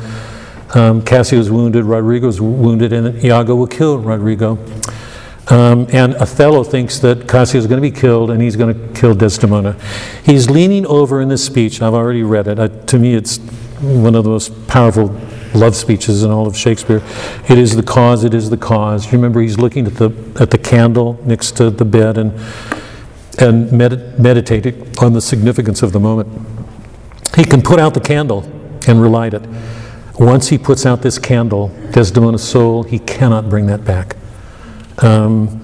um, 0.75 1.01
Cassio's 1.03 1.49
wounded, 1.49 1.83
Roderigo's 1.83 2.39
wounded, 2.39 2.93
and 2.93 3.23
Iago 3.23 3.55
will 3.55 3.67
kill 3.67 3.97
Rodrigo. 3.97 4.57
Um, 5.49 5.87
and 5.91 6.13
Othello 6.15 6.63
thinks 6.63 6.99
that 6.99 7.27
Cassio 7.27 7.59
is 7.59 7.65
going 7.65 7.81
to 7.81 7.89
be 7.89 7.95
killed 7.95 8.29
and 8.29 8.39
he's 8.41 8.55
going 8.55 8.73
to 8.73 8.99
kill 8.99 9.15
Desdemona. 9.15 9.75
He's 10.23 10.49
leaning 10.49 10.85
over 10.85 11.21
in 11.21 11.29
this 11.29 11.43
speech. 11.43 11.77
and 11.77 11.87
I've 11.87 11.95
already 11.95 12.21
read 12.21 12.47
it. 12.47 12.87
To 12.87 12.99
me, 12.99 13.15
it's 13.15 13.37
one 13.81 14.13
of 14.13 14.23
the 14.23 14.29
most 14.29 14.67
powerful 14.67 15.07
love 15.55 15.75
speeches 15.75 16.23
in 16.23 16.29
all 16.29 16.45
of 16.45 16.55
Shakespeare. 16.55 17.01
It 17.49 17.57
is 17.57 17.75
the 17.75 17.81
cause, 17.81 18.23
it 18.23 18.35
is 18.35 18.51
the 18.51 18.57
cause. 18.57 19.11
Remember 19.11 19.41
he's 19.41 19.57
looking 19.57 19.87
at 19.87 19.95
the, 19.95 20.11
at 20.39 20.51
the 20.51 20.57
candle 20.57 21.19
next 21.25 21.57
to 21.57 21.71
the 21.71 21.85
bed 21.85 22.19
and, 22.19 22.33
and 23.39 23.71
med- 23.71 24.19
meditating 24.19 24.93
on 25.01 25.13
the 25.13 25.21
significance 25.21 25.81
of 25.81 25.93
the 25.93 25.99
moment. 25.99 26.27
He 27.35 27.43
can 27.43 27.63
put 27.63 27.79
out 27.79 27.95
the 27.95 28.01
candle 28.01 28.43
and 28.87 29.01
relight 29.01 29.33
it. 29.33 29.47
Once 30.19 30.49
he 30.49 30.57
puts 30.57 30.85
out 30.85 31.01
this 31.01 31.17
candle, 31.17 31.69
Desdemona's 31.91 32.47
soul, 32.47 32.83
he 32.83 32.99
cannot 32.99 33.49
bring 33.49 33.67
that 33.67 33.85
back. 33.85 34.15
Um, 35.01 35.63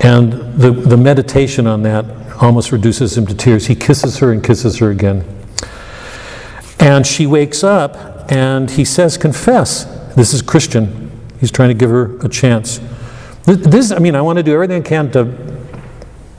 and 0.00 0.32
the, 0.60 0.70
the 0.70 0.96
meditation 0.96 1.66
on 1.66 1.82
that 1.82 2.04
almost 2.42 2.72
reduces 2.72 3.16
him 3.16 3.26
to 3.26 3.34
tears. 3.34 3.66
He 3.66 3.74
kisses 3.74 4.18
her 4.18 4.32
and 4.32 4.44
kisses 4.44 4.78
her 4.78 4.90
again. 4.90 5.24
And 6.78 7.06
she 7.06 7.26
wakes 7.26 7.64
up 7.64 8.30
and 8.30 8.70
he 8.70 8.84
says, 8.84 9.16
Confess. 9.16 9.84
This 10.14 10.32
is 10.32 10.42
Christian. 10.42 11.10
He's 11.40 11.50
trying 11.50 11.68
to 11.68 11.74
give 11.74 11.90
her 11.90 12.18
a 12.20 12.28
chance. 12.28 12.80
This, 13.44 13.92
I 13.92 13.98
mean, 13.98 14.14
I 14.14 14.22
want 14.22 14.38
to 14.38 14.42
do 14.42 14.52
everything 14.52 14.82
I 14.82 14.86
can 14.86 15.10
to 15.12 15.56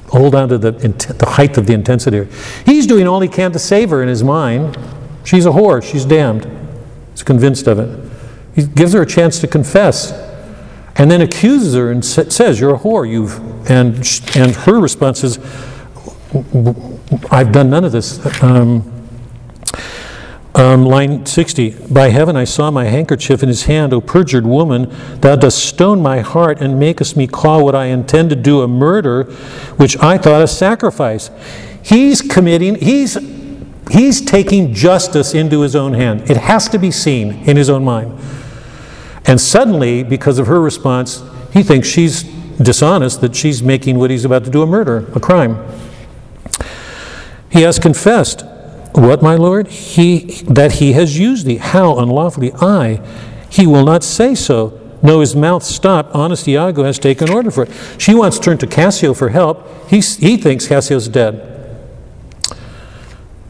hold 0.10 0.36
on 0.36 0.50
to 0.50 0.58
the, 0.58 0.72
the 0.72 1.26
height 1.26 1.58
of 1.58 1.68
the 1.68 1.74
intensity. 1.74 2.28
He's 2.66 2.88
doing 2.88 3.08
all 3.08 3.20
he 3.20 3.28
can 3.28 3.52
to 3.52 3.60
save 3.60 3.90
her 3.90 4.02
in 4.02 4.08
his 4.08 4.24
mind. 4.24 4.78
She's 5.24 5.46
a 5.46 5.50
whore. 5.50 5.84
She's 5.84 6.06
damned. 6.06 6.48
He's 7.12 7.24
convinced 7.24 7.68
of 7.68 7.80
it. 7.80 8.12
He 8.56 8.66
gives 8.66 8.94
her 8.94 9.02
a 9.02 9.06
chance 9.06 9.40
to 9.40 9.48
confess 9.48 10.12
and 10.98 11.12
then 11.12 11.22
accuses 11.22 11.76
her 11.76 11.92
and 11.92 12.04
says, 12.04 12.60
You're 12.60 12.76
a 12.76 12.80
whore. 12.80 13.10
You've, 13.10 13.40
and, 13.70 13.96
and 14.36 14.56
her 14.56 14.80
response 14.80 15.24
is, 15.24 15.38
I've 17.32 17.52
done 17.52 17.70
none 17.70 17.84
of 17.84 17.92
this. 17.92 18.44
Um, 18.44 18.94
um, 20.56 20.86
line 20.86 21.24
60 21.24 21.88
By 21.92 22.10
heaven 22.10 22.36
I 22.36 22.44
saw 22.44 22.72
my 22.72 22.86
handkerchief 22.86 23.44
in 23.44 23.50
his 23.50 23.66
hand, 23.66 23.94
O 23.94 24.02
perjured 24.02 24.46
woman, 24.46 24.90
thou 25.22 25.36
dost 25.36 25.64
stone 25.64 26.02
my 26.02 26.22
heart 26.22 26.60
and 26.60 26.80
makest 26.80 27.16
me 27.16 27.28
call 27.28 27.64
what 27.64 27.76
I 27.76 27.86
intend 27.86 28.32
to 28.32 28.36
do 28.36 28.62
a 28.62 28.68
murder, 28.68 29.26
which 29.78 29.96
I 29.98 30.18
thought 30.18 30.42
a 30.42 30.48
sacrifice. 30.48 31.30
He's 31.84 32.24
committing, 32.24 32.76
he's, 32.76 33.18
he's 33.92 34.20
taking 34.20 34.74
justice 34.74 35.36
into 35.36 35.62
his 35.62 35.76
own 35.76 35.94
hand. 35.94 36.30
It 36.30 36.38
has 36.38 36.68
to 36.70 36.80
be 36.80 36.90
seen 36.90 37.34
in 37.48 37.56
his 37.56 37.70
own 37.70 37.86
mind. 37.86 38.20
And 39.28 39.42
suddenly, 39.42 40.04
because 40.04 40.40
of 40.40 40.48
her 40.48 40.62
response, 40.62 41.22
he 41.52 41.62
thinks 41.62 41.88
she's 41.88 42.24
dishonest, 42.24 43.22
that 43.22 43.36
she's 43.36 43.62
making 43.62 44.00
what 44.00 44.10
he's 44.10 44.26
about 44.26 44.46
to 44.46 44.50
do 44.50 44.62
a 44.62 44.66
murder, 44.66 45.06
a 45.14 45.20
crime. 45.20 45.64
He 47.50 47.62
has 47.62 47.78
confessed, 47.78 48.44
What, 48.94 49.22
my 49.22 49.36
lord? 49.36 49.68
He, 49.68 50.44
that 50.48 50.74
he 50.74 50.94
has 50.94 51.20
used 51.20 51.46
thee. 51.46 51.58
How 51.58 52.00
unlawfully? 52.00 52.54
I. 52.54 53.02
He 53.50 53.68
will 53.68 53.84
not 53.84 54.04
say 54.04 54.34
so. 54.34 54.80
No, 55.04 55.20
his 55.20 55.36
mouth 55.36 55.64
stopped. 55.64 56.16
Honest 56.16 56.48
Iago 56.48 56.84
has 56.84 56.98
taken 56.98 57.30
order 57.30 57.52
for 57.52 57.64
it. 57.64 57.72
She 57.98 58.16
wants 58.16 58.38
to 58.38 58.44
turn 58.44 58.58
to 58.60 58.68
Cassio 58.68 59.14
for 59.14 59.30
help. 59.30 59.68
He, 59.90 60.00
he 60.00 60.38
thinks 60.38 60.68
Cassio's 60.68 61.08
dead. 61.08 61.57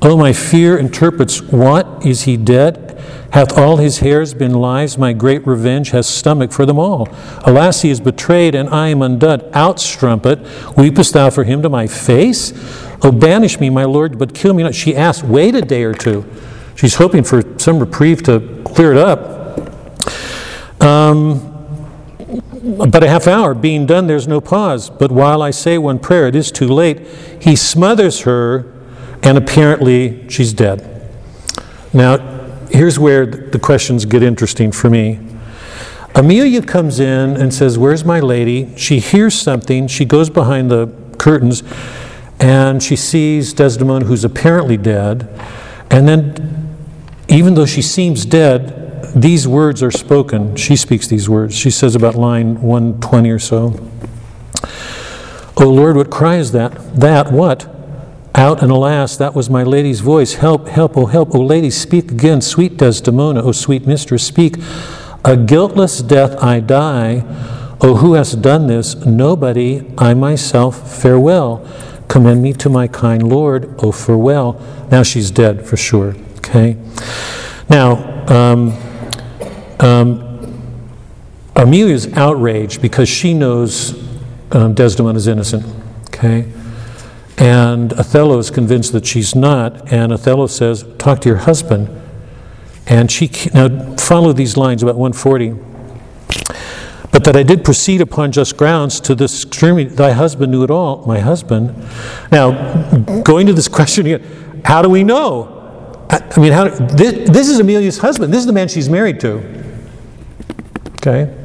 Oh, 0.01 0.15
my 0.15 0.31
fear 0.31 0.77
interprets, 0.77 1.41
What? 1.41 2.05
Is 2.05 2.23
he 2.23 2.37
dead? 2.37 2.87
Hath 3.31 3.57
all 3.57 3.77
his 3.77 3.99
hairs 3.99 4.33
been 4.33 4.53
lies? 4.53 4.97
My 4.97 5.11
great 5.11 5.45
revenge 5.45 5.89
has 5.89 6.07
stomach 6.07 6.51
for 6.51 6.65
them 6.65 6.79
all. 6.79 7.09
Alas, 7.45 7.81
he 7.81 7.89
is 7.89 7.99
betrayed, 7.99 8.55
and 8.55 8.69
I 8.69 8.89
am 8.89 9.01
undone. 9.01 9.43
Out, 9.53 9.79
strumpet, 9.79 10.39
weepest 10.77 11.13
thou 11.13 11.29
for 11.29 11.43
him 11.43 11.61
to 11.63 11.69
my 11.69 11.87
face? 11.87 12.53
Oh, 13.03 13.11
banish 13.11 13.59
me, 13.59 13.69
my 13.69 13.85
lord, 13.85 14.17
but 14.17 14.33
kill 14.33 14.53
me 14.53 14.63
not. 14.63 14.75
She 14.75 14.95
asks, 14.95 15.23
Wait 15.23 15.55
a 15.55 15.61
day 15.61 15.83
or 15.83 15.93
two. 15.93 16.25
She's 16.75 16.95
hoping 16.95 17.23
for 17.23 17.41
some 17.59 17.79
reprieve 17.79 18.21
to 18.23 18.61
clear 18.65 18.93
it 18.93 18.97
up. 18.97 19.35
Um, 20.81 21.53
but 22.91 23.03
a 23.03 23.09
half 23.09 23.27
hour 23.27 23.55
being 23.55 23.87
done, 23.87 24.07
there's 24.07 24.27
no 24.27 24.41
pause. 24.41 24.89
But 24.89 25.11
while 25.11 25.41
I 25.41 25.51
say 25.51 25.77
one 25.77 25.97
prayer, 25.97 26.27
it 26.27 26.35
is 26.35 26.51
too 26.51 26.67
late. 26.67 27.01
He 27.41 27.55
smothers 27.55 28.21
her, 28.21 28.76
and 29.23 29.38
apparently 29.38 30.30
she's 30.30 30.53
dead. 30.53 31.11
Now, 31.94 32.18
here's 32.69 32.99
where 32.99 33.26
the 33.26 33.60
questions 33.60 34.06
get 34.06 34.23
interesting 34.23 34.72
for 34.72 34.89
me. 34.89 35.19
Emilia 36.15 36.61
comes 36.61 36.99
in 36.99 37.38
and 37.38 37.53
says, 37.53 37.77
Where's 37.77 38.03
my 38.03 38.19
lady? 38.19 38.76
She 38.76 38.99
hears 38.99 39.39
something. 39.39 39.88
She 39.88 40.03
goes 40.03 40.30
behind 40.30 40.72
the 40.72 40.88
curtains 41.18 41.64
and 42.39 42.81
she 42.81 42.95
sees 42.95 43.53
Desdemona, 43.53 44.06
who's 44.06 44.23
apparently 44.23 44.77
dead. 44.77 45.27
And 45.89 46.07
then, 46.07 46.76
even 47.27 47.56
though 47.56 47.65
she 47.65 47.81
seems 47.81 48.26
dead, 48.26 49.11
these 49.15 49.48
words 49.48 49.81
are 49.81 49.91
spoken. 49.91 50.56
She 50.56 50.76
speaks 50.76 51.07
these 51.07 51.30
words. 51.30 51.56
She 51.56 51.72
says 51.72 51.95
about 51.95 52.15
line 52.15 52.61
120 52.61 53.30
or 53.30 53.39
so. 53.39 53.89
O 55.57 55.68
Lord, 55.68 55.95
what 55.95 56.11
cry 56.11 56.35
is 56.35 56.52
that? 56.52 56.95
That, 56.99 57.31
what? 57.31 57.68
Out 58.38 58.61
and 58.61 58.72
alas, 58.72 59.18
that 59.18 59.34
was 59.34 59.49
my 59.49 59.64
lady's 59.64 59.99
voice. 60.01 60.35
Help, 60.35 60.68
help, 60.68 60.95
oh 60.95 61.07
help, 61.07 61.34
O 61.34 61.41
lady, 61.41 61.72
speak 61.72 62.11
again. 62.11 62.39
Sweet 62.39 62.77
Desdemona, 62.77 63.41
O 63.41 63.51
sweet 63.51 63.88
mistress, 63.88 64.23
speak. 64.23 64.57
A 65.26 65.35
guiltless 65.35 66.03
death 66.03 66.41
I 66.41 66.59
die. 66.59 67.23
O 67.81 67.95
who 67.95 68.14
has 68.14 68.34
done 68.34 68.68
this? 68.68 68.93
Nobody, 69.07 69.91
I 69.97 70.14
myself, 70.14 71.01
farewell. 71.01 71.68
Commend 72.07 72.43
me 72.43 72.53
to 72.53 72.69
my 72.69 72.88
kind 72.88 73.27
Lord, 73.27 73.73
O 73.80 73.91
farewell. 73.91 74.61
Now 74.91 75.01
she's 75.01 75.31
dead 75.31 75.65
for 75.65 75.76
sure. 75.76 76.15
Okay? 76.38 76.77
Now, 77.72 78.23
um, 78.27 78.77
um, 79.80 80.64
Emilia's 81.55 82.14
outraged 82.14 82.84
because 82.84 83.09
she 83.09 83.34
knows 83.34 83.99
um, 84.51 84.76
Desdemona 84.76 85.18
is 85.18 85.26
innocent. 85.26 85.65
Okay? 86.09 86.51
And 87.38 87.93
Othello 87.93 88.39
is 88.39 88.49
convinced 88.49 88.93
that 88.93 89.05
she's 89.05 89.35
not, 89.35 89.91
and 89.91 90.11
Othello 90.11 90.47
says, 90.47 90.84
Talk 90.97 91.22
to 91.22 91.30
your 91.30 91.38
husband. 91.39 91.89
And 92.88 93.11
she, 93.11 93.30
now 93.53 93.95
follow 93.97 94.34
these 94.34 94.57
lines 94.57 94.81
about 94.81 94.95
140. 94.95 95.55
But 97.11 97.23
that 97.23 97.35
I 97.35 97.43
did 97.43 97.64
proceed 97.64 98.01
upon 98.01 98.31
just 98.31 98.57
grounds 98.57 98.99
to 99.01 99.15
this 99.15 99.43
extremity, 99.43 99.89
thy 99.89 100.11
husband 100.11 100.51
knew 100.51 100.64
it 100.64 100.72
all, 100.72 101.05
my 101.05 101.19
husband. 101.19 101.76
Now, 102.31 102.91
going 103.22 103.47
to 103.47 103.53
this 103.53 103.68
question 103.68 104.05
again, 104.05 104.61
how 104.65 104.81
do 104.81 104.89
we 104.89 105.03
know? 105.03 105.55
I, 106.09 106.39
mean, 106.39 106.53
how, 106.53 106.69
this, 106.69 107.30
this 107.30 107.49
is 107.49 107.59
Emilia's 107.59 107.97
husband. 107.97 108.34
This 108.34 108.39
is 108.39 108.45
the 108.45 108.53
man 108.53 108.68
she's 108.68 108.89
married 108.89 109.19
to. 109.22 109.41
Okay? 110.95 111.35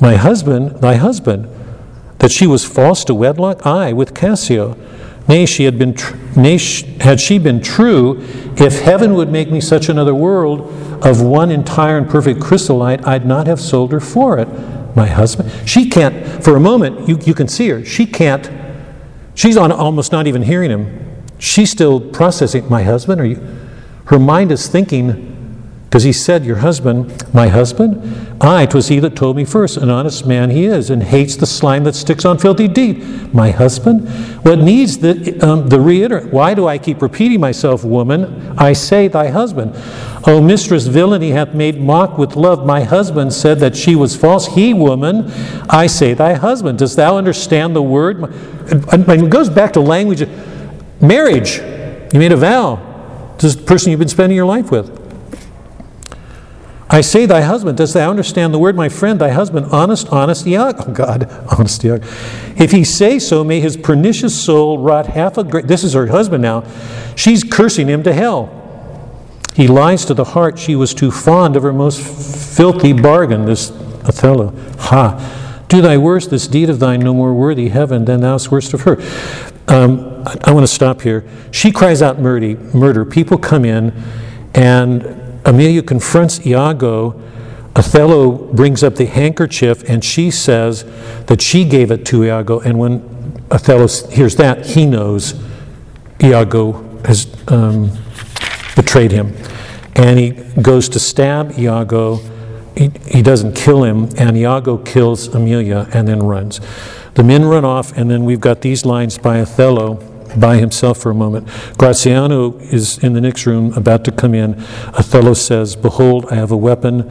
My 0.00 0.16
husband, 0.16 0.80
thy 0.80 0.96
husband, 0.96 1.48
that 2.20 2.30
she 2.30 2.46
was 2.46 2.64
false 2.64 3.04
to 3.04 3.14
wedlock? 3.14 3.66
Aye, 3.66 3.92
with 3.92 4.14
Cassio. 4.14 4.76
Nay, 5.28 5.46
she 5.46 5.64
had 5.64 5.78
been 5.78 5.94
tr- 5.94 6.16
nay, 6.36 6.58
sh- 6.58 6.84
had 7.00 7.20
she 7.20 7.38
been 7.38 7.60
true, 7.60 8.20
if 8.56 8.80
heaven 8.80 9.14
would 9.14 9.30
make 9.30 9.50
me 9.50 9.60
such 9.60 9.88
another 9.88 10.14
world 10.14 10.60
of 11.04 11.20
one 11.22 11.50
entire 11.50 11.98
and 11.98 12.08
perfect 12.08 12.40
chrysolite, 12.40 13.06
I'd 13.06 13.26
not 13.26 13.46
have 13.46 13.60
sold 13.60 13.92
her 13.92 14.00
for 14.00 14.38
it. 14.38 14.48
My 14.96 15.06
husband. 15.06 15.52
She 15.68 15.88
can't, 15.88 16.42
for 16.42 16.56
a 16.56 16.60
moment, 16.60 17.08
you, 17.08 17.18
you 17.24 17.34
can 17.34 17.48
see 17.48 17.68
her. 17.68 17.84
She 17.84 18.06
can't, 18.06 18.50
she's 19.34 19.56
on 19.56 19.70
almost 19.70 20.10
not 20.10 20.26
even 20.26 20.42
hearing 20.42 20.70
him. 20.70 21.24
She's 21.38 21.70
still 21.70 22.00
processing, 22.00 22.68
my 22.68 22.82
husband? 22.82 23.20
Are 23.20 23.24
you? 23.24 23.56
Her 24.06 24.18
mind 24.18 24.50
is 24.50 24.66
thinking, 24.66 25.39
because 25.90 26.04
he 26.04 26.12
said, 26.12 26.44
Your 26.44 26.58
husband, 26.58 27.34
my 27.34 27.48
husband? 27.48 28.00
Aye, 28.40 28.66
'twas 28.66 28.86
he 28.86 29.00
that 29.00 29.16
told 29.16 29.34
me 29.34 29.44
first. 29.44 29.76
An 29.76 29.90
honest 29.90 30.24
man 30.24 30.50
he 30.50 30.66
is, 30.66 30.88
and 30.88 31.02
hates 31.02 31.34
the 31.34 31.46
slime 31.46 31.82
that 31.82 31.96
sticks 31.96 32.24
on 32.24 32.38
filthy 32.38 32.68
deed. 32.68 33.34
My 33.34 33.50
husband? 33.50 34.08
What 34.44 34.60
needs 34.60 34.98
the, 34.98 35.36
um, 35.44 35.68
the 35.68 35.80
reiterate? 35.80 36.32
Why 36.32 36.54
do 36.54 36.68
I 36.68 36.78
keep 36.78 37.02
repeating 37.02 37.40
myself, 37.40 37.82
woman? 37.82 38.54
I 38.56 38.72
say, 38.72 39.08
Thy 39.08 39.30
husband. 39.30 39.74
O 40.28 40.40
mistress, 40.40 40.86
villainy 40.86 41.30
hath 41.30 41.54
made 41.54 41.80
mock 41.80 42.16
with 42.18 42.36
love. 42.36 42.64
My 42.64 42.84
husband 42.84 43.32
said 43.32 43.58
that 43.58 43.74
she 43.74 43.96
was 43.96 44.14
false. 44.14 44.46
He, 44.46 44.72
woman, 44.72 45.28
I 45.68 45.88
say, 45.88 46.14
Thy 46.14 46.34
husband. 46.34 46.78
Dost 46.78 46.94
thou 46.94 47.16
understand 47.16 47.74
the 47.74 47.82
word? 47.82 48.32
It 48.70 49.28
goes 49.28 49.50
back 49.50 49.72
to 49.72 49.80
language. 49.80 50.22
Marriage. 51.00 51.56
You 52.12 52.20
made 52.20 52.30
a 52.30 52.36
vow 52.36 53.34
to 53.38 53.48
the 53.48 53.60
person 53.64 53.90
you've 53.90 53.98
been 53.98 54.08
spending 54.08 54.36
your 54.36 54.46
life 54.46 54.70
with. 54.70 54.99
I 56.92 57.02
say 57.02 57.24
thy 57.24 57.42
husband, 57.42 57.78
dost 57.78 57.94
thou 57.94 58.10
understand 58.10 58.52
the 58.52 58.58
word, 58.58 58.74
my 58.74 58.88
friend, 58.88 59.20
thy 59.20 59.30
husband, 59.30 59.66
honest, 59.66 60.08
honest 60.08 60.44
Iago? 60.44 60.84
Oh 60.88 60.92
God, 60.92 61.30
honest 61.56 61.84
Iago. 61.84 62.04
If 62.56 62.72
he 62.72 62.82
say 62.82 63.20
so, 63.20 63.44
may 63.44 63.60
his 63.60 63.76
pernicious 63.76 64.38
soul 64.38 64.78
rot 64.78 65.06
half 65.06 65.38
a 65.38 65.44
great. 65.44 65.68
This 65.68 65.84
is 65.84 65.92
her 65.92 66.08
husband 66.08 66.42
now. 66.42 66.64
She's 67.14 67.44
cursing 67.44 67.86
him 67.86 68.02
to 68.02 68.12
hell. 68.12 68.56
He 69.54 69.68
lies 69.68 70.04
to 70.06 70.14
the 70.14 70.24
heart. 70.24 70.58
She 70.58 70.74
was 70.74 70.92
too 70.92 71.12
fond 71.12 71.54
of 71.54 71.62
her 71.62 71.72
most 71.72 72.00
filthy 72.00 72.92
bargain, 72.92 73.44
this 73.44 73.70
Othello. 74.04 74.52
Ha! 74.78 75.64
Do 75.68 75.80
thy 75.80 75.96
worst, 75.96 76.30
this 76.30 76.48
deed 76.48 76.68
of 76.70 76.80
thine 76.80 77.00
no 77.00 77.14
more 77.14 77.32
worthy 77.32 77.68
heaven 77.68 78.04
than 78.04 78.20
thou's 78.22 78.50
worst 78.50 78.74
of 78.74 78.80
her. 78.82 79.00
Um, 79.68 80.24
I, 80.26 80.36
I 80.44 80.52
want 80.52 80.64
to 80.64 80.72
stop 80.72 81.02
here. 81.02 81.24
She 81.52 81.70
cries 81.70 82.02
out 82.02 82.18
murder. 82.18 82.56
Murder. 82.74 83.04
People 83.04 83.38
come 83.38 83.64
in, 83.64 83.92
and 84.54 85.19
Emilia 85.46 85.82
confronts 85.82 86.44
Iago. 86.46 87.20
Othello 87.76 88.52
brings 88.52 88.82
up 88.82 88.96
the 88.96 89.06
handkerchief, 89.06 89.88
and 89.88 90.04
she 90.04 90.30
says 90.30 90.84
that 91.26 91.40
she 91.40 91.64
gave 91.64 91.90
it 91.90 92.04
to 92.06 92.24
Iago. 92.24 92.60
And 92.60 92.78
when 92.78 93.42
Othello 93.50 93.86
hears 94.10 94.36
that, 94.36 94.66
he 94.66 94.86
knows 94.86 95.34
Iago 96.22 96.72
has 97.04 97.26
um, 97.48 97.90
betrayed 98.76 99.12
him. 99.12 99.34
And 99.94 100.18
he 100.18 100.30
goes 100.60 100.88
to 100.90 100.98
stab 100.98 101.58
Iago. 101.58 102.20
He, 102.76 102.90
he 103.06 103.22
doesn't 103.22 103.54
kill 103.54 103.84
him, 103.84 104.08
and 104.18 104.36
Iago 104.36 104.78
kills 104.78 105.34
Emilia 105.34 105.88
and 105.92 106.06
then 106.06 106.22
runs. 106.22 106.60
The 107.14 107.24
men 107.24 107.44
run 107.44 107.64
off, 107.64 107.96
and 107.96 108.10
then 108.10 108.24
we've 108.24 108.40
got 108.40 108.60
these 108.60 108.84
lines 108.84 109.18
by 109.18 109.40
Othello 109.40 110.09
by 110.38 110.56
himself 110.56 110.98
for 110.98 111.10
a 111.10 111.14
moment. 111.14 111.48
Graziano 111.78 112.58
is 112.58 112.98
in 112.98 113.14
the 113.14 113.20
next 113.20 113.46
room 113.46 113.72
about 113.74 114.04
to 114.04 114.12
come 114.12 114.34
in. 114.34 114.54
Othello 114.94 115.34
says, 115.34 115.76
Behold, 115.76 116.26
I 116.30 116.34
have 116.36 116.50
a 116.50 116.56
weapon. 116.56 117.10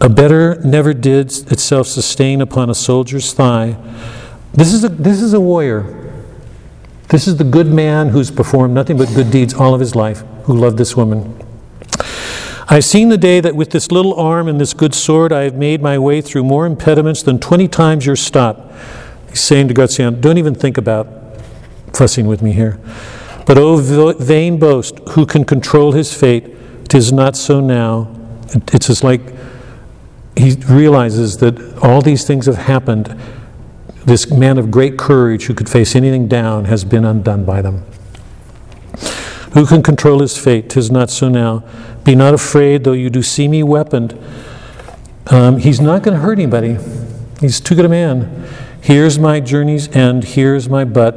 A 0.00 0.08
better 0.08 0.60
never 0.62 0.94
did 0.94 1.26
itself 1.50 1.86
sustain 1.86 2.40
upon 2.40 2.70
a 2.70 2.74
soldier's 2.74 3.32
thigh. 3.32 3.76
This 4.52 4.72
is 4.72 4.84
a, 4.84 4.88
this 4.88 5.20
is 5.20 5.34
a 5.34 5.40
warrior. 5.40 6.12
This 7.08 7.26
is 7.26 7.36
the 7.36 7.44
good 7.44 7.66
man 7.66 8.10
who's 8.10 8.30
performed 8.30 8.74
nothing 8.74 8.98
but 8.98 9.08
good 9.14 9.30
deeds 9.30 9.54
all 9.54 9.74
of 9.74 9.80
his 9.80 9.94
life, 9.94 10.22
who 10.44 10.56
loved 10.56 10.78
this 10.78 10.96
woman. 10.96 11.36
I've 12.70 12.84
seen 12.84 13.08
the 13.08 13.16
day 13.16 13.40
that 13.40 13.56
with 13.56 13.70
this 13.70 13.90
little 13.90 14.12
arm 14.14 14.46
and 14.46 14.60
this 14.60 14.74
good 14.74 14.94
sword 14.94 15.32
I 15.32 15.44
have 15.44 15.54
made 15.54 15.80
my 15.80 15.98
way 15.98 16.20
through 16.20 16.44
more 16.44 16.66
impediments 16.66 17.22
than 17.22 17.40
20 17.40 17.66
times 17.68 18.04
your 18.04 18.14
stop. 18.14 18.70
He's 19.30 19.40
saying 19.40 19.68
to 19.68 19.74
Graziano, 19.74 20.16
don't 20.16 20.36
even 20.36 20.54
think 20.54 20.76
about 20.76 21.17
fussing 21.98 22.26
with 22.26 22.40
me 22.40 22.52
here. 22.52 22.78
But 23.44 23.58
O 23.58 23.76
vain 23.76 24.58
boast, 24.58 24.98
who 25.10 25.26
can 25.26 25.44
control 25.44 25.92
his 25.92 26.14
fate? 26.14 26.88
Tis 26.88 27.12
not 27.12 27.36
so 27.36 27.60
now. 27.60 28.14
It's 28.72 28.86
just 28.86 29.04
like 29.04 29.20
he 30.36 30.54
realizes 30.68 31.38
that 31.38 31.78
all 31.82 32.00
these 32.00 32.24
things 32.24 32.46
have 32.46 32.56
happened. 32.56 33.18
This 34.04 34.30
man 34.30 34.56
of 34.56 34.70
great 34.70 34.96
courage 34.96 35.46
who 35.46 35.54
could 35.54 35.68
face 35.68 35.96
anything 35.96 36.28
down 36.28 36.66
has 36.66 36.84
been 36.84 37.04
undone 37.04 37.44
by 37.44 37.60
them. 37.60 37.84
Who 39.54 39.66
can 39.66 39.82
control 39.82 40.20
his 40.20 40.38
fate? 40.38 40.70
Tis 40.70 40.90
not 40.90 41.10
so 41.10 41.28
now. 41.28 41.64
Be 42.04 42.14
not 42.14 42.32
afraid, 42.32 42.84
though 42.84 42.92
you 42.92 43.10
do 43.10 43.22
see 43.22 43.48
me 43.48 43.62
weaponed. 43.62 44.16
Um, 45.26 45.58
he's 45.58 45.80
not 45.80 46.02
going 46.02 46.16
to 46.16 46.22
hurt 46.22 46.38
anybody. 46.38 46.78
He's 47.40 47.60
too 47.60 47.74
good 47.74 47.84
a 47.84 47.88
man. 47.88 48.46
Here's 48.80 49.18
my 49.18 49.40
journey's 49.40 49.88
end. 49.88 50.24
Here's 50.24 50.68
my 50.68 50.84
butt, 50.84 51.16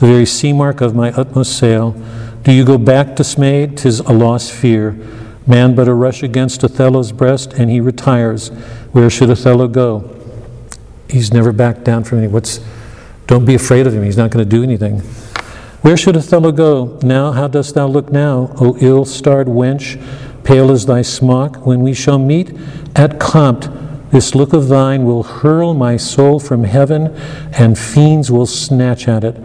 the 0.00 0.06
very 0.06 0.26
sea 0.26 0.52
mark 0.52 0.80
of 0.80 0.94
my 0.94 1.12
utmost 1.12 1.56
sail. 1.58 1.92
Do 2.42 2.52
you 2.52 2.64
go 2.64 2.78
back 2.78 3.16
dismayed? 3.16 3.76
Tis 3.76 4.00
a 4.00 4.12
lost 4.12 4.50
fear. 4.50 4.92
Man 5.46 5.74
but 5.74 5.88
a 5.88 5.94
rush 5.94 6.22
against 6.22 6.64
Othello's 6.64 7.12
breast, 7.12 7.52
and 7.52 7.70
he 7.70 7.80
retires. 7.80 8.48
Where 8.92 9.10
should 9.10 9.30
Othello 9.30 9.68
go? 9.68 10.16
He's 11.08 11.32
never 11.32 11.52
backed 11.52 11.84
down 11.84 12.04
from 12.04 12.18
any. 12.18 12.28
What's? 12.28 12.60
Don't 13.26 13.44
be 13.44 13.54
afraid 13.54 13.86
of 13.86 13.92
him. 13.92 14.02
He's 14.02 14.16
not 14.16 14.30
going 14.30 14.44
to 14.44 14.48
do 14.48 14.62
anything. 14.62 15.00
Where 15.82 15.96
should 15.96 16.16
Othello 16.16 16.50
go? 16.50 16.98
Now, 17.02 17.32
how 17.32 17.46
dost 17.48 17.74
thou 17.74 17.86
look 17.86 18.10
now, 18.10 18.54
O 18.58 18.76
ill 18.80 19.04
starred 19.04 19.48
wench, 19.48 20.02
pale 20.44 20.70
as 20.70 20.86
thy 20.86 21.02
smock? 21.02 21.66
When 21.66 21.82
we 21.82 21.92
shall 21.92 22.18
meet 22.18 22.56
at 22.96 23.20
Compt, 23.20 23.68
this 24.10 24.34
look 24.34 24.52
of 24.54 24.68
thine 24.68 25.04
will 25.04 25.22
hurl 25.22 25.74
my 25.74 25.96
soul 25.96 26.40
from 26.40 26.64
heaven, 26.64 27.14
and 27.52 27.78
fiends 27.78 28.30
will 28.30 28.46
snatch 28.46 29.06
at 29.06 29.24
it. 29.24 29.36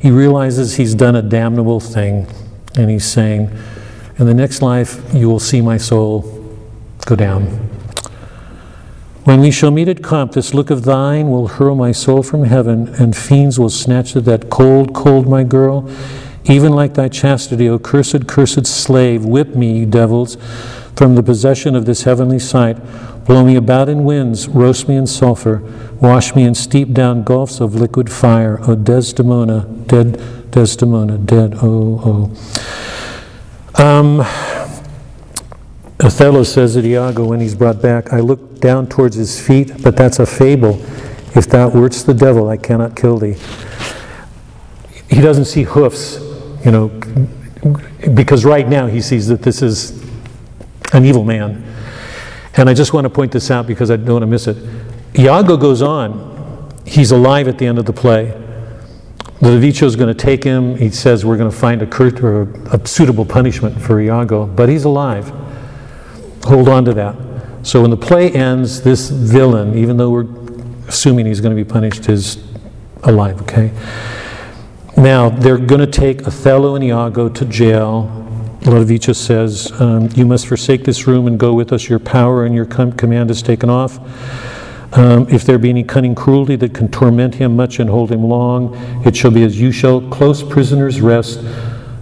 He 0.00 0.10
realizes 0.10 0.76
he's 0.76 0.94
done 0.94 1.14
a 1.14 1.22
damnable 1.22 1.78
thing, 1.78 2.26
and 2.74 2.90
he's 2.90 3.04
saying, 3.04 3.56
In 4.18 4.26
the 4.26 4.34
next 4.34 4.62
life, 4.62 4.98
you 5.12 5.28
will 5.28 5.38
see 5.38 5.60
my 5.60 5.76
soul 5.76 6.56
go 7.04 7.14
down. 7.14 7.70
When 9.24 9.40
we 9.40 9.50
shall 9.50 9.70
meet 9.70 9.88
at 9.88 10.02
Compt, 10.02 10.34
this 10.34 10.54
look 10.54 10.70
of 10.70 10.84
thine 10.84 11.28
will 11.28 11.48
hurl 11.48 11.74
my 11.76 11.92
soul 11.92 12.22
from 12.22 12.44
heaven, 12.44 12.88
and 12.94 13.14
fiends 13.14 13.58
will 13.58 13.68
snatch 13.68 14.16
at 14.16 14.24
that 14.24 14.48
cold, 14.48 14.94
cold, 14.94 15.28
my 15.28 15.44
girl. 15.44 15.88
Even 16.46 16.72
like 16.72 16.94
thy 16.94 17.08
chastity, 17.08 17.68
O 17.68 17.78
cursed, 17.78 18.26
cursed 18.26 18.66
slave, 18.66 19.26
whip 19.26 19.54
me, 19.54 19.80
you 19.80 19.86
devils, 19.86 20.38
from 20.96 21.14
the 21.14 21.22
possession 21.22 21.76
of 21.76 21.84
this 21.84 22.04
heavenly 22.04 22.38
sight. 22.38 22.78
Blow 23.30 23.44
me 23.44 23.54
about 23.54 23.88
in 23.88 24.02
winds, 24.02 24.48
roast 24.48 24.88
me 24.88 24.96
in 24.96 25.06
sulfur, 25.06 25.62
wash 26.00 26.34
me 26.34 26.42
in 26.42 26.52
steep 26.52 26.92
down 26.92 27.22
gulfs 27.22 27.60
of 27.60 27.76
liquid 27.76 28.10
fire. 28.10 28.58
O 28.68 28.74
Desdemona, 28.74 29.66
dead 29.86 30.50
Desdemona, 30.50 31.16
dead, 31.16 31.54
oh, 31.62 32.34
oh. 33.78 33.80
Um, 33.80 34.18
Othello 36.00 36.42
says 36.42 36.74
to 36.74 36.84
Iago 36.84 37.24
when 37.24 37.38
he's 37.38 37.54
brought 37.54 37.80
back, 37.80 38.12
I 38.12 38.18
look 38.18 38.58
down 38.58 38.88
towards 38.88 39.14
his 39.14 39.40
feet, 39.40 39.80
but 39.80 39.96
that's 39.96 40.18
a 40.18 40.26
fable. 40.26 40.84
If 41.36 41.46
thou 41.46 41.70
wertst 41.70 42.06
the 42.06 42.14
devil, 42.14 42.48
I 42.48 42.56
cannot 42.56 42.96
kill 42.96 43.16
thee. 43.16 43.36
He 45.08 45.20
doesn't 45.20 45.44
see 45.44 45.62
hoofs, 45.62 46.18
you 46.64 46.72
know, 46.72 46.88
because 48.12 48.44
right 48.44 48.68
now 48.68 48.88
he 48.88 49.00
sees 49.00 49.28
that 49.28 49.42
this 49.42 49.62
is 49.62 50.04
an 50.92 51.04
evil 51.04 51.22
man. 51.22 51.69
And 52.56 52.68
I 52.68 52.74
just 52.74 52.92
want 52.92 53.04
to 53.04 53.10
point 53.10 53.32
this 53.32 53.50
out 53.50 53.66
because 53.66 53.90
I 53.90 53.96
don't 53.96 54.08
want 54.08 54.22
to 54.22 54.26
miss 54.26 54.46
it. 54.46 54.56
Iago 55.18 55.56
goes 55.56 55.82
on. 55.82 56.28
He's 56.84 57.12
alive 57.12 57.48
at 57.48 57.58
the 57.58 57.66
end 57.66 57.78
of 57.78 57.86
the 57.86 57.92
play. 57.92 58.36
Lodovico 59.40 59.84
is 59.84 59.96
going 59.96 60.14
to 60.14 60.22
take 60.22 60.44
him. 60.44 60.76
He 60.76 60.90
says 60.90 61.24
we're 61.24 61.38
going 61.38 61.50
to 61.50 61.56
find 61.56 61.80
a, 61.80 61.86
curt, 61.86 62.22
or 62.22 62.42
a 62.72 62.86
suitable 62.86 63.24
punishment 63.24 63.80
for 63.80 64.00
Iago, 64.00 64.46
but 64.46 64.68
he's 64.68 64.84
alive. 64.84 65.28
Hold 66.44 66.68
on 66.68 66.84
to 66.84 66.94
that. 66.94 67.16
So 67.62 67.82
when 67.82 67.90
the 67.90 67.96
play 67.96 68.30
ends, 68.30 68.82
this 68.82 69.08
villain, 69.08 69.76
even 69.78 69.96
though 69.96 70.10
we're 70.10 70.26
assuming 70.88 71.26
he's 71.26 71.40
going 71.40 71.56
to 71.56 71.62
be 71.62 71.68
punished, 71.68 72.08
is 72.08 72.42
alive, 73.02 73.40
okay? 73.42 73.70
Now, 74.96 75.30
they're 75.30 75.58
going 75.58 75.80
to 75.80 75.86
take 75.86 76.26
Othello 76.26 76.74
and 76.74 76.84
Iago 76.84 77.28
to 77.28 77.44
jail. 77.46 78.19
Lodovico 78.60 79.16
says, 79.16 79.72
um, 79.80 80.08
You 80.14 80.26
must 80.26 80.46
forsake 80.46 80.84
this 80.84 81.06
room 81.06 81.26
and 81.26 81.38
go 81.38 81.54
with 81.54 81.72
us. 81.72 81.88
Your 81.88 81.98
power 81.98 82.44
and 82.44 82.54
your 82.54 82.66
com- 82.66 82.92
command 82.92 83.30
is 83.30 83.42
taken 83.42 83.70
off. 83.70 83.98
Um, 84.92 85.28
if 85.28 85.44
there 85.44 85.58
be 85.58 85.70
any 85.70 85.84
cunning 85.84 86.14
cruelty 86.14 86.56
that 86.56 86.74
can 86.74 86.90
torment 86.90 87.36
him 87.36 87.54
much 87.56 87.78
and 87.78 87.88
hold 87.88 88.10
him 88.10 88.24
long, 88.24 88.74
it 89.06 89.16
shall 89.16 89.30
be 89.30 89.44
as 89.44 89.60
you 89.60 89.70
shall 89.70 90.00
close 90.10 90.42
prisoners 90.42 91.00
rest, 91.00 91.40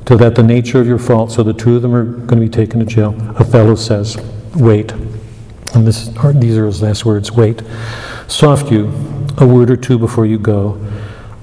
till 0.06 0.16
that 0.16 0.34
the 0.34 0.42
nature 0.42 0.80
of 0.80 0.86
your 0.86 0.98
fault. 0.98 1.30
So 1.30 1.42
the 1.42 1.52
two 1.52 1.76
of 1.76 1.82
them 1.82 1.94
are 1.94 2.04
going 2.04 2.40
to 2.40 2.46
be 2.46 2.48
taken 2.48 2.80
to 2.80 2.86
jail. 2.86 3.14
Othello 3.38 3.74
says, 3.74 4.16
Wait. 4.54 4.92
And 5.74 5.86
this, 5.86 6.08
these 6.34 6.56
are 6.56 6.66
his 6.66 6.82
last 6.82 7.04
words 7.04 7.30
Wait. 7.30 7.62
Soft 8.26 8.72
you, 8.72 8.86
a 9.36 9.46
word 9.46 9.70
or 9.70 9.76
two 9.76 9.98
before 9.98 10.26
you 10.26 10.38
go. 10.38 10.84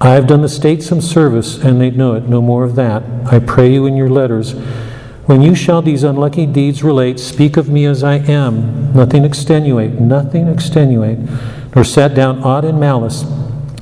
I 0.00 0.10
have 0.10 0.26
done 0.26 0.42
the 0.42 0.48
state 0.48 0.82
some 0.82 1.00
service, 1.00 1.56
and 1.56 1.80
they 1.80 1.90
know 1.90 2.14
it. 2.14 2.24
No 2.24 2.42
more 2.42 2.64
of 2.64 2.74
that. 2.74 3.02
I 3.32 3.38
pray 3.38 3.72
you 3.72 3.86
in 3.86 3.96
your 3.96 4.10
letters. 4.10 4.54
When 5.26 5.42
you 5.42 5.54
shall 5.54 5.82
these 5.82 6.02
unlucky 6.02 6.46
deeds 6.46 6.82
relate, 6.82 7.20
speak 7.20 7.56
of 7.56 7.68
me 7.68 7.84
as 7.84 8.02
I 8.02 8.14
am. 8.14 8.92
Nothing 8.94 9.24
extenuate, 9.24 10.00
nothing 10.00 10.48
extenuate, 10.48 11.18
nor 11.74 11.84
set 11.84 12.14
down 12.14 12.42
aught 12.42 12.64
in 12.64 12.78
malice. 12.80 13.24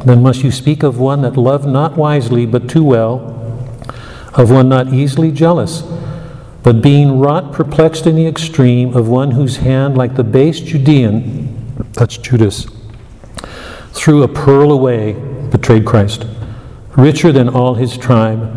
Then 0.04 0.22
must 0.22 0.42
you 0.42 0.50
speak 0.50 0.82
of 0.82 0.98
one 0.98 1.22
that 1.22 1.36
loved 1.36 1.66
not 1.66 1.96
wisely, 1.96 2.46
but 2.46 2.68
too 2.68 2.84
well, 2.84 3.30
of 4.34 4.50
one 4.50 4.68
not 4.68 4.92
easily 4.92 5.30
jealous 5.30 5.82
but 6.64 6.80
being 6.80 7.20
wrought 7.20 7.52
perplexed 7.52 8.06
in 8.06 8.16
the 8.16 8.26
extreme 8.26 8.96
of 8.96 9.06
one 9.06 9.30
whose 9.32 9.58
hand, 9.58 9.98
like 9.98 10.16
the 10.16 10.24
base 10.24 10.60
Judean, 10.60 11.74
that's 11.92 12.16
Judas, 12.16 12.66
threw 13.92 14.22
a 14.22 14.28
pearl 14.28 14.72
away, 14.72 15.12
betrayed 15.50 15.84
Christ, 15.84 16.26
richer 16.96 17.32
than 17.32 17.50
all 17.50 17.74
his 17.74 17.98
tribe, 17.98 18.50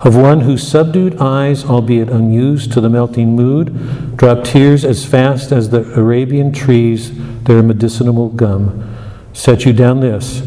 of 0.00 0.16
one 0.16 0.40
whose 0.40 0.66
subdued 0.66 1.16
eyes, 1.18 1.64
albeit 1.64 2.08
unused 2.08 2.72
to 2.72 2.80
the 2.80 2.88
melting 2.88 3.34
mood, 3.34 4.16
drop 4.16 4.44
tears 4.44 4.84
as 4.84 5.04
fast 5.04 5.50
as 5.50 5.70
the 5.70 5.92
Arabian 5.98 6.52
trees 6.52 7.12
their 7.44 7.62
medicinal 7.62 8.28
gum. 8.28 8.96
Set 9.32 9.64
you 9.64 9.72
down 9.72 10.00
this, 10.00 10.42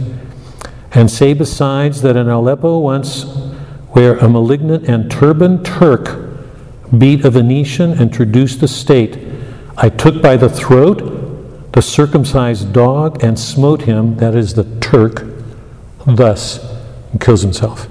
and 0.91 1.11
say 1.11 1.33
besides 1.33 2.01
that 2.01 2.15
in 2.15 2.29
Aleppo 2.29 2.79
once, 2.79 3.23
where 3.89 4.17
a 4.17 4.29
malignant 4.29 4.87
and 4.87 5.11
turbaned 5.11 5.65
Turk 5.65 6.17
beat 6.97 7.25
a 7.25 7.29
Venetian 7.29 7.91
and 7.93 8.13
traduced 8.13 8.61
the 8.61 8.67
state. 8.67 9.17
I 9.77 9.89
took 9.89 10.21
by 10.21 10.37
the 10.37 10.49
throat 10.49 11.71
the 11.73 11.81
circumcised 11.81 12.73
dog 12.73 13.23
and 13.23 13.39
smote 13.39 13.83
him, 13.83 14.17
that 14.17 14.35
is 14.35 14.53
the 14.53 14.65
Turk, 14.79 15.25
thus, 16.05 16.59
and 17.11 17.19
kills 17.19 17.41
himself. 17.41 17.87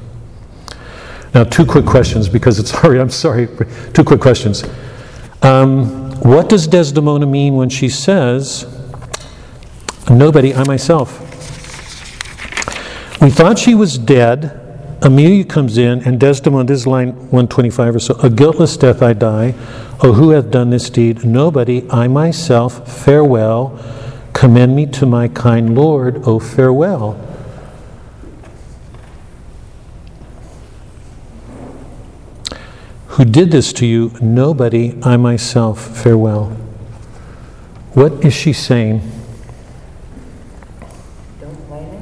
Now, 1.34 1.44
two 1.44 1.64
quick 1.64 1.86
questions 1.86 2.28
because 2.28 2.58
it's 2.58 2.74
already, 2.84 3.00
I'm 3.00 3.10
sorry, 3.10 3.48
two 3.92 4.04
quick 4.04 4.20
questions. 4.20 4.64
Um, 5.42 6.10
what 6.20 6.48
does 6.48 6.66
Desdemona 6.66 7.26
mean 7.26 7.56
when 7.56 7.68
she 7.68 7.88
says, 7.88 8.66
Nobody, 10.10 10.54
I 10.54 10.64
myself? 10.64 11.20
We 13.20 13.30
thought 13.30 13.58
she 13.58 13.74
was 13.74 13.96
dead. 13.96 14.56
Emilia 15.02 15.44
comes 15.44 15.78
in, 15.78 16.02
and 16.02 16.18
Desdemona, 16.18 16.64
this 16.64 16.80
is 16.80 16.86
line 16.86 17.12
125 17.30 17.94
or 17.94 17.98
so, 18.00 18.14
a 18.16 18.28
guiltless 18.28 18.76
death 18.76 19.02
I 19.02 19.12
die. 19.12 19.54
Oh, 20.02 20.12
who 20.12 20.30
hath 20.30 20.50
done 20.50 20.70
this 20.70 20.90
deed? 20.90 21.24
Nobody, 21.24 21.88
I 21.90 22.08
myself, 22.08 22.86
farewell. 22.90 23.78
Commend 24.32 24.74
me 24.74 24.86
to 24.86 25.06
my 25.06 25.28
kind 25.28 25.74
Lord, 25.74 26.22
oh, 26.24 26.38
farewell. 26.38 27.29
Who 33.20 33.26
did 33.26 33.50
this 33.50 33.74
to 33.74 33.84
you? 33.84 34.12
Nobody, 34.22 34.98
I 35.02 35.18
myself, 35.18 35.94
farewell. 36.02 36.56
What 37.92 38.24
is 38.24 38.32
she 38.32 38.54
saying? 38.54 39.02
Don't 41.38 41.68
blame 41.68 41.90
him. 41.90 42.00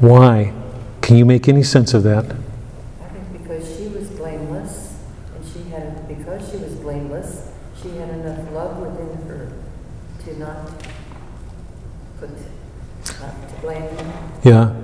Why? 0.00 0.54
Can 1.02 1.18
you 1.18 1.26
make 1.26 1.46
any 1.46 1.62
sense 1.62 1.92
of 1.92 2.04
that? 2.04 2.24
I 2.24 3.08
think 3.08 3.32
because 3.32 3.76
she 3.76 3.88
was 3.88 4.08
blameless, 4.08 4.96
and 5.36 5.44
she 5.44 5.68
had, 5.68 6.08
because 6.08 6.50
she 6.50 6.56
was 6.56 6.74
blameless, 6.76 7.52
she 7.82 7.90
had 7.98 8.08
enough 8.08 8.50
love 8.52 8.78
within 8.78 9.28
her 9.28 9.52
to 10.24 10.38
not 10.38 10.70
put, 12.18 12.30
not 13.20 13.48
to 13.50 13.54
blame 13.60 13.82
him 13.82 14.12
Yeah. 14.42 14.74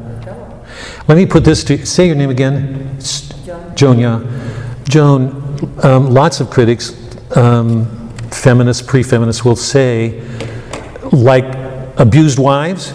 Let 1.08 1.16
me 1.16 1.24
put 1.24 1.44
this 1.44 1.64
to 1.64 1.86
say 1.86 2.08
your 2.08 2.16
name 2.16 2.28
again. 2.28 2.98
Joan. 3.46 3.74
Joan, 3.74 3.98
yeah. 3.98 4.52
Joan, 4.88 5.45
um, 5.84 6.12
lots 6.12 6.40
of 6.40 6.50
critics, 6.50 6.92
um, 7.36 7.86
feminists, 8.30 8.82
pre 8.82 9.02
feminists, 9.02 9.44
will 9.44 9.56
say, 9.56 10.20
like 11.12 11.44
abused 11.98 12.38
wives, 12.38 12.92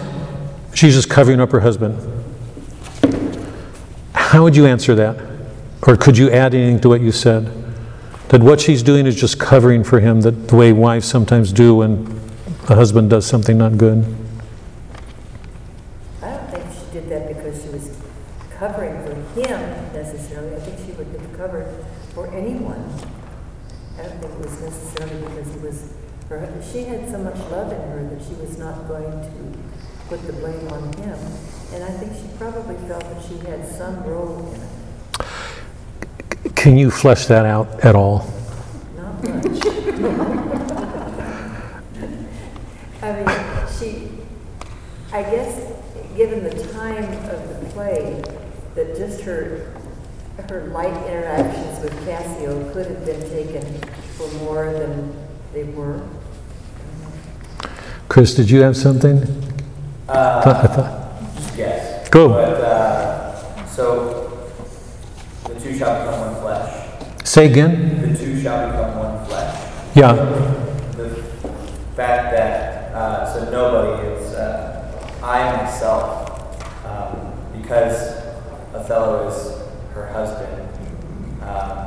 she's 0.74 0.94
just 0.94 1.10
covering 1.10 1.40
up 1.40 1.50
her 1.50 1.60
husband. 1.60 1.98
How 4.14 4.42
would 4.42 4.56
you 4.56 4.66
answer 4.66 4.94
that? 4.94 5.16
Or 5.86 5.96
could 5.96 6.16
you 6.16 6.30
add 6.30 6.54
anything 6.54 6.80
to 6.80 6.88
what 6.88 7.00
you 7.00 7.12
said? 7.12 7.52
That 8.28 8.42
what 8.42 8.60
she's 8.60 8.82
doing 8.82 9.06
is 9.06 9.14
just 9.14 9.38
covering 9.38 9.84
for 9.84 10.00
him, 10.00 10.22
that 10.22 10.48
the 10.48 10.56
way 10.56 10.72
wives 10.72 11.06
sometimes 11.06 11.52
do 11.52 11.76
when 11.76 12.06
a 12.68 12.74
husband 12.74 13.10
does 13.10 13.26
something 13.26 13.58
not 13.58 13.76
good? 13.76 14.04
I 16.22 16.30
don't 16.30 16.50
think 16.50 16.64
she 16.72 16.92
did 16.92 17.08
that 17.10 17.28
because 17.28 17.62
she 17.62 17.68
was 17.68 17.94
covering 18.56 18.94
for 19.04 19.14
him 19.40 19.60
necessarily. 19.92 20.56
I 20.56 20.60
think 20.60 20.78
she 20.86 20.92
would 20.92 21.08
have 21.08 21.36
covered 21.36 21.84
for 22.14 22.28
anyone. 22.28 22.88
I 23.98 24.02
don't 24.04 24.20
think 24.20 24.32
it 24.32 24.38
was 24.38 24.60
necessarily 24.62 25.20
because 25.26 25.52
he 25.52 25.58
was, 25.60 25.92
her, 26.28 26.62
she 26.72 26.84
had 26.84 27.10
so 27.10 27.18
much 27.18 27.36
love 27.50 27.72
in 27.72 27.80
her 27.90 28.08
that 28.14 28.24
she 28.24 28.34
was 28.34 28.56
not 28.56 28.88
going 28.88 29.10
to 29.10 29.58
put 30.08 30.26
the 30.26 30.32
blame 30.32 30.68
on 30.68 30.92
him. 30.94 31.18
And 31.74 31.84
I 31.84 31.90
think 31.98 32.12
she 32.14 32.28
probably 32.38 32.76
felt 32.88 33.02
that 33.02 33.22
she 33.26 33.36
had 33.46 33.66
some 33.66 34.04
role 34.04 34.54
in 34.54 34.60
it. 34.60 34.68
Can 36.62 36.78
you 36.78 36.92
flesh 36.92 37.26
that 37.26 37.44
out 37.44 37.84
at 37.84 37.96
all? 37.96 38.18
Not 38.96 39.20
much. 39.24 39.66
I 43.02 43.12
mean, 43.16 43.28
she, 43.76 44.10
I 45.12 45.22
guess, 45.24 45.72
given 46.16 46.44
the 46.44 46.62
time 46.72 47.02
of 47.30 47.60
the 47.60 47.66
play, 47.70 48.22
that 48.76 48.96
just 48.96 49.22
her, 49.22 49.74
her 50.48 50.68
light 50.68 50.94
interactions 51.08 51.82
with 51.82 52.04
Cassio 52.06 52.72
could 52.72 52.86
have 52.86 53.04
been 53.04 53.20
taken 53.22 53.80
for 54.16 54.28
more 54.44 54.72
than 54.72 55.12
they 55.52 55.64
were. 55.64 56.00
Chris, 58.08 58.34
did 58.36 58.48
you 58.48 58.60
have 58.60 58.76
something? 58.76 59.24
Uh, 60.08 60.42
I 60.46 60.66
thought- 60.68 61.56
yes. 61.56 62.08
Go. 62.08 62.28
But, 62.28 62.60
uh, 62.60 63.66
so, 63.66 64.28
the 65.48 65.58
two 65.58 65.76
shots 65.76 66.04
become 66.04 66.20
one 66.20 66.28
flesh. 66.30 66.31
Say 67.24 67.50
again? 67.50 68.12
The 68.12 68.18
two 68.18 68.40
shall 68.40 68.70
become 68.70 68.98
one 68.98 69.26
flesh. 69.26 69.72
Yeah. 69.94 70.12
The 70.96 71.08
fact 71.96 72.32
that, 72.36 72.92
uh, 72.94 73.32
so 73.32 73.50
nobody 73.50 74.08
is, 74.08 74.34
uh, 74.34 75.18
I 75.22 75.62
myself, 75.62 76.28
um, 76.84 77.32
because 77.60 78.18
Othello 78.74 79.28
is 79.28 79.62
her 79.94 80.08
husband, 80.08 80.68
um, 81.42 81.86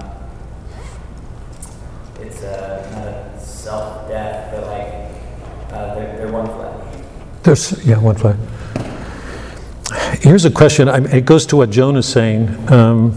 it's 2.21 2.41
a, 2.43 2.89
not 2.93 3.07
a 3.07 3.39
self-death, 3.45 4.51
but 4.53 4.67
like, 4.67 5.73
uh, 5.73 5.95
they're, 5.95 6.17
they're 6.17 6.31
one 6.31 6.45
flesh. 6.47 7.03
There's, 7.43 7.85
yeah, 7.85 7.97
one 7.99 8.15
flag. 8.15 8.37
Here's 10.21 10.45
a 10.45 10.51
question. 10.51 10.87
I- 10.89 11.17
It 11.17 11.25
goes 11.25 11.45
to 11.47 11.57
what 11.57 11.69
Joan 11.69 11.97
is 11.97 12.07
saying. 12.07 12.71
Um, 12.71 13.11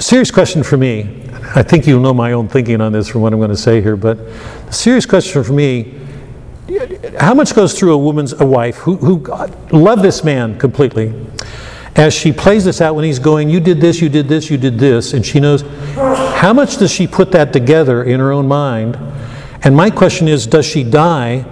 serious 0.00 0.30
question 0.30 0.62
for 0.62 0.76
me. 0.76 1.22
I 1.54 1.62
think 1.62 1.86
you'll 1.86 2.00
know 2.00 2.14
my 2.14 2.32
own 2.32 2.48
thinking 2.48 2.80
on 2.80 2.92
this 2.92 3.08
from 3.08 3.22
what 3.22 3.32
I'm 3.32 3.38
going 3.38 3.50
to 3.50 3.56
say 3.56 3.80
here, 3.80 3.96
but 3.96 4.18
the 4.66 4.72
serious 4.72 5.06
question 5.06 5.42
for 5.42 5.52
me 5.52 5.94
how 7.18 7.32
much 7.32 7.54
goes 7.54 7.78
through 7.78 7.92
a 7.92 7.98
woman's 7.98 8.32
a 8.40 8.46
wife 8.46 8.76
who, 8.78 8.96
who 8.96 9.18
love 9.70 10.02
this 10.02 10.24
man 10.24 10.58
completely 10.58 11.14
as 11.94 12.12
she 12.12 12.32
plays 12.32 12.64
this 12.64 12.80
out 12.80 12.94
when 12.94 13.04
he's 13.04 13.20
going 13.20 13.48
you 13.48 13.60
did 13.60 13.80
this 13.80 14.00
you 14.00 14.08
did 14.08 14.28
this 14.28 14.50
you 14.50 14.56
did 14.56 14.78
this 14.78 15.12
and 15.14 15.24
she 15.24 15.38
knows 15.38 15.62
how 16.40 16.52
much 16.52 16.76
does 16.76 16.90
she 16.90 17.06
put 17.06 17.30
that 17.32 17.52
together 17.52 18.02
in 18.02 18.18
her 18.18 18.32
own 18.32 18.48
mind 18.48 18.98
and 19.62 19.76
my 19.76 19.88
question 19.88 20.26
is 20.26 20.46
does 20.46 20.66
she 20.66 20.82
die 20.82 21.44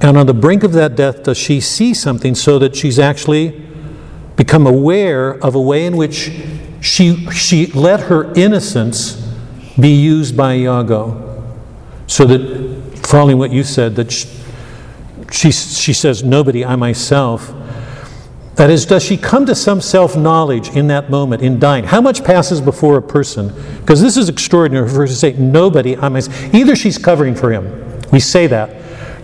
and 0.00 0.18
on 0.18 0.26
the 0.26 0.34
brink 0.34 0.64
of 0.64 0.72
that 0.72 0.96
death 0.96 1.22
does 1.22 1.38
she 1.38 1.60
see 1.60 1.94
something 1.94 2.34
so 2.34 2.58
that 2.58 2.74
she's 2.74 2.98
actually 2.98 3.62
become 4.34 4.66
aware 4.66 5.30
of 5.44 5.54
a 5.54 5.60
way 5.60 5.86
in 5.86 5.96
which 5.96 6.30
she, 6.80 7.28
she 7.30 7.66
let 7.66 8.00
her 8.00 8.32
innocence 8.34 9.22
be 9.78 9.90
used 9.90 10.36
by 10.36 10.54
Iago 10.54 11.22
so 12.06 12.24
that 12.24 13.06
following 13.06 13.38
what 13.38 13.50
you 13.50 13.62
said 13.62 13.96
that 13.96 14.12
she, 14.12 14.28
she, 15.30 15.50
she 15.50 15.92
says 15.92 16.22
nobody 16.22 16.64
i 16.64 16.76
myself. 16.76 17.52
That 18.54 18.70
is 18.70 18.86
does 18.86 19.04
she 19.04 19.16
come 19.18 19.44
to 19.46 19.54
some 19.54 19.80
self-knowledge 19.80 20.70
in 20.70 20.86
that 20.86 21.10
moment 21.10 21.42
in 21.42 21.58
dying? 21.58 21.84
How 21.84 22.00
much 22.00 22.24
passes 22.24 22.60
before 22.60 22.96
a 22.96 23.02
person? 23.02 23.52
Because 23.80 24.00
this 24.00 24.16
is 24.16 24.28
extraordinary. 24.28 24.88
For 24.88 24.94
her 24.96 25.06
to 25.06 25.14
say 25.14 25.32
nobody 25.34 25.96
i 25.96 26.08
myself 26.08 26.54
either 26.54 26.74
she's 26.74 26.96
covering 26.96 27.34
for 27.34 27.52
him. 27.52 28.00
We 28.12 28.20
say 28.20 28.46
that. 28.46 28.70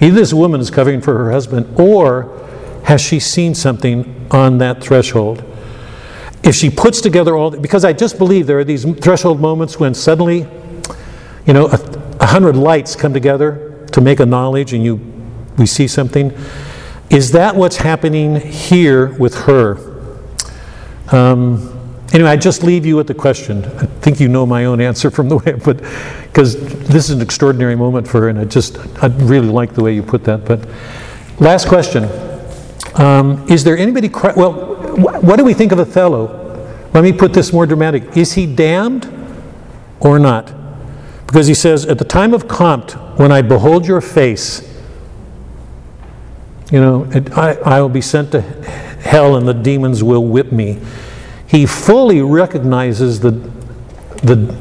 Either 0.02 0.16
this 0.16 0.34
woman 0.34 0.60
is 0.60 0.70
covering 0.70 1.00
for 1.00 1.16
her 1.16 1.30
husband 1.30 1.78
or 1.78 2.38
has 2.84 3.00
she 3.00 3.20
seen 3.20 3.54
something 3.54 4.26
on 4.30 4.58
that 4.58 4.82
threshold 4.82 5.44
if 6.42 6.54
she 6.54 6.70
puts 6.70 7.00
together 7.00 7.36
all 7.36 7.50
because 7.50 7.84
i 7.84 7.92
just 7.92 8.18
believe 8.18 8.46
there 8.46 8.58
are 8.58 8.64
these 8.64 8.84
threshold 8.96 9.40
moments 9.40 9.78
when 9.78 9.94
suddenly 9.94 10.46
you 11.46 11.52
know 11.52 11.66
a, 11.66 11.78
a 12.20 12.26
hundred 12.26 12.56
lights 12.56 12.96
come 12.96 13.12
together 13.12 13.86
to 13.92 14.00
make 14.00 14.20
a 14.20 14.26
knowledge 14.26 14.72
and 14.72 14.84
you 14.84 15.00
we 15.58 15.66
see 15.66 15.86
something. 15.86 16.32
Is 17.10 17.32
that 17.32 17.54
what's 17.54 17.76
happening 17.76 18.36
here 18.36 19.08
with 19.18 19.34
her? 19.44 19.78
Um, 21.10 21.68
anyway 22.14 22.30
i 22.30 22.36
just 22.36 22.62
leave 22.62 22.86
you 22.86 22.96
with 22.96 23.06
the 23.06 23.14
question. 23.14 23.64
I 23.64 23.86
think 24.00 24.18
you 24.20 24.28
know 24.28 24.46
my 24.46 24.64
own 24.64 24.80
answer 24.80 25.10
from 25.10 25.28
the 25.28 25.36
way 25.44 25.52
but 25.52 25.82
because 26.22 26.56
this 26.86 27.08
is 27.08 27.10
an 27.10 27.20
extraordinary 27.20 27.76
moment 27.76 28.08
for 28.08 28.22
her 28.22 28.28
and 28.28 28.38
i 28.38 28.44
just 28.44 28.78
i 29.02 29.06
really 29.06 29.48
like 29.48 29.74
the 29.74 29.82
way 29.82 29.94
you 29.94 30.02
put 30.02 30.24
that 30.24 30.44
but 30.44 30.66
last 31.38 31.68
question. 31.68 32.04
Um, 32.94 33.46
is 33.48 33.64
there 33.64 33.76
anybody 33.76 34.08
well 34.36 34.71
wh- 34.96 35.22
what 35.24 35.36
do 35.36 35.44
we 35.44 35.54
think 35.54 35.72
of 35.72 35.78
othello 35.78 36.38
let 36.94 37.02
me 37.02 37.12
put 37.12 37.32
this 37.32 37.52
more 37.52 37.66
dramatic 37.66 38.16
is 38.16 38.34
he 38.34 38.46
damned 38.46 39.10
or 40.00 40.18
not 40.18 40.52
because 41.26 41.46
he 41.46 41.54
says 41.54 41.86
at 41.86 41.98
the 41.98 42.04
time 42.04 42.34
of 42.34 42.48
compt 42.48 42.92
when 43.18 43.32
i 43.32 43.40
behold 43.42 43.86
your 43.86 44.00
face 44.00 44.68
you 46.72 46.80
know, 46.80 47.06
I, 47.36 47.54
I 47.56 47.80
will 47.82 47.90
be 47.90 48.00
sent 48.00 48.32
to 48.32 48.40
hell 48.40 49.36
and 49.36 49.46
the 49.46 49.52
demons 49.52 50.02
will 50.02 50.24
whip 50.24 50.50
me. 50.52 50.80
He 51.46 51.66
fully 51.66 52.22
recognizes 52.22 53.20
the, 53.20 53.32
the, 54.22 54.56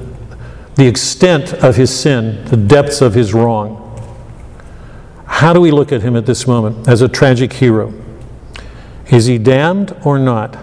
the 0.75 0.85
extent 0.85 1.53
of 1.53 1.77
his 1.77 1.97
sin, 1.97 2.43
the 2.45 2.57
depths 2.57 2.99
of 2.99 3.13
his 3.13 3.33
wrong. 3.33 3.77
How 5.25 5.53
do 5.53 5.61
we 5.61 5.71
look 5.71 5.93
at 5.93 6.01
him 6.01 6.17
at 6.17 6.25
this 6.25 6.45
moment 6.45 6.89
as 6.89 7.01
a 7.01 7.07
tragic 7.07 7.53
hero? 7.53 7.93
Is 9.11 9.25
he 9.25 9.38
damned 9.38 9.95
or 10.05 10.17
not? 10.17 10.57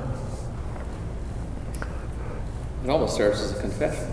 It 2.85 2.91
almost 2.91 3.16
serves 3.16 3.41
as 3.43 3.53
a 3.57 3.61
confession, 3.61 4.07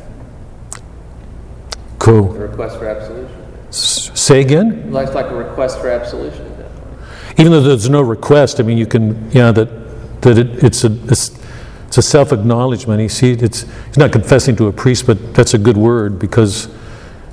Cool. 2.00 2.36
a 2.36 2.40
request 2.40 2.78
for 2.78 2.88
absolution. 2.88 3.36
S- 3.70 4.12
Say 4.14 4.42
again? 4.42 4.94
It's 4.94 5.14
like 5.16 5.28
a 5.28 5.36
request 5.36 5.80
for 5.80 5.90
absolution 5.90 6.46
at 6.46 6.58
that 6.58 6.76
point. 6.76 7.40
Even 7.40 7.52
though 7.54 7.62
there's 7.62 7.90
no 7.90 8.02
request, 8.02 8.60
I 8.60 8.64
mean, 8.64 8.78
you 8.78 8.86
can, 8.86 9.32
yeah, 9.32 9.52
that, 9.54 10.22
that 10.22 10.38
it, 10.38 10.64
it's 10.64 10.84
a, 10.84 10.92
it's, 11.06 11.40
it's 11.88 11.98
a 11.98 12.02
self-acknowledgement. 12.02 13.00
He 13.00 13.08
see, 13.08 13.32
it's, 13.32 13.62
he's 13.88 13.98
not 13.98 14.12
confessing 14.12 14.58
to 14.58 14.68
a 14.68 14.74
priest, 14.74 15.08
but 15.08 15.34
that's 15.34 15.54
a 15.54 15.58
good 15.58 15.78
word 15.78 16.20
because 16.20 16.68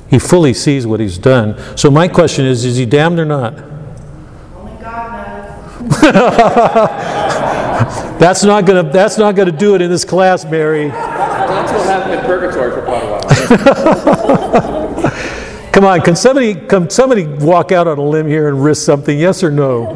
he 0.08 0.18
fully 0.20 0.54
sees 0.54 0.86
what 0.86 1.00
he's 1.00 1.18
done. 1.18 1.58
So 1.76 1.90
my 1.90 2.06
question 2.06 2.44
is, 2.44 2.64
is 2.64 2.76
he 2.76 2.86
damned 2.86 3.18
or 3.18 3.24
not? 3.24 3.54
Only 5.94 6.12
God 6.12 6.90
knows. 6.90 8.12
That's 8.18 8.44
not 8.44 8.66
gonna, 8.66 8.84
that's 8.84 9.18
not 9.18 9.34
gonna 9.34 9.50
do 9.50 9.74
it 9.74 9.82
in 9.82 9.90
this 9.90 10.04
class, 10.04 10.44
Mary. 10.44 10.88
That's 10.88 11.72
what 11.72 11.84
happened 11.86 12.20
in 12.20 12.24
purgatory 12.24 12.70
for 12.70 12.82
quite 12.82 13.02
a 13.02 13.10
while. 13.10 15.10
Come 15.72 15.84
on, 15.84 16.02
can 16.02 16.14
somebody, 16.14 16.54
can 16.54 16.88
somebody 16.88 17.26
walk 17.26 17.72
out 17.72 17.88
on 17.88 17.98
a 17.98 18.02
limb 18.02 18.28
here 18.28 18.48
and 18.48 18.62
risk 18.62 18.84
something, 18.84 19.18
yes 19.18 19.42
or 19.42 19.50
no? 19.50 19.88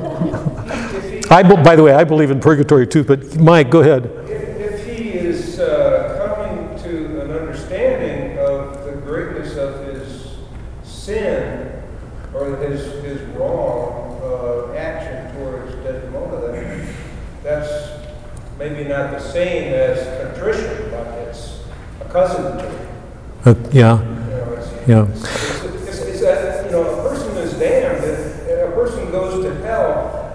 I, 1.30 1.42
by 1.42 1.76
the 1.76 1.82
way, 1.82 1.92
I 1.92 2.02
believe 2.02 2.30
in 2.30 2.40
purgatory 2.40 2.86
too, 2.86 3.04
but 3.04 3.36
Mike, 3.36 3.70
go 3.70 3.80
ahead. 3.80 4.06
If, 4.28 4.30
if 4.30 4.86
he 4.86 5.10
is 5.10 5.60
uh, 5.60 6.34
coming 6.34 6.82
to 6.82 7.20
an 7.20 7.30
understanding 7.30 8.38
of 8.38 8.84
the 8.84 8.92
greatness 8.92 9.56
of 9.56 9.84
his 9.86 10.36
sin 10.82 11.82
or 12.34 12.56
his, 12.56 12.84
his 13.04 13.20
wrong 13.36 14.20
uh, 14.22 14.72
action 14.74 15.36
towards 15.36 15.74
Desdemona, 15.76 16.52
then 16.52 16.88
that's 17.42 18.02
maybe 18.58 18.88
not 18.88 19.10
the 19.10 19.20
same 19.20 19.72
as 19.72 20.22
contrition, 20.22 20.90
but 20.90 21.06
it's 21.18 21.60
a 22.00 22.05
cousin 22.16 22.56
to 22.58 22.64
it. 22.64 22.72
Uh, 23.46 23.54
Yeah, 23.72 24.00
You 24.00 24.06
know, 24.08 24.56
it's, 24.56 24.88
yeah. 24.88 25.06
it's, 25.12 25.64
it's, 25.88 25.98
it's 26.00 26.20
that, 26.22 26.64
you 26.66 26.70
know, 26.72 26.82
a 26.82 27.08
person 27.08 27.36
is 27.36 27.52
damned, 27.54 28.04
and 28.04 28.72
a 28.72 28.74
person 28.74 29.10
goes 29.12 29.44
to 29.44 29.54
hell, 29.64 30.32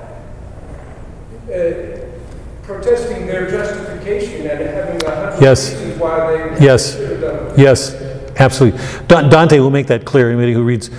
uh, 1.49 1.97
protesting 2.63 3.25
their 3.25 3.49
justification 3.49 4.47
and 4.47 4.59
having 4.61 5.03
a 5.03 5.15
hundred 5.15 5.41
Yes. 5.41 5.71
reasons 5.73 5.99
why 5.99 6.17
they 6.55 6.63
Yes. 6.65 6.95
should 6.95 7.09
have 7.11 7.21
done 7.21 7.35
it. 7.47 7.57
Yes, 7.57 7.95
absolutely. 8.37 8.79
Dante 9.07 9.59
will 9.59 9.71
make 9.71 9.87
that 9.87 10.05
clear, 10.05 10.29
anybody 10.29 10.53
who 10.53 10.63
reads. 10.63 10.89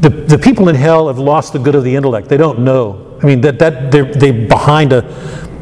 The, 0.00 0.10
the 0.10 0.38
people 0.38 0.68
in 0.68 0.76
hell 0.76 1.08
have 1.08 1.18
lost 1.18 1.52
the 1.54 1.58
good 1.58 1.74
of 1.74 1.82
the 1.82 1.96
intellect. 1.96 2.28
They 2.28 2.36
don't 2.36 2.60
know. 2.60 3.18
I 3.22 3.26
mean, 3.26 3.40
that, 3.40 3.58
that, 3.58 3.90
they're, 3.90 4.04
they're 4.14 4.46
behind 4.48 4.92
a 4.92 5.02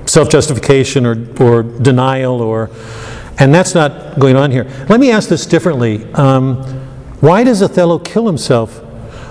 self-justification 0.07 1.07
or, 1.07 1.17
or 1.41 1.63
denial 1.63 2.41
or, 2.43 2.71
and 3.39 3.55
that's 3.55 3.74
not 3.74 4.19
going 4.19 4.36
on 4.36 4.51
here. 4.51 4.65
Let 4.89 5.01
me 5.01 5.10
ask 5.10 5.28
this 5.28 5.47
differently. 5.47 6.12
Um, 6.15 6.56
why 7.20 7.44
does 7.44 7.62
Othello 7.62 7.98
kill 7.98 8.27
himself? 8.27 8.85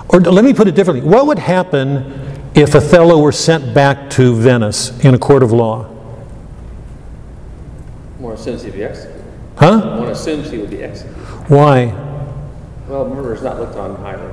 Or 0.09 0.21
let 0.21 0.45
me 0.45 0.53
put 0.53 0.67
it 0.67 0.75
differently. 0.75 1.07
What 1.07 1.27
would 1.27 1.39
happen 1.39 2.41
if 2.55 2.73
Othello 2.75 3.19
were 3.21 3.31
sent 3.31 3.73
back 3.73 4.09
to 4.11 4.34
Venice 4.35 4.97
in 5.03 5.13
a 5.13 5.19
court 5.19 5.43
of 5.43 5.51
law? 5.51 5.84
One 8.19 8.34
assumes 8.34 8.63
he'd 8.63 8.73
be 8.73 8.84
executed. 8.84 9.23
Huh? 9.57 9.97
One 9.99 10.09
assumes 10.09 10.49
he 10.49 10.57
would 10.57 10.69
be 10.69 10.84
executed. 10.84 11.17
Why? 11.49 11.85
Well, 12.88 13.09
murder 13.09 13.34
is 13.34 13.41
not 13.41 13.59
looked 13.59 13.75
on 13.75 13.95
highly. 13.97 14.31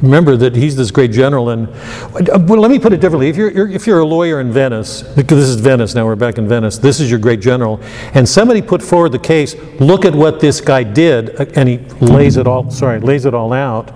Remember 0.00 0.36
that 0.36 0.54
he's 0.54 0.76
this 0.76 0.90
great 0.90 1.10
general 1.10 1.50
and 1.50 1.68
uh, 1.68 2.38
well 2.46 2.60
let 2.60 2.70
me 2.70 2.78
put 2.78 2.92
it 2.92 3.00
differently. 3.00 3.28
If 3.28 3.36
you're, 3.36 3.50
you're 3.50 3.68
if 3.68 3.86
you're 3.86 4.00
a 4.00 4.04
lawyer 4.04 4.40
in 4.40 4.52
venice 4.52 5.02
because 5.02 5.38
this 5.38 5.48
is 5.48 5.60
venice 5.60 5.94
now 5.94 6.06
we're 6.06 6.14
back 6.14 6.38
in 6.38 6.46
venice 6.46 6.78
this 6.78 7.00
is 7.00 7.10
your 7.10 7.18
great 7.18 7.40
general 7.40 7.80
and 8.14 8.28
somebody 8.28 8.62
put 8.62 8.82
forward 8.82 9.10
the 9.10 9.18
case 9.18 9.56
look 9.80 10.04
at 10.04 10.14
what 10.14 10.40
this 10.40 10.60
guy 10.60 10.84
did 10.84 11.40
uh, 11.40 11.46
and 11.56 11.68
he 11.68 11.78
lays 12.00 12.36
it 12.36 12.46
all 12.46 12.70
sorry 12.70 13.00
lays 13.00 13.24
it 13.24 13.34
all 13.34 13.52
out 13.52 13.92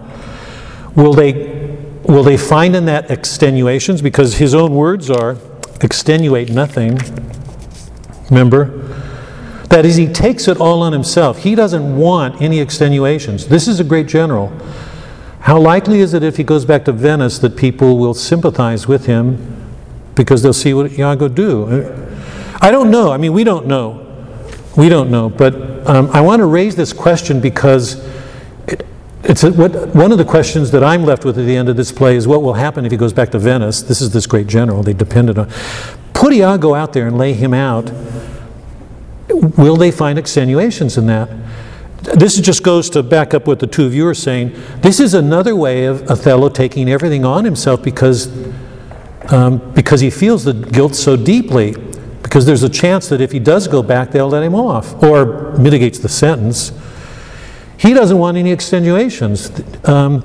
will 0.97 1.13
they 1.13 1.67
will 2.07 2.23
they 2.23 2.37
find 2.37 2.77
in 2.77 2.85
that 2.87 3.11
extenuations? 3.11 4.01
Because 4.01 4.37
his 4.37 4.55
own 4.55 4.75
words 4.75 5.11
are 5.11 5.37
extenuate 5.81 6.51
nothing. 6.51 6.99
Remember? 8.31 8.83
That 9.69 9.85
is 9.85 9.97
he 9.97 10.07
takes 10.07 10.49
it 10.49 10.59
all 10.59 10.83
on 10.83 10.93
himself. 10.93 11.39
He 11.39 11.55
doesn't 11.55 11.97
want 11.97 12.41
any 12.41 12.61
extenuations. 12.61 13.49
This 13.49 13.67
is 13.67 13.81
a 13.81 13.85
great 13.85 14.07
general 14.07 14.53
how 15.47 15.61
likely 15.61 16.01
is 16.01 16.13
it 16.13 16.25
if 16.25 16.39
he 16.39 16.43
goes 16.43 16.65
back 16.65 16.85
to 16.87 16.93
Venice 16.93 17.39
that 17.39 17.57
people 17.57 17.99
will 17.99 18.15
sympathize 18.15 18.89
with 18.89 19.07
him 19.07 19.65
because 20.17 20.43
they'll 20.43 20.53
see 20.53 20.75
what 20.75 20.91
Iago 20.99 21.29
do? 21.29 21.85
I 22.61 22.73
don't 22.73 22.91
know. 22.91 23.13
I 23.13 23.17
mean, 23.17 23.33
we 23.33 23.45
don't 23.45 23.69
know. 23.69 24.05
We 24.77 24.89
don't 24.89 25.09
know. 25.09 25.29
But 25.29 25.55
um, 25.87 26.11
I 26.11 26.21
want 26.21 26.41
to 26.41 26.47
raise 26.47 26.75
this 26.75 26.93
question 26.93 27.41
because 27.41 28.05
it, 28.67 28.85
it's 29.23 29.45
a, 29.45 29.53
what, 29.53 29.95
one 29.95 30.11
of 30.11 30.19
the 30.19 30.25
questions 30.25 30.73
that 30.73 30.83
I'm 30.83 31.05
left 31.05 31.25
with 31.25 31.39
at 31.39 31.45
the 31.45 31.55
end 31.55 31.69
of 31.69 31.77
this 31.77 31.93
play 31.93 32.17
is 32.17 32.27
what 32.27 32.43
will 32.43 32.55
happen 32.55 32.85
if 32.85 32.91
he 32.91 32.99
goes 32.99 33.13
back 33.13 33.31
to 33.31 33.39
Venice? 33.39 33.83
This 33.83 34.01
is 34.01 34.11
this 34.11 34.27
great 34.27 34.49
general 34.49 34.83
they 34.83 34.95
depended 34.95 35.39
on. 35.39 35.49
Put 36.13 36.33
Iago 36.33 36.75
out 36.75 36.93
there 36.93 37.07
and 37.07 37.17
lay 37.17 37.35
him 37.35 37.55
out. 37.55 37.93
Will 39.29 39.77
they 39.77 39.93
find 39.93 40.19
extenuations 40.19 40.99
in 40.99 41.07
that? 41.07 41.31
This 42.03 42.41
just 42.41 42.63
goes 42.63 42.89
to 42.91 43.03
back 43.03 43.35
up 43.35 43.47
what 43.47 43.59
the 43.59 43.67
two 43.67 43.85
of 43.85 43.95
you 43.95 44.07
are 44.07 44.15
saying. 44.15 44.55
This 44.81 45.01
is 45.01 45.15
another 45.15 45.57
way 45.57 45.87
of 45.87 46.09
Othello 46.11 46.49
taking 46.49 46.89
everything 46.89 47.25
on 47.25 47.45
himself 47.45 47.83
because, 47.83 48.29
um, 49.33 49.59
because 49.73 50.01
he 50.01 50.11
feels 50.11 50.45
the 50.45 50.53
guilt 50.53 50.95
so 50.95 51.17
deeply. 51.17 51.75
Because 52.23 52.45
there's 52.45 52.63
a 52.63 52.69
chance 52.69 53.09
that 53.09 53.21
if 53.21 53.33
he 53.33 53.39
does 53.39 53.69
go 53.69 53.83
back, 53.83 54.11
they'll 54.11 54.29
let 54.29 54.43
him 54.43 54.55
off 54.55 55.03
or 55.03 55.57
mitigates 55.59 55.99
the 55.99 56.09
sentence. 56.09 56.73
He 57.79 57.95
doesn't 57.95 58.19
want 58.19 58.37
any 58.37 58.51
extenuations. 58.51 59.51
Um, 59.89 60.25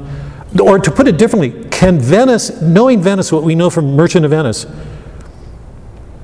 or 0.59 0.79
to 0.79 0.91
put 0.91 1.07
it 1.07 1.17
differently, 1.17 1.67
can 1.69 1.99
Venice, 1.99 2.61
knowing 2.61 3.01
Venice, 3.01 3.31
what 3.31 3.43
we 3.43 3.55
know 3.55 3.69
from 3.69 3.95
Merchant 3.95 4.25
of 4.25 4.31
Venice, 4.31 4.65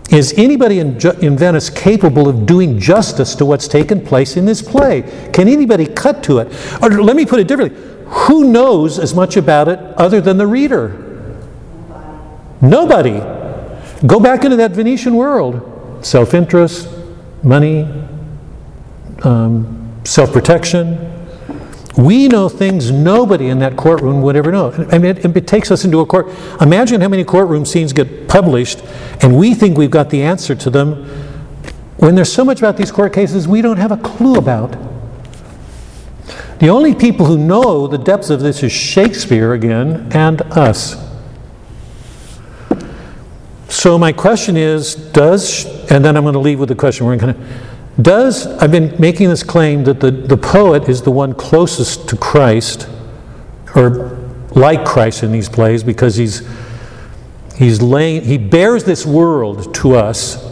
is 0.09 0.33
anybody 0.37 0.79
in, 0.79 0.99
in 1.21 1.37
Venice 1.37 1.69
capable 1.69 2.29
of 2.29 2.45
doing 2.45 2.79
justice 2.79 3.35
to 3.35 3.45
what's 3.45 3.67
taken 3.67 4.05
place 4.05 4.37
in 4.37 4.45
this 4.45 4.61
play? 4.61 5.01
Can 5.33 5.47
anybody 5.47 5.85
cut 5.85 6.23
to 6.23 6.39
it? 6.39 6.47
Or 6.81 6.89
let 6.89 7.15
me 7.15 7.25
put 7.25 7.39
it 7.39 7.47
differently 7.47 7.95
who 8.07 8.49
knows 8.51 8.99
as 8.99 9.13
much 9.13 9.35
about 9.35 9.67
it 9.67 9.79
other 9.97 10.21
than 10.21 10.37
the 10.37 10.47
reader? 10.47 11.03
Nobody. 12.61 13.19
Go 14.05 14.19
back 14.19 14.43
into 14.43 14.57
that 14.57 14.71
Venetian 14.71 15.15
world 15.15 16.05
self 16.05 16.33
interest, 16.33 16.89
money, 17.43 17.87
um, 19.23 20.01
self 20.05 20.31
protection. 20.31 21.13
We 21.97 22.27
know 22.27 22.47
things 22.47 22.91
nobody 22.91 23.47
in 23.47 23.59
that 23.59 23.75
courtroom 23.75 24.21
would 24.21 24.35
ever 24.35 24.51
know. 24.51 24.71
I 24.91 24.99
mean, 24.99 25.17
it, 25.17 25.25
it 25.25 25.47
takes 25.47 25.71
us 25.71 25.83
into 25.83 25.99
a 25.99 26.05
court. 26.05 26.27
Imagine 26.61 27.01
how 27.01 27.07
many 27.07 27.23
courtroom 27.23 27.65
scenes 27.65 27.91
get 27.91 28.27
published, 28.27 28.83
and 29.21 29.35
we 29.35 29.55
think 29.55 29.77
we've 29.77 29.89
got 29.89 30.11
the 30.11 30.21
answer 30.21 30.53
to 30.53 30.69
them 30.69 31.05
when 31.97 32.13
there's 32.13 32.31
so 32.31 32.45
much 32.45 32.59
about 32.59 32.77
these 32.77 32.91
court 32.91 33.13
cases 33.13 33.47
we 33.47 33.63
don't 33.63 33.77
have 33.77 33.91
a 33.91 33.97
clue 33.97 34.35
about. 34.35 34.77
The 36.59 36.69
only 36.69 36.93
people 36.93 37.25
who 37.25 37.37
know 37.37 37.87
the 37.87 37.97
depths 37.97 38.29
of 38.29 38.41
this 38.41 38.61
is 38.61 38.71
Shakespeare 38.71 39.53
again 39.53 40.11
and 40.11 40.41
us. 40.53 41.03
So 43.69 43.97
my 43.97 44.11
question 44.11 44.57
is, 44.57 44.95
does, 44.95 45.65
and 45.91 46.03
then 46.03 46.17
I'm 46.17 46.23
going 46.23 46.33
to 46.33 46.39
leave 46.39 46.59
with 46.59 46.69
the 46.69 46.75
question, 46.75 47.05
we're 47.05 47.17
going 47.17 47.35
to, 47.35 47.41
does, 48.01 48.45
I've 48.45 48.71
been 48.71 48.95
making 48.99 49.29
this 49.29 49.43
claim 49.43 49.83
that 49.85 49.99
the, 49.99 50.11
the 50.11 50.37
poet 50.37 50.87
is 50.87 51.01
the 51.01 51.11
one 51.11 51.33
closest 51.33 52.07
to 52.09 52.17
Christ, 52.17 52.87
or 53.75 54.17
like 54.51 54.85
Christ 54.85 55.23
in 55.23 55.31
these 55.31 55.49
plays, 55.49 55.83
because 55.83 56.15
he's, 56.15 56.47
he's 57.55 57.81
laying, 57.81 58.23
he 58.23 58.37
bears 58.37 58.83
this 58.83 59.05
world 59.05 59.73
to 59.75 59.95
us, 59.95 60.45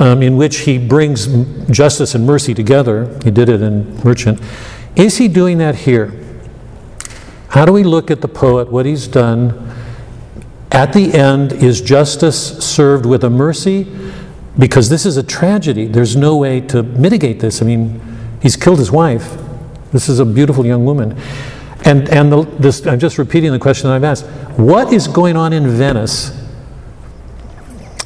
um, 0.00 0.22
in 0.22 0.36
which 0.36 0.58
he 0.58 0.76
brings 0.78 1.26
justice 1.70 2.14
and 2.14 2.26
mercy 2.26 2.52
together. 2.52 3.18
He 3.22 3.30
did 3.30 3.48
it 3.48 3.62
in 3.62 3.96
Merchant. 3.98 4.40
Is 4.96 5.18
he 5.18 5.28
doing 5.28 5.58
that 5.58 5.74
here? 5.74 6.12
How 7.48 7.64
do 7.64 7.72
we 7.72 7.84
look 7.84 8.10
at 8.10 8.20
the 8.20 8.28
poet, 8.28 8.70
what 8.70 8.84
he's 8.84 9.06
done? 9.06 9.72
At 10.72 10.92
the 10.92 11.14
end, 11.14 11.52
is 11.52 11.80
justice 11.80 12.58
served 12.58 13.06
with 13.06 13.22
a 13.22 13.30
mercy? 13.30 13.86
Because 14.58 14.88
this 14.88 15.04
is 15.04 15.16
a 15.16 15.22
tragedy. 15.22 15.86
There's 15.86 16.16
no 16.16 16.36
way 16.36 16.60
to 16.62 16.82
mitigate 16.82 17.40
this. 17.40 17.60
I 17.60 17.64
mean, 17.64 18.00
he's 18.40 18.56
killed 18.56 18.78
his 18.78 18.90
wife. 18.90 19.36
This 19.92 20.08
is 20.08 20.20
a 20.20 20.24
beautiful 20.24 20.64
young 20.64 20.84
woman. 20.84 21.16
And, 21.84 22.08
and 22.08 22.32
the, 22.32 22.42
this, 22.58 22.86
I'm 22.86 22.98
just 22.98 23.18
repeating 23.18 23.52
the 23.52 23.58
question 23.58 23.88
that 23.88 23.96
I've 23.96 24.04
asked. 24.04 24.26
What 24.56 24.92
is 24.92 25.08
going 25.08 25.36
on 25.36 25.52
in 25.52 25.68
Venice 25.68 26.40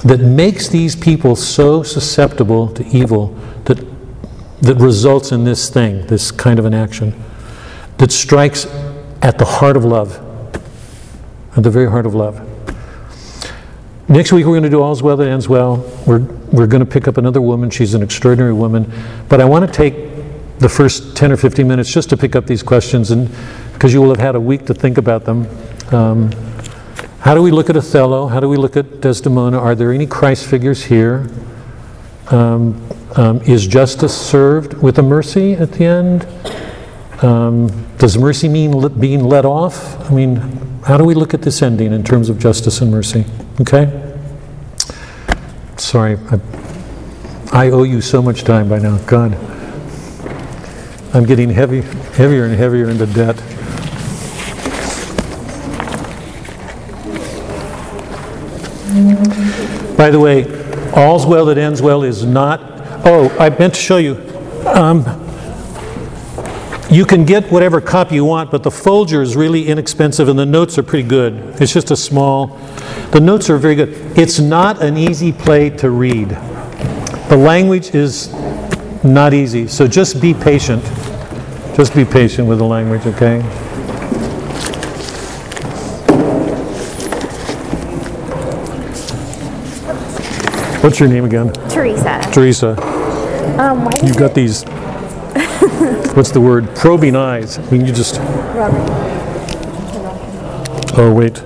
that 0.04 0.20
makes 0.20 0.68
these 0.68 0.96
people 0.96 1.36
so 1.36 1.82
susceptible 1.82 2.68
to 2.74 2.84
evil 2.86 3.28
that, 3.64 3.84
that 4.62 4.76
results 4.76 5.32
in 5.32 5.44
this 5.44 5.68
thing, 5.70 6.06
this 6.06 6.30
kind 6.30 6.58
of 6.58 6.64
an 6.64 6.74
action, 6.74 7.14
that 7.98 8.10
strikes 8.10 8.66
at 9.22 9.38
the 9.38 9.44
heart 9.44 9.76
of 9.76 9.84
love, 9.84 10.16
at 11.56 11.62
the 11.62 11.70
very 11.70 11.90
heart 11.90 12.06
of 12.06 12.14
love? 12.14 12.47
Next 14.10 14.32
week, 14.32 14.46
we're 14.46 14.52
going 14.52 14.62
to 14.62 14.70
do 14.70 14.80
All's 14.80 15.02
Well 15.02 15.18
That 15.18 15.28
Ends 15.28 15.50
Well. 15.50 15.84
We're, 16.06 16.20
we're 16.50 16.66
going 16.66 16.80
to 16.80 16.90
pick 16.90 17.06
up 17.06 17.18
another 17.18 17.42
woman. 17.42 17.68
She's 17.68 17.92
an 17.92 18.02
extraordinary 18.02 18.54
woman. 18.54 18.90
But 19.28 19.42
I 19.42 19.44
want 19.44 19.66
to 19.66 19.70
take 19.70 19.94
the 20.60 20.68
first 20.68 21.14
10 21.14 21.30
or 21.30 21.36
15 21.36 21.68
minutes 21.68 21.92
just 21.92 22.08
to 22.08 22.16
pick 22.16 22.34
up 22.34 22.46
these 22.46 22.62
questions, 22.62 23.10
and, 23.10 23.28
because 23.74 23.92
you 23.92 24.00
will 24.00 24.08
have 24.08 24.18
had 24.18 24.34
a 24.34 24.40
week 24.40 24.64
to 24.64 24.72
think 24.72 24.96
about 24.96 25.26
them. 25.26 25.46
Um, 25.92 26.32
How 27.20 27.34
do 27.34 27.42
we 27.42 27.50
look 27.50 27.68
at 27.68 27.76
Othello? 27.76 28.28
How 28.28 28.40
do 28.40 28.48
we 28.48 28.56
look 28.56 28.78
at 28.78 29.02
Desdemona? 29.02 29.58
Are 29.58 29.74
there 29.74 29.92
any 29.92 30.06
Christ 30.06 30.46
figures 30.46 30.86
here? 30.86 31.28
Um, 32.30 32.82
um, 33.16 33.42
Is 33.42 33.66
justice 33.66 34.18
served 34.18 34.72
with 34.82 34.98
a 34.98 35.02
mercy 35.02 35.52
at 35.52 35.72
the 35.72 35.84
end? 35.84 36.26
Um, 37.22 37.68
Does 37.98 38.16
mercy 38.16 38.48
mean 38.48 38.74
le- 38.74 38.88
being 38.88 39.22
let 39.22 39.44
off? 39.44 40.10
I 40.10 40.14
mean, 40.14 40.36
how 40.86 40.96
do 40.96 41.04
we 41.04 41.12
look 41.12 41.34
at 41.34 41.42
this 41.42 41.60
ending 41.60 41.92
in 41.92 42.04
terms 42.04 42.30
of 42.30 42.38
justice 42.38 42.80
and 42.80 42.90
mercy? 42.90 43.26
Okay? 43.60 44.14
Sorry, 45.76 46.16
I 46.30 46.40
I 47.50 47.70
owe 47.70 47.82
you 47.82 48.02
so 48.02 48.20
much 48.20 48.44
time 48.44 48.68
by 48.68 48.78
now, 48.78 48.98
God. 48.98 49.32
I'm 51.14 51.24
getting 51.24 51.48
heavy, 51.48 51.80
heavier 52.12 52.44
and 52.44 52.54
heavier 52.54 52.90
into 52.90 53.06
debt. 53.06 53.36
By 59.96 60.10
the 60.10 60.20
way, 60.20 60.44
all's 60.92 61.24
well 61.24 61.46
that 61.46 61.56
ends 61.56 61.80
well 61.80 62.02
is 62.02 62.24
not, 62.24 62.60
oh, 63.06 63.34
I 63.40 63.48
meant 63.48 63.74
to 63.74 63.80
show 63.80 63.96
you. 63.96 64.16
Um, 64.66 65.27
You 66.90 67.04
can 67.04 67.26
get 67.26 67.52
whatever 67.52 67.82
copy 67.82 68.14
you 68.14 68.24
want, 68.24 68.50
but 68.50 68.62
the 68.62 68.70
Folger 68.70 69.20
is 69.20 69.36
really 69.36 69.68
inexpensive 69.68 70.28
and 70.28 70.38
the 70.38 70.46
notes 70.46 70.78
are 70.78 70.82
pretty 70.82 71.06
good. 71.06 71.34
It's 71.60 71.72
just 71.72 71.90
a 71.90 71.96
small, 71.96 72.46
the 73.10 73.20
notes 73.20 73.50
are 73.50 73.58
very 73.58 73.74
good. 73.74 73.90
It's 74.18 74.40
not 74.40 74.82
an 74.82 74.96
easy 74.96 75.30
play 75.30 75.68
to 75.70 75.90
read. 75.90 76.30
The 77.28 77.36
language 77.36 77.94
is 77.94 78.32
not 79.04 79.34
easy, 79.34 79.66
so 79.66 79.86
just 79.86 80.18
be 80.18 80.32
patient. 80.32 80.82
Just 81.76 81.94
be 81.94 82.06
patient 82.06 82.48
with 82.48 82.56
the 82.56 82.64
language, 82.64 83.04
okay? 83.06 83.42
What's 90.80 90.98
your 91.00 91.10
name 91.10 91.26
again? 91.26 91.52
Teresa. 91.68 92.18
Teresa. 92.32 92.80
Um, 93.60 93.90
You've 94.02 94.16
got 94.16 94.34
these, 94.34 94.64
what's 96.14 96.30
the 96.30 96.40
word? 96.40 96.74
Probing 96.74 97.16
eyes. 97.16 97.58
I 97.58 97.70
mean, 97.70 97.86
you 97.86 97.92
just, 97.92 98.16
oh, 100.96 101.12
wait. 101.16 101.38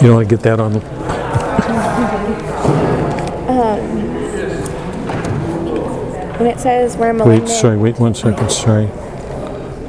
You 0.00 0.06
don't 0.06 0.14
want 0.16 0.28
to 0.28 0.36
get 0.36 0.42
that 0.44 0.58
on, 0.58 0.76
um, 0.76 0.80
when 6.38 6.46
it 6.46 6.58
says 6.58 6.96
we're 6.96 7.12
wait, 7.24 7.48
sorry, 7.48 7.76
wait 7.76 7.98
one 7.98 8.14
second, 8.14 8.50
sorry. 8.50 8.88